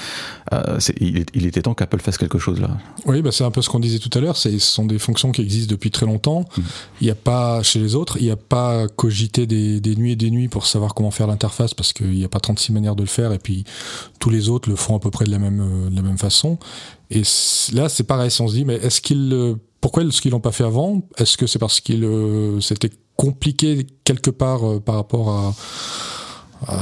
Euh, 0.52 0.78
il, 1.00 1.24
il, 1.34 1.46
était 1.46 1.62
temps 1.62 1.74
qu'Apple 1.74 2.00
fasse 2.00 2.18
quelque 2.18 2.38
chose 2.38 2.60
là. 2.60 2.70
Oui, 3.04 3.22
bah 3.22 3.30
c'est 3.32 3.44
un 3.44 3.50
peu 3.50 3.62
ce 3.62 3.68
qu'on 3.68 3.80
disait 3.80 3.98
tout 3.98 4.16
à 4.16 4.20
l'heure. 4.20 4.36
Ce 4.36 4.58
sont 4.58 4.86
des 4.86 4.98
fonctions 4.98 5.32
qui 5.32 5.42
existent 5.42 5.70
depuis 5.70 5.90
très 5.90 6.06
longtemps. 6.06 6.44
Mm. 6.56 6.62
Il 7.00 7.04
n'y 7.04 7.10
a 7.10 7.16
pas 7.16 7.62
chez 7.62 7.78
les 7.78 7.94
autres, 7.94 8.16
il 8.18 8.24
n'y 8.24 8.30
a 8.30 8.36
pas 8.36 8.88
cogité 8.88 9.46
des, 9.46 9.80
des 9.80 9.96
nuits 9.96 10.12
et 10.12 10.16
des 10.16 10.30
nuits 10.30 10.48
pour 10.48 10.66
savoir 10.66 10.94
comment 10.94 11.10
faire 11.10 11.26
l'interface 11.26 11.74
parce 11.74 11.92
qu'il 11.92 12.10
n'y 12.10 12.24
a 12.24 12.28
pas 12.28 12.40
36 12.40 12.72
manières 12.72 12.96
de 12.96 13.02
le 13.02 13.08
faire 13.08 13.32
et 13.32 13.38
puis 13.38 13.64
tous 14.18 14.30
les 14.30 14.48
autres 14.48 14.68
le 14.68 14.76
font 14.76 14.96
à 14.96 15.00
peu 15.00 15.10
près 15.10 15.24
de 15.24 15.30
la 15.30 15.38
même, 15.38 15.60
euh, 15.60 16.16
façon. 16.16 16.58
Et 17.10 17.22
là, 17.72 17.88
c'est 17.88 18.04
pareil, 18.04 18.30
si 18.30 18.40
on 18.40 18.48
se 18.48 18.54
dit, 18.54 18.64
mais 18.64 18.74
est-ce 18.76 19.00
qu'ils, 19.00 19.32
euh, 19.32 19.54
pourquoi 19.80 20.02
est-ce 20.02 20.20
qu'ils 20.20 20.32
l'ont 20.32 20.40
pas 20.40 20.52
fait 20.52 20.64
avant? 20.64 21.02
Est-ce 21.18 21.36
que 21.36 21.46
c'est 21.46 21.58
parce 21.58 21.80
qu'il 21.80 22.04
euh, 22.04 22.60
c'était 22.60 22.90
compliqué 23.16 23.86
quelque 24.04 24.30
part 24.30 24.80
par 24.82 24.96
rapport 24.96 25.30
à, 25.30 25.54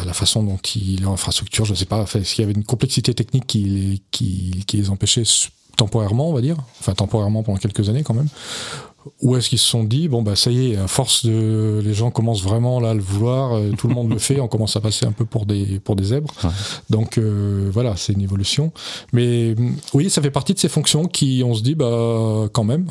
la 0.06 0.12
façon 0.12 0.44
dont 0.44 0.58
il 0.76 1.02
l'infrastructure, 1.02 1.64
je 1.64 1.72
ne 1.72 1.76
sais 1.76 1.84
pas, 1.84 2.04
est-ce 2.04 2.34
qu'il 2.34 2.42
y 2.42 2.44
avait 2.44 2.54
une 2.54 2.64
complexité 2.64 3.12
technique 3.12 3.46
qui 3.46 4.64
les 4.72 4.90
empêchait 4.90 5.24
temporairement, 5.76 6.30
on 6.30 6.32
va 6.32 6.40
dire, 6.40 6.56
enfin 6.80 6.94
temporairement 6.94 7.42
pendant 7.42 7.58
quelques 7.58 7.88
années 7.88 8.02
quand 8.02 8.14
même, 8.14 8.28
ou 9.20 9.36
est-ce 9.36 9.48
qu'ils 9.48 9.58
se 9.58 9.68
sont 9.68 9.84
dit 9.84 10.08
bon 10.08 10.22
bah 10.22 10.36
ça 10.36 10.50
y 10.50 10.72
est 10.72 10.76
à 10.76 10.86
force 10.86 11.24
de 11.26 11.80
les 11.84 11.94
gens 11.94 12.10
commencent 12.10 12.42
vraiment 12.42 12.80
là 12.80 12.90
à 12.90 12.94
le 12.94 13.00
vouloir 13.00 13.54
euh, 13.54 13.70
tout 13.76 13.88
le 13.88 13.94
monde 13.94 14.10
le 14.10 14.18
fait 14.18 14.40
on 14.40 14.48
commence 14.48 14.76
à 14.76 14.80
passer 14.80 15.06
un 15.06 15.12
peu 15.12 15.24
pour 15.24 15.46
des 15.46 15.80
pour 15.80 15.96
des 15.96 16.04
zèbres. 16.04 16.32
Donc 16.90 17.18
euh, 17.18 17.70
voilà 17.72 17.96
c'est 17.96 18.12
une 18.12 18.22
évolution. 18.22 18.72
Mais 19.12 19.54
mm, 19.56 19.76
oui 19.94 20.10
ça 20.10 20.22
fait 20.22 20.30
partie 20.30 20.54
de 20.54 20.58
ces 20.58 20.68
fonctions 20.68 21.06
qui 21.06 21.42
on 21.44 21.54
se 21.54 21.62
dit 21.62 21.74
bah 21.74 22.48
quand 22.52 22.64
même. 22.64 22.86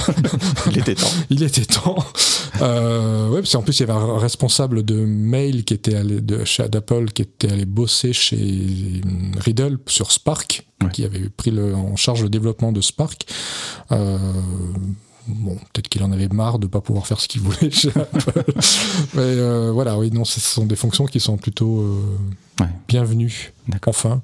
Il 0.70 0.78
était 0.78 0.94
temps. 0.94 1.10
Il 1.30 1.42
était 1.42 1.64
temps. 1.64 1.96
Euh, 2.60 3.28
ouais 3.30 3.40
parce 3.40 3.52
qu'en 3.52 3.62
plus 3.62 3.78
il 3.80 3.88
y 3.88 3.90
avait 3.90 3.98
un 3.98 4.18
responsable 4.18 4.84
de 4.84 4.94
mail 4.94 5.64
qui 5.64 5.74
était 5.74 5.94
allé 5.94 6.20
de 6.20 6.44
chez 6.44 6.62
Apple 6.62 7.06
qui 7.12 7.22
était 7.22 7.50
allé 7.50 7.64
bosser 7.64 8.12
chez 8.12 9.00
Riddle 9.38 9.78
sur 9.86 10.12
Spark 10.12 10.66
qui 10.90 11.04
avait 11.04 11.28
pris 11.28 11.50
le, 11.50 11.74
en 11.74 11.96
charge 11.96 12.22
le 12.22 12.28
développement 12.28 12.72
de 12.72 12.80
Spark. 12.80 13.26
Euh, 13.92 14.18
Bon, 15.26 15.54
peut-être 15.72 15.88
qu'il 15.88 16.02
en 16.02 16.12
avait 16.12 16.28
marre 16.28 16.58
de 16.58 16.66
ne 16.66 16.70
pas 16.70 16.80
pouvoir 16.80 17.06
faire 17.06 17.20
ce 17.20 17.28
qu'il 17.28 17.42
voulait 17.42 17.70
chez 17.70 17.90
Apple. 17.90 18.42
Mais 19.14 19.20
euh, 19.20 19.70
voilà, 19.72 19.98
oui, 19.98 20.10
non, 20.10 20.24
ce 20.24 20.40
sont 20.40 20.66
des 20.66 20.76
fonctions 20.76 21.06
qui 21.06 21.20
sont 21.20 21.36
plutôt 21.36 21.80
euh, 21.80 22.64
bienvenues. 22.88 23.52
Enfin. 23.86 24.20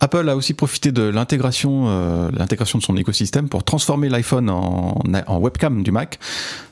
Apple 0.00 0.28
a 0.28 0.36
aussi 0.36 0.54
profité 0.54 0.92
de 0.92 1.02
l'intégration, 1.02 1.88
euh, 1.88 2.30
l'intégration 2.32 2.78
de 2.78 2.84
son 2.84 2.96
écosystème 2.96 3.48
pour 3.48 3.64
transformer 3.64 4.08
l'iPhone 4.08 4.50
en, 4.50 4.98
en, 5.26 5.38
webcam 5.38 5.82
du 5.82 5.90
Mac. 5.90 6.18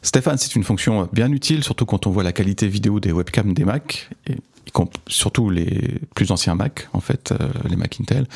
Stéphane, 0.03 0.39
c'est 0.39 0.55
une 0.55 0.65
fonction 0.65 1.09
bien 1.13 1.31
utile, 1.33 1.65
surtout 1.65 1.87
quand 1.87 2.07
on 2.07 2.11
voit 2.11 2.23
la 2.23 2.33
qualité 2.33 2.69
vidéo 2.69 3.01
des 3.01 3.13
webcams 3.13 3.55
des 3.55 3.65
Mac. 3.65 4.09
Et 4.29 4.37
surtout 5.09 5.51
les 5.51 6.01
plus 6.15 6.31
anciens 6.31 6.55
Mac, 6.55 6.89
en 6.93 7.01
fait, 7.01 7.33
euh, 7.33 7.49
les 7.69 7.77
Mac 7.77 7.99
Intel. 8.01 8.27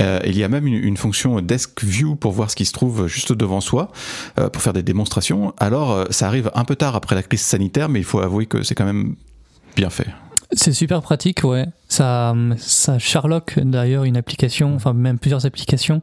Euh, 0.00 0.20
il 0.24 0.36
y 0.36 0.44
a 0.44 0.48
même 0.48 0.66
une, 0.66 0.96
fonction 0.96 1.40
Desk 1.40 1.84
View 1.84 2.16
pour 2.16 2.32
voir 2.32 2.50
ce 2.50 2.56
qui 2.56 2.64
se 2.64 2.72
trouve 2.72 3.06
juste 3.06 3.32
devant 3.32 3.60
soi, 3.60 3.90
euh, 4.38 4.48
pour 4.48 4.62
faire 4.62 4.72
des 4.72 4.82
démonstrations. 4.82 5.54
Alors, 5.58 6.06
ça 6.10 6.26
arrive 6.26 6.50
un 6.54 6.64
peu 6.64 6.76
tard 6.76 6.96
après 6.96 7.14
la 7.14 7.22
crise 7.22 7.42
sanitaire, 7.42 7.88
mais 7.88 8.00
il 8.00 8.04
faut 8.04 8.20
avouer 8.20 8.46
que 8.46 8.62
c'est 8.62 8.74
quand 8.74 8.86
même 8.86 9.16
bien 9.76 9.90
fait. 9.90 10.08
C'est 10.52 10.72
super 10.72 11.02
pratique, 11.02 11.42
ouais. 11.44 11.66
Ça, 11.88 12.34
ça 12.56 12.98
Sherlock 12.98 13.58
d'ailleurs 13.58 14.04
une 14.04 14.16
application, 14.16 14.74
enfin 14.74 14.92
même 14.92 15.18
plusieurs 15.18 15.46
applications. 15.46 16.02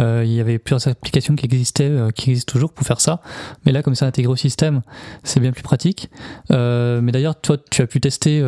Euh, 0.00 0.22
il 0.24 0.32
y 0.32 0.40
avait 0.40 0.58
plusieurs 0.58 0.88
applications 0.88 1.36
qui 1.36 1.44
existaient, 1.44 1.88
euh, 1.88 2.10
qui 2.10 2.30
existent 2.30 2.52
toujours 2.52 2.72
pour 2.72 2.86
faire 2.86 3.00
ça. 3.00 3.20
Mais 3.64 3.72
là, 3.72 3.82
comme 3.82 3.94
c'est 3.94 4.04
intégré 4.04 4.32
au 4.32 4.36
système, 4.36 4.82
c'est 5.22 5.40
bien 5.40 5.52
plus 5.52 5.62
pratique. 5.62 6.10
Euh, 6.50 7.00
mais 7.00 7.12
d'ailleurs, 7.12 7.40
toi, 7.40 7.56
tu 7.70 7.82
as 7.82 7.86
pu 7.86 8.00
tester 8.00 8.42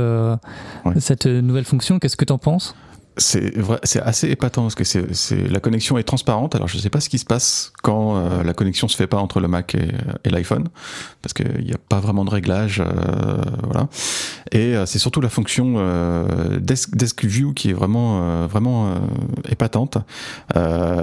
cette 0.99 1.27
nouvelle 1.27 1.65
fonction. 1.65 1.99
Qu'est-ce 1.99 2.17
que 2.17 2.25
tu 2.25 2.33
en 2.33 2.39
penses? 2.39 2.75
C'est 3.19 3.53
c'est 3.83 4.01
assez 4.01 4.31
épatant 4.31 4.63
parce 4.63 4.77
que 4.77 4.85
c'est 4.85 5.49
la 5.51 5.59
connexion 5.59 5.99
est 5.99 6.05
transparente. 6.05 6.55
Alors 6.55 6.69
je 6.69 6.77
ne 6.77 6.81
sais 6.81 6.89
pas 6.89 7.01
ce 7.01 7.09
qui 7.09 7.19
se 7.19 7.25
passe 7.25 7.73
quand 7.83 8.17
euh, 8.17 8.45
la 8.45 8.55
connexion 8.55 8.87
se 8.87 8.97
fait 8.97 9.09
pas 9.09 9.17
entre 9.17 9.41
le 9.41 9.49
Mac 9.49 9.75
et, 9.75 9.89
et 10.23 10.31
l'iPhone 10.31 10.69
parce 11.21 11.33
qu'il 11.33 11.65
n'y 11.65 11.73
a 11.73 11.79
pas 11.89 11.99
vraiment 11.99 12.25
de 12.25 12.31
réglage, 12.31 12.81
euh, 12.81 13.43
voilà. 13.65 13.89
Et 14.53 14.77
euh, 14.77 14.87
c'est 14.87 14.99
surtout 14.99 15.21
la 15.21 15.29
fonction 15.29 15.77
Desk, 16.61 16.95
Desk, 16.97 17.25
View 17.25 17.53
qui 17.53 17.71
est 17.71 17.73
vraiment 17.73 18.47
vraiment 18.47 18.95
épatante. 19.49 19.99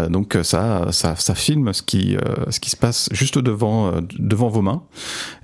donc 0.10 0.38
ça, 0.44 0.88
ça 0.92 1.16
ça 1.16 1.36
filme 1.36 1.74
ce 1.74 1.82
qui 1.82 2.18
ce 2.50 2.60
qui 2.60 2.70
se 2.70 2.78
passe 2.78 3.10
juste 3.12 3.38
devant 3.38 3.94
devant 4.20 4.50
vos 4.50 4.62
mains. 4.62 4.84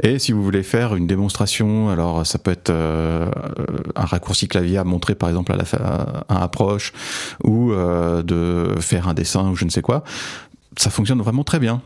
Et 0.04 0.20
si 0.20 0.32
vous 0.32 0.44
voulez 0.44 0.64
faire 0.64 0.96
une 0.96 1.08
démonstration, 1.08 1.90
alors 1.90 2.26
ça 2.26 2.40
peut 2.40 2.52
être 2.52 2.72
un 2.72 4.06
raccourci 4.06 4.48
clavier 4.48 4.78
à 4.78 4.84
montrer 4.84 5.16
par 5.16 5.30
exemple 5.30 5.52
à 5.52 5.56
la 5.56 5.66
à 6.30 6.44
un 6.44 6.48
ou 7.44 7.72
euh, 7.72 8.24
de 8.24 8.80
faire 8.80 9.08
un 9.08 9.14
dessin 9.14 9.50
ou 9.50 9.56
je 9.56 9.66
ne 9.66 9.70
sais 9.70 9.82
quoi. 9.82 10.04
Ça 10.78 10.90
fonctionne 10.90 11.22
vraiment 11.22 11.44
très 11.44 11.60
bien. 11.60 11.82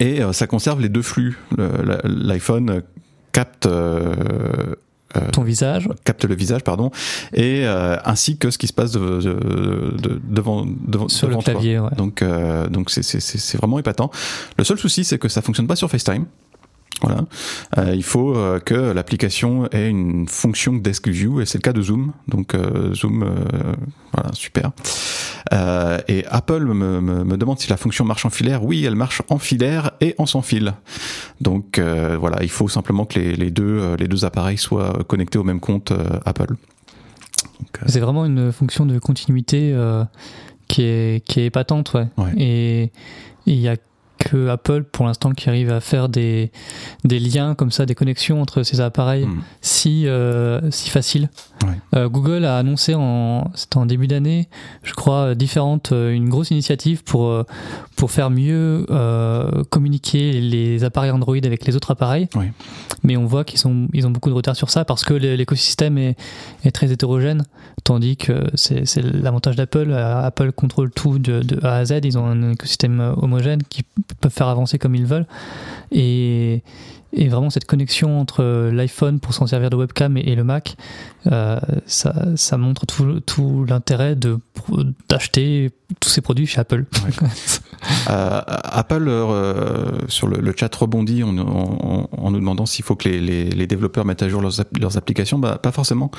Et 0.00 0.22
euh, 0.22 0.32
ça 0.32 0.46
conserve 0.46 0.80
les 0.80 0.88
deux 0.88 1.02
flux. 1.02 1.38
L'iPhone 1.56 2.82
capte 3.32 3.66
euh, 3.66 4.74
ton 5.32 5.42
visage, 5.42 5.88
capte 6.04 6.24
le 6.24 6.34
visage, 6.34 6.62
pardon, 6.62 6.90
et 7.34 7.64
ainsi 7.66 8.38
que 8.38 8.50
ce 8.50 8.58
qui 8.58 8.66
se 8.66 8.72
passe 8.72 8.92
devant, 8.92 10.66
devant 10.66 11.08
sur 11.08 11.28
le 11.28 11.36
clavier. 11.36 11.80
Donc 11.96 12.22
donc 12.70 12.90
c'est 12.90 13.56
vraiment 13.56 13.78
épatant. 13.78 14.10
Le 14.58 14.64
seul 14.64 14.78
souci 14.78 15.04
c'est 15.04 15.18
que 15.18 15.28
ça 15.28 15.42
fonctionne 15.42 15.66
pas 15.66 15.76
sur 15.76 15.90
FaceTime. 15.90 16.26
Voilà. 17.02 17.24
Euh, 17.76 17.94
il 17.94 18.02
faut 18.02 18.36
euh, 18.36 18.58
que 18.58 18.74
l'application 18.74 19.68
ait 19.70 19.88
une 19.88 20.26
fonction 20.28 20.72
Desk 20.72 21.08
View 21.08 21.40
et 21.40 21.46
c'est 21.46 21.58
le 21.58 21.62
cas 21.62 21.72
de 21.72 21.82
Zoom. 21.82 22.12
Donc 22.28 22.54
euh, 22.54 22.94
Zoom, 22.94 23.24
voilà, 24.12 24.32
super. 24.32 24.70
Et 25.52 26.24
Apple 26.26 26.64
me, 26.64 27.00
me, 27.00 27.36
demande 27.36 27.58
si 27.58 27.68
la 27.70 27.76
fonction 27.76 28.04
marche 28.04 28.24
en 28.24 28.30
filaire. 28.30 28.64
Oui, 28.64 28.84
elle 28.84 28.96
marche 28.96 29.22
en 29.28 29.38
filaire 29.38 29.92
et 30.00 30.14
en 30.18 30.26
sans 30.26 30.42
fil. 30.42 30.74
Donc 31.40 31.78
voilà, 31.78 32.42
il 32.42 32.50
faut 32.50 32.68
simplement 32.68 33.04
que 33.04 33.18
les, 33.18 33.36
les, 33.36 33.50
deux, 33.50 33.94
les 33.96 34.08
deux 34.08 34.24
appareils 34.24 34.58
soient 34.58 35.04
connectés 35.06 35.38
au 35.38 35.44
même 35.44 35.60
compte 35.60 35.92
Apple. 36.24 36.54
C'est 37.86 38.00
vraiment 38.00 38.24
une 38.24 38.52
fonction 38.52 38.86
de 38.86 38.98
continuité 38.98 39.74
qui 40.68 40.82
est 40.82 41.24
qui 41.24 41.40
est 41.40 41.46
épatante, 41.46 41.94
ouais. 41.94 42.08
Et 42.36 42.90
il 43.46 43.56
y 43.56 43.68
a 43.68 43.76
que 44.26 44.48
Apple, 44.48 44.82
pour 44.82 45.06
l'instant, 45.06 45.30
qui 45.30 45.48
arrive 45.48 45.70
à 45.70 45.80
faire 45.80 46.08
des, 46.08 46.50
des 47.04 47.20
liens 47.20 47.54
comme 47.54 47.70
ça, 47.70 47.86
des 47.86 47.94
connexions 47.94 48.42
entre 48.42 48.64
ces 48.64 48.80
appareils 48.80 49.24
hmm. 49.24 49.40
si, 49.60 50.08
euh, 50.08 50.60
si 50.72 50.90
faciles. 50.90 51.30
Euh, 51.94 52.08
Google 52.08 52.44
a 52.44 52.58
annoncé 52.58 52.94
en, 52.94 53.50
en 53.74 53.86
début 53.86 54.08
d'année, 54.08 54.48
je 54.82 54.94
crois, 54.94 55.34
différentes, 55.34 55.92
euh, 55.92 56.12
une 56.12 56.28
grosse 56.28 56.50
initiative 56.50 57.04
pour, 57.04 57.44
pour 57.94 58.10
faire 58.10 58.30
mieux 58.30 58.84
communiquer 59.70 60.32
les 60.40 60.82
appareils 60.84 61.10
Android 61.10 61.36
avec 61.36 61.64
les 61.64 61.76
autres 61.76 61.92
appareils. 61.92 62.28
Mais 63.02 63.16
on 63.16 63.26
voit 63.26 63.44
qu'ils 63.44 63.66
ont, 63.68 63.88
ils 63.92 64.06
ont 64.06 64.10
beaucoup 64.10 64.30
de 64.30 64.34
retard 64.34 64.56
sur 64.56 64.70
ça 64.70 64.84
parce 64.84 65.04
que 65.04 65.14
l'écosystème 65.14 65.98
est, 65.98 66.16
est 66.64 66.72
très 66.72 66.90
hétérogène, 66.90 67.44
tandis 67.84 68.16
que 68.16 68.44
c'est 68.54 69.02
l'avantage 69.02 69.54
d'Apple. 69.54 69.92
Apple 69.92 70.52
contrôle 70.52 70.90
tout 70.90 71.18
de, 71.18 71.42
de, 71.42 71.64
A 71.64 71.76
à 71.76 71.84
Z, 71.84 72.00
ils 72.04 72.18
ont 72.18 72.26
un 72.26 72.52
écosystème 72.52 73.14
homogène 73.16 73.62
qui 73.68 73.84
peuvent 74.20 74.32
faire 74.32 74.48
avancer 74.48 74.78
comme 74.78 74.94
ils 74.94 75.06
veulent. 75.06 75.26
Et, 75.92 76.62
et 77.16 77.28
vraiment 77.28 77.50
cette 77.50 77.64
connexion 77.64 78.20
entre 78.20 78.70
l'iPhone 78.70 79.20
pour 79.20 79.34
s'en 79.34 79.46
servir 79.46 79.70
de 79.70 79.76
webcam 79.76 80.16
et, 80.16 80.34
le 80.34 80.44
Mac, 80.44 80.76
euh, 81.26 81.58
ça, 81.86 82.14
ça, 82.36 82.58
montre 82.58 82.86
tout, 82.86 83.20
tout 83.20 83.64
l'intérêt 83.66 84.14
de, 84.14 84.38
d'acheter 85.08 85.70
tous 86.00 86.10
ces 86.10 86.20
produits 86.20 86.46
chez 86.46 86.60
Apple. 86.60 86.84
Euh, 88.08 88.40
Apple, 88.46 89.06
euh, 89.06 89.98
sur 90.08 90.26
le, 90.26 90.54
chat 90.56 90.74
rebondit 90.74 91.22
en, 91.22 91.36
en, 91.38 92.30
nous 92.30 92.38
demandant 92.38 92.66
s'il 92.66 92.84
faut 92.84 92.96
que 92.96 93.08
les, 93.08 93.20
les, 93.20 93.50
les, 93.50 93.66
développeurs 93.66 94.04
mettent 94.04 94.22
à 94.22 94.28
jour 94.28 94.40
leurs, 94.40 94.64
leurs 94.80 94.96
applications. 94.96 95.38
Bah, 95.38 95.58
pas 95.62 95.72
forcément, 95.72 96.10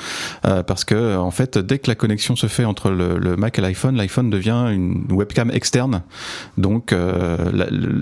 euh, 0.46 0.62
parce 0.62 0.84
que 0.84 1.16
en 1.16 1.30
fait, 1.30 1.58
dès 1.58 1.78
que 1.78 1.88
la 1.88 1.94
connexion 1.94 2.36
se 2.36 2.46
fait 2.46 2.64
entre 2.64 2.90
le, 2.90 3.18
le 3.18 3.36
Mac 3.36 3.58
et 3.58 3.62
l'iPhone, 3.62 3.96
l'iPhone 3.96 4.30
devient 4.30 4.66
une 4.70 5.06
webcam 5.10 5.50
externe. 5.50 6.02
Donc, 6.56 6.94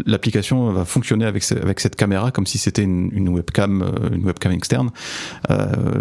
l'application 0.06 0.72
va 0.72 0.84
fonctionner 0.84 1.24
avec, 1.24 1.50
avec 1.50 1.80
cette 1.80 1.96
caméra 1.96 2.30
comme 2.30 2.46
si 2.46 2.58
c'était 2.58 2.82
une, 2.86 3.10
une, 3.12 3.28
webcam, 3.28 3.84
une 4.12 4.24
webcam 4.24 4.52
externe. 4.52 4.90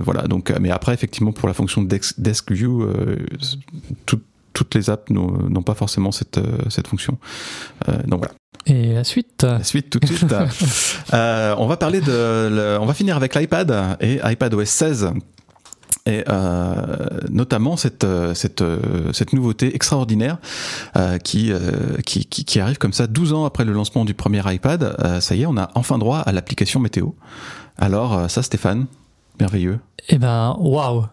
voilà. 0.04 0.24
Donc, 0.24 0.54
mais 0.60 0.72
après, 0.72 0.94
effectivement, 0.94 1.32
pour 1.32 1.48
la 1.48 1.54
fonction 1.54 1.82
Desk, 1.82 2.20
desk 2.20 2.52
View, 2.52 2.88
tout 4.06 4.22
toutes 4.56 4.74
les 4.74 4.90
apps 4.90 5.12
n'ont 5.12 5.62
pas 5.62 5.76
forcément 5.76 6.12
cette, 6.12 6.40
euh, 6.40 6.58
cette 6.70 6.88
fonction. 6.88 7.20
Euh, 7.88 8.02
donc 8.08 8.20
voilà. 8.20 8.34
Et 8.66 8.94
la 8.94 9.04
suite? 9.04 9.44
La 9.44 9.64
suite 9.64 9.92
tout 9.92 10.00
de 10.00 10.08
suite. 10.08 10.34
euh, 11.14 11.54
on 11.60 11.68
va 11.68 11.78
parler 11.78 12.02
de, 12.02 12.80
on 12.80 12.86
va 12.88 12.94
finir 12.96 13.16
avec 13.16 13.36
l'iPad 13.36 13.98
et 14.00 14.20
iPadOS 14.24 14.66
16 14.66 15.12
et 16.06 16.24
euh, 16.30 16.86
notamment 17.30 17.78
cette 17.78 18.06
cette 18.34 18.64
cette 19.14 19.34
nouveauté 19.34 19.76
extraordinaire 19.76 20.38
euh, 20.96 21.18
qui, 21.18 21.52
euh, 21.52 21.98
qui, 22.06 22.26
qui 22.26 22.46
qui 22.46 22.60
arrive 22.60 22.78
comme 22.78 22.94
ça 22.94 23.08
12 23.08 23.34
ans 23.34 23.46
après 23.46 23.66
le 23.66 23.74
lancement 23.74 24.06
du 24.06 24.14
premier 24.14 24.42
iPad. 24.46 24.96
ça 25.22 25.36
y 25.36 25.44
est, 25.44 25.46
on 25.46 25.58
a 25.58 25.72
enfin 25.76 25.98
droit 25.98 26.20
à 26.20 26.32
l'application 26.32 26.80
météo. 26.80 27.10
Alors 27.78 28.30
ça, 28.30 28.42
Stéphane, 28.42 28.86
merveilleux. 29.40 29.80
Eh 30.10 30.18
ben, 30.18 30.56
waouh 30.60 31.06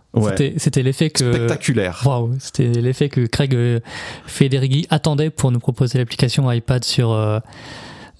C'était 0.57 0.83
l'effet 0.83 1.11
que 1.11 1.33
spectaculaire. 1.33 2.03
Waouh 2.05 2.35
C'était 2.39 2.69
l'effet 2.69 3.09
que 3.09 3.27
Craig 3.27 3.55
euh, 3.55 3.81
Federighi 4.27 4.87
attendait 4.91 5.31
pour 5.31 5.51
nous 5.51 5.61
proposer 5.61 5.99
l'application 5.99 6.51
iPad 6.51 6.85
sur 6.85 7.11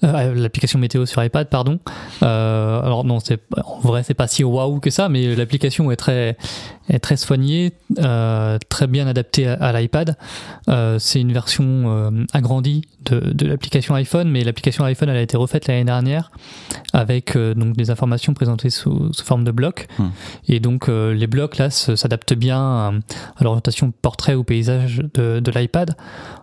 euh, 0.03 0.13
euh, 0.13 0.33
l'application 0.35 0.79
météo 0.79 1.05
sur 1.05 1.23
iPad, 1.23 1.49
pardon. 1.49 1.79
Euh, 2.21 2.81
alors 2.81 3.03
non, 3.03 3.19
c'est 3.19 3.39
en 3.63 3.79
vrai 3.79 4.03
c'est 4.03 4.13
pas 4.13 4.27
si 4.27 4.43
waouh 4.43 4.79
que 4.79 4.89
ça, 4.89 5.09
mais 5.09 5.35
l'application 5.35 5.91
est 5.91 5.95
très 5.95 6.37
est 6.89 6.99
très 6.99 7.15
soignée, 7.15 7.73
euh, 7.99 8.57
très 8.69 8.87
bien 8.87 9.07
adaptée 9.07 9.47
à, 9.47 9.71
l'iPad. 9.71 10.17
Euh, 10.69 10.99
c'est 10.99 11.21
une 11.21 11.31
version 11.31 11.65
euh, 11.65 12.25
agrandie 12.33 12.81
de, 13.05 13.19
de 13.19 13.47
l'application 13.47 13.95
iPhone, 13.95 14.29
mais 14.29 14.43
l'application 14.43 14.83
iPhone 14.83 15.09
elle 15.09 15.17
a 15.17 15.21
été 15.21 15.37
refaite 15.37 15.67
l'année 15.67 15.85
dernière 15.85 16.31
avec 16.91 17.37
donc 17.37 17.75
des 17.75 17.89
informations 17.89 18.33
présentées 18.33 18.69
sous, 18.69 19.11
sous 19.13 19.25
forme 19.25 19.43
de 19.43 19.51
blocs. 19.51 19.87
Hmm. 19.97 20.09
Et 20.47 20.59
donc 20.59 20.87
les 20.87 21.27
blocs 21.27 21.57
là 21.57 21.69
s'adaptent 21.69 22.33
bien 22.33 22.59
à, 22.59 22.93
à 23.37 23.43
l'orientation 23.43 23.91
portrait 23.91 24.35
ou 24.35 24.43
paysage 24.43 25.01
de, 25.13 25.39
de 25.39 25.51
l'iPad. 25.51 25.95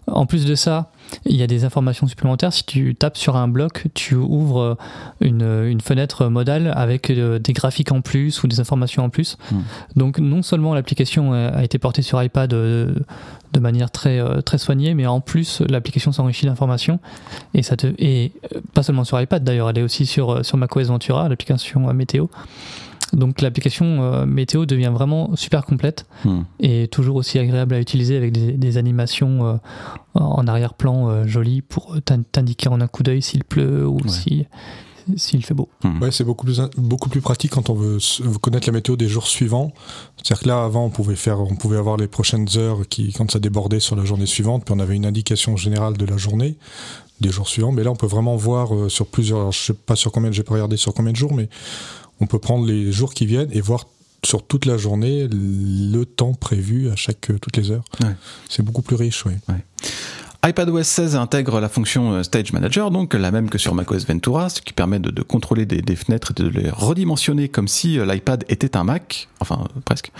En 0.06 0.26
plus 0.26 0.44
de 0.44 0.54
ça, 0.54 0.90
il 1.24 1.36
y 1.36 1.42
a 1.42 1.46
des 1.46 1.64
informations 1.64 2.06
supplémentaires. 2.06 2.52
Si 2.52 2.64
tu 2.64 2.94
tapes 2.94 3.16
sur 3.16 3.36
un 3.36 3.48
bloc, 3.48 3.84
tu 3.94 4.14
ouvres 4.14 4.76
une, 5.20 5.42
une 5.66 5.80
fenêtre 5.80 6.28
modale 6.28 6.72
avec 6.76 7.10
euh, 7.10 7.38
des 7.38 7.52
graphiques 7.52 7.92
en 7.92 8.00
plus 8.00 8.42
ou 8.42 8.46
des 8.48 8.60
informations 8.60 9.04
en 9.04 9.10
plus. 9.10 9.36
Hmm. 9.50 9.60
Donc 9.96 10.18
non 10.18 10.42
seulement 10.42 10.74
l'application 10.74 11.32
a 11.32 11.62
été 11.64 11.78
portée 11.78 12.02
sur 12.02 12.22
iPad 12.22 12.52
euh, 12.52 12.94
de 13.52 13.60
manière 13.60 13.90
très, 13.90 14.20
euh, 14.20 14.40
très 14.40 14.58
soignée, 14.58 14.94
mais 14.94 15.06
en 15.06 15.20
plus 15.20 15.62
l'application 15.68 16.12
s'enrichit 16.12 16.46
d'informations. 16.46 17.00
Et, 17.54 17.62
ça 17.62 17.76
te, 17.76 17.88
et 17.98 18.32
pas 18.74 18.82
seulement 18.82 19.04
sur 19.04 19.20
iPad 19.20 19.42
d'ailleurs, 19.42 19.70
elle 19.70 19.78
est 19.78 19.82
aussi 19.82 20.06
sur, 20.06 20.44
sur 20.44 20.56
macOS 20.56 20.88
Ventura, 20.88 21.28
l'application 21.28 21.92
météo. 21.92 22.26
Donc 23.12 23.40
l'application 23.40 24.02
euh, 24.02 24.26
météo 24.26 24.66
devient 24.66 24.90
vraiment 24.92 25.34
super 25.36 25.64
complète 25.64 26.06
hmm. 26.24 26.42
et 26.60 26.88
toujours 26.88 27.16
aussi 27.16 27.38
agréable 27.38 27.74
à 27.74 27.80
utiliser 27.80 28.16
avec 28.16 28.32
des, 28.32 28.76
animations 28.76 29.46
euh, 29.46 29.56
en 30.14 30.46
arrière-plan 30.46 31.08
euh, 31.08 31.26
jolies 31.26 31.62
pour 31.62 31.96
t'indiquer 32.04 32.68
en 32.68 32.80
un 32.80 32.86
coup 32.86 33.02
d'œil 33.02 33.22
s'il 33.22 33.44
pleut 33.44 33.86
ou 33.86 33.98
si 34.06 34.46
s'il 35.16 35.44
fait 35.44 35.54
beau. 35.54 35.68
Hmm. 35.82 36.00
Ouais, 36.00 36.12
c'est 36.12 36.22
beaucoup 36.22 36.44
plus 36.44 36.60
beaucoup 36.76 37.08
plus 37.08 37.20
pratique 37.20 37.50
quand 37.50 37.68
on 37.68 37.74
veut, 37.74 37.98
connaître 38.40 38.68
la 38.68 38.72
météo 38.72 38.94
des 38.94 39.08
jours 39.08 39.26
suivants. 39.26 39.72
C'est-à-dire 40.16 40.42
que 40.42 40.48
là, 40.48 40.62
avant, 40.62 40.84
on 40.84 40.90
pouvait 40.90 41.16
faire, 41.16 41.40
on 41.40 41.56
pouvait 41.56 41.78
avoir 41.78 41.96
les 41.96 42.06
prochaines 42.06 42.46
heures 42.56 42.86
qui, 42.88 43.12
quand 43.12 43.28
ça 43.28 43.40
débordait 43.40 43.80
sur 43.80 43.96
la 43.96 44.04
journée 44.04 44.26
suivante, 44.26 44.64
puis 44.64 44.72
on 44.76 44.78
avait 44.78 44.94
une 44.94 45.06
indication 45.06 45.56
générale 45.56 45.96
de 45.96 46.04
la 46.04 46.16
journée, 46.16 46.58
des 47.20 47.30
jours 47.30 47.48
suivants. 47.48 47.72
Mais 47.72 47.82
là, 47.82 47.90
on 47.90 47.96
peut 47.96 48.06
vraiment 48.06 48.36
voir 48.36 48.68
sur 48.88 49.06
plusieurs. 49.06 49.50
je 49.50 49.58
sais 49.58 49.74
pas 49.74 49.96
sur 49.96 50.12
combien, 50.12 50.30
j'ai 50.30 50.44
pas 50.44 50.54
regardé 50.54 50.76
sur 50.76 50.94
combien 50.94 51.10
de 51.10 51.16
jours, 51.16 51.34
mais 51.34 51.48
on 52.20 52.26
peut 52.26 52.38
prendre 52.38 52.66
les 52.66 52.92
jours 52.92 53.14
qui 53.14 53.26
viennent 53.26 53.50
et 53.52 53.60
voir 53.60 53.86
sur 54.24 54.46
toute 54.46 54.66
la 54.66 54.76
journée 54.76 55.28
le 55.30 56.04
temps 56.04 56.34
prévu 56.34 56.90
à 56.90 56.96
chaque 56.96 57.32
toutes 57.40 57.56
les 57.56 57.70
heures. 57.70 57.84
C'est 58.48 58.62
beaucoup 58.62 58.82
plus 58.82 58.96
riche, 58.96 59.24
oui. 59.24 59.32
Ouais. 59.48 60.50
iPadOS 60.50 60.82
16 60.82 61.16
intègre 61.16 61.60
la 61.60 61.68
fonction 61.68 62.12
euh, 62.12 62.22
Stage 62.22 62.52
Manager, 62.52 62.90
donc 62.90 63.14
la 63.14 63.30
même 63.30 63.48
que 63.48 63.56
sur 63.56 63.74
macOS 63.74 64.06
Ventura, 64.06 64.50
ce 64.50 64.60
qui 64.60 64.74
permet 64.74 64.98
de, 64.98 65.22
contrôler 65.22 65.64
des, 65.64 65.96
fenêtres 65.96 66.32
et 66.32 66.42
de 66.42 66.48
les 66.48 66.70
redimensionner 66.70 67.48
comme 67.48 67.68
si 67.68 67.98
euh, 67.98 68.04
l'iPad 68.04 68.44
était 68.48 68.76
un 68.76 68.84
Mac, 68.84 69.28
enfin 69.40 69.64
presque. 69.86 70.12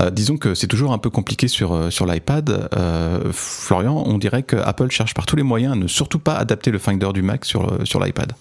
Euh, 0.00 0.10
disons 0.10 0.36
que 0.36 0.54
c'est 0.54 0.66
toujours 0.66 0.92
un 0.92 0.98
peu 0.98 1.10
compliqué 1.10 1.48
sur, 1.48 1.90
sur 1.90 2.04
l'iPad. 2.04 2.68
Florian, 3.32 4.04
on 4.06 4.18
dirait 4.18 4.42
que 4.42 4.56
Apple 4.56 4.90
cherche 4.90 5.14
par 5.14 5.24
tous 5.24 5.36
les 5.36 5.42
moyens 5.42 5.72
à 5.72 5.76
ne 5.76 5.86
surtout 5.86 6.18
pas 6.18 6.34
adapter 6.34 6.70
le 6.70 6.78
Finder 6.78 7.12
du 7.14 7.22
Mac 7.22 7.46
sur, 7.46 7.78
sur 7.84 7.98
l'iPad 8.04 8.32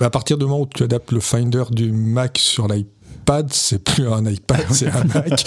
à 0.00 0.10
partir 0.10 0.38
du 0.38 0.44
moment 0.44 0.60
où 0.60 0.66
tu 0.66 0.82
adaptes 0.82 1.12
le 1.12 1.20
Finder 1.20 1.64
du 1.70 1.92
Mac 1.92 2.38
sur 2.38 2.68
l'iPad, 2.68 3.52
c'est 3.52 3.82
plus 3.82 4.08
un 4.08 4.24
iPad, 4.26 4.64
c'est 4.70 4.88
un 4.88 5.04
Mac. 5.04 5.44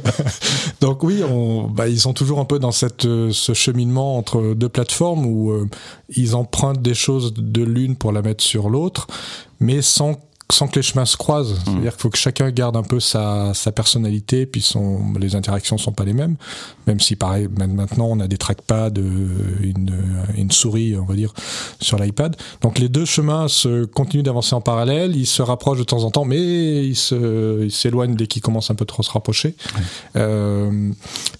Donc 0.80 1.02
oui, 1.02 1.22
on, 1.22 1.68
bah, 1.68 1.88
ils 1.88 2.00
sont 2.00 2.12
toujours 2.12 2.40
un 2.40 2.44
peu 2.44 2.58
dans 2.58 2.72
cette, 2.72 3.04
euh, 3.04 3.30
ce 3.32 3.54
cheminement 3.54 4.16
entre 4.16 4.54
deux 4.54 4.68
plateformes 4.68 5.26
où 5.26 5.50
euh, 5.50 5.68
ils 6.08 6.34
empruntent 6.34 6.82
des 6.82 6.94
choses 6.94 7.34
de 7.34 7.62
l'une 7.62 7.96
pour 7.96 8.12
la 8.12 8.22
mettre 8.22 8.42
sur 8.42 8.70
l'autre, 8.70 9.06
mais 9.60 9.82
sans 9.82 10.18
sans 10.50 10.68
que 10.68 10.76
les 10.76 10.82
chemins 10.82 11.04
se 11.04 11.16
croisent. 11.16 11.54
Mmh. 11.54 11.64
C'est-à-dire 11.64 11.92
qu'il 11.92 12.00
faut 12.00 12.10
que 12.10 12.18
chacun 12.18 12.50
garde 12.50 12.76
un 12.76 12.82
peu 12.82 13.00
sa, 13.00 13.54
sa 13.54 13.72
personnalité, 13.72 14.46
puis 14.46 14.60
son, 14.60 15.12
les 15.18 15.36
interactions 15.36 15.78
sont 15.78 15.92
pas 15.92 16.04
les 16.04 16.12
mêmes. 16.12 16.36
Même 16.86 17.00
si, 17.00 17.16
pareil, 17.16 17.48
maintenant, 17.56 18.08
on 18.10 18.20
a 18.20 18.28
des 18.28 18.38
trackpads, 18.38 18.98
euh, 18.98 19.28
une, 19.62 19.96
une 20.36 20.50
souris, 20.50 20.96
on 20.96 21.04
va 21.04 21.14
dire, 21.14 21.32
sur 21.80 21.98
l'iPad. 21.98 22.36
Donc 22.62 22.78
les 22.78 22.88
deux 22.88 23.04
chemins 23.04 23.48
se 23.48 23.84
continuent 23.84 24.22
d'avancer 24.22 24.54
en 24.54 24.60
parallèle, 24.60 25.16
ils 25.16 25.26
se 25.26 25.42
rapprochent 25.42 25.78
de 25.78 25.84
temps 25.84 26.04
en 26.04 26.10
temps, 26.10 26.24
mais 26.24 26.86
ils 26.86 26.96
s'éloignent 26.96 28.16
dès 28.16 28.26
qu'ils 28.26 28.42
commencent 28.42 28.70
un 28.70 28.74
peu 28.74 28.84
trop 28.84 29.02
à 29.02 29.04
se 29.04 29.10
rapprocher. 29.10 29.54
Euh, 30.16 30.90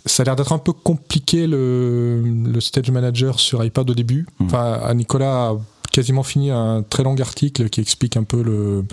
ça 0.07 0.23
a 0.23 0.25
l'air 0.25 0.37
d'être 0.37 0.53
un 0.53 0.59
peu 0.59 0.73
compliqué 0.73 1.47
le, 1.47 2.23
le 2.23 2.61
Stage 2.61 2.91
Manager 2.91 3.41
sur 3.41 3.65
iPad 3.65 3.91
au 3.91 3.95
début. 3.95 4.27
Mmh. 4.39 4.47
Enfin, 4.47 4.81
à 4.85 4.95
Nicolas 4.95 5.55
quasiment 5.91 6.23
fini 6.23 6.51
un 6.51 6.83
très 6.83 7.03
long 7.03 7.19
article 7.21 7.69
qui 7.69 7.81
explique 7.81 8.17
un 8.17 8.25
peu 8.25 8.43
le, 8.43 8.85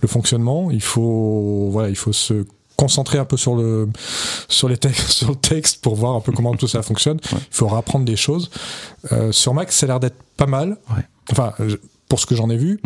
le 0.00 0.08
fonctionnement. 0.08 0.70
Il 0.70 0.82
faut, 0.82 1.68
voilà, 1.70 1.88
il 1.88 1.96
faut 1.96 2.12
se 2.12 2.44
concentrer 2.76 3.18
un 3.18 3.24
peu 3.24 3.36
sur 3.36 3.54
le 3.54 3.88
sur 4.48 4.68
les 4.68 4.76
textes 4.76 5.08
sur 5.10 5.30
le 5.30 5.36
texte 5.36 5.80
pour 5.82 5.94
voir 5.94 6.14
un 6.14 6.20
peu 6.20 6.32
comment 6.32 6.54
tout 6.54 6.68
ça 6.68 6.82
fonctionne. 6.90 7.18
Il 7.32 7.38
faut 7.50 7.72
apprendre 7.74 8.04
des 8.04 8.16
choses. 8.16 8.50
Euh, 9.12 9.32
sur 9.32 9.54
Mac, 9.54 9.72
ça 9.72 9.86
a 9.86 9.88
l'air 9.88 10.00
d'être 10.00 10.16
pas 10.36 10.46
mal. 10.46 10.76
Enfin, 11.30 11.52
pour 12.08 12.20
ce 12.20 12.26
que 12.26 12.34
j'en 12.34 12.50
ai 12.50 12.56
vu. 12.56 12.80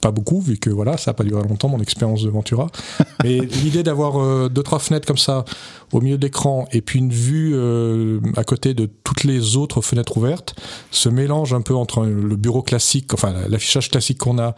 Pas 0.00 0.12
beaucoup, 0.12 0.40
vu 0.40 0.58
que 0.58 0.70
voilà, 0.70 0.96
ça 0.96 1.10
n'a 1.10 1.14
pas 1.14 1.24
duré 1.24 1.42
longtemps 1.42 1.68
mon 1.68 1.80
expérience 1.80 2.22
de 2.22 2.30
Ventura. 2.30 2.68
Mais 3.24 3.38
l'idée 3.38 3.82
d'avoir 3.82 4.22
euh, 4.22 4.48
deux 4.48 4.62
trois 4.62 4.78
fenêtres 4.78 5.06
comme 5.06 5.18
ça 5.18 5.44
au 5.92 6.00
milieu 6.00 6.16
de 6.16 6.22
l'écran 6.22 6.68
et 6.72 6.82
puis 6.82 7.00
une 7.00 7.12
vue 7.12 7.52
euh, 7.54 8.20
à 8.36 8.44
côté 8.44 8.74
de 8.74 8.88
toutes 9.04 9.24
les 9.24 9.56
autres 9.56 9.80
fenêtres 9.80 10.16
ouvertes, 10.16 10.54
ce 10.90 11.08
mélange 11.08 11.52
un 11.52 11.62
peu 11.62 11.74
entre 11.74 12.04
le 12.04 12.36
bureau 12.36 12.62
classique, 12.62 13.12
enfin 13.14 13.34
l'affichage 13.48 13.90
classique 13.90 14.18
qu'on 14.18 14.38
a 14.38 14.54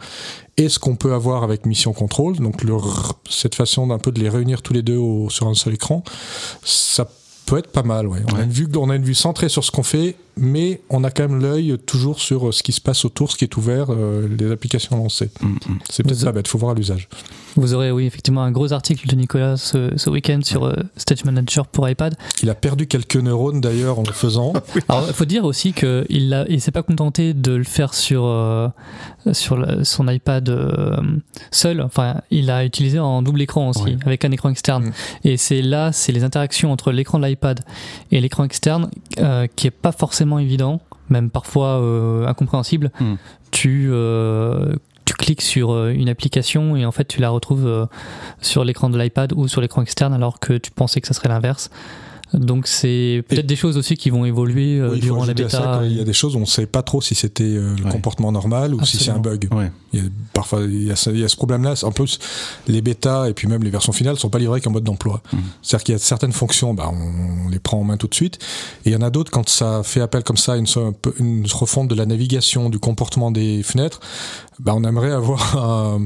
et 0.57 0.69
ce 0.69 0.77
qu'on 0.77 0.95
peut 0.95 1.13
avoir 1.13 1.43
avec 1.43 1.65
Mission 1.65 1.93
Control, 1.93 2.37
donc 2.37 2.61
cette 3.29 3.55
façon 3.55 3.87
d'un 3.87 3.97
peu 3.97 4.11
de 4.11 4.19
les 4.19 4.29
réunir 4.29 4.61
tous 4.61 4.73
les 4.73 4.81
deux 4.83 4.99
sur 5.29 5.47
un 5.47 5.55
seul 5.55 5.73
écran, 5.73 6.03
ça 6.63 7.07
peut 7.45 7.57
être 7.57 7.71
pas 7.71 7.83
mal. 7.83 8.07
Ouais. 8.07 8.19
On, 8.31 8.35
A 8.35 8.43
une 8.43 8.51
vue, 8.51 8.67
on 8.77 8.89
a 8.89 8.95
une 8.95 9.03
vue 9.03 9.15
centrée 9.15 9.49
sur 9.49 9.63
ce 9.63 9.71
qu'on 9.71 9.83
fait, 9.83 10.15
mais 10.41 10.81
on 10.89 11.03
a 11.03 11.11
quand 11.11 11.29
même 11.29 11.39
l'œil 11.39 11.77
toujours 11.85 12.19
sur 12.19 12.49
euh, 12.49 12.51
ce 12.51 12.63
qui 12.63 12.71
se 12.71 12.81
passe 12.81 13.05
autour, 13.05 13.31
ce 13.31 13.37
qui 13.37 13.45
est 13.45 13.57
ouvert, 13.57 13.87
euh, 13.89 14.27
les 14.27 14.51
applications 14.51 14.97
lancées. 14.97 15.29
Mm, 15.39 15.47
mm. 15.47 15.79
C'est 15.89 16.03
peut-être 16.03 16.25
pas 16.25 16.31
bête, 16.31 16.47
il 16.47 16.49
faut 16.49 16.57
voir 16.57 16.71
à 16.71 16.73
l'usage. 16.73 17.07
Vous 17.57 17.73
aurez, 17.75 17.91
oui, 17.91 18.05
effectivement, 18.05 18.41
un 18.41 18.51
gros 18.51 18.73
article 18.73 19.07
de 19.07 19.15
Nicolas 19.15 19.57
ce, 19.57 20.09
week-end 20.09 20.39
sur 20.43 20.65
euh, 20.65 20.73
Stage 20.97 21.25
Manager 21.25 21.67
pour 21.67 21.87
iPad. 21.87 22.15
Il 22.41 22.49
a 22.49 22.55
perdu 22.55 22.87
quelques 22.87 23.17
neurones 23.17 23.61
d'ailleurs 23.61 23.99
en 23.99 24.03
le 24.03 24.13
faisant. 24.13 24.53
Alors, 24.89 25.05
il 25.07 25.13
faut 25.13 25.25
dire 25.25 25.45
aussi 25.45 25.73
qu'il 25.73 26.29
ne 26.29 26.45
il 26.49 26.59
s'est 26.59 26.71
pas 26.71 26.81
contenté 26.81 27.35
de 27.35 27.53
le 27.53 27.63
faire 27.63 27.93
sur, 27.93 28.23
sur 29.33 29.65
son 29.83 30.07
iPad 30.07 30.49
seul. 31.51 31.81
Enfin, 31.81 32.21
il 32.31 32.49
a 32.49 32.65
utilisé 32.65 32.99
en 32.99 33.21
double 33.21 33.41
écran 33.41 33.69
aussi, 33.69 33.97
avec 34.05 34.25
un 34.25 34.31
écran 34.31 34.49
externe. 34.49 34.85
Mm. 34.85 35.27
Et 35.27 35.37
c'est 35.37 35.61
là, 35.61 35.91
c'est 35.91 36.11
les 36.11 36.23
interactions 36.23 36.71
entre 36.71 36.91
l'écran 36.91 37.19
de 37.19 37.27
l'iPad 37.27 37.59
et 38.11 38.21
l'écran 38.21 38.43
externe 38.43 38.89
qui 39.55 39.67
est 39.67 39.71
pas 39.71 39.91
forcément 39.91 40.30
évident, 40.39 40.81
même 41.09 41.29
parfois 41.29 41.79
euh, 41.81 42.27
incompréhensible. 42.27 42.91
Hmm. 42.99 43.15
Tu, 43.51 43.89
euh, 43.91 44.75
tu 45.05 45.13
cliques 45.13 45.41
sur 45.41 45.71
euh, 45.71 45.91
une 45.91 46.09
application 46.09 46.75
et 46.75 46.85
en 46.85 46.91
fait 46.91 47.05
tu 47.05 47.19
la 47.19 47.29
retrouves 47.29 47.87
sur 48.41 48.63
l'écran 48.63 48.89
de 48.89 48.97
l'iPad 48.97 49.33
ou 49.33 49.47
sur 49.47 49.61
l'écran 49.61 49.81
externe 49.81 50.13
alors 50.13 50.39
que 50.39 50.57
tu 50.57 50.71
pensais 50.71 51.01
que 51.01 51.07
ça 51.07 51.13
serait 51.13 51.29
l'inverse. 51.29 51.69
Donc 52.33 52.67
c'est 52.67 53.23
peut-être 53.27 53.45
des 53.45 53.55
choses 53.55 53.77
aussi 53.77 53.97
qui 53.97 54.09
vont 54.09 54.25
évoluer 54.25 54.81
durant 54.99 55.25
la 55.25 55.33
bêta. 55.33 55.81
il 55.83 55.97
y 55.97 56.01
a 56.01 56.03
des 56.03 56.13
choses 56.13 56.35
où 56.35 56.37
on 56.37 56.41
ne 56.41 56.45
sait 56.45 56.65
pas 56.65 56.81
trop 56.81 57.01
si 57.01 57.15
c'était 57.15 57.43
le 57.43 57.91
comportement 57.91 58.31
normal 58.31 58.73
ou 58.73 58.85
si 58.85 58.97
c'est 58.97 59.11
un 59.11 59.19
bug. 59.19 59.49
Il 59.93 59.99
y 59.99 60.05
a, 60.05 60.09
parfois 60.33 60.61
il 60.61 60.83
y, 60.83 60.91
a, 60.91 60.95
ce 60.95 61.35
problème-là. 61.35 61.73
En 61.83 61.91
plus, 61.91 62.19
les 62.67 62.81
bêtas 62.81 63.27
et 63.29 63.33
puis 63.33 63.47
même 63.47 63.63
les 63.63 63.69
versions 63.69 63.91
finales 63.91 64.17
sont 64.17 64.29
pas 64.29 64.39
livrées 64.39 64.61
qu'en 64.61 64.71
mode 64.71 64.83
d'emploi. 64.83 65.21
Mmh. 65.33 65.37
C'est-à-dire 65.61 65.83
qu'il 65.83 65.93
y 65.93 65.95
a 65.95 65.99
certaines 65.99 66.31
fonctions, 66.31 66.73
bah, 66.73 66.89
on, 66.91 67.49
les 67.49 67.59
prend 67.59 67.79
en 67.79 67.83
main 67.83 67.97
tout 67.97 68.07
de 68.07 68.15
suite. 68.15 68.39
Et 68.85 68.89
il 68.89 68.93
y 68.93 68.95
en 68.95 69.01
a 69.01 69.09
d'autres 69.09 69.31
quand 69.31 69.49
ça 69.49 69.81
fait 69.83 70.01
appel 70.01 70.23
comme 70.23 70.37
ça 70.37 70.53
à 70.53 70.57
une, 70.57 70.67
une 71.19 71.45
refonte 71.51 71.87
de 71.89 71.95
la 71.95 72.05
navigation, 72.05 72.69
du 72.69 72.79
comportement 72.79 73.31
des 73.31 73.63
fenêtres. 73.63 73.99
Bah, 74.59 74.73
on 74.75 74.83
aimerait 74.83 75.11
avoir 75.11 75.57
un, 75.57 76.05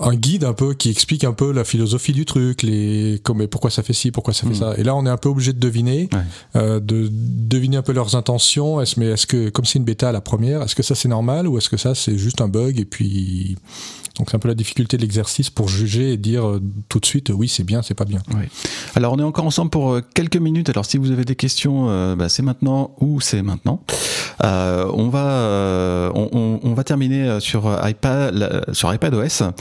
un, 0.00 0.14
guide 0.14 0.44
un 0.44 0.54
peu 0.54 0.74
qui 0.74 0.90
explique 0.90 1.24
un 1.24 1.34
peu 1.34 1.52
la 1.52 1.62
philosophie 1.62 2.12
du 2.12 2.24
truc, 2.24 2.62
les 2.62 3.20
comme 3.22 3.46
pourquoi 3.46 3.70
ça 3.70 3.82
fait 3.82 3.92
ci, 3.92 4.10
pourquoi 4.10 4.32
ça 4.32 4.46
fait 4.46 4.54
mmh. 4.54 4.54
ça. 4.54 4.74
Et 4.78 4.82
là, 4.82 4.94
on 4.94 5.04
est 5.04 5.10
un 5.10 5.16
peu 5.18 5.28
obligé 5.28 5.52
de 5.52 5.58
deviner, 5.58 6.08
euh, 6.56 6.80
de 6.80 7.08
deviner 7.10 7.76
un 7.76 7.82
peu 7.82 7.92
leurs 7.92 8.16
intentions. 8.16 8.80
Est-ce 8.80 8.98
mais 8.98 9.06
est-ce 9.06 9.26
que 9.26 9.50
comme 9.50 9.66
c'est 9.66 9.78
une 9.78 9.84
bêta 9.84 10.08
à 10.08 10.12
la 10.12 10.22
première, 10.22 10.62
est-ce 10.62 10.74
que 10.74 10.82
ça 10.82 10.94
c'est 10.94 11.08
normal 11.08 11.46
ou 11.46 11.58
est-ce 11.58 11.68
que 11.68 11.76
ça 11.76 11.94
c'est 11.94 12.16
juste 12.16 12.40
un 12.40 12.48
bug? 12.48 12.80
Et 12.80 12.86
puis 12.86 13.56
donc 14.18 14.30
c'est 14.30 14.36
un 14.36 14.40
peu 14.40 14.48
la 14.48 14.54
difficulté 14.54 14.96
de 14.96 15.02
l'exercice 15.02 15.50
pour 15.50 15.68
juger 15.68 16.14
et 16.14 16.16
dire 16.16 16.46
euh, 16.46 16.62
tout 16.88 16.98
de 16.98 17.06
suite 17.06 17.30
oui 17.34 17.48
c'est 17.48 17.64
bien, 17.64 17.82
c'est 17.82 17.94
pas 17.94 18.06
bien. 18.06 18.22
Alors 18.94 19.12
on 19.12 19.18
est 19.18 19.22
encore 19.22 19.44
ensemble 19.44 19.70
pour 19.70 19.92
euh, 19.92 20.00
quelques 20.14 20.38
minutes. 20.38 20.70
Alors 20.70 20.86
si 20.86 20.96
vous 20.96 21.10
avez 21.10 21.26
des 21.26 21.36
questions, 21.36 22.16
bah, 22.16 22.30
c'est 22.30 22.42
maintenant 22.42 22.96
ou 23.00 23.20
c'est 23.20 23.42
maintenant. 23.42 23.82
on 24.42 25.08
va 25.10 26.10
on, 26.14 26.74
va 26.74 26.84
terminer 26.84 27.38
sur 27.40 27.65
iPad 27.82 28.64
sur 28.72 28.92
iPadOS 28.92 29.52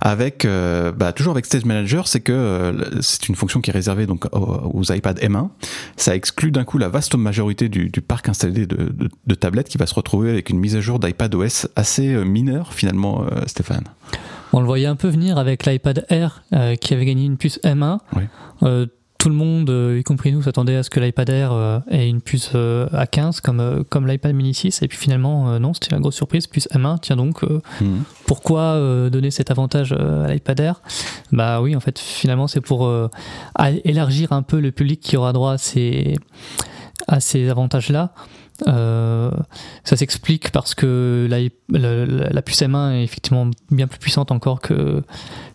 avec 0.00 0.46
bah, 0.96 1.12
toujours 1.12 1.32
avec 1.32 1.46
Stage 1.46 1.64
Manager, 1.64 2.08
c'est 2.08 2.20
que 2.20 2.74
c'est 3.00 3.28
une 3.28 3.34
fonction 3.34 3.60
qui 3.60 3.70
est 3.70 3.72
réservée 3.72 4.06
donc 4.06 4.26
aux, 4.32 4.82
iPad 4.92 5.18
M1. 5.18 5.48
Ça 5.96 6.14
exclut 6.14 6.50
d'un 6.50 6.64
coup 6.64 6.78
la 6.78 6.88
vaste 6.88 7.14
majorité 7.14 7.68
du, 7.68 7.90
parc 8.00 8.28
installé 8.28 8.66
de, 8.66 8.92
de 9.26 9.34
tablettes 9.34 9.68
qui 9.68 9.78
va 9.78 9.86
se 9.86 9.94
retrouver 9.94 10.30
avec 10.30 10.50
une 10.50 10.58
mise 10.58 10.76
à 10.76 10.80
jour 10.80 10.98
d'iPadOS 10.98 11.68
assez 11.76 12.24
mineure 12.24 12.72
finalement, 12.72 13.24
Stéphane. 13.46 13.84
On 14.52 14.60
le 14.60 14.66
voyait 14.66 14.86
un 14.86 14.96
peu 14.96 15.08
venir 15.08 15.38
avec 15.38 15.64
l'iPad 15.64 16.04
Air 16.10 16.42
euh, 16.52 16.74
qui 16.76 16.92
avait 16.92 17.06
gagné 17.06 17.24
une 17.24 17.38
puce 17.38 17.58
M1. 17.64 17.98
Euh, 18.62 18.86
tout 19.22 19.28
le 19.28 19.36
monde, 19.36 19.70
euh, 19.70 20.00
y 20.00 20.02
compris 20.02 20.32
nous, 20.32 20.42
s'attendait 20.42 20.74
à 20.74 20.82
ce 20.82 20.90
que 20.90 20.98
l'iPad 20.98 21.30
Air 21.30 21.82
ait 21.88 22.08
une 22.08 22.20
puce 22.20 22.54
A15 22.54 23.40
comme, 23.40 23.84
comme 23.88 24.08
l'iPad 24.08 24.34
mini 24.34 24.52
6. 24.52 24.82
Et 24.82 24.88
puis 24.88 24.98
finalement, 24.98 25.60
non, 25.60 25.74
c'était 25.74 25.94
la 25.94 26.00
grosse 26.00 26.16
surprise, 26.16 26.48
puce 26.48 26.66
M1. 26.72 26.98
Tiens 27.00 27.14
donc, 27.14 27.42
mhm. 27.42 28.02
pourquoi 28.26 29.08
donner 29.10 29.30
cet 29.30 29.52
avantage 29.52 29.92
à 29.92 30.26
l'iPad 30.26 30.58
Air? 30.58 30.82
Bah 31.30 31.60
oui, 31.60 31.76
en 31.76 31.80
fait, 31.80 32.00
finalement, 32.00 32.48
c'est 32.48 32.60
pour 32.60 32.90
élargir 33.84 34.32
un 34.32 34.42
peu 34.42 34.58
le 34.58 34.72
public 34.72 35.00
qui 35.00 35.16
aura 35.16 35.32
droit 35.32 35.52
à 35.52 35.58
ces, 35.58 36.16
à 37.06 37.20
ces 37.20 37.48
avantages-là. 37.48 38.12
Euh, 38.68 39.30
ça 39.84 39.96
s'explique 39.96 40.50
parce 40.50 40.74
que 40.74 41.26
la, 41.28 41.38
la, 41.68 42.42
puce 42.42 42.62
M1 42.62 42.92
est 42.92 43.04
effectivement 43.04 43.50
bien 43.70 43.86
plus 43.86 43.98
puissante 43.98 44.30
encore 44.30 44.60
que, 44.60 45.02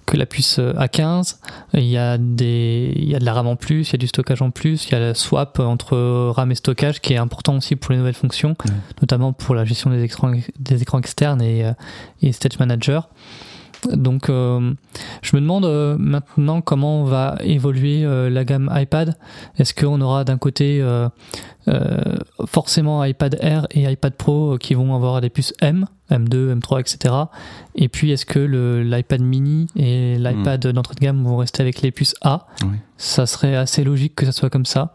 que 0.07 0.17
la 0.17 0.25
puce 0.25 0.57
A15. 0.57 1.37
Il 1.75 1.83
y, 1.83 1.97
a 1.97 2.17
des, 2.17 2.91
il 2.95 3.07
y 3.07 3.15
a 3.15 3.19
de 3.19 3.25
la 3.25 3.33
RAM 3.33 3.45
en 3.45 3.55
plus, 3.55 3.89
il 3.89 3.93
y 3.93 3.95
a 3.95 3.97
du 3.99 4.07
stockage 4.07 4.41
en 4.41 4.49
plus, 4.49 4.87
il 4.87 4.93
y 4.93 4.95
a 4.95 4.99
la 4.99 5.13
swap 5.13 5.59
entre 5.59 6.31
RAM 6.31 6.51
et 6.51 6.55
stockage 6.55 7.01
qui 7.01 7.13
est 7.13 7.17
important 7.17 7.57
aussi 7.57 7.75
pour 7.75 7.91
les 7.91 7.97
nouvelles 7.97 8.15
fonctions, 8.15 8.55
notamment 9.01 9.33
pour 9.33 9.53
la 9.53 9.65
gestion 9.65 9.91
des 9.91 10.01
écrans, 10.01 10.31
des 10.59 10.81
écrans 10.81 10.97
externes 10.97 11.41
et, 11.41 11.65
euh, 11.65 11.73
et 12.23 12.31
Stage 12.31 12.57
Manager. 12.57 13.09
Donc, 13.93 14.29
euh, 14.29 14.73
je 15.21 15.35
me 15.35 15.41
demande 15.41 15.65
euh, 15.65 15.97
maintenant 15.97 16.61
comment 16.61 17.03
va 17.03 17.37
évoluer 17.41 18.03
euh, 18.03 18.29
la 18.29 18.43
gamme 18.43 18.71
iPad. 18.73 19.15
Est-ce 19.57 19.73
qu'on 19.73 20.01
aura 20.01 20.23
d'un 20.23 20.37
côté 20.37 20.83
forcément 22.45 23.03
iPad 23.03 23.37
Air 23.41 23.67
et 23.71 23.83
iPad 23.83 24.13
Pro 24.13 24.57
qui 24.57 24.73
vont 24.73 24.95
avoir 24.95 25.19
des 25.21 25.29
puces 25.29 25.53
M, 25.61 25.85
M2, 26.11 26.59
M3, 26.59 26.79
etc. 26.79 27.13
Et 27.75 27.89
puis, 27.89 28.11
est-ce 28.11 28.25
que 28.25 28.39
l'iPad 28.39 29.21
mini 29.21 29.67
et 29.75 30.17
l'iPad 30.17 30.65
hmm. 30.65 30.71
d'entrée 30.71 30.95
de 30.95 30.99
gamme 30.99 31.23
vont 31.23 31.37
rester 31.37 31.61
avec 31.61 31.81
les 31.81 31.91
puces 31.91 32.15
A? 32.21 32.47
Ça 32.97 33.25
serait 33.25 33.55
assez 33.55 33.83
logique 33.83 34.15
que 34.15 34.25
ça 34.25 34.31
soit 34.31 34.49
comme 34.49 34.65
ça 34.65 34.93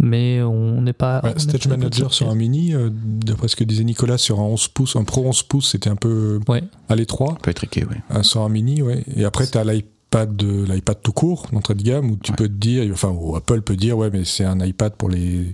mais 0.00 0.42
on 0.42 0.82
n'est 0.82 0.92
pas. 0.92 1.22
Stage 1.36 1.68
Manager 1.68 2.12
sur 2.12 2.28
un 2.28 2.34
mini, 2.34 2.74
euh, 2.74 2.90
d'après 2.92 3.48
ce 3.48 3.56
que 3.56 3.64
disait 3.64 3.84
Nicolas, 3.84 4.18
sur 4.18 4.40
un 4.40 4.44
11 4.44 4.68
pouces, 4.68 4.96
un 4.96 5.04
Pro 5.04 5.26
11 5.26 5.42
pouces, 5.44 5.70
c'était 5.70 5.90
un 5.90 5.96
peu 5.96 6.40
à 6.88 6.96
l'étroit. 6.96 7.36
Peut 7.42 7.50
être 7.50 7.64
oui. 7.76 7.96
Euh, 8.10 8.22
sur 8.22 8.42
un 8.42 8.48
mini, 8.48 8.82
ouais. 8.82 9.04
Et 9.14 9.24
après, 9.24 9.46
tu 9.46 9.58
as 9.58 9.64
l'iPad 9.64 10.42
l'iPad 10.42 10.98
tout 11.02 11.12
court, 11.12 11.46
d'entrée 11.52 11.74
de 11.74 11.82
gamme, 11.82 12.10
où 12.10 12.16
tu 12.16 12.32
peux 12.32 12.48
te 12.48 12.54
dire, 12.54 12.88
enfin, 12.92 13.08
où 13.10 13.36
Apple 13.36 13.62
peut 13.62 13.76
dire, 13.76 13.98
ouais, 13.98 14.10
mais 14.12 14.24
c'est 14.24 14.44
un 14.44 14.60
iPad 14.60 14.94
pour 14.94 15.08
les 15.08 15.52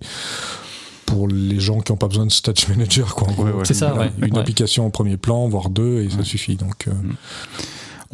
pour 1.12 1.28
les 1.28 1.60
gens 1.60 1.80
qui 1.80 1.92
n'ont 1.92 1.98
pas 1.98 2.08
besoin 2.08 2.24
de 2.24 2.32
Stage 2.32 2.68
Manager, 2.68 3.14
quoi. 3.14 3.28
c'est 3.64 3.74
ça, 3.74 3.94
Une 4.18 4.38
application 4.38 4.86
en 4.86 4.90
premier 4.90 5.18
plan, 5.18 5.46
voire 5.48 5.68
deux, 5.68 6.02
et 6.02 6.10
ça 6.10 6.24
suffit. 6.24 6.56
Donc. 6.56 6.88
Euh, 6.88 6.92
mm. 6.92 7.16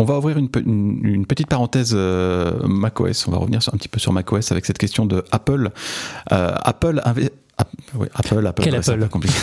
On 0.01 0.05
va 0.05 0.17
ouvrir 0.17 0.39
une, 0.39 0.49
petite 1.27 1.49
parenthèse 1.49 1.93
euh, 1.93 2.65
macOS. 2.69 3.27
On 3.27 3.33
va 3.33 3.39
revenir 3.39 3.61
un 3.73 3.77
petit 3.77 3.89
peu 3.89 3.99
sur 3.99 4.13
macOS 4.13 4.53
avec 4.53 4.65
cette 4.65 4.79
question 4.79 5.07
de 5.07 5.25
Apple. 5.33 5.71
Euh, 6.31 6.55
Apple 6.63 7.03
Apple, 8.15 8.47
Apple, 8.47 8.63
Quel 8.63 8.77
Apple 8.77 9.09
compliqué. 9.09 9.35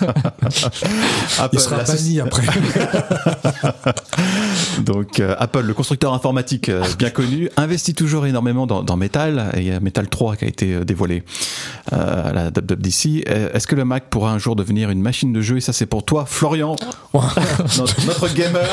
Apple, 1.38 1.54
Il 1.54 1.60
sera 1.60 1.82
banni 1.82 2.20
après. 2.20 2.42
Donc 4.82 5.20
euh, 5.20 5.34
Apple, 5.38 5.62
le 5.62 5.74
constructeur 5.74 6.12
informatique 6.12 6.68
euh, 6.68 6.84
bien 6.98 7.10
connu, 7.10 7.48
investit 7.56 7.94
toujours 7.94 8.26
énormément 8.26 8.66
dans, 8.66 8.82
dans, 8.82 8.96
Metal. 8.96 9.50
Et 9.54 9.60
il 9.60 9.66
y 9.66 9.72
a 9.72 9.80
Metal 9.80 10.08
3 10.08 10.36
qui 10.36 10.44
a 10.44 10.48
été 10.48 10.74
euh, 10.74 10.84
dévoilé 10.84 11.24
à 11.90 12.32
la 12.32 12.48
WWDC. 12.48 13.26
Est-ce 13.26 13.66
que 13.66 13.74
le 13.74 13.84
Mac 13.84 14.04
pourra 14.10 14.32
un 14.32 14.38
jour 14.38 14.54
devenir 14.54 14.90
une 14.90 15.00
machine 15.00 15.32
de 15.32 15.40
jeu? 15.40 15.56
Et 15.56 15.60
ça, 15.60 15.72
c'est 15.72 15.86
pour 15.86 16.04
toi, 16.04 16.26
Florian, 16.26 16.76
notre, 17.14 18.06
notre 18.06 18.34
gamer 18.34 18.68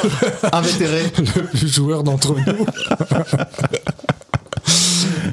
invétéré. 0.52 1.04
Le 1.54 1.68
joueur 1.68 2.04
d'entre 2.04 2.36
nous. 2.36 2.66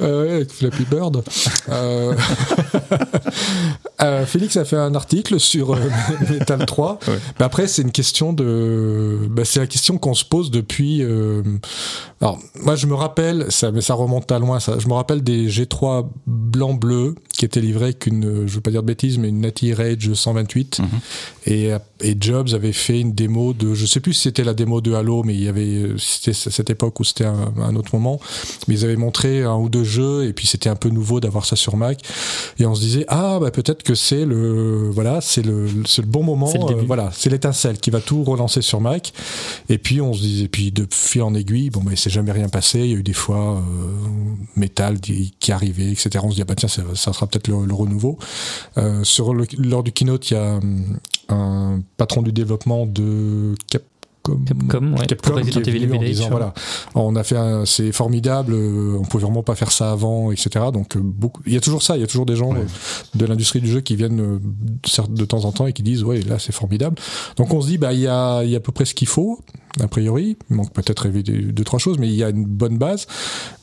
Avec 0.01 0.51
Flappy 0.51 0.85
Bird. 0.85 1.23
Euh, 1.69 2.15
euh, 4.03 4.27
Félix 4.27 4.57
a 4.57 4.65
fait 4.65 4.77
un 4.77 4.95
article 4.95 5.39
sur 5.39 5.79
Metal 6.29 6.65
3. 6.65 6.99
Mais 7.39 7.45
après, 7.45 7.67
c'est 7.67 7.83
une 7.83 7.93
question 7.93 8.33
de. 8.33 9.19
Bah, 9.31 9.45
c'est 9.45 9.61
la 9.61 9.67
question 9.67 9.99
qu'on 9.99 10.15
se 10.15 10.25
pose 10.25 10.51
depuis. 10.51 11.03
Alors, 12.21 12.39
moi, 12.63 12.77
je 12.77 12.87
me 12.87 12.95
rappelle, 12.95 13.47
ça, 13.51 13.73
mais 13.73 13.81
ça 13.81 13.95
remonte 13.95 14.31
à 14.31 14.39
loin. 14.39 14.61
Ça, 14.61 14.79
je 14.79 14.87
me 14.87 14.95
rappelle 14.95 15.23
des 15.23 15.49
G3 15.49 16.07
blanc-bleu 16.27 17.15
qui 17.33 17.45
étaient 17.45 17.61
livrés 17.61 17.87
avec 17.87 18.07
une, 18.07 18.47
je 18.47 18.55
veux 18.55 18.61
pas 18.61 18.71
dire 18.71 18.83
de 18.83 18.87
bêtises, 18.87 19.19
mais 19.19 19.29
une 19.29 19.41
Natty 19.41 19.75
Rage 19.75 20.13
128. 20.13 20.79
Mhm. 20.79 20.87
et, 21.47 21.71
et 22.01 22.17
Jobs 22.21 22.55
avait 22.55 22.73
fait 22.73 23.01
une 23.01 23.13
démo 23.13 23.53
de, 23.53 23.75
je 23.75 23.87
sais 23.87 24.01
plus 24.01 24.13
si 24.13 24.23
c'était 24.23 24.45
la 24.45 24.55
démo 24.55 24.81
de 24.81 24.93
Halo, 24.93 25.23
mais 25.25 25.35
il 25.35 25.43
y 25.43 25.49
avait, 25.49 25.89
c'était 25.99 26.33
cette 26.33 26.71
époque 26.71 27.01
où 27.01 27.05
c'était 27.05 27.25
un, 27.25 27.53
un, 27.61 27.75
autre 27.75 27.95
moment. 27.95 28.21
Mais 28.69 28.75
ils 28.75 28.85
avaient 28.85 28.97
montré 28.97 29.22
un 29.29 29.57
ou 29.57 29.69
deux 29.69 29.85
jeux 29.85 30.27
et 30.27 30.33
puis 30.33 30.47
c'était 30.47 30.69
un 30.69 30.77
peu 30.77 30.89
nouveau 30.89 31.21
d'avoir 31.21 31.45
ça 31.47 31.57
sur 31.57 31.77
Mac. 31.77 32.01
Et 32.59 32.67
on 32.67 32.75
se 32.75 32.81
disait, 32.81 33.05
ah, 33.09 33.39
bah 33.41 33.51
peut-être 33.51 33.83
que 33.83 33.95
c'est 33.95 34.25
le, 34.25 34.91
voilà, 34.91 35.21
c'est 35.21 35.43
le, 35.43 35.69
c'est 35.87 36.03
le 36.03 36.09
bon 36.09 36.23
moment. 36.23 36.53
Euh, 36.55 36.83
voilà, 36.87 37.11
c'est 37.13 37.31
l'étincelle 37.31 37.79
qui 37.79 37.91
va 37.91 38.01
tout 38.01 38.23
relancer 38.25 38.63
sur 38.63 38.81
Mac. 38.81 39.13
Et 39.69 39.79
puis 39.79 40.01
on 40.01 40.13
se 40.13 40.21
disait, 40.21 40.49
puis 40.49 40.73
de 40.73 40.87
fil 40.91 41.23
en 41.23 41.35
aiguille, 41.35 41.71
bon, 41.71 41.83
mais 41.85 41.97
c'est 41.97 42.11
jamais 42.11 42.33
rien 42.33 42.49
passé. 42.49 42.81
Il 42.81 42.91
y 42.91 42.95
a 42.95 42.97
eu 42.97 43.03
des 43.03 43.13
fois 43.13 43.57
euh, 43.57 43.61
Metal 44.57 45.01
qui 45.01 45.53
arrivait, 45.53 45.91
etc. 45.91 46.11
On 46.23 46.31
se 46.31 46.37
dit, 46.37 46.43
ah, 46.43 46.47
bah 46.47 46.55
tiens, 46.55 46.69
ça, 46.69 46.83
ça 46.95 47.13
sera 47.13 47.27
peut-être 47.27 47.49
le, 47.49 47.75
renouveau. 47.75 48.19
Euh, 48.79 49.05
sur 49.05 49.35
le, 49.35 49.47
lors 49.59 49.83
du 49.83 49.93
keynote, 49.93 50.31
il 50.31 50.35
y 50.35 50.37
a 50.37 50.61
un 51.29 51.81
patron 51.97 52.23
du 52.23 52.33
développement 52.33 52.87
de 52.87 53.55
Cap 53.71 53.83
Capcom, 54.23 54.93
ouais, 54.97 55.07
Capcom 55.07 55.41
qui 55.43 55.59
est 55.59 55.63
venu 55.63 55.97
en 55.97 56.01
disant 56.01 56.29
voilà, 56.31 56.55
on 56.95 57.17
a 57.17 57.25
fait 57.25 57.37
c'est 57.65 57.93
formidable, 57.93 58.55
euh, 58.55 58.97
on 58.99 59.03
pouvait 59.03 59.25
vraiment 59.25 59.43
pas 59.43 59.55
faire 59.55 59.73
ça 59.73 59.91
avant, 59.91 60.31
etc. 60.31 60.67
Donc 60.73 60.97
euh, 60.97 61.01
beaucoup, 61.03 61.43
il 61.47 61.53
y 61.53 61.57
a 61.57 61.61
toujours 61.61 61.83
ça, 61.83 61.97
il 61.97 62.01
y 62.01 62.05
a 62.05 62.07
toujours 62.07 62.27
des 62.27 62.37
gens 62.37 62.53
euh, 62.55 62.65
de 63.15 63.27
l'industrie 63.27 63.61
du 63.61 63.69
jeu 63.69 63.81
qui 63.81 63.97
viennent 63.97 64.41
de 65.09 65.25
temps 65.25 65.45
en 65.45 65.53
temps 65.53 65.67
et 65.67 65.73
qui 65.73 65.83
disent 65.83 66.05
ouais 66.05 66.21
là 66.21 66.39
c'est 66.39 66.53
formidable. 66.53 66.97
Donc 67.37 67.53
on 67.53 67.61
se 67.61 67.67
dit 67.67 67.79
bah 67.79 67.93
il 67.93 68.01
y 68.01 68.07
a, 68.07 68.43
il 68.45 68.51
y 68.51 68.55
a 68.55 68.59
à 68.59 68.61
peu 68.61 68.73
près 68.73 68.85
ce 68.85 68.95
qu'il 68.95 69.09
faut 69.09 69.41
a 69.81 69.89
priori, 69.89 70.37
il 70.51 70.57
manque 70.57 70.73
peut-être 70.73 71.09
deux 71.09 71.65
trois 71.65 71.79
choses, 71.79 71.99
mais 71.99 72.09
il 72.09 72.15
y 72.15 72.23
a 72.23 72.29
une 72.29 72.45
bonne 72.45 72.77
base. 72.77 73.07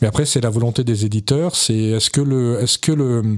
Mais 0.02 0.07
après 0.07 0.26
c'est 0.26 0.41
la 0.41 0.49
volonté 0.49 0.84
des 0.84 1.06
éditeurs, 1.06 1.56
c'est 1.56 1.77
est-ce 1.77 2.10
que 2.10 2.22
le 2.22 2.60
est-ce 2.61 2.80
que 2.80 2.91
le 2.91 3.38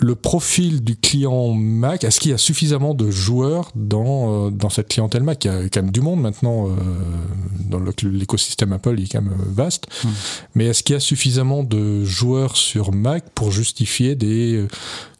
le 0.00 0.14
profil 0.14 0.82
du 0.82 0.96
client 0.96 1.52
Mac, 1.52 2.04
est-ce 2.04 2.20
qu'il 2.20 2.30
y 2.30 2.34
a 2.34 2.38
suffisamment 2.38 2.94
de 2.94 3.10
joueurs 3.10 3.70
dans, 3.74 4.46
euh, 4.46 4.50
dans 4.50 4.70
cette 4.70 4.88
clientèle 4.88 5.22
Mac? 5.22 5.44
Il 5.44 5.48
y 5.48 5.50
a 5.50 5.68
quand 5.68 5.82
même 5.82 5.90
du 5.90 6.00
monde 6.00 6.20
maintenant, 6.20 6.68
euh, 6.68 6.70
dans 7.68 7.80
l'écosystème 8.02 8.72
Apple, 8.72 8.94
il 8.98 9.04
est 9.04 9.12
quand 9.12 9.22
même 9.22 9.32
euh, 9.32 9.44
vaste. 9.48 9.86
Hmm. 10.04 10.08
Mais 10.54 10.66
est-ce 10.66 10.82
qu'il 10.82 10.94
y 10.94 10.96
a 10.96 11.00
suffisamment 11.00 11.64
de 11.64 12.04
joueurs 12.04 12.56
sur 12.56 12.92
Mac 12.92 13.24
pour 13.34 13.50
justifier 13.50 14.14
des 14.14 14.66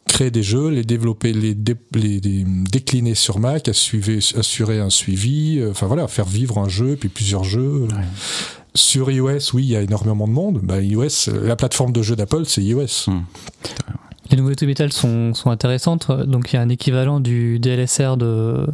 créer 0.07 0.31
des 0.31 0.41
jeux, 0.41 0.69
les 0.69 0.83
développer, 0.83 1.33
les, 1.33 1.55
les, 1.93 2.43
décliner 2.71 3.13
sur 3.13 3.37
Mac, 3.37 3.67
assurer, 3.67 4.17
assurer 4.35 4.79
un 4.79 4.89
suivi, 4.89 5.63
enfin 5.69 5.85
voilà, 5.85 6.07
faire 6.07 6.25
vivre 6.25 6.57
un 6.57 6.67
jeu, 6.67 6.97
puis 6.99 7.09
plusieurs 7.09 7.43
jeux? 7.43 7.87
Sur 8.73 9.11
iOS, 9.11 9.53
oui, 9.53 9.63
il 9.63 9.69
y 9.69 9.75
a 9.75 9.81
énormément 9.81 10.27
de 10.27 10.33
monde. 10.33 10.61
Bah, 10.63 10.81
iOS, 10.81 11.31
la 11.43 11.55
plateforme 11.55 11.91
de 11.91 12.01
jeu 12.01 12.15
d'Apple, 12.15 12.43
c'est 12.45 12.63
iOS. 12.63 13.05
Hmm. 13.07 13.21
Les 14.31 14.37
nouveautés 14.37 14.67
métal 14.67 14.93
sont, 14.93 15.33
sont 15.33 15.49
intéressantes. 15.49 16.11
Donc 16.11 16.53
il 16.53 16.55
y 16.55 16.59
a 16.59 16.61
un 16.61 16.69
équivalent 16.69 17.19
du 17.19 17.59
DLSR 17.59 18.15
de 18.15 18.67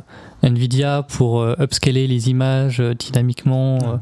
Nvidia 0.43 1.03
pour 1.03 1.41
euh, 1.41 1.55
upscaler 1.59 2.07
les 2.07 2.29
images 2.29 2.79
euh, 2.79 2.93
dynamiquement. 2.93 3.99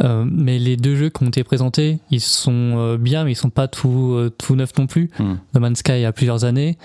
Euh, 0.00 0.24
mais 0.30 0.58
les 0.58 0.76
deux 0.76 0.96
jeux 0.96 1.10
qui 1.10 1.22
ont 1.22 1.28
été 1.28 1.44
présentés, 1.44 1.98
ils 2.10 2.20
sont 2.20 2.96
bien, 2.98 3.24
mais 3.24 3.32
ils 3.32 3.36
sont 3.36 3.50
pas 3.50 3.68
tout, 3.68 4.30
tout 4.38 4.56
neufs 4.56 4.76
non 4.78 4.86
plus. 4.86 5.10
Hmm. 5.18 5.34
No 5.54 5.60
Man's 5.60 5.80
Sky 5.80 6.04
a 6.04 6.12
plusieurs 6.12 6.44
années, 6.44 6.78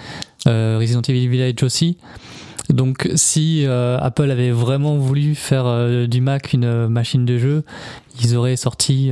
Resident 0.45 1.01
Evil 1.01 1.27
Village 1.29 1.63
aussi. 1.63 1.97
Donc 2.69 3.09
si 3.15 3.65
Apple 3.65 4.29
avait 4.31 4.51
vraiment 4.51 4.97
voulu 4.97 5.35
faire 5.35 6.07
du 6.07 6.21
Mac 6.21 6.53
une 6.53 6.87
machine 6.87 7.25
de 7.25 7.37
jeu, 7.37 7.63
ils 8.21 8.35
auraient 8.35 8.55
sorti, 8.55 9.11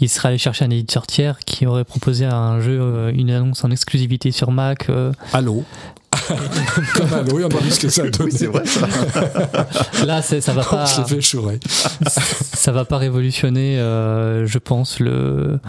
il 0.00 0.08
serait 0.08 0.28
allé 0.28 0.38
chercher 0.38 0.64
un 0.64 0.70
éditeur 0.70 1.06
tiers 1.06 1.38
qui 1.40 1.66
aurait 1.66 1.84
proposé 1.84 2.24
un 2.24 2.60
jeu, 2.60 2.78
euh, 2.80 3.12
une 3.14 3.30
annonce 3.30 3.64
en 3.64 3.70
exclusivité 3.70 4.32
sur 4.32 4.50
Mac. 4.50 4.88
Euh. 4.88 5.12
Allô? 5.32 5.64
Comme 6.94 7.12
Halo, 7.12 7.32
oui, 7.34 7.44
on 7.44 7.56
a 7.56 7.60
vu 7.60 7.70
ce 7.70 7.80
que 7.80 7.88
ça 7.88 8.02
Oui, 8.04 8.32
c'est 8.32 8.46
vrai. 8.46 8.64
Ça. 8.64 8.88
Là, 10.06 10.22
ça 10.22 10.52
va 10.52 10.64
pas. 10.64 10.86
On 10.98 11.04
fait 11.04 11.20
ça 12.54 12.72
va 12.72 12.84
pas 12.84 12.96
révolutionner, 12.96 13.78
euh, 13.78 14.46
je 14.46 14.58
pense, 14.58 15.00
le 15.00 15.60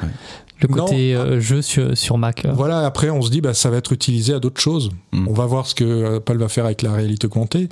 le 0.62 0.68
côté 0.68 1.16
euh, 1.16 1.40
jeu 1.40 1.62
sur, 1.62 1.98
sur, 1.98 2.18
Mac. 2.18 2.46
Voilà, 2.54 2.86
après 2.86 3.10
on 3.10 3.22
se 3.22 3.30
dit 3.30 3.42
bah 3.42 3.54
ça 3.54 3.70
va 3.70 3.78
être 3.78 3.92
utilisé 3.92 4.34
à 4.34 4.40
d'autres 4.40 4.62
choses. 4.62 4.90
Mm. 5.12 5.28
On 5.28 5.34
va 5.34 5.46
voir 5.46 5.68
ce 5.68 5.76
que 5.76 6.18
Apple 6.18 6.38
va 6.38 6.50
faire 6.50 6.66
avec 6.66 6.82
la 6.82 6.94
réalité 6.94 7.28
augmentée. 7.28 7.70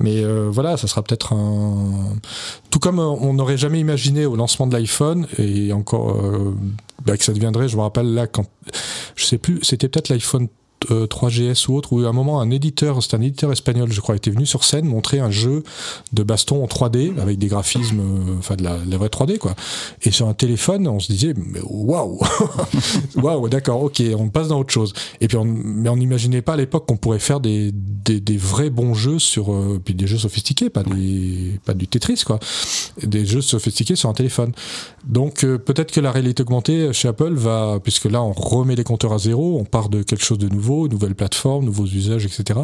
Mais 0.00 0.22
euh, 0.22 0.48
voilà, 0.50 0.76
ça 0.76 0.86
sera 0.86 1.02
peut-être 1.02 1.32
un 1.32 2.16
tout 2.70 2.78
comme 2.78 2.98
on 2.98 3.34
n'aurait 3.34 3.58
jamais 3.58 3.80
imaginé 3.80 4.26
au 4.26 4.36
lancement 4.36 4.66
de 4.66 4.76
l'iPhone 4.76 5.26
et 5.38 5.72
encore 5.72 6.10
euh, 6.10 6.54
bah, 7.04 7.16
que 7.16 7.24
ça 7.24 7.32
deviendrait, 7.32 7.68
je 7.68 7.76
me 7.76 7.82
rappelle 7.82 8.12
là 8.14 8.26
quand 8.26 8.46
je 9.16 9.24
sais 9.24 9.38
plus, 9.38 9.60
c'était 9.62 9.88
peut-être 9.88 10.08
l'iPhone 10.08 10.48
3GS 10.86 11.64
euh, 11.64 11.72
ou 11.72 11.76
autre, 11.76 11.92
où 11.92 12.04
à 12.04 12.08
un 12.08 12.12
moment 12.12 12.40
un 12.40 12.50
éditeur, 12.50 13.02
c'est 13.02 13.14
un 13.14 13.20
éditeur 13.20 13.52
espagnol, 13.52 13.90
je 13.92 14.00
crois, 14.00 14.16
était 14.16 14.30
venu 14.30 14.46
sur 14.46 14.64
scène 14.64 14.86
montrer 14.86 15.18
un 15.18 15.30
jeu 15.30 15.62
de 16.12 16.22
baston 16.22 16.62
en 16.62 16.66
3D 16.66 17.18
avec 17.18 17.38
des 17.38 17.48
graphismes, 17.48 18.00
euh, 18.00 18.38
enfin 18.38 18.56
de 18.56 18.64
la, 18.64 18.76
vraie 18.96 19.08
3D 19.08 19.38
quoi. 19.38 19.54
Et 20.02 20.10
sur 20.10 20.28
un 20.28 20.34
téléphone, 20.34 20.86
on 20.88 21.00
se 21.00 21.12
disait 21.12 21.34
waouh, 21.64 22.20
waouh, 23.16 23.48
d'accord, 23.48 23.82
ok, 23.82 24.02
on 24.16 24.28
passe 24.28 24.48
dans 24.48 24.60
autre 24.60 24.72
chose. 24.72 24.92
Et 25.20 25.28
puis 25.28 25.36
on, 25.36 25.44
mais 25.44 25.88
on 25.88 25.96
n'imaginait 25.96 26.42
pas 26.42 26.54
à 26.54 26.56
l'époque 26.56 26.86
qu'on 26.86 26.96
pourrait 26.96 27.18
faire 27.18 27.40
des, 27.40 27.70
des, 27.72 28.20
des, 28.20 28.36
vrais 28.36 28.70
bons 28.70 28.94
jeux 28.94 29.18
sur, 29.18 29.52
euh, 29.52 29.80
puis 29.84 29.94
des 29.94 30.06
jeux 30.06 30.18
sophistiqués, 30.18 30.70
pas 30.70 30.82
des, 30.82 31.60
pas 31.64 31.74
du 31.74 31.86
Tetris 31.86 32.22
quoi, 32.24 32.38
des 33.02 33.26
jeux 33.26 33.40
sophistiqués 33.40 33.96
sur 33.96 34.08
un 34.08 34.14
téléphone. 34.14 34.52
Donc 35.06 35.40
peut-être 35.40 35.92
que 35.92 36.00
la 36.00 36.12
réalité 36.12 36.42
augmentée 36.42 36.92
chez 36.92 37.08
Apple 37.08 37.34
va, 37.34 37.78
puisque 37.82 38.04
là 38.04 38.22
on 38.22 38.32
remet 38.32 38.76
les 38.76 38.84
compteurs 38.84 39.12
à 39.12 39.18
zéro, 39.18 39.58
on 39.58 39.64
part 39.64 39.88
de 39.88 40.02
quelque 40.02 40.22
chose 40.22 40.38
de 40.38 40.48
nouveau 40.48 40.67
nouvelles 40.68 41.14
plateformes, 41.14 41.64
nouveaux 41.64 41.86
usages, 41.86 42.26
etc. 42.26 42.60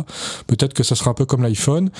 Peut-être 0.46 0.74
que 0.74 0.82
ça 0.82 0.94
sera 0.94 1.10
un 1.10 1.14
peu 1.14 1.24
comme 1.24 1.42
l'iPhone 1.42 1.90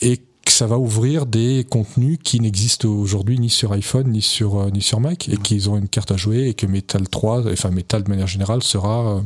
et 0.00 0.18
que 0.18 0.52
ça 0.52 0.66
va 0.66 0.78
ouvrir 0.78 1.26
des 1.26 1.66
contenus 1.68 2.18
qui 2.22 2.40
n'existent 2.40 2.88
aujourd'hui 2.88 3.38
ni 3.38 3.50
sur 3.50 3.72
iPhone 3.72 4.10
ni 4.10 4.22
sur 4.22 4.58
euh, 4.58 4.70
ni 4.70 4.80
sur 4.80 5.00
Mac 5.00 5.28
et 5.28 5.36
qu'ils 5.36 5.68
ont 5.68 5.76
une 5.76 5.88
carte 5.88 6.12
à 6.12 6.16
jouer 6.16 6.48
et 6.48 6.54
que 6.54 6.66
Metal 6.66 7.06
3, 7.08 7.52
enfin 7.52 7.70
Metal 7.70 8.02
de 8.02 8.08
manière 8.08 8.26
générale 8.26 8.62
sera 8.62 9.16
euh, 9.16 9.20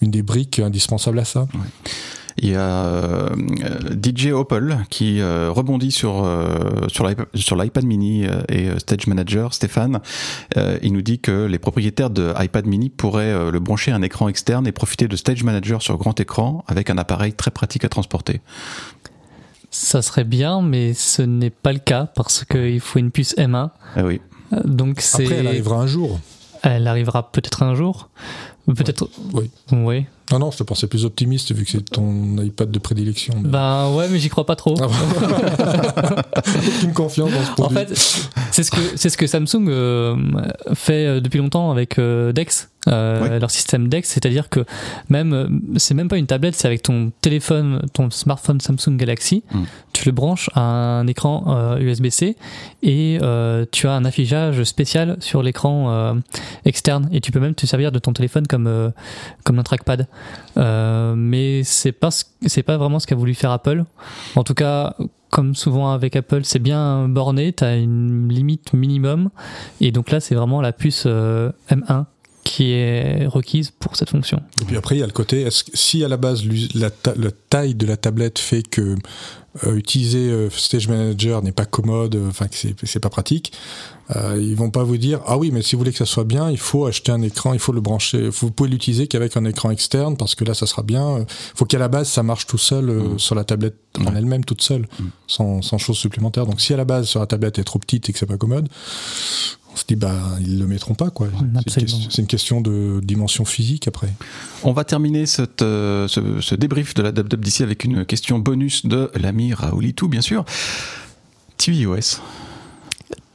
une 0.00 0.10
des 0.10 0.22
briques 0.22 0.58
indispensables 0.58 1.18
à 1.18 1.24
ça. 1.24 1.48
Il 2.38 2.50
y 2.50 2.54
a 2.54 2.84
euh, 2.84 3.30
DJ 4.02 4.26
Opel 4.26 4.84
qui 4.90 5.20
euh, 5.20 5.50
rebondit 5.50 5.90
sur 5.90 6.24
euh, 6.24 6.86
sur 7.34 7.56
l'iPad 7.56 7.84
mini 7.84 8.26
et 8.48 8.68
Stage 8.78 9.06
Manager. 9.06 9.54
Stéphane, 9.54 10.00
il 10.82 10.92
nous 10.92 11.02
dit 11.02 11.18
que 11.18 11.46
les 11.46 11.58
propriétaires 11.58 12.10
de 12.10 12.32
iPad 12.38 12.66
mini 12.66 12.90
pourraient 12.90 13.50
le 13.50 13.58
brancher 13.58 13.92
à 13.92 13.96
un 13.96 14.02
écran 14.02 14.28
externe 14.28 14.66
et 14.66 14.72
profiter 14.72 15.08
de 15.08 15.16
Stage 15.16 15.44
Manager 15.44 15.82
sur 15.82 15.96
grand 15.96 16.18
écran 16.20 16.64
avec 16.66 16.90
un 16.90 16.98
appareil 16.98 17.32
très 17.32 17.50
pratique 17.50 17.84
à 17.84 17.88
transporter. 17.88 18.40
Ça 19.70 20.02
serait 20.02 20.24
bien, 20.24 20.62
mais 20.62 20.94
ce 20.94 21.22
n'est 21.22 21.50
pas 21.50 21.72
le 21.72 21.78
cas 21.78 22.06
parce 22.14 22.44
qu'il 22.44 22.80
faut 22.80 22.98
une 22.98 23.10
puce 23.10 23.34
M1. 23.36 23.70
Ah 23.96 24.04
oui. 24.04 24.20
Donc 24.64 25.00
c'est. 25.00 25.24
Après, 25.24 25.36
elle 25.36 25.46
arrivera 25.48 25.76
un 25.76 25.86
jour. 25.86 26.20
Elle 26.62 26.86
arrivera 26.86 27.30
peut-être 27.30 27.62
un 27.62 27.74
jour. 27.74 28.10
Peut-être. 28.66 29.08
Oui. 29.32 29.50
Oui. 29.72 30.06
Non, 30.32 30.40
non, 30.40 30.50
je 30.50 30.58
te 30.58 30.62
pensais 30.64 30.88
plus 30.88 31.04
optimiste 31.04 31.54
vu 31.54 31.64
que 31.64 31.70
c'est 31.70 31.90
ton 31.90 32.36
iPad 32.38 32.70
de 32.70 32.78
prédilection. 32.80 33.34
Ben 33.38 33.90
ouais, 33.92 34.08
mais 34.08 34.18
j'y 34.18 34.28
crois 34.28 34.44
pas 34.44 34.56
trop. 34.56 34.74
Ah 34.80 34.86
Aucune 36.66 36.92
confiance 36.92 37.30
dans 37.30 37.44
ce 37.44 37.52
produit. 37.52 37.76
En 37.76 37.80
fait, 37.80 37.94
c'est 38.50 38.62
ce 38.64 38.70
que, 38.72 38.80
c'est 38.96 39.08
ce 39.08 39.16
que 39.16 39.26
Samsung 39.26 39.68
euh, 39.68 40.16
fait 40.74 41.06
euh, 41.06 41.20
depuis 41.20 41.38
longtemps 41.38 41.70
avec 41.70 41.98
euh, 41.98 42.32
Dex. 42.32 42.70
Euh, 42.88 43.40
leur 43.40 43.50
système 43.50 43.88
DeX, 43.88 44.08
c'est-à-dire 44.08 44.48
que 44.48 44.64
même 45.08 45.32
euh, 45.32 45.48
c'est 45.76 45.94
même 45.94 46.08
pas 46.08 46.18
une 46.18 46.26
tablette, 46.26 46.54
c'est 46.54 46.68
avec 46.68 46.82
ton 46.82 47.10
téléphone, 47.20 47.82
ton 47.92 48.10
smartphone 48.10 48.60
Samsung 48.60 48.96
Galaxy, 48.96 49.42
mm. 49.50 49.62
tu 49.92 50.06
le 50.06 50.12
branches 50.12 50.50
à 50.54 50.60
un 50.60 51.06
écran 51.08 51.76
USB-C 51.80 52.36
euh, 52.84 53.64
et 53.64 53.66
tu 53.72 53.88
as 53.88 53.92
un 53.92 54.04
affichage 54.04 54.62
spécial 54.62 55.16
sur 55.20 55.42
l'écran 55.42 56.16
externe 56.64 57.08
et 57.12 57.20
tu 57.20 57.32
peux 57.32 57.40
même 57.40 57.54
te 57.54 57.66
servir 57.66 57.90
de 57.90 57.98
ton 57.98 58.12
téléphone 58.12 58.46
comme 58.46 58.92
comme 59.44 59.58
un 59.58 59.62
trackpad. 59.62 60.06
mais 60.56 61.62
c'est 61.64 61.92
pas 61.92 62.10
c'est 62.46 62.62
pas 62.62 62.76
vraiment 62.76 63.00
ce 63.00 63.06
qu'a 63.06 63.16
voulu 63.16 63.34
faire 63.34 63.50
Apple. 63.50 63.84
En 64.36 64.44
tout 64.44 64.54
cas, 64.54 64.94
comme 65.30 65.54
souvent 65.54 65.90
avec 65.90 66.14
Apple, 66.14 66.44
c'est 66.44 66.60
bien 66.60 67.08
borné, 67.08 67.52
tu 67.52 67.64
as 67.64 67.76
une 67.76 68.28
limite 68.28 68.72
minimum. 68.72 69.30
Et 69.80 69.90
donc 69.90 70.10
là, 70.10 70.20
c'est 70.20 70.34
vraiment 70.34 70.60
la 70.60 70.72
puce 70.72 71.06
M1 71.06 72.04
qui 72.46 72.70
est 72.70 73.26
requise 73.26 73.72
pour 73.72 73.96
cette 73.96 74.10
fonction. 74.10 74.40
Et 74.62 74.64
puis 74.64 74.76
après, 74.76 74.94
il 74.94 75.00
y 75.00 75.02
a 75.02 75.06
le 75.06 75.12
côté, 75.12 75.42
est-ce, 75.42 75.64
si 75.74 76.04
à 76.04 76.08
la 76.08 76.16
base 76.16 76.44
la, 76.74 76.90
la, 77.16 77.30
taille 77.50 77.74
de 77.74 77.86
la 77.86 77.96
tablette 77.96 78.38
fait 78.38 78.62
que 78.62 78.94
euh, 79.64 79.74
utiliser 79.74 80.30
euh, 80.30 80.48
Stage 80.50 80.86
Manager 80.86 81.42
n'est 81.42 81.50
pas 81.50 81.64
commode, 81.64 82.14
euh, 82.14 82.28
enfin 82.28 82.46
que 82.46 82.54
c'est, 82.54 82.76
c'est 82.84 83.00
pas 83.00 83.08
pratique, 83.08 83.52
euh, 84.14 84.38
ils 84.40 84.54
vont 84.54 84.70
pas 84.70 84.84
vous 84.84 84.96
dire 84.96 85.20
ah 85.26 85.36
oui 85.36 85.50
mais 85.50 85.62
si 85.62 85.74
vous 85.74 85.80
voulez 85.80 85.90
que 85.90 85.98
ça 85.98 86.06
soit 86.06 86.22
bien, 86.22 86.48
il 86.48 86.58
faut 86.58 86.86
acheter 86.86 87.10
un 87.10 87.20
écran, 87.22 87.52
il 87.52 87.58
faut 87.58 87.72
le 87.72 87.80
brancher, 87.80 88.28
vous 88.28 88.52
pouvez 88.52 88.70
l'utiliser 88.70 89.08
qu'avec 89.08 89.36
un 89.36 89.44
écran 89.44 89.72
externe 89.72 90.16
parce 90.16 90.36
que 90.36 90.44
là 90.44 90.54
ça 90.54 90.66
sera 90.66 90.82
bien. 90.82 91.18
Il 91.18 91.56
faut 91.56 91.64
qu'à 91.64 91.78
la 91.78 91.88
base 91.88 92.08
ça 92.08 92.22
marche 92.22 92.46
tout 92.46 92.58
seul 92.58 92.84
mmh. 92.84 93.18
sur 93.18 93.34
la 93.34 93.42
tablette 93.42 93.74
en 93.98 94.14
elle-même 94.14 94.44
toute 94.44 94.62
seule, 94.62 94.82
mmh. 94.82 95.04
sans, 95.26 95.62
sans 95.62 95.78
chose 95.78 95.96
supplémentaire. 95.96 96.46
Donc 96.46 96.60
si 96.60 96.72
à 96.72 96.76
la 96.76 96.84
base 96.84 97.08
sur 97.08 97.18
la 97.18 97.26
tablette 97.26 97.58
est 97.58 97.64
trop 97.64 97.80
petite 97.80 98.08
et 98.08 98.12
que 98.12 98.18
c'est 98.20 98.26
pas 98.26 98.36
commode, 98.36 98.68
on 99.76 99.78
se 99.78 99.84
dit 99.86 99.94
bah 99.94 100.16
ils 100.40 100.58
le 100.58 100.66
mettront 100.66 100.94
pas 100.94 101.10
quoi. 101.10 101.28
C'est 101.66 102.18
une, 102.18 102.26
question 102.26 102.62
de 102.62 103.00
dimension 103.02 103.44
physique 103.44 103.86
après. 103.86 104.08
On 104.64 104.72
va 104.72 104.84
terminer 104.84 105.26
cette, 105.26 105.60
euh, 105.60 106.08
ce, 106.08 106.54
débrief 106.54 106.94
de 106.94 107.02
la 107.02 107.12
d'ici 107.12 107.62
avec 107.62 107.84
une 107.84 108.06
question 108.06 108.38
bonus 108.38 108.86
de 108.86 109.10
l'ami 109.14 109.52
Raoulitou 109.52 110.08
bien 110.08 110.22
sûr. 110.22 110.46
tvOS. 111.58 112.22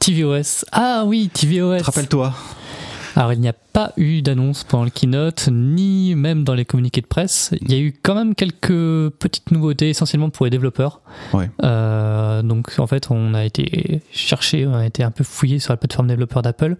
tvOS. 0.00 0.64
Ah 0.72 1.04
oui, 1.06 1.30
tvOS. 1.32 1.82
Rappelle-toi. 1.82 2.34
Alors 3.16 3.32
il 3.32 3.40
n'y 3.40 3.48
a 3.48 3.52
pas 3.52 3.92
eu 3.96 4.22
d'annonce 4.22 4.64
pendant 4.64 4.84
le 4.84 4.90
keynote, 4.90 5.48
ni 5.50 6.14
même 6.14 6.44
dans 6.44 6.54
les 6.54 6.64
communiqués 6.64 7.00
de 7.00 7.06
presse. 7.06 7.50
Il 7.60 7.72
y 7.72 7.74
a 7.74 7.78
eu 7.78 7.94
quand 8.02 8.14
même 8.14 8.34
quelques 8.34 9.10
petites 9.18 9.50
nouveautés, 9.50 9.90
essentiellement 9.90 10.30
pour 10.30 10.46
les 10.46 10.50
développeurs. 10.50 11.00
Ouais. 11.32 11.50
Euh, 11.62 12.42
donc 12.42 12.78
en 12.78 12.86
fait, 12.86 13.10
on 13.10 13.34
a 13.34 13.44
été 13.44 14.00
cherché, 14.12 14.66
on 14.66 14.74
a 14.74 14.86
été 14.86 15.02
un 15.02 15.10
peu 15.10 15.24
fouillé 15.24 15.58
sur 15.58 15.72
la 15.72 15.76
plateforme 15.76 16.08
développeur 16.08 16.42
d'Apple. 16.42 16.76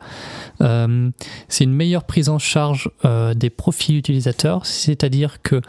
Euh, 0.61 1.11
c'est 1.49 1.65
une 1.65 1.75
meilleure 1.75 2.05
prise 2.05 2.29
en 2.29 2.39
charge 2.39 2.91
euh, 3.05 3.35
des 3.35 3.51
profils 3.51 3.97
utilisateurs, 3.97 4.67
c'est-à-dire 4.67 5.43
que 5.43 5.61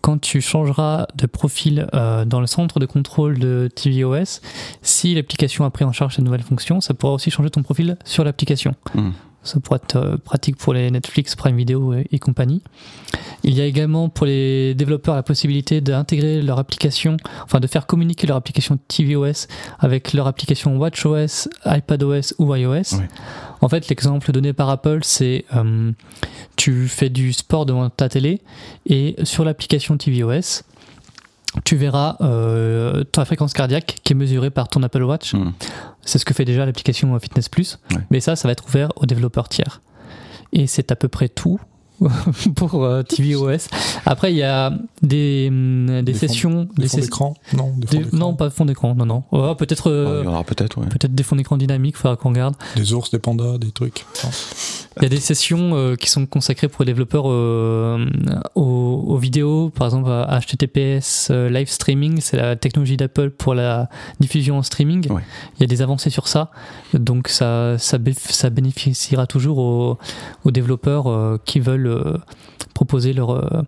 quand 0.00 0.20
tu 0.20 0.40
changeras 0.40 1.06
de 1.16 1.26
profil 1.26 1.88
dans 1.92 2.40
le 2.40 2.46
centre 2.46 2.78
de 2.78 2.86
contrôle 2.86 3.40
de 3.40 3.68
tvOS, 3.74 4.40
si 4.80 5.16
l'application 5.16 5.64
a 5.64 5.70
pris 5.70 5.84
en 5.84 5.90
charge 5.90 6.14
cette 6.14 6.24
nouvelle 6.24 6.44
fonction, 6.44 6.80
ça 6.80 6.94
pourra 6.94 7.14
aussi 7.14 7.32
changer 7.32 7.50
ton 7.50 7.64
profil 7.64 7.96
sur 8.04 8.22
l'application. 8.22 8.76
Hmm. 8.94 9.10
Ça 9.46 9.60
pourrait 9.60 9.80
être 9.82 9.96
euh, 9.96 10.16
pratique 10.16 10.56
pour 10.56 10.74
les 10.74 10.90
Netflix, 10.90 11.34
Prime 11.34 11.56
Video 11.56 11.94
et, 11.94 12.18
compagnie. 12.18 12.62
Il 13.44 13.54
y 13.54 13.60
a 13.60 13.64
également 13.64 14.08
pour 14.08 14.26
les 14.26 14.74
développeurs 14.74 15.14
la 15.14 15.22
possibilité 15.22 15.80
d'intégrer 15.80 16.42
leur 16.42 16.58
application, 16.58 17.16
enfin 17.44 17.60
de 17.60 17.66
faire 17.66 17.86
communiquer 17.86 18.26
leur 18.26 18.36
application 18.36 18.78
tvOS 18.88 19.46
avec 19.78 20.12
leur 20.12 20.26
application 20.26 20.76
WatchOS, 20.76 21.48
iPadOS 21.64 22.34
ou 22.38 22.54
iOS. 22.54 23.00
En 23.60 23.68
fait, 23.68 23.88
l'exemple 23.88 24.32
donné 24.32 24.52
par 24.52 24.68
Apple, 24.68 25.00
c'est 25.02 25.44
euh, 25.54 25.92
tu 26.56 26.88
fais 26.88 27.08
du 27.08 27.32
sport 27.32 27.66
devant 27.66 27.88
ta 27.88 28.08
télé 28.08 28.40
et 28.86 29.16
sur 29.22 29.44
l'application 29.44 29.96
tvOS, 29.96 30.62
tu 31.64 31.76
verras 31.76 32.16
euh, 32.20 33.04
ta 33.04 33.24
fréquence 33.24 33.52
cardiaque 33.52 33.96
qui 34.04 34.12
est 34.12 34.16
mesurée 34.16 34.50
par 34.50 34.68
ton 34.68 34.82
Apple 34.82 35.02
Watch. 35.02 35.34
Hmm. 35.34 35.52
C'est 36.02 36.18
ce 36.18 36.24
que 36.24 36.34
fait 36.34 36.44
déjà 36.44 36.66
l'application 36.66 37.18
Fitness 37.18 37.48
Plus. 37.48 37.78
Mais 38.10 38.20
ça, 38.20 38.36
ça 38.36 38.48
va 38.48 38.52
être 38.52 38.66
ouvert 38.66 38.90
aux 38.96 39.06
développeurs 39.06 39.48
tiers. 39.48 39.80
Et 40.52 40.66
c'est 40.66 40.92
à 40.92 40.96
peu 40.96 41.08
près 41.08 41.28
tout 41.28 41.60
pour 42.56 42.84
euh, 42.84 43.02
tvOS. 43.02 43.68
Après, 44.04 44.32
il 44.32 44.36
y 44.36 44.42
a 44.42 44.72
des, 45.02 45.46
hum, 45.48 46.02
des, 46.02 46.14
sessions. 46.14 46.68
des, 46.76 46.88
fonds 46.88 46.98
d'écran 46.98 47.34
Non, 47.54 47.74
non, 48.12 48.34
pas 48.34 48.50
fond 48.50 48.64
d'écran, 48.64 48.94
non, 48.94 49.06
non. 49.06 49.22
Oh, 49.32 49.54
peut-être. 49.54 49.90
Euh, 49.90 50.20
il 50.22 50.26
y 50.26 50.28
aura 50.28 50.44
peut-être, 50.44 50.80
Peut-être 50.80 51.14
des 51.14 51.22
fonds 51.22 51.36
d'écran 51.36 51.56
dynamiques, 51.56 51.96
il 51.98 52.00
faudra 52.00 52.16
qu'on 52.16 52.30
regarde. 52.30 52.54
Des 52.76 52.92
ours, 52.92 53.10
des 53.10 53.18
pandas, 53.18 53.58
des 53.58 53.70
trucs. 53.70 54.04
Il 54.98 55.02
y 55.02 55.06
a 55.06 55.08
des 55.08 55.20
sessions 55.20 55.74
euh, 55.74 55.94
qui 55.94 56.08
sont 56.08 56.26
consacrées 56.26 56.68
pour 56.68 56.84
les 56.84 56.92
développeurs 56.92 57.26
aux, 57.26 59.18
vidéos, 59.18 59.70
par 59.70 59.86
exemple 59.86 60.10
HTTPS 60.10 61.30
live 61.30 61.68
streaming, 61.68 62.20
c'est 62.20 62.36
la 62.36 62.56
technologie 62.56 62.96
d'Apple 62.96 63.30
pour 63.30 63.54
la 63.54 63.88
diffusion 64.20 64.58
en 64.58 64.62
streaming. 64.62 65.06
Il 65.06 65.60
y 65.60 65.64
a 65.64 65.66
des 65.66 65.82
avancées 65.82 66.10
sur 66.10 66.28
ça, 66.28 66.50
donc 66.94 67.28
ça, 67.28 67.78
ça, 67.78 67.98
ça 68.14 68.50
bénéficiera 68.50 69.26
toujours 69.26 69.58
aux, 69.58 69.98
aux 70.44 70.50
développeurs 70.50 71.38
qui 71.44 71.60
veulent 71.60 71.86
euh, 71.86 72.18
proposer 72.74 73.12
leur 73.12 73.30
euh, 73.30 73.62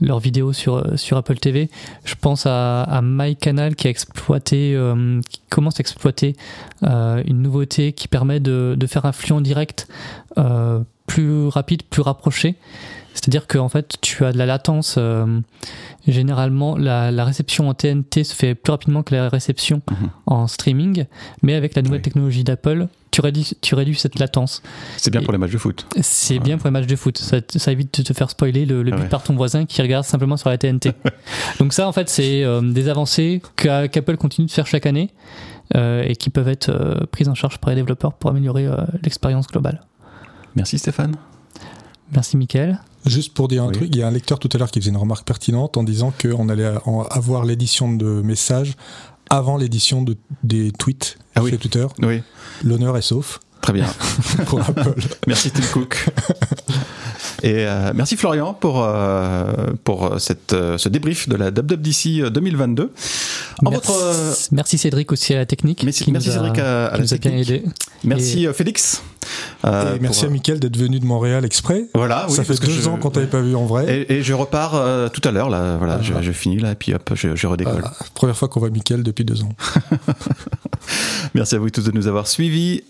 leurs 0.00 0.20
vidéos 0.20 0.52
sur, 0.52 0.76
euh, 0.76 0.96
sur 0.96 1.16
Apple 1.16 1.38
TV. 1.38 1.70
Je 2.04 2.14
pense 2.14 2.44
à, 2.46 3.00
MyCanal 3.02 3.76
qui 3.76 3.86
a 3.86 3.90
exploité, 3.90 4.78
qui 5.28 5.40
commence 5.50 5.78
à 5.78 5.80
exploiter 5.80 6.36
une 6.82 7.42
nouveauté 7.42 7.92
qui 7.92 8.08
permet 8.08 8.40
de, 8.40 8.74
de 8.78 8.86
faire 8.86 9.04
un 9.06 9.12
flux 9.12 9.32
en 9.32 9.40
direct 9.40 9.88
plus 11.06 11.48
rapide, 11.48 11.82
plus 11.84 12.02
rapproché. 12.02 12.56
C'est-à-dire 13.16 13.46
qu'en 13.46 13.68
fait, 13.68 13.96
tu 14.00 14.24
as 14.24 14.32
de 14.32 14.38
la 14.38 14.46
latence. 14.46 14.98
généralement, 16.06 16.76
la, 16.76 17.10
la, 17.10 17.24
réception 17.24 17.68
en 17.68 17.74
TNT 17.74 18.22
se 18.22 18.34
fait 18.34 18.54
plus 18.54 18.70
rapidement 18.70 19.02
que 19.02 19.14
la 19.14 19.28
réception 19.28 19.82
mhm. 19.90 20.10
en 20.26 20.46
streaming, 20.46 21.06
mais 21.42 21.54
avec 21.54 21.74
la 21.74 21.82
nouvelle 21.82 22.02
technologie 22.02 22.44
d'Apple, 22.44 22.86
tu 23.16 23.22
réduis, 23.22 23.52
tu 23.62 23.74
réduis 23.74 23.94
cette 23.94 24.18
latence. 24.18 24.62
C'est 24.98 25.10
bien 25.10 25.22
pour 25.22 25.32
les 25.32 25.38
matchs 25.38 25.52
de 25.52 25.58
foot. 25.58 25.86
C'est 26.02 26.38
bien 26.38 26.58
pour 26.58 26.66
les 26.66 26.70
matchs 26.70 26.86
de 26.86 26.96
foot. 26.96 27.16
Ça, 27.16 27.72
évite 27.72 27.98
de 27.98 28.02
te 28.02 28.12
faire 28.12 28.28
spoiler 28.28 28.66
le, 28.66 28.82
but 28.82 29.08
par 29.08 29.22
ton 29.22 29.34
voisin 29.34 29.64
qui 29.64 29.80
regarde 29.80 30.04
simplement 30.04 30.36
sur 30.36 30.50
la 30.50 30.58
TNT. 30.58 30.92
Donc 31.58 31.72
ça, 31.72 31.88
en 31.88 31.92
fait, 31.92 32.10
c'est 32.10 32.44
euh, 32.44 32.60
des 32.60 32.90
avancées 32.90 33.40
qu'Apple 33.56 34.18
continue 34.18 34.46
de 34.46 34.52
faire 34.52 34.66
chaque 34.66 34.84
année 34.84 35.10
euh, 35.74 36.04
et 36.06 36.14
qui 36.14 36.28
peuvent 36.28 36.48
être 36.48 36.68
euh, 36.68 37.06
prises 37.10 37.30
en 37.30 37.34
charge 37.34 37.56
par 37.56 37.70
les 37.70 37.76
développeurs 37.76 38.12
pour 38.12 38.28
améliorer 38.28 38.68
l'expérience 39.02 39.46
globale. 39.46 39.80
Merci 40.54 40.78
Stéphane. 40.78 41.16
Merci 42.12 42.36
Mickaël. 42.36 42.80
Juste 43.04 43.34
pour 43.34 43.46
dire 43.48 43.62
un 43.62 43.70
truc, 43.70 43.88
il 43.92 43.98
y 43.98 44.02
a 44.02 44.08
un 44.08 44.10
lecteur 44.10 44.38
tout 44.38 44.48
à 44.52 44.58
l'heure 44.58 44.70
qui 44.70 44.80
faisait 44.80 44.90
une 44.90 44.96
remarque 44.96 45.26
pertinente 45.26 45.76
en 45.76 45.84
disant 45.84 46.12
qu'on 46.20 46.48
allait 46.48 46.72
avoir 47.10 47.44
l'édition 47.44 47.92
de 47.92 48.04
messages 48.04 48.74
avant 49.30 49.56
l'édition 49.56 50.02
de, 50.02 50.16
des 50.42 50.72
tweets 50.72 51.18
ah 51.34 51.42
oui. 51.42 51.56
Twitter. 51.56 51.86
Oui. 52.02 52.22
L'honneur 52.64 52.96
est 52.96 53.02
sauf. 53.02 53.40
Très 53.60 53.72
bien. 53.72 53.86
pour 54.46 54.60
Apple. 54.60 54.94
Merci 55.26 55.50
Tim 55.50 55.62
Cook. 55.72 56.06
Et 57.42 57.66
euh, 57.66 57.92
merci 57.94 58.16
Florian 58.16 58.54
pour, 58.54 58.82
euh, 58.82 59.72
pour 59.84 60.18
cette, 60.18 60.52
euh, 60.52 60.78
ce 60.78 60.88
débrief 60.88 61.28
de 61.28 61.36
la 61.36 61.48
WWDC 61.50 62.30
2022. 62.30 62.92
En 63.64 63.70
merci, 63.70 63.86
votre, 63.88 64.52
merci 64.52 64.78
Cédric 64.78 65.12
aussi 65.12 65.34
à 65.34 65.38
la 65.38 65.46
technique. 65.46 65.82
Merci, 65.82 66.10
merci 66.10 66.30
Cédric 66.30 66.58
à, 66.58 66.86
à 66.86 66.98
la 66.98 67.06
technique. 67.06 67.46
Bien 67.46 67.56
aidé. 67.56 67.64
Merci 68.04 68.46
Félix. 68.54 69.02
Et 69.64 69.98
merci 70.00 70.24
à 70.24 70.28
Mickaël 70.28 70.60
d'être 70.60 70.76
venu 70.76 71.00
de 71.00 71.06
Montréal 71.06 71.44
exprès. 71.44 71.84
Voilà, 71.94 72.26
ça 72.28 72.44
fait 72.44 72.60
deux 72.60 72.88
ans 72.88 72.96
qu'on 72.96 73.10
t'avait 73.10 73.26
pas 73.26 73.40
vu 73.40 73.54
en 73.54 73.66
vrai. 73.66 74.06
Et, 74.08 74.22
je 74.22 74.32
repars 74.32 75.10
tout 75.10 75.20
à 75.24 75.30
l'heure 75.30 75.50
là. 75.50 75.76
Voilà, 75.76 76.00
je, 76.02 76.12
je, 76.20 76.32
finis 76.32 76.58
là 76.58 76.72
et 76.72 76.74
puis 76.74 76.94
hop, 76.94 77.12
je, 77.14 77.36
je 77.36 77.46
redécolle. 77.46 77.74
Voilà. 77.74 77.92
Première 78.14 78.36
fois 78.36 78.48
qu'on 78.48 78.60
voit 78.60 78.70
Mickaël 78.70 79.02
depuis 79.02 79.24
deux 79.24 79.42
ans. 79.42 79.52
merci 81.34 81.54
à 81.54 81.58
vous 81.58 81.70
tous 81.70 81.84
de 81.84 81.92
nous 81.92 82.06
avoir 82.06 82.26
suivis 82.26 82.82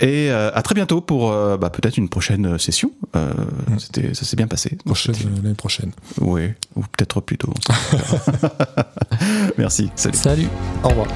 et 0.00 0.30
à 0.30 0.62
très 0.62 0.74
bientôt 0.74 1.00
pour 1.00 1.30
bah, 1.30 1.70
peut-être 1.70 1.96
une 1.96 2.08
prochaine 2.08 2.58
session 2.58 2.92
euh, 3.16 3.32
mm. 3.68 3.78
C'était, 3.78 4.14
ça 4.14 4.24
s'est 4.24 4.36
bien 4.36 4.46
passé. 4.46 4.76
Prochaine, 4.84 5.14
l'année 5.42 5.54
prochaine. 5.54 5.92
Oui, 6.20 6.50
ou 6.76 6.80
peut-être 6.80 7.20
plus 7.20 7.38
tôt. 7.38 7.52
Merci. 9.58 9.90
Salut. 9.96 10.16
Salut. 10.16 10.48
Au 10.84 10.88
revoir. 10.88 11.08